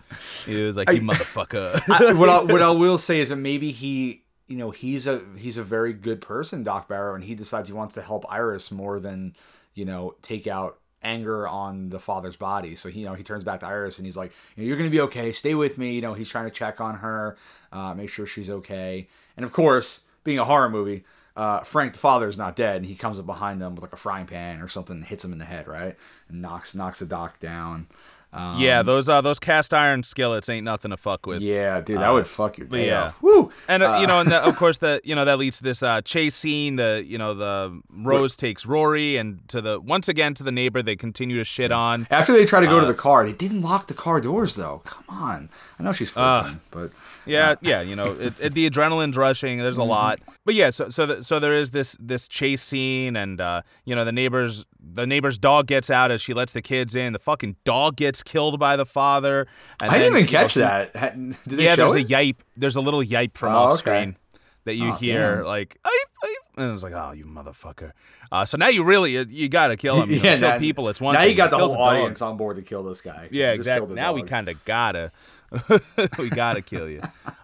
He 0.45 0.61
was 0.63 0.77
like, 0.77 0.91
"You 0.91 1.01
motherfucker." 1.01 1.81
I, 1.89 2.13
what 2.15 2.29
I, 2.29 2.43
what 2.43 2.61
I 2.63 2.71
will 2.71 2.99
say 2.99 3.21
is 3.21 3.29
that 3.31 3.37
maybe 3.37 3.73
he, 3.73 4.23
you 4.49 4.57
know, 4.57 4.71
he's 4.71 5.07
a 5.07 5.23
he's 5.37 5.57
a 5.57 5.63
very 5.63 5.93
good 5.93 6.21
person, 6.21 6.65
Doc 6.65 6.89
Barrow, 6.89 7.15
and 7.15 7.23
he 7.23 7.35
decides 7.35 7.69
he 7.69 7.75
wants 7.75 7.95
to 7.95 8.03
help 8.03 8.31
Iris 8.33 8.71
more 8.71 8.99
than 8.99 9.35
you 9.75 9.85
know 9.85 10.17
take 10.23 10.47
out 10.47 10.79
anger 11.03 11.47
on 11.47 11.91
the 11.91 12.01
father's 12.01 12.37
body. 12.37 12.75
So 12.75 12.89
he, 12.89 13.01
you 13.01 13.07
know, 13.07 13.15
he 13.15 13.23
turns 13.23 13.45
back 13.45 13.61
to 13.61 13.67
Iris 13.67 13.99
and 13.99 14.07
he's 14.07 14.17
like, 14.17 14.33
"You're 14.57 14.77
gonna 14.77 14.91
be 14.91 15.03
okay. 15.03 15.33
Stay 15.33 15.55
with 15.55 15.79
me." 15.79 15.93
You 15.93 16.01
know, 16.01 16.15
he's 16.15 16.31
trying 16.31 16.47
to 16.47 16.51
check 16.51 16.81
on 16.81 16.97
her, 16.97 17.37
uh, 17.73 17.95
make 17.95 18.09
sure 18.09 18.27
she's 18.27 18.51
okay, 18.51 19.09
and 19.37 19.45
of 19.45 19.53
course, 19.53 20.03
being 20.25 20.39
a 20.39 20.45
horror 20.45 20.71
movie. 20.71 21.05
Uh, 21.37 21.61
Frank 21.61 21.93
the 21.93 22.01
father 22.01 22.27
is 22.27 22.37
not 22.37 22.57
dead, 22.57 22.77
and 22.79 22.87
he 22.87 22.97
comes 22.97 23.19
up 23.19 23.27
behind 23.27 23.61
them 23.61 23.75
with 23.75 23.83
like 23.83 23.93
a 23.93 23.97
frying 23.97 24.27
pan 24.27 24.61
or 24.61 24.67
something, 24.67 25.03
hits 25.03 25.25
him 25.25 25.33
in 25.33 25.39
the 25.39 25.45
head, 25.45 25.69
right, 25.69 25.97
and 26.29 26.43
knocks 26.43 26.75
knocks 26.75 26.99
the 26.99 27.07
doc 27.07 27.39
down. 27.39 27.87
Um, 28.31 28.61
yeah, 28.61 28.83
those 28.83 29.09
uh 29.09 29.23
those 29.23 29.39
cast 29.39 29.73
iron 29.73 30.03
skillets 30.03 30.51
ain't 30.51 30.65
nothing 30.65 30.91
to 30.91 30.99
fuck 30.99 31.25
with. 31.27 31.41
yeah, 31.41 31.81
dude, 31.81 31.99
that 31.99 32.11
would 32.11 32.27
fuck 32.27 32.59
your 32.59 32.67
day 32.67 32.89
yeah. 32.89 33.05
off. 33.07 33.23
Woo! 33.23 33.51
And 33.69 33.83
uh, 33.83 33.99
you 34.01 34.07
know, 34.07 34.21
and 34.21 34.31
the, 34.31 34.37
of 34.45 34.55
course, 34.63 34.79
the 34.79 35.01
you 35.03 35.15
know 35.15 35.25
that 35.25 35.39
leads 35.39 35.59
to 35.59 35.65
this 35.65 35.83
uh, 35.83 36.03
chase 36.03 36.35
scene. 36.35 36.77
The 36.77 37.03
you 37.07 37.17
know 37.17 37.33
the 37.33 37.81
Rose 37.91 38.37
takes 38.37 38.67
Rory, 38.67 39.17
and 39.17 39.41
to 39.49 39.63
the 39.63 39.81
once 39.81 40.09
again 40.11 40.35
to 40.35 40.43
the 40.43 40.53
neighbor 40.53 40.83
they 40.83 40.95
continue 40.95 41.39
to 41.39 41.45
shit 41.45 41.73
on. 41.73 42.07
After 42.11 42.35
they 42.35 42.45
try 42.45 42.61
to 42.61 42.67
Uh, 42.67 42.71
go 42.71 42.81
to 42.81 42.87
the 42.87 42.93
car, 42.95 43.25
they 43.25 43.33
didn't 43.33 43.63
lock 43.63 43.87
the 43.87 43.95
car 43.95 44.21
doors 44.21 44.57
though. 44.57 44.83
Come 44.85 45.05
on, 45.09 45.49
I 45.79 45.83
know 45.83 45.93
she's 45.93 46.15
Uh, 46.15 46.43
fourteen, 46.43 46.61
but 46.71 46.91
Yeah, 47.29 47.55
yeah, 47.61 47.81
you 47.83 47.95
know, 47.95 48.07
it, 48.19 48.35
it, 48.41 48.55
the 48.55 48.69
adrenaline's 48.69 49.17
rushing. 49.17 49.59
There's 49.59 49.79
a 49.79 49.83
Mm-hmm. 49.83 49.91
lot, 49.91 50.21
but 50.45 50.55
yeah. 50.55 50.71
So 50.71 50.89
so 50.89 51.07
the, 51.07 51.23
so 51.25 51.39
there 51.39 51.55
is 51.55 51.71
this 51.71 51.97
this 52.01 52.27
chase 52.29 52.63
scene, 52.63 53.17
and 53.17 53.41
uh, 53.41 53.63
you 53.85 53.95
know 53.95 54.05
the 54.05 54.13
neighbors 54.13 54.65
the 54.81 55.07
neighbor's 55.07 55.39
dog 55.39 55.67
gets 55.67 55.91
out 55.91 56.11
as 56.11 56.23
she 56.23 56.33
lets 56.35 56.53
the 56.53 56.63
kids 56.63 56.97
in. 56.97 57.13
The 57.13 57.19
fucking 57.19 57.57
dog 57.65 57.97
gets 57.97 58.23
killed 58.23 58.59
by 58.59 58.77
the 58.77 58.87
father. 58.87 59.47
And 59.81 59.91
I 59.91 59.99
didn't 59.99 60.17
even 60.17 60.27
you 60.27 60.33
know, 60.33 60.41
catch 60.41 60.55
that. 60.55 60.93
Did 60.93 61.37
they 61.59 61.65
Yeah, 61.65 61.75
show 61.75 61.91
there's 61.93 61.97
it? 61.97 62.11
a 62.11 62.15
yipe. 62.15 62.37
There's 62.57 62.77
a 62.77 62.81
little 62.81 63.03
yipe 63.03 63.37
from 63.37 63.53
Oh, 63.55 63.59
off 63.59 63.71
okay. 63.73 63.79
screen 63.79 64.17
that 64.65 64.75
you 64.77 64.91
Oh, 64.91 64.95
hear, 64.95 65.37
damn. 65.37 65.45
like 65.47 65.77
"Yipe, 65.85 66.29
yipe," 66.29 66.63
and 66.63 66.73
it's 66.73 66.83
like, 66.83 66.93
oh, 66.95 67.13
you 67.13 67.25
motherfucker. 67.27 67.93
Uh, 68.31 68.45
so 68.45 68.57
now 68.59 68.69
you 68.69 68.85
really 68.85 69.13
you, 69.13 69.25
you 69.29 69.49
gotta 69.49 69.77
kill 69.77 70.03
him. 70.03 70.11
You 70.11 70.17
know, 70.19 70.25
yeah, 70.29 70.37
kill 70.39 70.49
now- 70.51 70.59
people. 70.59 70.89
It's 70.89 71.01
one. 71.01 71.15
Now 71.15 71.21
thing. 71.21 71.31
you 71.31 71.37
got 71.37 71.51
the 71.51 71.59
whole 71.59 71.73
a 71.73 71.77
dog. 71.77 71.95
audience 71.97 72.23
on 72.23 72.37
board 72.37 72.57
to 72.57 72.63
kill 72.63 72.83
this 72.83 73.01
guy. 73.01 73.29
Yeah, 73.31 73.53
You 73.53 73.59
just 73.59 73.67
killed 73.69 73.79
exactly. 73.91 73.95
Now 73.95 74.13
we 74.13 74.23
kind 74.23 74.49
of 74.49 74.63
gotta, 74.65 75.11
we 76.19 76.31
gotta 76.31 76.63
kill 76.63 76.89
you. 76.89 77.01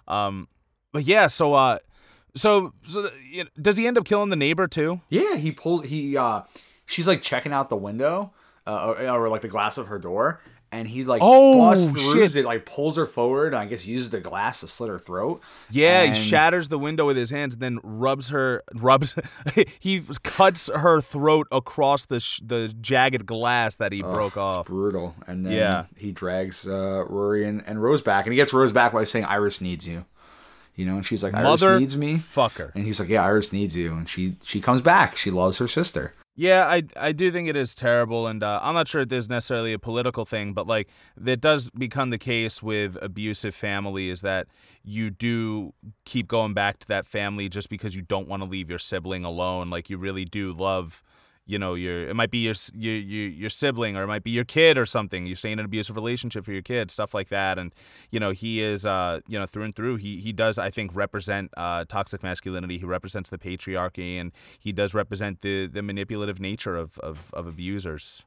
Um, 0.08 0.48
but 0.92 1.04
yeah, 1.04 1.26
so 1.26 1.54
uh, 1.54 1.78
So, 2.36 2.72
so 2.84 3.08
you 3.30 3.44
know, 3.44 3.50
does 3.60 3.76
he 3.76 3.86
end 3.86 3.96
up 3.98 4.04
killing 4.04 4.30
the 4.30 4.36
neighbor 4.36 4.66
too? 4.66 5.00
Yeah, 5.08 5.36
he 5.36 5.52
pulls. 5.52 5.84
He 5.86 6.16
uh, 6.16 6.42
she's 6.86 7.06
like 7.06 7.22
checking 7.22 7.52
out 7.52 7.68
the 7.68 7.76
window, 7.76 8.32
uh, 8.66 8.94
or, 8.98 9.08
or 9.24 9.28
like 9.28 9.42
the 9.42 9.48
glass 9.48 9.78
of 9.78 9.86
her 9.88 9.98
door, 9.98 10.40
and 10.74 10.88
he 10.88 11.04
like 11.04 11.20
Oh, 11.24 11.74
shit. 11.94 12.36
it, 12.36 12.44
like 12.44 12.66
pulls 12.66 12.96
her 12.96 13.06
forward, 13.06 13.48
and 13.54 13.56
I 13.56 13.66
guess 13.66 13.86
uses 13.86 14.10
the 14.10 14.20
glass 14.20 14.60
to 14.60 14.68
slit 14.68 14.90
her 14.90 14.98
throat. 14.98 15.40
Yeah, 15.70 16.02
And- 16.02 16.14
he 16.16 16.20
shatters 16.22 16.68
the 16.68 16.78
window 16.78 17.06
with 17.06 17.16
his 17.16 17.30
hands, 17.30 17.56
then 17.56 17.78
rubs 17.82 18.30
her, 18.30 18.62
rubs, 18.74 19.14
he 19.80 20.02
cuts 20.24 20.68
her 20.74 21.00
throat 21.00 21.46
across 21.52 22.06
the 22.06 22.20
sh- 22.20 22.40
the 22.44 22.74
jagged 22.80 23.24
glass 23.26 23.76
that 23.76 23.92
he 23.92 24.02
broke 24.02 24.32
It's 24.32 24.36
off. 24.36 24.66
brutal. 24.66 25.14
And 25.26 25.46
then 25.46 25.52
Yeah. 25.52 25.84
he 25.96 26.10
drags 26.12 26.66
uh, 26.66 27.04
Rory 27.08 27.46
and, 27.46 27.62
and 27.66 27.82
Rose 27.82 28.02
back, 28.02 28.26
and 28.26 28.32
he 28.32 28.36
gets 28.36 28.52
Rose 28.52 28.72
back 28.72 28.92
by 28.92 29.04
saying, 29.04 29.24
"Iris 29.26 29.60
needs 29.60 29.86
you." 29.86 30.04
You 30.76 30.86
know, 30.86 30.96
and 30.96 31.06
she's 31.06 31.22
like, 31.22 31.34
"Iris 31.34 31.62
Mother 31.62 31.78
needs 31.78 31.96
me." 31.96 32.16
fucker. 32.16 32.74
And 32.74 32.84
he's 32.84 32.98
like, 32.98 33.08
"Yeah, 33.08 33.24
Iris 33.24 33.52
needs 33.52 33.76
you," 33.76 33.92
and 33.92 34.08
she 34.08 34.36
she 34.42 34.60
comes 34.60 34.80
back. 34.80 35.16
She 35.16 35.30
loves 35.30 35.58
her 35.58 35.68
sister. 35.68 36.14
Yeah, 36.36 36.66
I 36.66 36.82
I 36.96 37.12
do 37.12 37.30
think 37.30 37.48
it 37.48 37.54
is 37.54 37.76
terrible, 37.76 38.26
and 38.26 38.42
uh, 38.42 38.58
I'm 38.60 38.74
not 38.74 38.88
sure 38.88 39.04
this 39.04 39.24
is 39.24 39.30
necessarily 39.30 39.72
a 39.72 39.78
political 39.78 40.24
thing, 40.24 40.52
but 40.52 40.66
like 40.66 40.88
that 41.16 41.40
does 41.40 41.70
become 41.70 42.10
the 42.10 42.18
case 42.18 42.60
with 42.60 42.98
abusive 43.00 43.54
family 43.54 44.08
is 44.08 44.22
that 44.22 44.48
you 44.82 45.10
do 45.10 45.72
keep 46.04 46.26
going 46.26 46.52
back 46.52 46.78
to 46.80 46.88
that 46.88 47.06
family 47.06 47.48
just 47.48 47.68
because 47.68 47.94
you 47.94 48.02
don't 48.02 48.26
want 48.26 48.42
to 48.42 48.48
leave 48.48 48.68
your 48.68 48.80
sibling 48.80 49.24
alone. 49.24 49.70
Like 49.70 49.88
you 49.88 49.96
really 49.96 50.24
do 50.24 50.52
love, 50.52 51.04
you 51.46 51.58
know, 51.58 51.74
your 51.74 52.08
it 52.08 52.14
might 52.16 52.30
be 52.30 52.38
your 52.38 52.54
your 52.74 52.94
your, 52.94 53.28
your 53.28 53.50
sibling 53.50 53.96
or 53.96 54.04
it 54.04 54.06
might 54.06 54.24
be 54.24 54.30
your 54.30 54.44
kid 54.44 54.78
or 54.78 54.86
something. 54.86 55.26
You 55.26 55.34
stay 55.34 55.52
in 55.52 55.58
an 55.58 55.64
abusive 55.64 55.96
relationship 55.96 56.44
for 56.44 56.52
your 56.52 56.62
kid, 56.62 56.90
stuff 56.90 57.12
like 57.12 57.28
that, 57.28 57.58
and 57.58 57.74
you 58.10 58.18
know 58.18 58.30
he 58.30 58.60
is 58.60 58.86
uh 58.86 59.20
you 59.28 59.38
know 59.38 59.46
through 59.46 59.64
and 59.64 59.74
through 59.74 59.96
he 59.96 60.20
he 60.20 60.32
does 60.32 60.58
I 60.58 60.70
think 60.70 60.94
represent 60.94 61.50
uh 61.56 61.84
toxic 61.86 62.22
masculinity. 62.22 62.78
He 62.78 62.84
represents 62.84 63.30
the 63.30 63.38
patriarchy 63.38 64.18
and 64.20 64.32
he 64.58 64.72
does 64.72 64.94
represent 64.94 65.42
the 65.42 65.66
the 65.66 65.82
manipulative 65.82 66.40
nature 66.40 66.76
of 66.76 66.98
of, 66.98 67.30
of 67.34 67.46
abusers. 67.46 68.24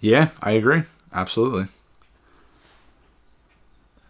Yeah, 0.00 0.30
I 0.42 0.52
agree. 0.52 0.82
Absolutely. 1.12 1.66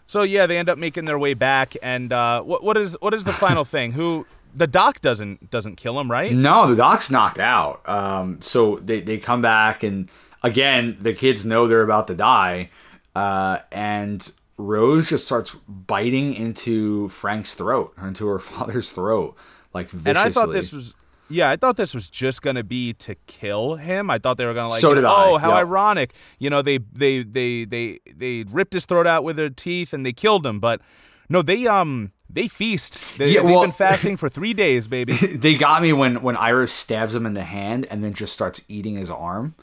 So 0.07 0.23
yeah, 0.25 0.47
they 0.47 0.59
end 0.59 0.69
up 0.69 0.79
making 0.79 1.05
their 1.07 1.19
way 1.19 1.33
back, 1.35 1.75
and 1.83 2.13
uh, 2.13 2.43
what 2.43 2.63
what 2.63 2.77
is 2.77 2.97
what 3.01 3.15
is 3.15 3.25
the 3.25 3.33
final 3.33 3.65
thing? 3.65 3.93
Who 3.93 4.27
the 4.55 4.67
doc 4.67 5.01
doesn't 5.01 5.51
doesn't 5.51 5.77
kill 5.77 5.99
him, 5.99 6.11
right? 6.11 6.33
No, 6.33 6.69
the 6.69 6.77
doc's 6.77 7.11
knocked 7.11 7.39
out. 7.39 7.81
Um, 7.87 8.41
so 8.41 8.77
they, 8.77 9.01
they 9.01 9.19
come 9.19 9.43
back, 9.43 9.83
and 9.83 10.11
again, 10.43 10.97
the 11.01 11.15
kids 11.15 11.45
know 11.45 11.67
they're 11.67 11.83
about 11.83 12.07
to 12.09 12.15
die. 12.15 12.71
Uh, 13.15 13.59
and 13.71 14.33
Rose 14.57 15.09
just 15.09 15.27
starts 15.27 15.55
biting 15.69 16.35
into 16.35 17.09
Frank's 17.09 17.55
throat, 17.55 17.95
into 18.03 18.27
her 18.27 18.39
father's 18.39 18.93
throat, 18.93 19.37
like 19.73 19.89
viciously. 19.89 20.11
And 20.11 20.19
I 20.19 20.31
thought 20.31 20.53
this 20.53 20.73
was. 20.73 20.95
Yeah, 21.29 21.49
I 21.49 21.57
thought 21.57 21.79
this 21.79 21.95
was 21.95 22.11
just 22.11 22.43
gonna 22.43 22.65
be 22.65 22.93
to 22.95 23.15
kill 23.27 23.77
him. 23.77 24.11
I 24.11 24.19
thought 24.19 24.37
they 24.37 24.45
were 24.45 24.53
gonna 24.53 24.69
like, 24.69 24.83
So 24.83 24.95
did 24.95 25.03
know, 25.03 25.09
I, 25.09 25.29
oh, 25.31 25.39
how 25.39 25.51
yep. 25.51 25.59
ironic. 25.61 26.13
You 26.39 26.51
know, 26.51 26.61
they 26.61 26.79
they 26.79 27.23
they 27.23 27.65
they 27.65 28.01
they 28.05 28.45
ripped 28.51 28.75
his 28.75 28.85
throat 28.85 29.07
out 29.07 29.25
with 29.25 29.37
their 29.37 29.49
teeth 29.49 29.95
and 29.95 30.05
they 30.05 30.13
killed 30.13 30.45
him. 30.45 30.61
But 30.61 30.83
no, 31.31 31.41
they 31.41 31.67
um 31.67 32.13
they 32.33 32.49
feast. 32.49 33.01
They, 33.19 33.31
Yeah, 33.33 33.43
they've 33.43 33.51
well- 33.51 33.63
been 33.63 33.73
fasting 33.73 34.17
for 34.19 34.29
three 34.29 34.55
days, 34.55 34.89
baby. 34.89 35.13
they 35.37 35.55
got 35.55 35.83
me 35.83 35.93
when 35.93 36.23
when 36.23 36.37
Iris 36.37 36.73
stabs 36.73 37.15
him 37.15 37.27
in 37.27 37.35
the 37.35 37.43
hand 37.45 37.87
and 37.91 38.03
then 38.03 38.15
just 38.15 38.33
starts 38.33 38.61
eating 38.69 38.97
his 38.97 39.11
arm. 39.11 39.55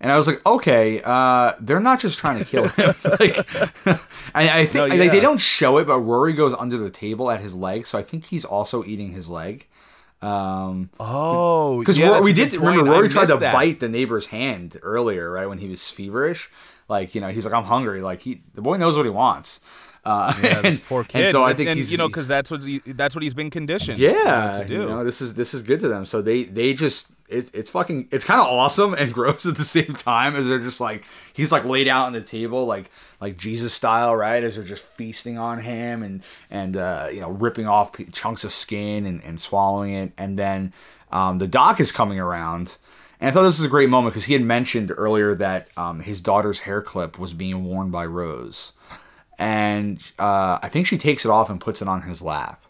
And 0.00 0.10
I 0.10 0.16
was 0.16 0.26
like, 0.26 0.44
okay, 0.44 1.00
uh, 1.04 1.52
they're 1.60 1.78
not 1.78 2.00
just 2.00 2.18
trying 2.18 2.40
to 2.40 2.44
kill 2.44 2.66
him. 2.66 2.92
like, 3.04 3.38
I, 4.34 4.60
I 4.62 4.66
think 4.66 4.88
No, 4.90 4.96
like, 4.96 5.12
they 5.12 5.20
don't 5.20 5.38
show 5.38 5.78
it, 5.78 5.86
but 5.86 6.00
Rory 6.00 6.32
goes 6.32 6.52
under 6.54 6.76
the 6.76 6.90
table 6.90 7.30
at 7.30 7.38
his 7.38 7.54
leg, 7.54 7.86
so 7.86 8.00
I 8.00 8.02
think 8.02 8.24
he's 8.24 8.44
also 8.44 8.82
eating 8.84 9.12
his 9.12 9.28
leg. 9.28 9.68
Um, 10.20 10.90
Oh, 10.98 11.78
because 11.78 11.98
yeah, 11.98 12.20
we 12.20 12.32
did 12.32 12.52
remember 12.54 12.90
Rory 12.90 13.08
tried 13.08 13.26
to 13.28 13.36
that. 13.36 13.52
bite 13.52 13.78
the 13.78 13.88
neighbor's 13.88 14.26
hand 14.26 14.76
earlier, 14.82 15.30
right 15.30 15.46
when 15.48 15.58
he 15.58 15.68
was 15.68 15.88
feverish. 15.88 16.50
Like 16.88 17.14
you 17.14 17.20
know, 17.20 17.28
he's 17.28 17.44
like, 17.44 17.54
I'm 17.54 17.64
hungry. 17.64 18.02
Like 18.02 18.20
he, 18.22 18.42
the 18.54 18.60
boy 18.62 18.76
knows 18.78 18.96
what 18.96 19.06
he 19.06 19.10
wants. 19.10 19.60
Uh, 20.04 20.34
Yeah, 20.42 20.60
this 20.62 20.78
poor 20.78 21.04
kid. 21.04 21.22
And 21.22 21.30
so 21.30 21.44
I 21.44 21.54
think 21.54 21.68
and, 21.68 21.76
he's 21.76 21.92
you 21.92 21.98
know, 21.98 22.08
because 22.08 22.26
that's 22.26 22.50
what 22.50 22.64
he, 22.64 22.80
that's 22.86 23.14
what 23.14 23.22
he's 23.22 23.34
been 23.34 23.50
conditioned. 23.50 23.98
yeah, 23.98 24.52
to 24.52 24.64
do. 24.64 24.74
you 24.74 24.86
know, 24.86 25.04
this 25.04 25.20
is 25.20 25.34
this 25.34 25.54
is 25.54 25.62
good 25.62 25.80
to 25.80 25.88
them. 25.88 26.06
So 26.06 26.20
they 26.20 26.44
they 26.44 26.74
just 26.74 27.12
it, 27.28 27.50
it's 27.54 27.70
fucking 27.70 28.08
it's 28.10 28.24
kind 28.24 28.40
of 28.40 28.46
awesome 28.46 28.94
and 28.94 29.12
gross 29.14 29.46
at 29.46 29.56
the 29.56 29.64
same 29.64 29.94
time 29.94 30.36
as 30.36 30.48
they're 30.48 30.58
just 30.58 30.80
like 30.80 31.04
he's 31.32 31.52
like 31.52 31.64
laid 31.64 31.88
out 31.88 32.06
on 32.06 32.12
the 32.12 32.20
table 32.20 32.66
like 32.66 32.90
like 33.20 33.36
Jesus 33.36 33.72
style, 33.72 34.16
right? 34.16 34.42
As 34.42 34.56
they're 34.56 34.64
just 34.64 34.82
feasting 34.82 35.38
on 35.38 35.60
him 35.60 36.02
and 36.02 36.22
and 36.50 36.76
uh, 36.76 37.08
you 37.12 37.20
know 37.20 37.30
ripping 37.30 37.66
off 37.66 37.92
chunks 38.12 38.44
of 38.44 38.52
skin 38.52 39.06
and, 39.06 39.22
and 39.22 39.38
swallowing 39.38 39.92
it, 39.92 40.12
and 40.18 40.38
then 40.38 40.72
um, 41.12 41.38
the 41.38 41.48
doc 41.48 41.80
is 41.80 41.92
coming 41.92 42.18
around. 42.18 42.76
And 43.20 43.28
I 43.28 43.32
thought 43.32 43.44
this 43.44 43.60
was 43.60 43.66
a 43.66 43.70
great 43.70 43.88
moment 43.88 44.14
because 44.14 44.24
he 44.24 44.32
had 44.32 44.42
mentioned 44.42 44.92
earlier 44.96 45.32
that 45.36 45.68
um, 45.76 46.00
his 46.00 46.20
daughter's 46.20 46.60
hair 46.60 46.82
clip 46.82 47.20
was 47.20 47.32
being 47.32 47.64
worn 47.64 47.90
by 47.90 48.04
Rose, 48.04 48.72
and 49.42 50.00
uh, 50.18 50.58
I 50.62 50.68
think 50.68 50.86
she 50.86 50.96
takes 50.98 51.24
it 51.24 51.30
off 51.30 51.50
and 51.50 51.60
puts 51.60 51.82
it 51.82 51.88
on 51.88 52.02
his 52.02 52.22
lap. 52.22 52.64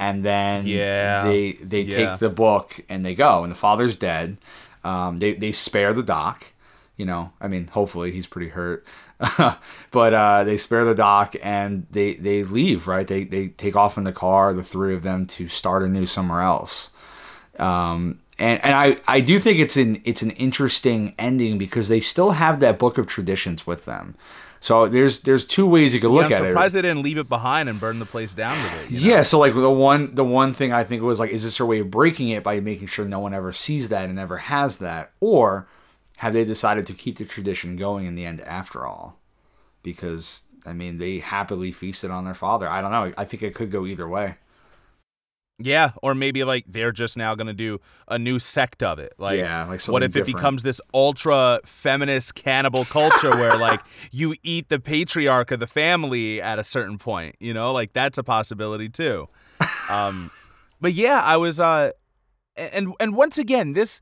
And 0.00 0.24
then 0.24 0.66
Yeah. 0.66 1.22
they 1.22 1.52
they 1.52 1.82
Yeah. 1.82 1.96
take 2.10 2.18
the 2.18 2.30
book 2.30 2.80
and 2.88 3.04
they 3.04 3.14
go 3.14 3.42
and 3.44 3.50
the 3.50 3.56
father's 3.56 3.94
dead. 3.96 4.36
Um, 4.82 5.18
they 5.18 5.34
they 5.34 5.52
spare 5.52 5.92
the 5.94 6.02
doc. 6.02 6.46
You 6.96 7.06
know 7.06 7.32
i 7.40 7.48
mean 7.48 7.66
hopefully 7.68 8.12
he's 8.12 8.26
pretty 8.26 8.50
hurt. 8.50 8.84
But 9.90 10.12
uh, 10.14 10.44
they 10.44 10.56
spare 10.56 10.84
the 10.84 10.94
doc 10.94 11.34
and 11.42 11.86
they 11.90 12.14
they 12.14 12.42
leave 12.44 12.86
right? 12.88 13.06
They 13.06 13.24
they 13.24 13.48
take 13.48 13.76
off 13.76 13.96
in 13.98 14.04
the 14.04 14.12
car 14.12 14.52
the 14.52 14.62
three 14.64 14.94
of 14.94 15.02
them 15.02 15.26
to 15.36 15.48
start 15.48 15.82
anew 15.82 16.06
somewhere 16.06 16.40
else. 16.40 16.90
Um, 17.58 18.18
and 18.38 18.62
and 18.64 18.74
I, 18.74 18.96
I 19.06 19.20
do 19.20 19.38
think 19.38 19.58
it's 19.60 19.76
an 19.76 20.00
it's 20.04 20.22
an 20.22 20.32
interesting 20.32 21.14
ending 21.18 21.56
because 21.58 21.88
they 21.88 22.00
still 22.00 22.32
have 22.32 22.58
that 22.60 22.78
book 22.78 22.98
of 22.98 23.06
traditions 23.06 23.66
with 23.66 23.84
them 23.84 24.14
so 24.64 24.88
there's 24.88 25.20
there's 25.20 25.44
two 25.44 25.66
ways 25.66 25.92
you 25.92 26.00
could 26.00 26.10
look 26.10 26.30
Yeah, 26.30 26.38
I'm 26.38 26.42
at 26.42 26.46
it 26.46 26.48
surprised 26.52 26.74
they 26.74 26.80
didn't 26.80 27.02
leave 27.02 27.18
it 27.18 27.28
behind 27.28 27.68
and 27.68 27.78
burn 27.78 27.98
the 27.98 28.06
place 28.06 28.32
down 28.32 28.56
with 28.56 28.84
it. 28.86 28.90
you 28.90 29.00
know? 29.00 29.16
yeah, 29.16 29.22
so 29.22 29.38
like 29.38 29.52
the 29.52 29.70
one 29.70 30.14
the 30.14 30.24
one 30.24 30.54
thing 30.54 30.72
I 30.72 30.84
think 30.84 31.02
was 31.02 31.20
like, 31.20 31.28
is 31.28 31.44
this 31.44 31.58
her 31.58 31.66
way 31.66 31.80
of 31.80 31.90
breaking 31.90 32.30
it 32.30 32.42
by 32.42 32.58
making 32.60 32.86
sure 32.86 33.04
no 33.04 33.18
one 33.18 33.34
ever 33.34 33.52
sees 33.52 33.90
that 33.90 34.08
and 34.08 34.18
ever 34.18 34.38
has 34.38 34.78
that, 34.78 35.12
or 35.20 35.68
have 36.16 36.32
they 36.32 36.46
decided 36.46 36.86
to 36.86 36.94
keep 36.94 37.18
the 37.18 37.26
tradition 37.26 37.76
going 37.76 38.06
in 38.06 38.14
the 38.14 38.24
end 38.24 38.40
after 38.40 38.86
all? 38.86 39.20
Because 39.82 40.44
I 40.64 40.72
mean, 40.72 40.96
they 40.96 41.18
happily 41.18 41.70
feasted 41.70 42.10
on 42.10 42.24
their 42.24 42.32
father. 42.32 42.66
I 42.66 42.80
don't 42.80 42.90
know. 42.90 43.12
I 43.18 43.26
think 43.26 43.42
it 43.42 43.54
could 43.54 43.70
go 43.70 43.84
either 43.84 44.08
way. 44.08 44.36
Yeah, 45.58 45.92
or 46.02 46.14
maybe 46.16 46.42
like 46.42 46.64
they're 46.66 46.90
just 46.90 47.16
now 47.16 47.34
gonna 47.36 47.52
do 47.52 47.80
a 48.08 48.18
new 48.18 48.38
sect 48.40 48.82
of 48.82 48.98
it. 48.98 49.14
Like, 49.18 49.38
Yeah, 49.38 49.66
like 49.66 49.84
what 49.86 50.02
if 50.02 50.16
it 50.16 50.26
becomes 50.26 50.64
this 50.64 50.80
ultra 50.92 51.60
feminist 51.64 52.34
cannibal 52.34 52.84
culture 52.84 53.30
where 53.30 53.56
like 53.56 53.80
you 54.10 54.34
eat 54.42 54.68
the 54.68 54.80
patriarch 54.80 55.52
of 55.52 55.60
the 55.60 55.68
family 55.68 56.42
at 56.42 56.58
a 56.58 56.64
certain 56.64 56.98
point? 56.98 57.36
You 57.38 57.54
know, 57.54 57.72
like 57.72 57.92
that's 57.92 58.18
a 58.18 58.24
possibility 58.24 58.88
too. 58.88 59.28
Um, 59.90 60.30
but 60.80 60.94
yeah, 60.94 61.20
I 61.22 61.36
was 61.36 61.60
uh, 61.60 61.90
and 62.56 62.94
and 62.98 63.14
once 63.14 63.36
again, 63.36 63.74
this 63.74 64.00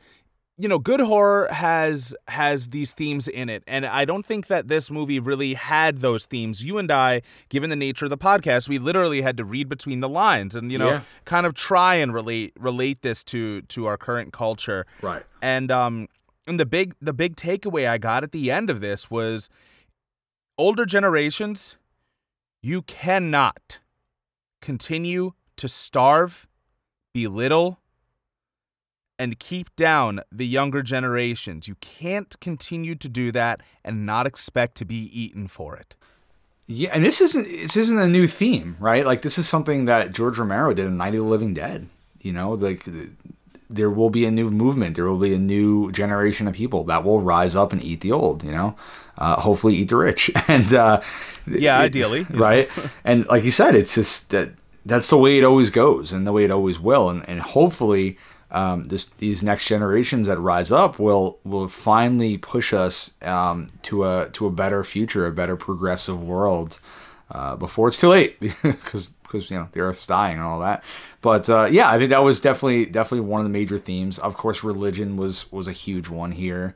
you 0.63 0.69
know, 0.69 0.79
good 0.79 1.01
horror 1.01 1.49
has 1.53 2.15
has 2.29 2.69
these 2.69 2.93
themes 2.93 3.27
in 3.27 3.49
it, 3.49 3.65
and 3.67 3.85
I 3.85 4.05
don't 4.05 4.25
think 4.25 4.47
that 4.47 4.69
this 4.69 4.91
movie 4.91 5.19
really 5.19 5.55
had 5.55 5.99
those 5.99 6.27
themes. 6.27 6.65
You 6.65 6.79
and 6.79 6.91
I, 6.91 7.23
given 7.49 7.69
the 7.69 7.77
nature 7.77 8.07
of 8.07 8.11
the 8.11 8.19
podcast, 8.19 8.69
we 8.69 8.79
literally 8.79 9.23
had 9.23 9.37
to 9.39 9.45
read 9.45 9.69
between 9.69 10.01
the 10.01 10.09
lines 10.09 10.55
and 10.55 10.71
you 10.71 10.79
know, 10.79 10.91
Yeah. 10.91 11.01
kind 11.25 11.47
of 11.47 11.55
try 11.55 11.97
and 11.97 12.15
relate 12.15 12.53
relate 12.59 13.03
this 13.03 13.25
to 13.25 13.63
to 13.63 13.87
our 13.87 13.97
current 13.97 14.33
culture. 14.33 14.87
Right. 15.01 15.25
And 15.41 15.71
um, 15.73 16.07
and 16.47 16.61
the 16.61 16.67
big 16.67 16.95
the 17.03 17.13
big 17.13 17.35
takeaway 17.37 17.89
I 17.89 17.99
got 17.99 18.23
at 18.23 18.31
the 18.33 18.51
end 18.53 18.71
of 18.71 18.81
this 18.81 19.11
was, 19.11 19.49
older 20.57 20.85
generations, 20.85 21.77
you 22.63 22.83
cannot 22.83 23.81
continue 24.61 25.33
to 25.57 25.69
starve, 25.69 26.47
belittle, 27.13 27.81
and 29.23 29.39
keep 29.39 29.69
down 29.77 30.21
the 30.41 30.47
younger 30.59 30.83
generations. 30.83 31.69
You 31.71 31.77
can't 31.81 32.33
continue 32.41 32.95
to 32.97 33.09
do 33.09 33.27
that 33.33 33.57
and 33.85 34.05
not 34.13 34.27
expect 34.27 34.73
to 34.81 34.85
be 34.85 35.01
eaten 35.23 35.47
for 35.49 35.77
it. 35.77 35.91
Yeah, 36.67 36.91
and 36.95 37.05
this 37.05 37.21
isn't 37.21 37.45
this 37.45 37.77
isn't 37.77 37.99
a 38.01 38.09
new 38.09 38.27
theme, 38.27 38.77
right? 38.81 39.05
Like 39.11 39.23
this 39.23 39.37
is 39.39 39.47
something 39.49 39.85
that 39.87 40.13
George 40.13 40.39
Romero 40.39 40.73
did 40.75 40.87
in 40.87 40.97
Night 40.97 41.15
of 41.15 41.21
the 41.25 41.31
Living 41.37 41.55
Dead. 41.55 41.89
You 42.21 42.33
know, 42.33 42.53
like 42.53 42.83
there 43.69 43.91
will 43.91 44.11
be 44.11 44.25
a 44.27 44.31
new 44.31 44.51
movement, 44.51 44.95
there 44.97 45.05
will 45.11 45.19
be 45.31 45.35
a 45.35 45.39
new 45.39 45.91
generation 45.93 46.47
of 46.49 46.55
people 46.55 46.85
that 46.85 47.05
will 47.05 47.21
rise 47.21 47.55
up 47.57 47.73
and 47.73 47.83
eat 47.83 48.01
the 48.01 48.13
old. 48.13 48.43
You 48.45 48.53
know, 48.53 48.77
uh, 49.19 49.41
hopefully 49.41 49.75
eat 49.77 49.89
the 49.91 49.97
rich, 49.97 50.31
and 50.49 50.73
uh, 50.73 51.01
Yeah, 51.47 51.79
it- 51.81 51.85
ideally, 51.87 52.27
right? 52.31 52.69
and 53.05 53.27
like 53.27 53.45
you 53.45 53.51
said, 53.51 53.75
it's 53.75 53.95
just 53.95 54.31
that 54.31 54.51
that's 54.87 55.11
the 55.11 55.19
way 55.19 55.39
it 55.39 55.45
always 55.45 55.71
goes, 55.71 56.13
and 56.13 56.27
the 56.27 56.33
way 56.33 56.45
it 56.45 56.51
always 56.51 56.79
will, 56.79 57.09
and 57.11 57.29
and 57.29 57.41
hopefully. 57.41 58.19
Um, 58.53 58.85
this, 58.85 59.07
these 59.07 59.43
next 59.43 59.67
generations 59.67 60.27
that 60.27 60.39
rise 60.39 60.71
up 60.71 60.99
will 60.99 61.39
will 61.43 61.69
finally 61.69 62.37
push 62.37 62.75
us 62.75 63.15
um, 63.23 63.69
to 63.85 64.05
a 64.05 64.29
to 64.33 64.47
a 64.47 64.51
better 64.51 64.85
future, 64.85 65.27
a 65.27 65.33
better 65.33 65.57
progressive 65.57 66.23
world, 66.23 66.79
uh, 67.31 67.57
before 67.57 67.89
it's 67.89 67.99
too 67.99 68.09
late 68.09 68.39
because 68.63 69.09
because 69.23 69.51
you 69.51 69.57
know 69.57 69.69
the 69.73 69.81
Earth's 69.81 70.07
dying 70.07 70.35
and 70.35 70.43
all 70.43 70.61
that. 70.61 70.85
But 71.23 71.49
uh, 71.49 71.69
yeah, 71.71 71.91
I 71.91 71.97
think 71.99 72.11
that 72.11 72.23
was 72.23 72.41
definitely 72.41 72.85
definitely 72.87 73.27
one 73.27 73.41
of 73.41 73.45
the 73.45 73.59
major 73.59 73.79
themes. 73.79 74.19
Of 74.19 74.37
course, 74.37 74.63
religion 74.63 75.17
was 75.17 75.51
was 75.51 75.67
a 75.67 75.73
huge 75.73 76.09
one 76.09 76.33
here. 76.33 76.75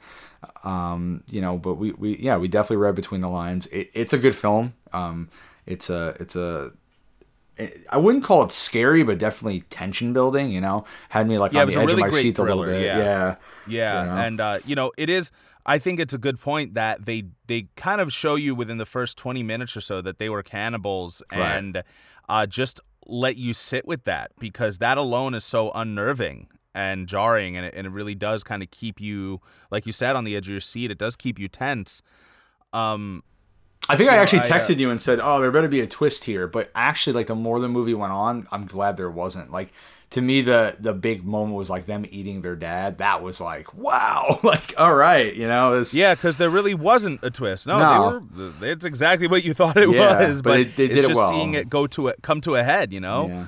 Um, 0.65 1.25
you 1.31 1.41
know, 1.41 1.59
but 1.59 1.75
we, 1.75 1.93
we 1.93 2.17
yeah 2.17 2.39
we 2.39 2.49
definitely 2.49 2.79
read 2.79 2.95
between 2.95 3.21
the 3.21 3.29
lines. 3.29 3.67
It, 3.67 3.91
it's 3.93 4.15
a 4.15 4.19
good 4.19 4.35
film. 4.35 4.73
Um, 4.95 5.29
it's 5.67 5.91
a 5.91 6.17
it's 6.21 6.37
a 6.37 6.73
I 7.91 7.97
wouldn't 7.97 8.25
call 8.25 8.43
it 8.45 8.53
scary, 8.53 9.03
but 9.03 9.19
definitely 9.19 9.61
tension 9.71 10.13
building. 10.13 10.51
You 10.51 10.61
know, 10.61 10.85
had 11.09 11.27
me 11.27 11.39
like 11.39 11.53
yeah, 11.53 11.63
on 11.63 11.69
the 11.69 11.73
edge 11.79 11.87
really 11.87 12.03
of 12.03 12.11
my 12.13 12.19
seat 12.21 12.37
thriller, 12.37 12.51
a 12.51 12.55
little 12.57 12.75
bit. 12.75 12.83
Yeah, 12.83 12.99
yeah, 12.99 13.35
yeah. 13.67 14.03
You 14.03 14.09
know? 14.09 14.17
and 14.17 14.41
uh, 14.41 14.59
you 14.67 14.75
know, 14.75 14.93
it 14.99 15.09
is. 15.09 15.31
I 15.69 15.79
think 15.79 15.99
it's 15.99 16.15
a 16.15 16.19
good 16.19 16.39
point 16.39 16.75
that 16.75 17.07
they 17.07 17.25
they 17.47 17.69
kind 17.77 18.01
of 18.01 18.13
show 18.13 18.35
you 18.37 18.55
within 18.55 18.79
the 18.79 18.87
first 18.87 19.17
twenty 19.19 19.43
minutes 19.43 19.77
or 19.77 19.81
so 19.81 20.01
that 20.03 20.19
they 20.19 20.29
were 20.29 20.43
cannibals, 20.43 21.23
Right. 21.33 21.41
and 21.57 21.83
uh, 22.29 22.47
just 22.47 22.81
let 23.07 23.37
you 23.37 23.55
sit 23.55 23.87
with 23.87 24.05
that 24.05 24.33
because 24.39 24.79
that 24.79 24.99
alone 24.99 25.35
is 25.35 25.45
so 25.45 25.71
unnerving 25.73 26.49
and 26.75 27.09
jarring, 27.09 27.57
and 27.57 27.67
it, 27.67 27.75
and 27.75 27.87
it 27.87 27.91
really 27.91 28.15
does 28.15 28.45
kind 28.45 28.63
of 28.63 28.71
keep 28.71 29.01
you, 29.01 29.41
like 29.71 29.87
you 29.87 29.93
said, 29.93 30.15
on 30.15 30.25
the 30.25 30.37
edge 30.37 30.47
of 30.47 30.53
your 30.53 30.61
seat. 30.61 30.91
It 30.91 30.99
does 30.99 31.17
keep 31.17 31.39
you 31.39 31.49
tense. 31.49 32.03
Um, 32.73 33.23
I 33.89 33.97
think 33.97 34.11
I 34.11 34.17
know, 34.17 34.23
actually 34.23 34.41
I, 34.41 34.43
uh, 34.43 34.49
texted 34.49 34.79
you 34.79 34.91
and 34.91 35.01
said, 35.01 35.21
"Oh, 35.23 35.41
there 35.41 35.51
better 35.51 35.69
be 35.69 35.81
a 35.81 35.87
twist 35.87 36.25
here." 36.25 36.47
But 36.49 36.71
actually, 36.75 37.13
like 37.15 37.29
the 37.29 37.35
more 37.35 37.61
the 37.61 37.69
movie 37.69 37.95
went 37.95 38.13
on, 38.13 38.47
I'm 38.51 38.67
glad 38.67 38.97
there 38.97 39.11
wasn't. 39.11 39.53
Like 39.53 39.73
to 40.11 40.21
me, 40.21 40.41
the 40.43 40.77
the 40.81 40.93
big 40.93 41.25
moment 41.25 41.57
was 41.57 41.71
like 41.71 41.87
them 41.87 42.05
eating 42.11 42.41
their 42.41 42.57
dad. 42.57 42.99
That 42.99 43.23
was 43.23 43.41
like, 43.41 43.75
wow, 43.75 44.41
like 44.45 44.75
all 44.77 44.95
right, 44.95 45.33
you 45.35 45.47
know, 45.47 45.79
it's, 45.79 45.95
Yeah, 45.95 46.15
because 46.15 46.37
there 46.37 46.51
really 46.51 46.75
wasn't 46.75 47.21
a 47.23 47.31
twist. 47.31 47.67
No, 47.67 47.79
No. 47.79 48.27
they 48.35 48.67
were. 48.67 48.73
It's 48.73 48.85
exactly 48.85 49.29
what 49.29 49.45
you 49.45 49.55
thought 49.61 49.77
it 49.77 49.89
Yeah, 49.91 50.27
was, 50.29 50.43
but 50.43 50.51
but, 50.51 50.61
it- 50.61 50.77
they 50.77 50.89
did 50.89 50.97
it's 50.99 51.05
it 51.05 51.09
just 51.09 51.19
well. 51.19 51.31
seeing 51.31 51.55
it 51.55 51.69
go 51.69 51.87
to 51.89 52.09
it, 52.09 52.17
come 52.23 52.41
to 52.43 52.57
a 52.57 52.65
head. 52.65 52.93
You 52.93 53.01
know, 53.01 53.29
yeah. 53.29 53.47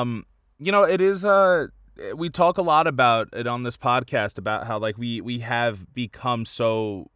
um, 0.00 0.24
you 0.58 0.72
know, 0.72 0.82
it 0.82 1.00
is. 1.00 1.24
Uh, 1.24 1.66
we 2.16 2.30
talk 2.30 2.58
a 2.58 2.62
lot 2.62 2.86
about 2.86 3.28
it 3.32 3.46
on 3.48 3.64
this 3.64 3.76
podcast 3.76 4.38
about 4.38 4.66
how 4.66 4.78
like 4.78 4.96
we 4.98 5.20
we 5.20 5.40
have 5.40 5.92
become 5.94 6.44
so 6.44 7.10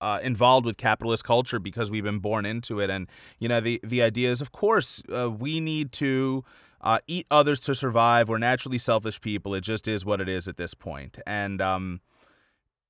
uh, 0.00 0.18
involved 0.22 0.66
with 0.66 0.76
capitalist 0.76 1.24
culture 1.24 1.58
because 1.58 1.90
we've 1.90 2.04
been 2.04 2.18
born 2.18 2.46
into 2.46 2.80
it, 2.80 2.90
and 2.90 3.08
you 3.38 3.48
know 3.48 3.60
the 3.60 3.80
the 3.82 4.02
idea 4.02 4.30
is, 4.30 4.40
of 4.40 4.52
course, 4.52 5.02
uh, 5.12 5.30
we 5.30 5.60
need 5.60 5.92
to. 5.92 6.44
Uh, 6.78 6.98
eat 7.08 7.26
others 7.32 7.58
to 7.58 7.74
survive. 7.74 8.28
We're 8.28 8.38
naturally 8.38 8.78
selfish 8.78 9.20
people. 9.20 9.54
It 9.54 9.62
just 9.62 9.88
is 9.88 10.04
what 10.04 10.20
it 10.20 10.28
is 10.28 10.46
at 10.46 10.56
this 10.56 10.72
point. 10.72 11.18
And 11.26 11.60
um, 11.60 12.00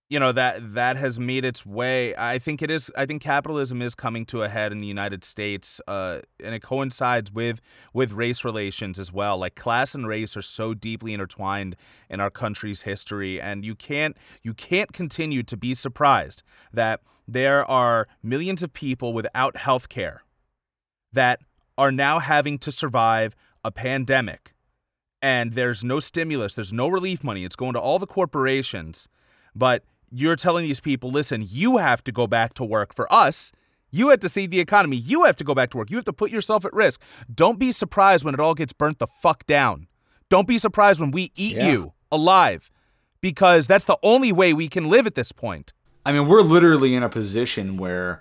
you 0.09 0.21
know 0.21 0.33
that 0.33 0.75
that 0.75 0.97
has 0.97 1.19
made 1.19 1.45
its 1.45 1.67
way 1.67 2.15
i 2.17 2.39
think 2.39 2.63
it 2.63 2.71
is 2.71 2.91
i 2.97 3.05
think 3.05 3.21
capitalism 3.21 3.83
is 3.83 3.95
coming 3.95 4.25
to 4.25 4.43
a 4.43 4.49
head 4.49 4.73
in 4.73 4.79
the 4.79 4.87
united 4.87 5.25
states 5.25 5.81
uh, 5.89 6.21
and 6.43 6.55
it 6.55 6.61
coincides 6.61 7.33
with 7.33 7.61
with 7.93 8.13
race 8.13 8.45
relations 8.45 8.99
as 8.99 9.13
well 9.13 9.37
like 9.39 9.55
class 9.55 9.95
and 9.95 10.07
race 10.07 10.37
are 10.37 10.43
so 10.43 10.75
deeply 10.75 11.13
intertwined 11.13 11.77
in 12.09 12.21
our 12.21 12.31
country's 12.31 12.83
history 12.83 13.41
and 13.41 13.65
you 13.65 13.75
can't 13.75 14.17
you 14.43 14.55
can't 14.55 14.93
continue 14.93 15.43
to 15.43 15.57
be 15.57 15.75
surprised 15.75 16.43
that 16.73 17.01
there 17.27 17.69
are 17.69 18.07
millions 18.23 18.63
of 18.63 18.73
people 18.73 19.13
without 19.13 19.57
health 19.57 19.89
care 19.89 20.23
that 21.13 21.41
are 21.77 21.91
now 21.91 22.21
having 22.21 22.59
to 22.59 22.71
survive 22.71 23.35
a 23.65 23.71
pandemic 23.71 24.53
and 25.23 25.55
there's 25.55 25.83
no 25.83 25.99
stimulus, 25.99 26.55
there's 26.55 26.73
no 26.73 26.89
relief 26.89 27.25
money. 27.25 27.45
It's 27.45 27.57
going 27.57 27.73
to 27.73 27.81
all 27.81 27.99
the 27.99 28.07
corporations. 28.07 29.09
But 29.57 29.83
you're 30.11 30.37
telling 30.37 30.65
these 30.65 30.81
people, 30.81 31.11
listen, 31.11 31.45
you 31.47 31.79
have 31.79 32.03
to 32.05 32.13
go 32.13 32.27
back 32.27 32.55
to 32.55 32.65
work 32.65 32.95
for 32.95 33.13
us. 33.13 33.53
You 33.91 34.09
have 34.11 34.21
to 34.21 34.29
see 34.29 34.47
the 34.47 34.61
economy. 34.61 34.97
You 34.97 35.25
have 35.25 35.37
to 35.37 35.45
go 35.45 35.55
back 35.55 35.71
to 35.71 35.79
work. 35.79 35.91
You 35.91 35.97
have 35.97 36.05
to 36.07 36.13
put 36.13 36.31
yourself 36.31 36.65
at 36.65 36.73
risk. 36.73 37.01
Don't 37.33 37.59
be 37.59 37.73
surprised 37.73 38.25
when 38.25 38.35
it 38.35 38.41
all 38.41 38.55
gets 38.55 38.73
burnt 38.73 38.99
the 38.99 39.07
fuck 39.07 39.47
down. 39.47 39.87
Don't 40.29 40.47
be 40.49 40.59
surprised 40.59 41.01
when 41.01 41.11
we 41.13 41.33
eat 41.37 41.57
Yeah. 41.57 41.71
you 41.71 41.93
alive 42.13 42.71
because 43.21 43.67
that's 43.67 43.85
the 43.85 43.99
only 44.03 44.33
way 44.33 44.53
we 44.53 44.69
can 44.69 44.89
live 44.89 45.07
at 45.07 45.15
this 45.15 45.33
point. 45.33 45.73
I 46.05 46.13
mean, 46.13 46.29
we're 46.29 46.43
literally 46.43 46.95
in 46.95 47.03
a 47.03 47.09
position 47.09 47.77
where 47.77 48.21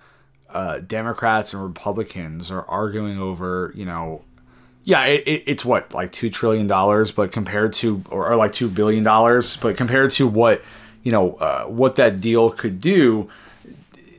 uh, 0.49 0.79
Democrats 0.79 1.53
and 1.53 1.61
Republicans 1.63 2.49
are 2.49 2.63
arguing 2.67 3.19
over, 3.19 3.71
you 3.75 3.85
know, 3.85 4.23
yeah, 4.83 5.05
it, 5.05 5.27
it, 5.27 5.43
it's 5.47 5.65
what 5.65 5.93
like 5.93 6.11
two 6.11 6.29
trillion 6.29 6.67
dollars, 6.67 7.11
but 7.11 7.31
compared 7.31 7.73
to 7.73 8.03
or, 8.11 8.29
or 8.31 8.35
like 8.35 8.53
two 8.53 8.69
billion 8.69 9.03
dollars, 9.03 9.57
but 9.57 9.75
compared 9.77 10.11
to 10.11 10.27
what 10.27 10.61
you 11.05 11.11
know 11.13 11.35
uh, 11.35 11.63
what 11.65 11.95
that 11.95 12.19
deal 12.19 12.49
could 12.49 12.81
do, 12.81 13.29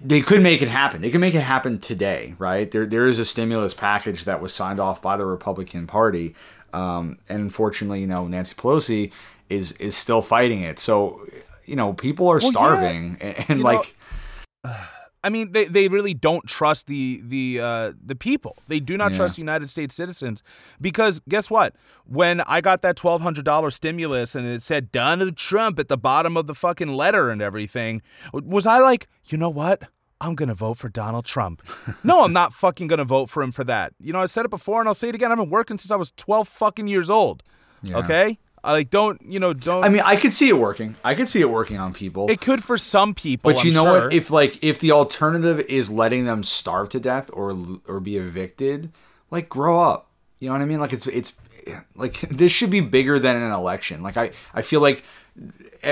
they 0.02 0.22
could 0.22 0.42
make 0.42 0.62
it 0.62 0.68
happen. 0.68 1.02
They 1.02 1.10
can 1.10 1.20
make 1.20 1.34
it 1.34 1.42
happen 1.42 1.78
today, 1.80 2.34
right? 2.38 2.70
There 2.70 2.86
there 2.86 3.06
is 3.06 3.18
a 3.18 3.24
stimulus 3.26 3.74
package 3.74 4.24
that 4.24 4.40
was 4.40 4.54
signed 4.54 4.80
off 4.80 5.02
by 5.02 5.18
the 5.18 5.26
Republican 5.26 5.86
Party, 5.86 6.34
um, 6.72 7.18
and 7.28 7.40
unfortunately, 7.40 8.00
you 8.00 8.06
know, 8.06 8.26
Nancy 8.28 8.54
Pelosi 8.54 9.10
is 9.50 9.72
is 9.72 9.96
still 9.96 10.22
fighting 10.22 10.60
it. 10.62 10.78
So, 10.78 11.20
you 11.64 11.76
know, 11.76 11.92
people 11.92 12.28
are 12.28 12.36
Well, 12.38 12.44
yeah. 12.44 12.50
starving, 12.50 13.16
and, 13.20 13.36
and 13.36 13.48
You 13.48 13.54
know, 13.56 13.62
like. 13.64 13.96
I 15.26 15.28
mean, 15.28 15.52
they, 15.52 15.64
they 15.64 15.88
really 15.88 16.14
don't 16.14 16.46
trust 16.46 16.86
the 16.86 17.20
the 17.24 17.60
uh, 17.60 17.92
the 18.04 18.14
people. 18.14 18.54
They 18.68 18.80
do 18.80 18.96
not 18.96 19.10
Yeah. 19.10 19.16
trust 19.18 19.38
United 19.38 19.68
States 19.70 19.94
citizens 19.94 20.42
because 20.80 21.20
guess 21.28 21.50
what? 21.50 21.74
When 22.06 22.40
I 22.42 22.60
got 22.60 22.82
that 22.82 22.96
twelve 22.96 23.20
hundred 23.22 23.44
dollar 23.44 23.70
stimulus 23.70 24.34
and 24.36 24.46
it 24.46 24.62
said 24.62 24.92
Donald 24.92 25.36
Trump 25.36 25.78
at 25.78 25.88
the 25.88 25.96
bottom 25.98 26.36
of 26.36 26.46
the 26.46 26.54
fucking 26.54 26.92
letter 26.92 27.30
and 27.30 27.42
everything, 27.42 28.02
was 28.32 28.66
I 28.66 28.78
like, 28.78 29.08
you 29.26 29.36
know 29.36 29.50
what? 29.50 29.82
I'm 30.20 30.34
gonna 30.34 30.54
vote 30.54 30.78
for 30.78 30.88
Donald 30.88 31.24
Trump. 31.26 31.62
no, 32.04 32.24
I'm 32.24 32.32
not 32.32 32.54
fucking 32.54 32.86
gonna 32.86 33.04
vote 33.04 33.28
for 33.28 33.42
him 33.42 33.52
for 33.52 33.64
that. 33.64 33.92
You 34.00 34.12
know, 34.12 34.20
I 34.20 34.26
said 34.26 34.44
it 34.44 34.50
before 34.50 34.80
and 34.80 34.88
I'll 34.88 34.94
say 34.94 35.08
it 35.10 35.14
again. 35.14 35.30
I've 35.32 35.38
been 35.38 35.50
working 35.50 35.76
since 35.78 35.90
I 35.90 35.96
was 35.96 36.12
twelve 36.12 36.48
fucking 36.48 36.86
years 36.88 37.10
old. 37.10 37.42
Yeah. 37.82 37.98
Okay, 37.98 38.38
I 38.66 38.72
like 38.72 38.90
don't 38.90 39.20
you 39.24 39.38
know 39.38 39.52
don't. 39.52 39.84
I 39.84 39.88
mean, 39.88 40.02
I 40.04 40.16
could 40.16 40.32
see 40.32 40.48
it 40.48 40.58
working. 40.58 40.96
I 41.04 41.14
could 41.14 41.28
see 41.28 41.40
it 41.40 41.48
working 41.48 41.78
on 41.78 41.94
people. 41.94 42.28
it 42.28 42.40
could 42.40 42.64
for 42.64 42.76
some 42.76 43.14
people, 43.14 43.52
but 43.52 43.62
you 43.62 43.70
I'm 43.70 43.74
know 43.76 43.84
sure. 43.84 44.04
what? 44.04 44.12
If 44.12 44.30
like 44.30 44.62
if 44.62 44.80
the 44.80 44.90
alternative 44.90 45.60
is 45.60 45.90
letting 45.90 46.24
them 46.24 46.42
starve 46.42 46.88
to 46.90 47.00
death 47.00 47.30
or 47.32 47.56
or 47.86 48.00
be 48.00 48.16
evicted, 48.16 48.92
like 49.30 49.48
grow 49.48 49.78
up. 49.78 50.10
You 50.40 50.48
know 50.48 50.54
what 50.54 50.62
I 50.62 50.66
mean? 50.66 50.80
Like 50.80 50.92
it's 50.92 51.06
it's 51.06 51.34
like 51.94 52.20
this 52.30 52.50
should 52.52 52.70
be 52.70 52.80
bigger 52.80 53.18
than 53.18 53.36
an 53.36 53.52
election. 53.52 54.02
Like 54.02 54.16
I 54.16 54.32
I 54.52 54.62
feel 54.62 54.80
like 54.80 55.04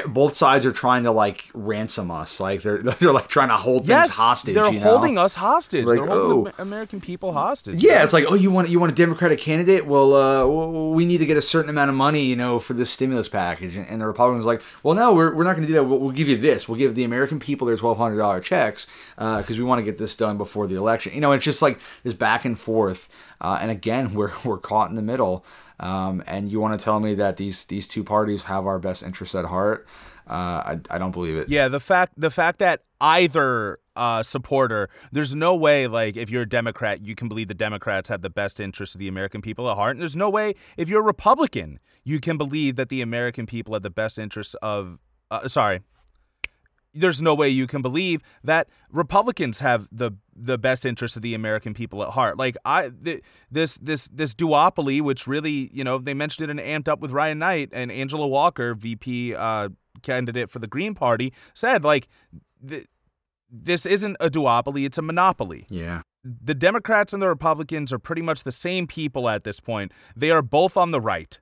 both 0.06 0.34
sides 0.34 0.66
are 0.66 0.72
trying 0.72 1.04
to 1.04 1.10
like 1.10 1.44
ransom 1.54 2.10
us. 2.10 2.40
Like 2.40 2.62
they're 2.62 2.78
they're 2.82 3.12
like 3.12 3.28
trying 3.28 3.48
to 3.48 3.56
hold 3.56 3.86
yes, 3.86 4.06
things 4.06 4.16
hostage. 4.16 4.54
they're 4.54 4.72
you 4.72 4.80
know? 4.80 4.90
holding 4.90 5.18
us 5.18 5.34
hostage. 5.34 5.84
Like, 5.84 5.96
they're 5.96 6.06
holding 6.06 6.48
oh. 6.48 6.56
the 6.56 6.62
American 6.62 7.00
people 7.00 7.32
hostage. 7.32 7.82
Yeah, 7.82 8.02
it's 8.02 8.12
like, 8.12 8.24
oh, 8.28 8.34
you 8.34 8.50
want 8.50 8.68
you 8.68 8.80
want 8.80 8.92
a 8.92 8.94
Democratic 8.94 9.38
candidate? 9.38 9.86
Well, 9.86 10.14
uh, 10.14 10.88
we 10.90 11.04
need 11.04 11.18
to 11.18 11.26
get 11.26 11.36
a 11.36 11.42
certain 11.42 11.70
amount 11.70 11.90
of 11.90 11.96
money, 11.96 12.24
you 12.24 12.36
know, 12.36 12.58
for 12.58 12.74
this 12.74 12.90
stimulus 12.90 13.28
package. 13.28 13.76
And 13.76 14.00
the 14.00 14.06
Republicans 14.06 14.46
like, 14.46 14.62
well, 14.82 14.94
no, 14.94 15.14
we're, 15.14 15.34
we're 15.34 15.44
not 15.44 15.54
going 15.54 15.62
to 15.62 15.68
do 15.68 15.74
that. 15.74 15.84
We'll, 15.84 15.98
we'll 15.98 16.12
give 16.12 16.28
you 16.28 16.36
this. 16.36 16.68
We'll 16.68 16.78
give 16.78 16.94
the 16.94 17.04
American 17.04 17.38
people 17.38 17.66
their 17.66 17.76
twelve 17.76 17.98
hundred 17.98 18.16
dollar 18.16 18.40
checks 18.40 18.86
because 19.16 19.58
we 19.58 19.64
want 19.64 19.78
to 19.78 19.84
get 19.84 19.98
this 19.98 20.16
done 20.16 20.38
before 20.38 20.66
the 20.66 20.76
election. 20.76 21.12
You 21.14 21.20
know, 21.20 21.32
it's 21.32 21.44
just 21.44 21.62
like 21.62 21.78
this 22.02 22.14
back 22.14 22.44
and 22.44 22.58
forth. 22.58 23.08
Uh, 23.40 23.58
and 23.60 23.70
again, 23.70 24.14
we're 24.14 24.32
we're 24.44 24.58
caught 24.58 24.88
in 24.88 24.96
the 24.96 25.02
middle. 25.02 25.44
Um, 25.80 26.22
and 26.26 26.50
you 26.50 26.60
want 26.60 26.78
to 26.78 26.82
tell 26.82 27.00
me 27.00 27.14
that 27.14 27.36
these 27.36 27.64
these 27.64 27.88
two 27.88 28.04
parties 28.04 28.44
have 28.44 28.66
our 28.66 28.78
best 28.78 29.02
interests 29.02 29.34
at 29.34 29.44
heart? 29.44 29.86
Uh, 30.26 30.76
I, 30.76 30.80
I 30.90 30.98
don't 30.98 31.10
believe 31.10 31.36
it. 31.36 31.48
Yeah, 31.48 31.68
the 31.68 31.80
fact 31.80 32.14
the 32.16 32.30
fact 32.30 32.58
that 32.60 32.82
either 33.00 33.78
uh, 33.96 34.22
supporter, 34.22 34.88
there's 35.12 35.34
no 35.34 35.54
way 35.54 35.86
like 35.86 36.16
if 36.16 36.30
you're 36.30 36.42
a 36.42 36.48
Democrat, 36.48 37.02
you 37.02 37.14
can 37.14 37.28
believe 37.28 37.48
the 37.48 37.54
Democrats 37.54 38.08
have 38.08 38.22
the 38.22 38.30
best 38.30 38.60
interests 38.60 38.94
of 38.94 38.98
the 38.98 39.08
American 39.08 39.42
people 39.42 39.68
at 39.70 39.76
heart. 39.76 39.92
And 39.92 40.00
there's 40.00 40.16
no 40.16 40.30
way 40.30 40.54
if 40.76 40.88
you're 40.88 41.00
a 41.00 41.04
Republican, 41.04 41.78
you 42.04 42.20
can 42.20 42.38
believe 42.38 42.76
that 42.76 42.88
the 42.88 43.02
American 43.02 43.46
people 43.46 43.74
have 43.74 43.82
the 43.82 43.90
best 43.90 44.18
interests 44.18 44.54
of. 44.62 44.98
Uh, 45.30 45.48
sorry. 45.48 45.80
There's 46.94 47.20
no 47.20 47.34
way 47.34 47.48
you 47.48 47.66
can 47.66 47.82
believe 47.82 48.22
that 48.44 48.68
Republicans 48.90 49.60
have 49.60 49.88
the 49.90 50.12
the 50.36 50.58
best 50.58 50.86
interests 50.86 51.16
of 51.16 51.22
the 51.22 51.34
American 51.34 51.74
people 51.74 52.02
at 52.02 52.10
heart. 52.10 52.38
Like 52.38 52.56
I 52.64 52.90
th- 52.90 53.22
this 53.50 53.76
this 53.78 54.08
this 54.08 54.34
duopoly, 54.34 55.00
which 55.02 55.26
really 55.26 55.70
you 55.72 55.82
know 55.84 55.98
they 55.98 56.14
mentioned 56.14 56.48
it 56.50 56.58
in 56.58 56.64
Amped 56.64 56.88
Up 56.88 57.00
with 57.00 57.10
Ryan 57.10 57.38
Knight 57.40 57.70
and 57.72 57.90
Angela 57.92 58.28
Walker, 58.28 58.74
VP 58.74 59.34
uh, 59.34 59.68
candidate 60.02 60.50
for 60.50 60.58
the 60.60 60.66
Green 60.68 60.94
Party, 60.94 61.32
said 61.52 61.84
like 61.84 62.08
th- 62.66 62.86
this 63.50 63.86
isn't 63.86 64.16
a 64.20 64.28
duopoly; 64.30 64.84
it's 64.86 64.98
a 64.98 65.02
monopoly 65.02 65.66
Yeah. 65.68 66.02
the 66.24 66.54
Democrats 66.54 67.12
and 67.12 67.22
the 67.22 67.28
Republicans 67.28 67.92
are 67.92 67.98
pretty 67.98 68.22
much 68.22 68.42
the 68.44 68.52
same 68.52 68.86
people 68.86 69.28
at 69.28 69.44
this 69.44 69.60
point. 69.60 69.92
They 70.16 70.30
are 70.30 70.42
both 70.42 70.76
on 70.76 70.90
the 70.90 71.00
right. 71.00 71.38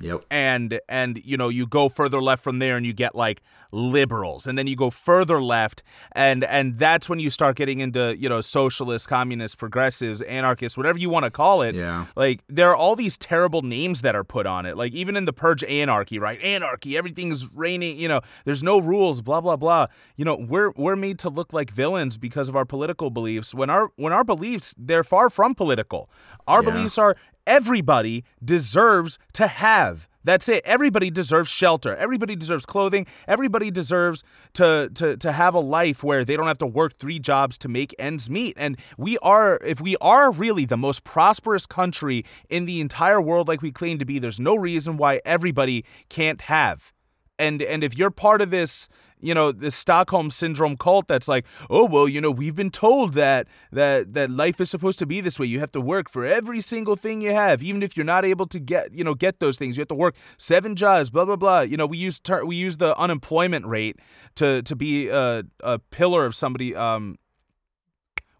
Yep. 0.00 0.24
and 0.30 0.80
and 0.88 1.20
you 1.24 1.36
know 1.36 1.48
you 1.48 1.66
go 1.66 1.88
further 1.88 2.20
left 2.20 2.42
from 2.42 2.58
there 2.58 2.76
and 2.76 2.84
you 2.84 2.92
get 2.92 3.14
like 3.14 3.40
liberals 3.78 4.46
and 4.46 4.56
then 4.56 4.66
you 4.66 4.76
go 4.76 4.88
further 4.90 5.42
left 5.42 5.82
and 6.12 6.44
and 6.44 6.78
that's 6.78 7.08
when 7.08 7.18
you 7.18 7.28
start 7.28 7.56
getting 7.56 7.80
into 7.80 8.16
you 8.16 8.28
know 8.28 8.40
socialists 8.40 9.06
communists 9.06 9.56
progressives 9.56 10.20
anarchists 10.22 10.76
whatever 10.78 10.98
you 10.98 11.10
want 11.10 11.24
to 11.24 11.30
call 11.30 11.60
it 11.62 11.74
Yeah. 11.74 12.06
like 12.16 12.42
there 12.48 12.70
are 12.70 12.76
all 12.76 12.94
these 12.96 13.18
terrible 13.18 13.62
names 13.62 14.02
that 14.02 14.14
are 14.14 14.24
put 14.24 14.46
on 14.46 14.64
it 14.64 14.76
like 14.76 14.92
even 14.92 15.16
in 15.16 15.24
the 15.24 15.32
purge 15.32 15.64
anarchy 15.64 16.18
right 16.18 16.40
anarchy 16.40 16.96
everything's 16.96 17.52
raining 17.52 17.98
you 17.98 18.08
know 18.08 18.20
there's 18.44 18.62
no 18.62 18.78
rules 18.78 19.20
blah 19.22 19.40
blah 19.40 19.56
blah 19.56 19.86
you 20.16 20.24
know 20.24 20.36
we're 20.36 20.70
we're 20.76 20.96
made 20.96 21.18
to 21.18 21.28
look 21.28 21.52
like 21.52 21.70
villains 21.72 22.16
because 22.16 22.48
of 22.48 22.54
our 22.56 22.64
political 22.64 23.10
beliefs 23.10 23.54
when 23.54 23.70
our 23.70 23.90
when 23.96 24.12
our 24.12 24.24
beliefs 24.24 24.74
they're 24.78 25.04
far 25.04 25.28
from 25.28 25.54
political 25.54 26.08
our 26.46 26.62
Yeah. 26.62 26.70
beliefs 26.70 26.96
are 26.98 27.16
everybody 27.46 28.24
deserves 28.44 29.18
to 29.34 29.46
have 29.46 30.08
that's 30.24 30.48
it. 30.48 30.62
Everybody 30.64 31.10
deserves 31.10 31.50
shelter. 31.50 31.94
Everybody 31.94 32.34
deserves 32.34 32.64
clothing. 32.64 33.06
Everybody 33.28 33.70
deserves 33.70 34.24
to, 34.54 34.90
to 34.94 35.16
to 35.18 35.32
have 35.32 35.54
a 35.54 35.60
life 35.60 36.02
where 36.02 36.24
they 36.24 36.36
don't 36.36 36.46
have 36.46 36.58
to 36.58 36.66
work 36.66 36.94
three 36.94 37.18
jobs 37.18 37.58
to 37.58 37.68
make 37.68 37.94
ends 37.98 38.30
meet. 38.30 38.56
And 38.58 38.78
we 38.96 39.18
are, 39.18 39.58
if 39.62 39.80
we 39.80 39.96
are 40.00 40.32
really 40.32 40.64
the 40.64 40.78
most 40.78 41.04
prosperous 41.04 41.66
country 41.66 42.24
in 42.48 42.64
the 42.64 42.80
entire 42.80 43.20
world, 43.20 43.48
like 43.48 43.60
we 43.60 43.70
claim 43.70 43.98
to 43.98 44.04
be, 44.04 44.18
there's 44.18 44.40
no 44.40 44.56
reason 44.56 44.96
why 44.96 45.20
everybody 45.24 45.84
can't 46.08 46.40
have. 46.42 46.92
And 47.38 47.60
and 47.60 47.84
if 47.84 47.98
you're 47.98 48.10
part 48.10 48.40
of 48.40 48.50
this, 48.50 48.88
you 49.24 49.34
know, 49.34 49.52
the 49.52 49.70
Stockholm 49.70 50.30
syndrome 50.30 50.76
cult 50.76 51.08
that's 51.08 51.28
like, 51.28 51.46
oh 51.70 51.86
well, 51.86 52.06
you 52.06 52.20
know, 52.20 52.30
we've 52.30 52.54
been 52.54 52.70
told 52.70 53.14
that 53.14 53.48
that 53.72 54.12
that 54.12 54.30
life 54.30 54.60
is 54.60 54.70
supposed 54.70 54.98
to 54.98 55.06
be 55.06 55.20
this 55.20 55.38
way. 55.38 55.46
You 55.46 55.60
have 55.60 55.72
to 55.72 55.80
work 55.80 56.10
for 56.10 56.26
every 56.26 56.60
single 56.60 56.94
thing 56.94 57.22
you 57.22 57.32
have, 57.32 57.62
even 57.62 57.82
if 57.82 57.96
you're 57.96 58.04
not 58.04 58.24
able 58.24 58.46
to 58.46 58.60
get, 58.60 58.94
you 58.94 59.02
know, 59.02 59.14
get 59.14 59.40
those 59.40 59.58
things. 59.58 59.76
You 59.76 59.80
have 59.80 59.88
to 59.88 59.94
work 59.94 60.14
seven 60.36 60.76
jobs, 60.76 61.10
blah 61.10 61.24
blah 61.24 61.36
blah. 61.36 61.60
You 61.60 61.76
know, 61.76 61.86
we 61.86 61.96
use 61.96 62.20
ter- 62.20 62.44
we 62.44 62.56
use 62.56 62.76
the 62.76 62.96
unemployment 62.98 63.66
rate 63.66 63.98
to 64.36 64.62
to 64.62 64.76
be 64.76 65.08
a, 65.08 65.44
a 65.60 65.78
pillar 65.78 66.26
of 66.26 66.34
somebody. 66.34 66.76
Um, 66.76 67.16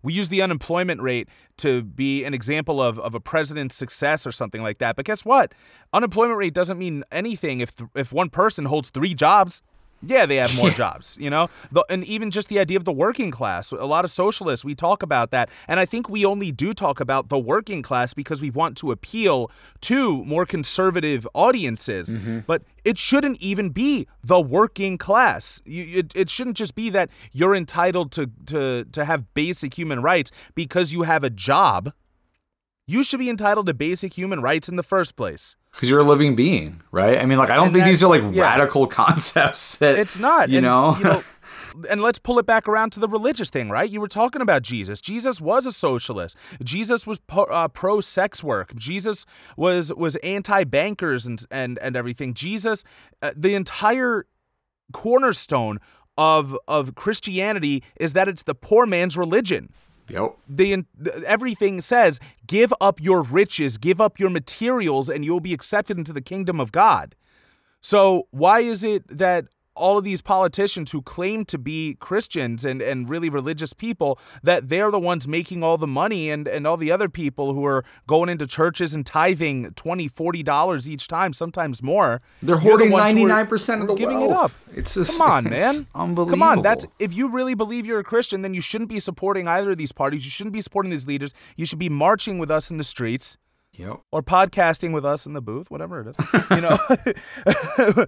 we 0.05 0.13
use 0.13 0.29
the 0.29 0.43
unemployment 0.43 1.01
rate 1.01 1.29
to 1.57 1.83
be 1.83 2.25
an 2.25 2.35
example 2.35 2.83
of, 2.83 2.99
of 2.99 3.15
a 3.15 3.21
president's 3.21 3.75
success 3.75 4.27
or 4.27 4.33
something 4.33 4.63
like 4.63 4.79
that. 4.79 4.97
But 4.97 5.07
guess 5.07 5.25
what? 5.25 5.55
Unemployment 5.95 6.39
rate 6.39 6.53
doesn't 6.53 6.79
mean 6.79 7.05
anything 7.11 7.61
if 7.61 7.75
th- 7.75 7.89
if 7.95 8.13
one 8.13 8.29
person 8.29 8.67
holds 8.67 8.91
three 8.91 9.15
jobs. 9.15 9.63
Yeah, 10.07 10.27
they 10.27 10.37
have 10.37 10.55
more 10.57 10.71
jobs, 10.71 11.17
you 11.21 11.31
know? 11.31 11.49
The, 11.73 11.85
and 11.89 12.05
even 12.05 12.31
just 12.31 12.49
the 12.49 12.59
idea 12.59 12.77
of 12.77 12.85
the 12.85 12.93
working 12.93 13.31
class. 13.31 13.73
A 13.73 13.85
lot 13.85 14.05
of 14.05 14.11
socialists, 14.11 14.65
we 14.65 14.75
talk 14.75 15.03
about 15.03 15.31
that. 15.31 15.51
And 15.69 15.81
I 15.81 15.87
think 15.87 16.09
we 16.09 16.25
only 16.25 16.53
do 16.53 16.73
talk 16.73 17.01
about 17.01 17.29
the 17.29 17.39
working 17.39 17.83
class 17.83 18.15
because 18.15 18.41
we 18.41 18.51
want 18.51 18.77
to 18.79 18.91
appeal 18.91 19.51
to 19.83 20.25
more 20.25 20.47
conservative 20.47 21.27
audiences. 21.35 22.15
Mm-hmm. 22.15 22.41
But 22.47 22.63
it 22.85 22.99
shouldn't 22.99 23.41
even 23.41 23.71
be 23.71 24.07
the 24.23 24.41
working 24.41 24.99
class. 24.99 25.63
You, 25.65 26.01
it, 26.01 26.13
it 26.15 26.31
shouldn't 26.31 26.57
just 26.57 26.75
be 26.75 26.91
that 26.91 27.11
you're 27.33 27.55
entitled 27.55 28.13
to, 28.13 28.31
to, 28.47 28.85
to 28.85 29.05
have 29.05 29.33
basic 29.35 29.75
human 29.75 30.03
rights 30.03 30.31
because 30.55 30.93
you 30.93 31.03
have 31.03 31.25
a 31.25 31.31
job. 31.31 31.93
You 32.87 33.03
should 33.03 33.19
be 33.19 33.31
entitled 33.31 33.67
to 33.67 33.75
basic 33.75 34.13
human 34.13 34.43
rights 34.43 34.69
in 34.69 34.77
the 34.77 34.83
first 34.83 35.17
place. 35.17 35.57
Because 35.73 35.89
you're 35.89 36.01
a 36.01 36.05
living 36.05 36.37
being, 36.37 36.83
right? 36.93 37.19
I 37.19 37.25
mean, 37.25 37.39
like, 37.39 37.49
I 37.51 37.57
don't 37.57 37.67
And 37.67 37.73
think 37.73 37.87
these 37.87 38.03
are 38.03 38.09
like 38.11 38.23
yeah. 38.35 38.43
radical 38.43 38.87
concepts 39.03 39.77
that 39.77 39.99
It's 39.99 40.19
not. 40.19 40.51
You 40.51 40.59
and, 40.59 40.65
know? 40.65 40.97
you 40.99 41.05
know, 41.05 41.25
and 41.91 42.03
let's 42.03 42.19
pull 42.19 42.39
it 42.39 42.45
back 42.45 42.69
around 42.69 42.91
to 42.93 43.01
the 43.01 43.09
religious 43.09 43.49
thing, 43.49 43.71
right? 43.71 43.89
You 43.89 44.01
were 44.03 44.07
talking 44.09 44.43
about 44.43 44.63
Jesus. 44.63 45.01
Jesus 45.01 45.41
was 45.41 45.65
a 45.65 45.73
socialist. 45.73 46.37
Jesus 46.63 47.07
was 47.07 47.21
po- 47.21 47.45
uh, 47.45 47.69
pro 47.69 48.01
sex 48.01 48.45
work. 48.45 48.75
Jesus 48.77 49.25
was 49.57 49.93
was 49.95 50.17
anti 50.17 50.65
bankers 50.65 51.25
and 51.25 51.43
and 51.51 51.79
and 51.79 51.97
everything. 51.97 52.35
Jesus, 52.35 52.85
uh, 53.23 53.33
the 53.35 53.55
entire 53.55 54.27
cornerstone 54.93 55.79
of 56.17 56.57
of 56.69 56.95
Christianity 56.95 57.83
is 57.99 58.13
that 58.13 58.29
it's 58.29 58.43
the 58.45 58.55
poor 58.55 58.87
man's 58.87 59.17
religion 59.17 59.71
Yep. 60.09 60.37
the 60.49 60.85
everything 61.27 61.81
says 61.81 62.21
give 62.47 62.73
up 62.81 63.01
your 63.01 63.23
riches 63.23 63.79
give 63.79 64.01
up 64.01 64.19
your 64.19 64.31
materials 64.31 65.09
and 65.09 65.25
you'll 65.25 65.41
be 65.41 65.55
accepted 65.55 65.97
into 65.99 66.13
the 66.13 66.21
kingdom 66.21 66.61
of 66.61 66.73
god 66.73 67.15
so 67.81 68.27
why 68.31 68.61
is 68.61 68.85
it 68.85 69.07
that 69.09 69.47
all 69.77 69.99
of 69.99 70.05
these 70.05 70.23
politicians 70.23 70.93
who 70.93 71.03
claim 71.03 71.45
to 71.47 71.59
be 71.59 71.97
Christians 72.01 72.65
and, 72.65 72.81
and 72.81 73.09
really 73.09 73.29
religious 73.29 73.73
people 73.73 74.19
that 74.43 74.69
they're 74.69 74.91
the 74.91 74.99
ones 75.01 75.27
making 75.27 75.63
all 75.63 75.77
the 75.79 75.87
money 75.87 76.31
and, 76.31 76.47
and 76.47 76.67
all 76.67 76.77
the 76.77 76.93
other 76.93 77.09
people 77.09 77.55
who 77.55 77.65
are 77.65 77.85
going 78.07 78.29
into 78.29 78.47
churches 78.47 78.95
and 78.95 79.05
tithing 79.05 79.71
20 79.73 80.09
40 80.09 80.43
dollars 80.43 80.89
each 80.89 81.09
time 81.09 81.33
sometimes 81.33 81.83
more 81.83 82.21
They're 82.43 82.57
the 82.57 82.61
hoarding 82.61 82.91
ones 82.91 83.13
who 83.13 83.27
are- 83.27 83.45
99% 83.47 83.83
of 83.83 83.89
the 83.89 83.95
giving 83.95 84.21
wealth. 84.29 84.63
it 84.69 84.71
up. 84.73 84.79
It's 84.79 84.95
just 84.95 85.19
come 85.19 85.31
on 85.31 85.45
man. 85.45 85.87
Unbelievable. 85.95 86.31
come 86.31 86.43
on 86.43 86.63
that's 86.63 86.87
if 86.99 87.13
you 87.15 87.29
really 87.29 87.55
believe 87.55 87.87
you're 87.87 87.99
a 88.01 88.05
christian 88.05 88.43
then 88.43 88.55
you 88.55 88.61
shouldn't 88.61 88.91
be 88.91 89.01
supporting 89.01 89.49
either 89.49 89.73
of 89.73 89.77
these 89.79 89.93
parties. 89.93 90.25
You 90.25 90.31
shouldn't 90.31 90.53
be 90.53 90.61
supporting 90.61 90.91
these 90.91 91.07
leaders. 91.07 91.35
You 91.57 91.67
should 91.67 91.79
be 91.79 91.89
marching 91.89 92.39
with 92.39 92.51
us 92.51 92.71
in 92.71 92.77
the 92.79 92.85
streets 92.85 93.37
Yep. 93.77 94.01
or 94.13 94.23
podcasting 94.23 94.93
with 94.93 95.05
us 95.05 95.27
in 95.27 95.33
the 95.33 95.41
booth, 95.41 95.71
whatever 95.71 96.01
it 96.01 96.09
is. 96.09 96.41
You 96.51 96.61
know, 96.61 96.77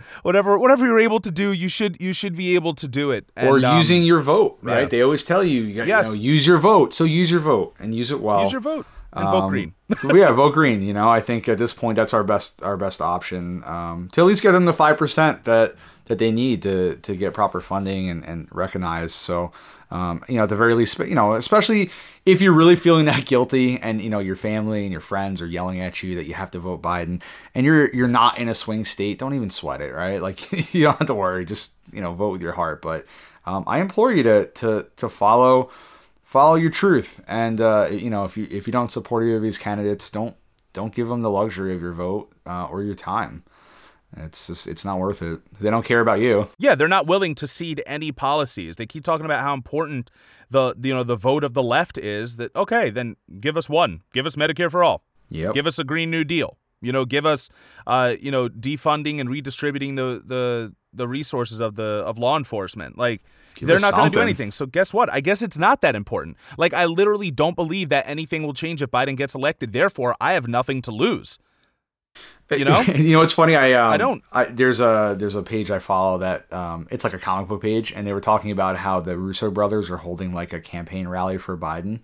whatever 0.22 0.59
whatever 0.59 0.84
you're 0.86 1.01
able 1.01 1.20
to 1.20 1.30
do, 1.30 1.52
you 1.52 1.68
should 1.68 2.01
you 2.01 2.12
should 2.12 2.36
be 2.36 2.55
able 2.55 2.74
to 2.74 2.88
do 2.88 3.10
it. 3.10 3.26
or 3.36 3.56
And, 3.56 3.64
um, 3.64 3.76
using 3.76 4.02
your 4.05 4.20
vote, 4.20 4.59
right? 4.62 4.82
yeah. 4.82 4.86
They 4.86 5.02
always 5.02 5.24
tell 5.24 5.43
you, 5.44 5.62
you, 5.62 5.74
got- 5.76 5.86
Yes. 5.86 6.06
you 6.12 6.16
know, 6.16 6.22
use 6.22 6.47
your 6.47 6.59
vote. 6.59 6.93
So 6.94 7.05
use 7.05 7.30
your 7.30 7.40
vote 7.40 7.74
and 7.78 7.94
use 7.94 8.10
it 8.10 8.20
well. 8.20 8.43
use 8.43 8.52
your 8.52 8.60
vote 8.60 8.86
and 9.12 9.28
vote 9.28 9.43
Um, 9.44 9.51
green. 9.51 9.74
yeah, 10.14 10.30
vote 10.32 10.52
green. 10.55 10.82
You 10.82 10.93
know, 10.93 11.09
I 11.09 11.20
think 11.20 11.48
at 11.48 11.59
this 11.59 11.72
point 11.72 11.97
that's 11.97 12.14
our 12.14 12.24
best 12.24 12.62
our 12.62 12.76
best 12.76 13.01
option 13.01 13.62
um, 13.64 14.09
to 14.12 14.20
at 14.20 14.24
least 14.26 14.43
get 14.43 14.52
them 14.52 14.64
the 14.66 14.72
five 14.72 14.97
percent 14.98 15.44
that 15.44 15.74
that 16.06 16.18
they 16.18 16.30
need 16.30 16.62
to 16.62 16.97
to 16.97 17.16
get 17.16 17.34
proper 17.34 17.60
funding 17.60 18.09
and, 18.10 18.24
and 18.24 18.48
recognized. 18.52 19.14
So, 19.16 19.51
um, 19.90 20.24
you 20.28 20.36
know, 20.36 20.44
at 20.44 20.48
the 20.48 20.56
very 20.56 20.74
least, 20.74 20.98
you 20.98 21.14
know, 21.14 21.34
especially 21.34 21.90
if 22.24 22.42
you're 22.42 22.52
really 22.52 22.76
feeling 22.76 23.04
that 23.04 23.24
guilty 23.24 23.78
and 23.78 24.00
you 24.02 24.10
know 24.10 24.18
your 24.18 24.36
family 24.36 24.82
and 24.82 24.90
your 24.90 25.00
friends 25.00 25.40
are 25.40 25.46
yelling 25.46 25.80
at 25.80 26.02
you 26.02 26.16
that 26.16 26.26
you 26.26 26.34
have 26.34 26.50
to 26.52 26.58
vote 26.58 26.82
Biden 26.82 27.22
and 27.54 27.64
you're 27.64 27.94
you're 27.94 28.08
not 28.08 28.38
in 28.38 28.48
a 28.48 28.54
swing 28.54 28.84
state, 28.84 29.18
don't 29.18 29.34
even 29.34 29.50
sweat 29.50 29.80
it, 29.80 29.92
right? 29.92 30.20
Like 30.20 30.52
you 30.74 30.84
don't 30.84 30.98
have 30.98 31.06
to 31.06 31.14
worry. 31.14 31.44
Just 31.44 31.74
you 31.92 32.00
know, 32.00 32.12
vote 32.12 32.30
with 32.30 32.42
your 32.42 32.52
heart. 32.52 32.82
But 32.82 33.06
um, 33.46 33.64
I 33.66 33.80
implore 33.80 34.12
you 34.12 34.22
to 34.24 34.46
to 34.46 34.86
to 34.96 35.08
follow 35.08 35.70
follow 36.24 36.56
your 36.56 36.70
truth 36.70 37.22
and 37.28 37.60
uh, 37.60 37.88
you 37.90 38.10
know 38.10 38.24
if 38.24 38.36
you 38.36 38.48
if 38.50 38.66
you 38.66 38.72
don't 38.72 38.90
support 38.90 39.24
either 39.24 39.36
of 39.36 39.42
these 39.42 39.58
candidates 39.58 40.10
don't 40.10 40.34
don't 40.72 40.92
give 40.92 41.06
them 41.08 41.22
the 41.22 41.30
luxury 41.30 41.74
of 41.74 41.80
your 41.80 41.92
vote 41.92 42.32
uh, 42.44 42.66
or 42.66 42.82
your 42.82 42.96
time 42.96 43.44
it's 44.16 44.47
just 44.47 44.66
it's 44.66 44.84
not 44.84 44.98
worth 44.98 45.22
it 45.22 45.40
they 45.60 45.70
don't 45.70 45.84
care 45.84 46.01
about 46.01 46.20
you 46.20 46.48
Yeah, 46.59 46.74
they're 46.74 46.88
not 46.88 47.06
willing 47.06 47.34
to 47.36 47.47
cede 47.47 47.82
any 47.86 48.12
policies. 48.12 48.76
They 48.76 48.86
keep 48.86 49.05
talking 49.05 49.26
about 49.26 49.40
how 49.40 49.55
important 49.55 50.10
the 50.51 50.74
you 50.82 50.94
know 50.94 51.02
the 51.02 51.16
vote 51.16 51.44
of 51.44 51.55
the 51.55 51.62
left 51.62 51.98
is. 51.98 52.36
That 52.36 52.55
okay, 52.56 52.90
then 52.90 53.16
give 53.40 53.56
us 53.56 53.68
one. 53.68 54.02
Give 54.12 54.26
us 54.26 54.36
Medicare 54.36 54.70
for 54.70 54.82
all. 54.82 55.02
Yeah. 55.28 55.52
Give 55.52 55.66
us 55.66 55.78
a 55.78 55.84
Green 55.84 56.10
New 56.10 56.24
Deal. 56.24 56.56
You 56.82 56.93
know, 56.93 57.05
give 57.05 57.24
us, 57.24 57.48
uh, 57.86 58.14
you 58.20 58.30
know, 58.30 58.48
defunding 58.48 59.18
and 59.20 59.30
redistributing 59.30 59.94
the 59.97 60.22
the 60.24 60.74
the 60.93 61.09
resources 61.09 61.60
of 61.60 61.74
the 61.74 62.05
of 62.06 62.18
law 62.18 62.36
enforcement. 62.36 62.97
Like 62.98 63.22
Give 63.55 63.66
they're 63.66 63.78
not 63.78 63.94
going 63.94 64.10
to 64.10 64.16
do 64.16 64.20
anything. 64.20 64.52
So 64.52 64.66
guess 64.66 64.93
what? 64.93 65.12
I 65.12 65.20
guess 65.20 65.43
it's 65.43 65.59
not 65.59 65.80
that 65.80 65.94
important. 65.94 66.36
Like 66.59 66.74
I 66.74 66.84
literally 66.86 67.30
don't 67.30 67.56
believe 67.56 67.88
that 67.88 68.06
anything 68.06 68.43
will 68.43 68.55
change 68.55 68.82
if 68.82 68.90
Biden 68.90 69.16
gets 69.16 69.34
elected. 69.34 69.72
Therefore, 69.72 70.14
I 70.20 70.34
have 70.34 70.48
nothing 70.48 70.82
to 70.82 70.90
lose. 70.90 71.38
You 72.51 72.64
know? 72.64 72.80
you 72.80 73.16
know 73.16 73.22
it's 73.22 73.32
funny 73.32 73.56
i 73.56 73.72
um, 73.72 73.93
I 73.93 73.97
don't. 73.97 74.22
I, 74.32 74.44
there's 74.44 74.78
a 74.80 75.16
there's 75.18 75.34
a 75.34 75.43
page 75.43 75.70
i 75.70 75.80
follow 75.80 76.18
that 76.18 76.52
um, 76.52 76.86
it's 76.90 77.02
like 77.02 77.12
a 77.12 77.18
comic 77.18 77.48
book 77.48 77.62
page 77.62 77.93
and 77.93 78.06
they 78.06 78.12
were 78.12 78.20
talking 78.20 78.51
about 78.52 78.76
how 78.76 79.01
the 79.01 79.18
russo 79.18 79.51
brothers 79.51 79.90
are 79.90 79.97
holding 79.97 80.32
like 80.32 80.52
a 80.52 80.60
campaign 80.60 81.09
rally 81.09 81.38
for 81.38 81.56
biden 81.56 82.01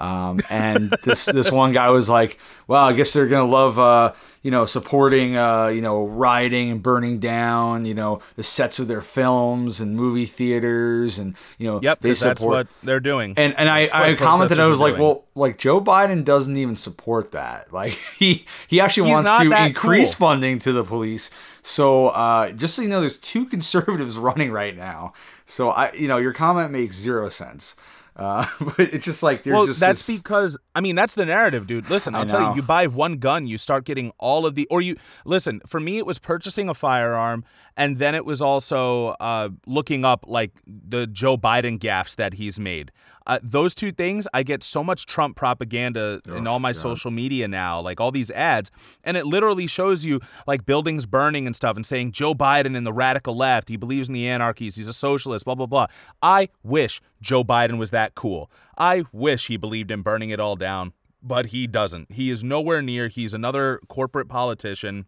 um, 0.00 0.40
and 0.50 0.90
this 1.04 1.26
this 1.26 1.52
one 1.52 1.72
guy 1.72 1.90
was 1.90 2.08
like, 2.08 2.38
"Well, 2.66 2.82
I 2.84 2.92
guess 2.94 3.12
they're 3.12 3.28
gonna 3.28 3.50
love, 3.50 3.78
uh, 3.78 4.12
you 4.42 4.50
know, 4.50 4.64
supporting, 4.64 5.36
uh, 5.36 5.66
you 5.68 5.82
know, 5.82 6.06
rioting 6.06 6.70
and 6.70 6.82
burning 6.82 7.18
down, 7.18 7.84
you 7.84 7.94
know, 7.94 8.22
the 8.36 8.42
sets 8.42 8.78
of 8.78 8.88
their 8.88 9.02
films 9.02 9.78
and 9.80 9.94
movie 9.94 10.24
theaters, 10.26 11.18
and 11.18 11.36
you 11.58 11.66
know, 11.66 11.80
Yep, 11.82 12.00
they 12.00 12.08
because 12.08 12.20
that's 12.20 12.42
what 12.42 12.66
they're 12.82 13.00
doing. 13.00 13.34
and 13.36 13.54
and 13.58 13.68
I, 13.68 13.80
That's 13.82 13.92
I 13.92 14.14
commented, 14.14 14.58
I 14.58 14.68
was 14.68 14.80
are 14.80 14.84
like, 14.84 14.92
doing. 14.96 15.02
well, 15.02 15.24
like 15.34 15.58
Joe 15.58 15.80
Biden 15.80 16.24
doesn't 16.24 16.56
even 16.56 16.76
support 16.76 17.32
that. 17.32 17.68
Like 17.72 17.92
he 18.18 18.46
he 18.68 18.80
actually 18.80 19.08
He's 19.10 19.22
wants 19.24 19.30
to 19.42 19.64
increase 19.66 20.14
cool. 20.14 20.28
funding 20.28 20.58
to 20.60 20.72
the 20.72 20.84
police. 20.84 21.30
So 21.62 22.08
uh, 22.08 22.52
just 22.52 22.74
so 22.74 22.82
you 22.82 22.88
know, 22.88 23.00
there's 23.00 23.18
two 23.18 23.44
conservatives 23.54 24.16
running 24.16 24.50
right 24.50 24.76
now. 24.76 25.12
So 25.44 25.68
I, 25.68 25.92
you 25.92 26.08
know, 26.08 26.16
your 26.16 26.32
comment 26.32 26.70
makes 26.70 26.96
zero 26.96 27.28
sense. 27.28 27.76
Uh, 28.20 28.46
but 28.60 28.78
it's 28.78 29.04
just 29.04 29.22
like 29.22 29.42
there's 29.42 29.54
well, 29.54 29.66
just 29.66 29.80
that's 29.80 30.06
this, 30.06 30.16
because 30.18 30.58
I 30.74 30.80
mean 30.80 30.94
that's 30.94 31.14
the 31.14 31.24
narrative, 31.24 31.66
dude. 31.66 31.88
Listen, 31.88 32.14
I'll 32.14 32.26
tell 32.26 32.50
you, 32.50 32.56
you 32.56 32.62
buy 32.62 32.86
one 32.86 33.14
gun, 33.14 33.46
you 33.46 33.56
start 33.56 33.84
getting 33.84 34.12
all 34.18 34.44
of 34.44 34.54
the, 34.54 34.66
or 34.70 34.82
you 34.82 34.96
listen. 35.24 35.60
For 35.66 35.80
me, 35.80 35.96
it 35.96 36.04
was 36.04 36.18
purchasing 36.18 36.68
a 36.68 36.74
firearm, 36.74 37.44
and 37.80 37.98
then 37.98 38.14
it 38.14 38.24
was 38.26 38.42
also 38.42 39.08
uh, 39.20 39.48
looking 39.66 40.04
up 40.04 40.24
like 40.28 40.50
the 40.66 41.06
Joe 41.06 41.38
Biden 41.38 41.78
gaffes 41.78 42.14
that 42.16 42.34
he's 42.34 42.60
made. 42.60 42.92
Uh, 43.26 43.38
those 43.42 43.74
two 43.74 43.90
things, 43.92 44.26
I 44.34 44.42
get 44.42 44.62
so 44.62 44.82
much 44.84 45.06
Trump 45.06 45.36
propaganda 45.36 46.20
in 46.26 46.46
Oh, 46.46 46.52
all 46.52 46.58
my 46.58 46.70
God. 46.72 46.76
social 46.76 47.10
media 47.10 47.48
now, 47.48 47.80
like 47.80 48.00
all 48.00 48.10
these 48.10 48.30
ads, 48.30 48.70
and 49.04 49.16
it 49.16 49.24
literally 49.24 49.66
shows 49.66 50.04
you 50.04 50.20
like 50.46 50.66
buildings 50.66 51.06
burning 51.06 51.46
and 51.46 51.56
stuff 51.56 51.76
and 51.76 51.86
saying 51.86 52.12
Joe 52.12 52.34
Biden 52.34 52.76
and 52.76 52.86
the 52.86 52.92
radical 52.92 53.34
left, 53.36 53.68
he 53.70 53.76
believes 53.76 54.08
in 54.08 54.14
the 54.14 54.28
anarchies, 54.28 54.76
he's 54.76 54.88
a 54.88 54.92
socialist, 54.92 55.44
blah, 55.46 55.54
blah, 55.54 55.66
blah. 55.66 55.86
I 56.22 56.48
wish 56.62 57.00
Joe 57.22 57.44
Biden 57.44 57.78
was 57.78 57.90
that 57.92 58.14
cool. 58.14 58.50
I 58.76 59.04
wish 59.12 59.46
he 59.46 59.56
believed 59.56 59.90
in 59.90 60.02
burning 60.02 60.30
it 60.30 60.40
all 60.40 60.56
down, 60.56 60.92
but 61.22 61.46
he 61.46 61.66
doesn't. 61.66 62.12
He 62.12 62.30
is 62.30 62.42
nowhere 62.44 62.82
near. 62.82 63.08
He's 63.08 63.32
another 63.32 63.80
corporate 63.88 64.28
politician, 64.28 65.06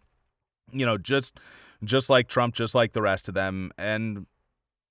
you 0.70 0.86
know, 0.86 0.96
just 0.96 1.38
just 1.84 2.08
like 2.10 2.28
Trump, 2.28 2.54
just 2.54 2.74
like 2.74 2.92
the 2.92 3.02
rest 3.02 3.28
of 3.28 3.34
them. 3.34 3.72
And 3.78 4.26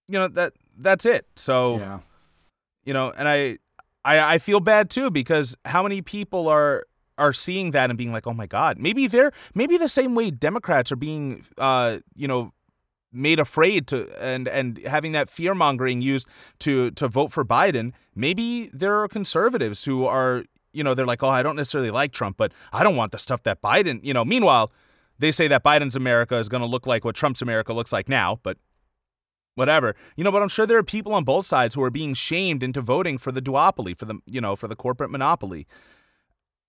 you 0.07 0.19
know, 0.19 0.27
that 0.29 0.53
that's 0.77 1.05
it. 1.05 1.25
So 1.35 1.77
Yeah. 1.77 1.99
you 2.85 2.93
know 2.93 3.11
and 3.17 3.27
I, 3.27 3.57
I 4.03 4.33
i 4.35 4.37
feel 4.39 4.59
bad 4.59 4.89
too 4.89 5.11
because 5.11 5.55
how 5.65 5.83
many 5.83 6.01
people 6.01 6.47
are 6.47 6.85
are 7.17 7.33
seeing 7.33 7.71
that 7.71 7.89
and 7.91 7.97
being 7.97 8.11
like 8.11 8.25
oh 8.25 8.33
my 8.33 8.47
god 8.47 8.79
maybe 8.79 9.05
they're 9.07 9.31
maybe 9.53 9.77
the 9.77 9.87
same 9.89 10.15
way 10.15 10.31
democrats 10.31 10.91
are 10.91 10.95
being 10.95 11.43
uh 11.59 11.99
you 12.15 12.27
know 12.27 12.51
made 13.13 13.37
afraid 13.39 13.85
to 13.87 14.09
and 14.19 14.47
and 14.47 14.79
having 14.79 15.11
that 15.11 15.29
fear 15.29 15.53
mongering 15.53 16.01
used 16.01 16.27
to 16.57 16.89
to 16.91 17.07
vote 17.07 17.31
for 17.31 17.45
biden 17.45 17.91
maybe 18.15 18.69
there 18.73 18.95
are 19.01 19.07
conservatives 19.07 19.85
who 19.85 20.05
are 20.05 20.43
you 20.73 20.83
know 20.83 20.95
they're 20.95 21.05
like 21.05 21.21
oh 21.21 21.29
i 21.29 21.43
don't 21.43 21.55
necessarily 21.57 21.91
like 21.91 22.11
trump 22.11 22.35
but 22.37 22.51
i 22.73 22.81
don't 22.81 22.95
want 22.95 23.11
the 23.11 23.19
stuff 23.19 23.43
that 23.43 23.61
biden 23.61 23.99
you 24.03 24.13
know 24.13 24.25
meanwhile 24.25 24.71
they 25.21 25.31
say 25.31 25.47
that 25.47 25.63
biden's 25.63 25.95
america 25.95 26.35
is 26.37 26.49
going 26.49 26.61
to 26.61 26.67
look 26.67 26.85
like 26.85 27.05
what 27.05 27.15
trump's 27.15 27.41
america 27.41 27.71
looks 27.73 27.91
like 27.93 28.09
now 28.09 28.39
but 28.43 28.57
whatever. 29.55 29.95
You 30.15 30.23
know, 30.23 30.31
but 30.31 30.41
I'm 30.41 30.47
sure 30.47 30.65
there 30.65 30.77
are 30.77 30.83
people 30.83 31.13
on 31.13 31.25
both 31.25 31.45
sides 31.45 31.75
who 31.75 31.83
are 31.83 31.89
being 31.89 32.13
shamed 32.13 32.63
into 32.63 32.79
voting 32.81 33.17
for 33.17 33.33
the 33.33 33.41
duopoly, 33.41 33.97
for 33.97 34.05
the 34.05 34.15
you 34.25 34.39
know, 34.39 34.55
for 34.55 34.69
the 34.69 34.77
corporate 34.77 35.11
monopoly, 35.11 35.67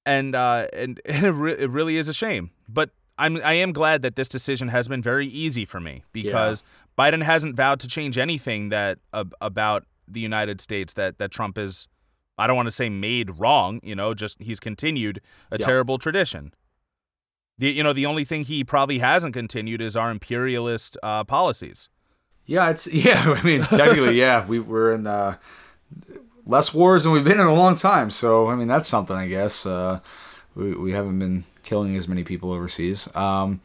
and 0.05 0.35
uh, 0.35 0.67
and 0.73 1.01
it, 1.05 1.23
re- 1.33 1.57
it 1.59 1.71
really 1.71 1.97
is 1.97 2.09
a 2.09 2.13
shame. 2.13 2.51
But 2.69 2.91
I'm 3.19 3.37
I 3.43 3.55
am 3.55 3.73
glad 3.73 4.03
that 4.03 4.17
this 4.17 4.29
decision 4.29 4.69
has 4.69 4.89
been 4.89 5.01
very 5.01 5.27
easy 5.29 5.65
for 5.65 5.81
me 5.81 6.03
because 6.13 6.63
Biden 6.99 7.23
hasn't 7.23 7.57
vowed 7.57 7.81
to 7.81 7.89
change 7.89 8.19
anything 8.19 8.71
that 8.71 8.99
uh, 9.13 9.25
about 9.41 9.85
the 10.09 10.21
United 10.21 10.61
States 10.61 10.95
that 10.95 11.19
that 11.19 11.31
Trump 11.31 11.59
is. 11.59 11.89
I 12.39 12.47
don't 12.47 12.57
want 12.57 12.67
to 12.67 12.73
say 12.73 12.89
made 12.89 13.39
wrong, 13.39 13.79
you 13.83 13.95
know, 13.95 14.15
just 14.15 14.43
he's 14.43 14.59
continued 14.59 15.21
a 15.53 15.59
Yeah. 15.61 15.67
terrible 15.67 15.99
tradition. 15.99 16.53
The, 17.59 17.71
you 17.71 17.83
know, 17.83 17.93
the 17.93 18.07
only 18.07 18.25
thing 18.25 18.45
he 18.45 18.65
probably 18.65 18.99
hasn't 18.99 19.35
continued 19.35 19.81
is 19.81 19.97
our 19.97 20.11
imperialist 20.11 20.97
uh, 21.03 21.25
policies. 21.25 21.89
Yeah, 22.47 22.71
it's 22.71 22.87
yeah. 22.93 23.35
I 23.37 23.43
mean, 23.43 23.63
technically, 23.63 24.15
yeah, 24.19 24.47
we 24.47 24.59
were 24.59 24.95
in 24.95 25.07
uh, 25.07 25.37
less 26.47 26.75
wars 26.75 27.05
than 27.05 27.13
we've 27.13 27.25
been 27.25 27.41
in 27.41 27.47
a 27.47 27.55
long 27.55 27.77
time. 27.77 28.11
So, 28.11 28.49
I 28.49 28.55
mean, 28.57 28.69
that's 28.69 28.89
something, 28.89 29.17
I 29.17 29.29
guess. 29.29 29.67
Uh, 29.67 30.01
we 30.55 30.75
we 30.75 30.93
haven't 30.93 31.19
been 31.19 31.45
killing 31.63 31.97
as 31.97 32.09
many 32.09 32.25
people 32.25 32.53
overseas. 32.53 33.09
Um, 33.15 33.61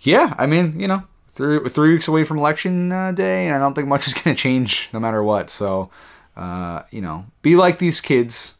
yeah, 0.00 0.34
I 0.38 0.46
mean, 0.46 0.78
you 0.78 0.88
know, 0.88 1.04
three 1.28 1.68
three 1.68 1.92
weeks 1.92 2.08
away 2.08 2.24
from 2.24 2.38
election 2.38 2.92
uh, 2.92 3.12
day, 3.12 3.46
and 3.46 3.56
I 3.56 3.58
don't 3.58 3.74
think 3.74 3.88
much 3.88 4.06
is 4.06 4.14
going 4.22 4.34
to 4.34 4.40
change 4.40 4.90
no 4.92 5.00
matter 5.00 5.22
what. 5.22 5.50
So, 5.50 5.90
uh, 6.36 6.82
you 6.90 7.00
know, 7.00 7.26
be 7.42 7.56
like 7.56 7.78
these 7.78 8.00
kids 8.00 8.54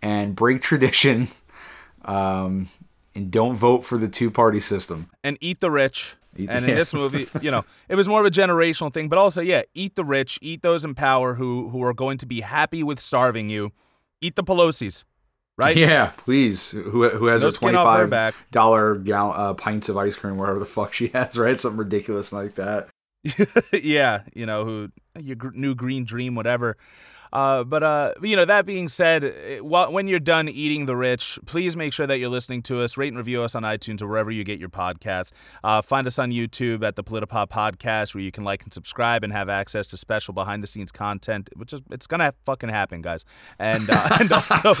and 0.00 0.34
break 0.34 0.62
tradition, 0.62 1.28
um, 2.04 2.68
and 3.14 3.30
don't 3.30 3.56
vote 3.56 3.84
for 3.84 3.98
the 3.98 4.08
two 4.08 4.30
party 4.30 4.60
system. 4.60 5.08
and 5.24 5.36
eat 5.40 5.60
the 5.60 5.70
rich. 5.70 6.16
Eat 6.36 6.46
the- 6.46 6.52
and 6.52 6.64
in 6.68 6.74
this 6.82 6.94
movie, 6.94 7.28
you 7.40 7.50
know, 7.50 7.64
it 7.88 7.94
was 7.94 8.08
more 8.08 8.20
of 8.20 8.26
a 8.26 8.30
generational 8.30 8.92
thing, 8.92 9.08
but 9.08 9.18
also, 9.18 9.40
yeah, 9.42 9.62
eat 9.74 9.94
the 9.96 10.04
rich, 10.04 10.38
eat 10.40 10.62
those 10.62 10.84
in 10.84 10.94
power 10.94 11.34
who 11.34 11.68
who 11.68 11.82
are 11.84 11.92
going 11.94 12.16
to 12.18 12.26
be 12.26 12.40
happy 12.40 12.82
with 12.82 12.98
starving 12.98 13.48
you. 13.50 13.72
Eat 14.22 14.36
the 14.36 14.44
Pelosi's, 14.44 15.04
right? 15.58 15.76
Yeah, 15.76 16.12
please. 16.16 16.70
Who 16.70 17.08
who 17.10 17.26
has 17.26 17.42
No 17.42 17.48
a 17.48 17.52
twenty 17.52 17.76
five 17.76 18.08
back. 18.08 18.34
gal 18.50 18.72
uh, 18.74 19.54
pints 19.54 19.88
of 19.88 19.96
ice 19.96 20.14
cream, 20.16 20.38
whatever 20.38 20.58
the 20.58 20.64
fuck 20.64 20.92
she 20.92 21.08
has, 21.14 21.36
right? 21.38 21.58
Something 21.60 21.78
ridiculous 21.78 22.32
like 22.32 22.54
that. 22.54 22.88
yeah, 23.72 24.22
you 24.34 24.46
know, 24.46 24.64
who 24.64 24.88
your 25.20 25.36
gr- 25.36 25.50
new 25.54 25.74
green 25.74 26.04
dream, 26.04 26.34
whatever. 26.34 26.76
Uh, 27.32 27.64
but 27.64 27.82
uh, 27.82 28.12
you 28.22 28.36
know, 28.36 28.44
that 28.44 28.66
being 28.66 28.88
said, 28.88 29.24
eh, 29.24 29.58
while, 29.60 29.90
when 29.90 30.06
you're 30.06 30.20
done 30.20 30.48
eating 30.48 30.86
the 30.86 30.94
rich, 30.96 31.38
please 31.46 31.76
make 31.76 31.92
sure 31.92 32.06
that 32.06 32.18
you're 32.18 32.28
listening 32.28 32.62
to 32.62 32.80
us. 32.82 32.96
Rate 32.96 33.08
and 33.08 33.16
review 33.16 33.42
us 33.42 33.54
on 33.54 33.62
iTunes 33.62 34.02
or 34.02 34.06
wherever 34.08 34.30
you 34.30 34.44
get 34.44 34.58
your 34.60 34.68
podcasts. 34.68 35.32
Uh, 35.64 35.80
find 35.80 36.06
us 36.06 36.18
on 36.18 36.30
YouTube 36.30 36.84
at 36.84 36.96
the 36.96 37.02
Politipop 37.04 37.48
Podcast, 37.48 38.14
where 38.14 38.22
you 38.22 38.30
can 38.32 38.44
like 38.44 38.62
and 38.64 38.72
subscribe 38.74 39.24
and 39.24 39.32
have 39.32 39.48
access 39.48 39.86
to 39.88 39.96
special 39.96 40.34
behind 40.34 40.62
the 40.62 40.66
scenes 40.66 40.92
content, 40.92 41.48
which 41.56 41.72
is 41.72 41.80
it's 41.90 42.06
gonna 42.06 42.34
fucking 42.44 42.68
happen, 42.68 43.00
guys. 43.02 43.24
And 43.58 43.88
uh, 43.88 44.08
and 44.20 44.30
also. 44.32 44.74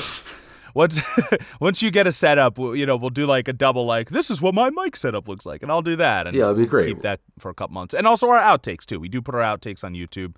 Once 0.74 1.02
once 1.60 1.82
you 1.82 1.90
get 1.90 2.06
a 2.06 2.12
setup, 2.12 2.56
we'll- 2.58 2.74
you 2.74 2.86
know, 2.86 2.96
we'll 2.96 3.10
do 3.10 3.26
like 3.26 3.46
a 3.46 3.52
double 3.52 3.84
like 3.84 4.08
this 4.08 4.30
is 4.30 4.40
what 4.40 4.54
my 4.54 4.70
mic 4.70 4.96
setup 4.96 5.28
looks 5.28 5.44
like, 5.44 5.62
and 5.62 5.70
I'll 5.70 5.82
do 5.82 5.96
that. 5.96 6.26
And 6.26 6.34
Yeah, 6.34 6.44
that'd 6.46 6.56
be 6.56 6.64
great. 6.66 6.86
Keep 6.86 7.02
that 7.02 7.20
for 7.38 7.50
a 7.50 7.54
couple 7.54 7.74
months, 7.74 7.92
and 7.92 8.06
also 8.06 8.26
our 8.30 8.40
outtakes 8.40 8.86
too. 8.86 8.98
We 8.98 9.10
do 9.10 9.20
put 9.20 9.34
our 9.34 9.42
outtakes 9.42 9.84
on 9.84 9.92
YouTube. 9.92 10.34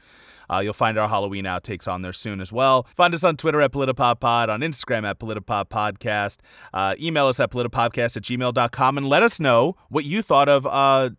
Uh, 0.54 0.60
you'll 0.60 0.72
find 0.72 0.98
our 0.98 1.08
Halloween 1.08 1.44
outtakes 1.44 1.90
on 1.90 2.02
there 2.02 2.12
soon 2.12 2.40
as 2.40 2.52
well. 2.52 2.86
Find 2.94 3.14
us 3.14 3.24
on 3.24 3.36
Twitter 3.36 3.60
at 3.60 3.72
PolitiPopPod, 3.72 4.48
on 4.48 4.60
Instagram 4.60 5.04
at 5.04 5.18
PolitiPopPodcast. 5.18 6.38
Uh, 6.72 6.94
email 7.00 7.26
us 7.26 7.40
at 7.40 7.50
PolitiPopcast 7.50 8.16
at 8.16 8.22
gmail.com 8.22 8.98
and 8.98 9.08
let 9.08 9.22
us 9.22 9.40
know 9.40 9.76
what 9.88 10.04
you 10.04 10.22
thought 10.22 10.48
of 10.48 10.66
uh, 10.66 11.10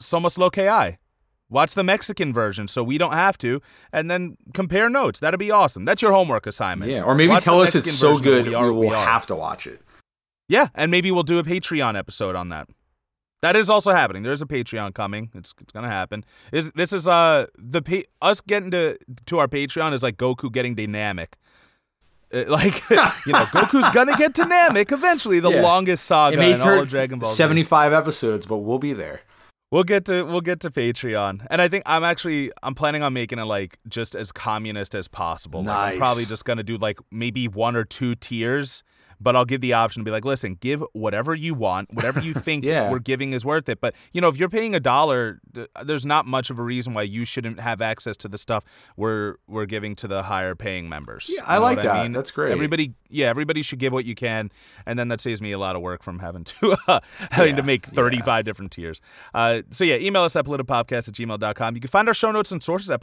Somos 0.00 0.38
Lo 0.38 0.50
Hay. 0.54 0.98
Watch 1.48 1.74
the 1.74 1.84
Mexican 1.84 2.32
version 2.32 2.66
so 2.66 2.82
we 2.82 2.96
don't 2.96 3.12
have 3.12 3.36
to, 3.38 3.60
and 3.92 4.10
then 4.10 4.38
compare 4.54 4.88
notes. 4.88 5.20
That'd 5.20 5.38
be 5.38 5.50
awesome. 5.50 5.84
That's 5.84 6.00
your 6.00 6.12
homework 6.12 6.46
assignment. 6.46 6.90
Yeah, 6.90 7.02
or 7.02 7.14
maybe 7.14 7.28
Watch 7.28 7.44
tell 7.44 7.60
us 7.60 7.74
it's 7.74 7.92
so 7.92 8.18
good 8.18 8.44
We 8.44 8.50
we, 8.50 8.54
Are 8.54 8.72
What 8.72 8.74
will 8.74 8.80
We 8.80 8.88
have 8.88 9.26
to 9.26 9.34
watch 9.34 9.66
it. 9.66 9.82
Yeah, 10.48 10.68
and 10.74 10.90
maybe 10.90 11.10
we'll 11.10 11.24
do 11.24 11.38
a 11.38 11.42
Patreon 11.42 11.96
episode 11.96 12.36
on 12.36 12.48
that. 12.48 12.68
That 13.42 13.56
is 13.56 13.68
also 13.68 13.90
happening. 13.90 14.22
There's 14.22 14.40
a 14.40 14.46
Patreon 14.46 14.94
coming. 14.94 15.30
It's, 15.34 15.52
it's 15.60 15.72
gonna 15.72 15.88
happen. 15.88 16.24
Is 16.52 16.70
this 16.74 16.92
is 16.92 17.06
uh 17.08 17.46
the 17.58 17.82
pa- 17.82 18.06
us 18.26 18.40
getting 18.40 18.70
to 18.70 18.96
to 19.26 19.38
our 19.38 19.48
Patreon 19.48 19.92
is 19.92 20.02
like 20.02 20.16
Goku 20.16 20.50
getting 20.50 20.74
dynamic. 20.74 21.36
Uh, 22.32 22.44
like 22.48 22.88
you 22.90 22.96
know, 23.32 23.44
Goku's 23.46 23.88
gonna 23.92 24.16
get 24.16 24.34
dynamic 24.34 24.92
eventually. 24.92 25.40
The 25.40 25.50
Yeah. 25.50 25.62
longest 25.62 26.04
saga 26.06 26.40
in 26.40 26.60
all 26.60 26.78
of 26.80 26.88
Dragon 26.88 27.18
Ball. 27.18 27.28
Seventy 27.30 27.64
five 27.64 27.92
episodes, 27.92 28.46
but 28.46 28.58
we'll 28.58 28.78
be 28.78 28.92
there. 28.92 29.22
We'll 29.72 29.84
get 29.84 30.04
to 30.04 30.22
we'll 30.24 30.42
get 30.42 30.60
to 30.60 30.70
Patreon, 30.70 31.46
and 31.50 31.60
I 31.60 31.66
think 31.66 31.82
I'm 31.86 32.04
actually 32.04 32.52
I'm 32.62 32.74
planning 32.74 33.02
on 33.02 33.12
making 33.14 33.38
it 33.38 33.44
like 33.44 33.78
just 33.88 34.14
as 34.14 34.30
communist 34.30 34.94
as 34.94 35.08
possible. 35.08 35.64
Like, 35.64 35.76
I'm 35.76 35.88
Nice. 35.90 35.98
probably 35.98 36.24
just 36.26 36.44
gonna 36.44 36.62
do 36.62 36.76
like 36.76 36.98
maybe 37.10 37.48
one 37.48 37.74
or 37.74 37.84
two 37.84 38.14
tiers, 38.14 38.82
but 39.22 39.36
I'll 39.36 39.44
give 39.44 39.60
the 39.60 39.72
option 39.72 40.00
to 40.00 40.04
be 40.04 40.10
like, 40.10 40.24
listen, 40.24 40.56
give 40.60 40.82
whatever 40.92 41.34
you 41.34 41.54
want, 41.54 41.92
whatever 41.94 42.20
you 42.20 42.34
think 42.46 42.64
Yeah. 42.64 42.90
we're 42.90 42.98
giving 42.98 43.32
is 43.32 43.44
worth 43.44 43.68
it. 43.68 43.80
But 43.80 43.94
you 44.12 44.20
know, 44.20 44.28
if 44.28 44.36
you're 44.38 44.48
paying 44.48 44.74
a 44.74 44.80
dollar, 44.80 45.40
there's 45.84 46.04
not 46.06 46.26
much 46.26 46.50
of 46.50 46.58
a 46.58 46.62
reason 46.62 46.94
why 46.94 47.02
you 47.02 47.24
shouldn't 47.24 47.60
have 47.60 47.80
access 47.80 48.16
to 48.18 48.28
the 48.28 48.38
stuff 48.38 48.64
we're 48.96 49.36
we're 49.46 49.66
giving 49.66 49.94
to 49.96 50.08
the 50.08 50.22
higher 50.24 50.54
paying 50.54 50.88
members. 50.88 51.28
Yeah, 51.32 51.40
You 51.42 51.46
I 51.46 51.56
know 51.56 51.62
like 51.62 51.76
that. 51.82 51.86
I 51.94 52.02
mean? 52.04 52.12
That's 52.12 52.30
great. 52.30 52.52
Everybody, 52.52 52.94
yeah, 53.08 53.28
everybody 53.28 53.62
should 53.62 53.78
give 53.78 53.92
what 53.92 54.04
you 54.04 54.14
can, 54.14 54.50
and 54.86 54.98
then 54.98 55.08
that 55.08 55.20
saves 55.20 55.40
me 55.42 55.52
a 55.52 55.58
lot 55.58 55.76
of 55.76 55.82
work 55.82 56.02
from 56.02 56.18
having 56.18 56.44
to 56.44 56.76
uh, 56.88 57.00
having 57.30 57.56
to 57.56 57.62
make 57.62 57.86
35 57.86 58.44
different 58.44 58.72
tiers. 58.72 59.00
Uh, 59.34 59.62
so 59.70 59.84
yeah, 59.84 59.96
email 59.96 60.22
us 60.22 60.34
at 60.36 60.44
politipopcast 60.46 61.08
at 61.08 61.14
gmail.com. 61.14 61.74
You 61.74 61.80
can 61.80 61.88
find 61.90 62.08
our 62.08 62.14
show 62.14 62.30
notes 62.32 62.50
and 62.52 62.62
sources 62.62 62.90
at 62.90 63.00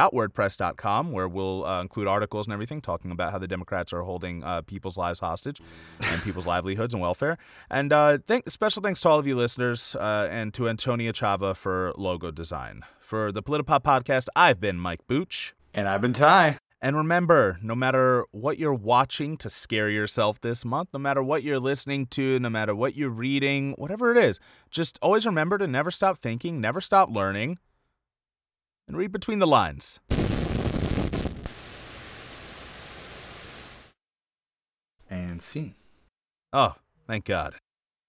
politipoppodcast.wordpress.com, 0.00 1.12
where 1.12 1.28
we'll 1.28 1.64
uh, 1.64 1.80
include 1.80 2.06
articles 2.08 2.46
and 2.46 2.52
everything 2.54 2.80
talking 2.80 3.10
about 3.10 3.32
how 3.32 3.38
the 3.38 3.48
Democrats 3.48 3.92
are 3.92 4.02
holding 4.02 4.42
uh, 4.44 4.62
people's 4.62 4.96
lives 5.20 5.30
hostage 5.30 5.60
and 6.00 6.22
people's 6.22 6.46
livelihoods 6.46 6.94
and 6.94 7.00
welfare. 7.00 7.38
And 7.70 7.92
uh, 7.92 8.18
thank, 8.26 8.50
special 8.50 8.82
thanks 8.82 9.00
to 9.02 9.08
all 9.08 9.18
of 9.18 9.26
you 9.26 9.36
listeners 9.36 9.96
uh, 9.96 10.28
and 10.30 10.52
to 10.54 10.68
Antonia 10.68 11.12
Chava 11.12 11.56
for 11.56 11.92
logo 11.96 12.30
design. 12.30 12.82
For 13.00 13.32
the 13.32 13.42
Politipop 13.42 13.82
podcast, 13.82 14.28
I've 14.36 14.60
been 14.60 14.78
Mike 14.78 15.06
Booch. 15.06 15.54
And 15.74 15.88
I've 15.88 16.00
been 16.00 16.12
Ty. 16.12 16.58
And 16.82 16.96
remember, 16.96 17.58
no 17.62 17.74
matter 17.74 18.24
what 18.30 18.58
you're 18.58 18.72
watching 18.72 19.36
to 19.38 19.50
scare 19.50 19.90
yourself 19.90 20.40
this 20.40 20.64
month, 20.64 20.88
no 20.94 20.98
matter 20.98 21.22
what 21.22 21.42
you're 21.42 21.60
listening 21.60 22.06
to, 22.06 22.38
no 22.38 22.48
matter 22.48 22.74
what 22.74 22.96
you're 22.96 23.10
reading, 23.10 23.74
whatever 23.76 24.10
it 24.10 24.16
is, 24.16 24.40
just 24.70 24.98
always 25.02 25.26
remember 25.26 25.58
to 25.58 25.66
never 25.66 25.90
stop 25.90 26.18
thinking, 26.18 26.60
never 26.60 26.80
stop 26.80 27.10
learning, 27.10 27.58
and 28.88 28.96
read 28.96 29.12
between 29.12 29.40
the 29.40 29.46
lines. 29.46 30.00
And 35.10 35.42
scene. 35.42 35.74
Oh, 36.52 36.74
thank 37.08 37.24
God. 37.24 37.56